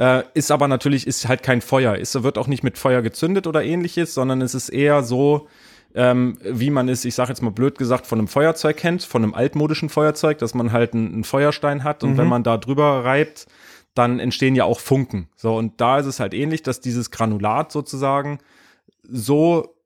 Äh, 0.00 0.24
ist 0.32 0.50
aber 0.50 0.66
natürlich, 0.66 1.06
ist 1.06 1.28
halt 1.28 1.42
kein 1.42 1.60
Feuer. 1.60 1.94
Ist, 1.94 2.22
wird 2.22 2.38
auch 2.38 2.46
nicht 2.46 2.62
mit 2.62 2.78
Feuer 2.78 3.02
gezündet 3.02 3.46
oder 3.46 3.62
ähnliches, 3.62 4.14
sondern 4.14 4.40
es 4.40 4.54
ist 4.54 4.70
eher 4.70 5.02
so, 5.02 5.46
ähm, 5.94 6.38
wie 6.42 6.70
man 6.70 6.88
es, 6.88 7.04
ich 7.04 7.14
sage 7.14 7.28
jetzt 7.28 7.42
mal 7.42 7.50
blöd 7.50 7.76
gesagt, 7.76 8.06
von 8.06 8.18
einem 8.18 8.26
Feuerzeug 8.26 8.78
kennt, 8.78 9.02
von 9.02 9.22
einem 9.22 9.34
altmodischen 9.34 9.90
Feuerzeug, 9.90 10.38
dass 10.38 10.54
man 10.54 10.72
halt 10.72 10.94
einen, 10.94 11.12
einen 11.12 11.24
Feuerstein 11.24 11.84
hat 11.84 12.02
und 12.02 12.16
wenn 12.16 12.28
man 12.28 12.42
da 12.42 12.56
drüber 12.56 13.04
reibt, 13.04 13.46
dann 13.94 14.20
entstehen 14.20 14.54
ja 14.54 14.64
auch 14.64 14.80
Funken. 14.80 15.28
So, 15.36 15.54
und 15.54 15.82
da 15.82 15.98
ist 15.98 16.06
es 16.06 16.18
halt 16.18 16.32
ähnlich, 16.32 16.62
dass 16.62 16.80
dieses 16.80 17.10
Granulat 17.10 17.70
sozusagen 17.70 18.38
so 19.02 19.76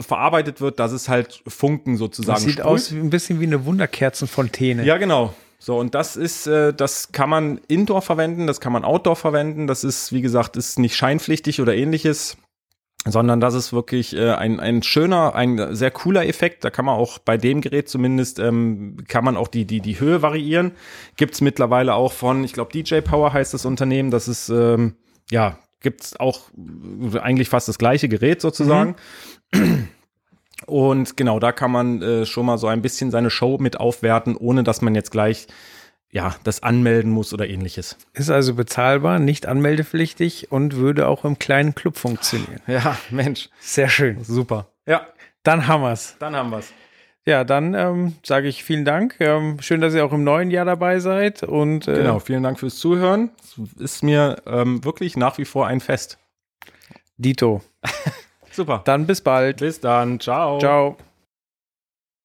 verarbeitet 0.00 0.62
wird, 0.62 0.78
dass 0.78 0.92
es 0.92 1.10
halt 1.10 1.42
Funken 1.46 1.98
sozusagen 1.98 2.36
das 2.36 2.44
sieht 2.44 2.52
sprüht. 2.54 2.66
aus 2.66 2.94
wie 2.94 3.00
ein 3.00 3.10
bisschen 3.10 3.38
wie 3.40 3.46
eine 3.46 3.66
Wunderkerzenfontäne. 3.66 4.84
Ja, 4.84 4.96
genau. 4.96 5.34
So, 5.58 5.78
und 5.78 5.94
das 5.94 6.16
ist, 6.16 6.46
äh, 6.46 6.74
das 6.74 7.12
kann 7.12 7.30
man 7.30 7.60
indoor 7.68 8.02
verwenden, 8.02 8.46
das 8.46 8.60
kann 8.60 8.72
man 8.72 8.84
outdoor 8.84 9.16
verwenden. 9.16 9.66
Das 9.66 9.84
ist, 9.84 10.12
wie 10.12 10.20
gesagt, 10.20 10.56
ist 10.56 10.78
nicht 10.78 10.96
scheinpflichtig 10.96 11.60
oder 11.60 11.74
ähnliches, 11.74 12.36
sondern 13.04 13.40
das 13.40 13.54
ist 13.54 13.72
wirklich 13.72 14.14
äh, 14.14 14.32
ein, 14.32 14.60
ein 14.60 14.82
schöner, 14.82 15.34
ein 15.34 15.74
sehr 15.74 15.90
cooler 15.90 16.26
Effekt. 16.26 16.64
Da 16.64 16.70
kann 16.70 16.84
man 16.84 16.96
auch 16.96 17.18
bei 17.18 17.36
dem 17.36 17.60
Gerät 17.60 17.88
zumindest, 17.88 18.38
ähm, 18.38 18.96
kann 19.08 19.24
man 19.24 19.36
auch 19.36 19.48
die, 19.48 19.64
die, 19.64 19.80
die 19.80 19.98
Höhe 19.98 20.22
variieren. 20.22 20.72
Gibt's 21.16 21.40
mittlerweile 21.40 21.94
auch 21.94 22.12
von, 22.12 22.44
ich 22.44 22.52
glaube, 22.52 22.72
DJ 22.72 23.00
Power 23.00 23.32
heißt 23.32 23.54
das 23.54 23.64
Unternehmen. 23.64 24.10
Das 24.10 24.28
ist, 24.28 24.48
ähm, 24.48 24.96
ja, 25.30 25.58
gibt's 25.80 26.18
auch 26.18 26.50
eigentlich 27.20 27.48
fast 27.48 27.68
das 27.68 27.78
gleiche 27.78 28.08
Gerät 28.08 28.40
sozusagen. 28.40 28.96
Und 30.66 31.16
genau, 31.16 31.38
da 31.38 31.52
kann 31.52 31.70
man 31.70 32.02
äh, 32.02 32.26
schon 32.26 32.46
mal 32.46 32.58
so 32.58 32.66
ein 32.66 32.82
bisschen 32.82 33.10
seine 33.10 33.30
Show 33.30 33.58
mit 33.58 33.78
aufwerten, 33.80 34.36
ohne 34.36 34.64
dass 34.64 34.82
man 34.82 34.94
jetzt 34.94 35.10
gleich 35.12 35.46
ja 36.10 36.34
das 36.44 36.62
anmelden 36.62 37.10
muss 37.10 37.32
oder 37.32 37.48
ähnliches. 37.48 37.96
Ist 38.12 38.30
also 38.30 38.54
bezahlbar, 38.54 39.18
nicht 39.18 39.46
anmeldepflichtig 39.46 40.50
und 40.50 40.76
würde 40.76 41.08
auch 41.08 41.24
im 41.24 41.38
kleinen 41.38 41.74
Club 41.74 41.96
funktionieren. 41.96 42.60
Ja, 42.66 42.96
Mensch, 43.10 43.48
Sehr 43.60 43.88
schön. 43.88 44.22
super. 44.24 44.66
Ja, 44.86 45.06
Dann 45.42 45.66
haben 45.68 45.82
wir's. 45.82 46.16
dann 46.18 46.34
haben 46.34 46.50
wir's. 46.50 46.72
Ja, 47.28 47.42
dann 47.42 47.74
ähm, 47.74 48.14
sage 48.24 48.46
ich 48.46 48.62
vielen 48.62 48.84
Dank. 48.84 49.16
Ähm, 49.18 49.58
schön, 49.60 49.80
dass 49.80 49.94
ihr 49.94 50.04
auch 50.04 50.12
im 50.12 50.22
neuen 50.22 50.50
Jahr 50.52 50.64
dabei 50.64 51.00
seid. 51.00 51.42
Und 51.42 51.88
äh, 51.88 51.94
Genau, 51.94 52.20
vielen 52.20 52.44
Dank 52.44 52.60
fürs 52.60 52.76
Zuhören. 52.76 53.30
Es 53.42 53.58
ist 53.80 54.02
mir 54.04 54.36
ähm, 54.46 54.84
wirklich 54.84 55.16
nach 55.16 55.36
wie 55.38 55.44
vor 55.44 55.66
ein 55.66 55.80
Fest. 55.80 56.18
Dito. 57.16 57.62
Super. 58.56 58.80
Dann 58.86 59.06
bis 59.06 59.20
bald. 59.20 59.58
Bis 59.58 59.80
dann. 59.80 60.18
Ciao. 60.18 60.58
Ciao. 60.58 60.96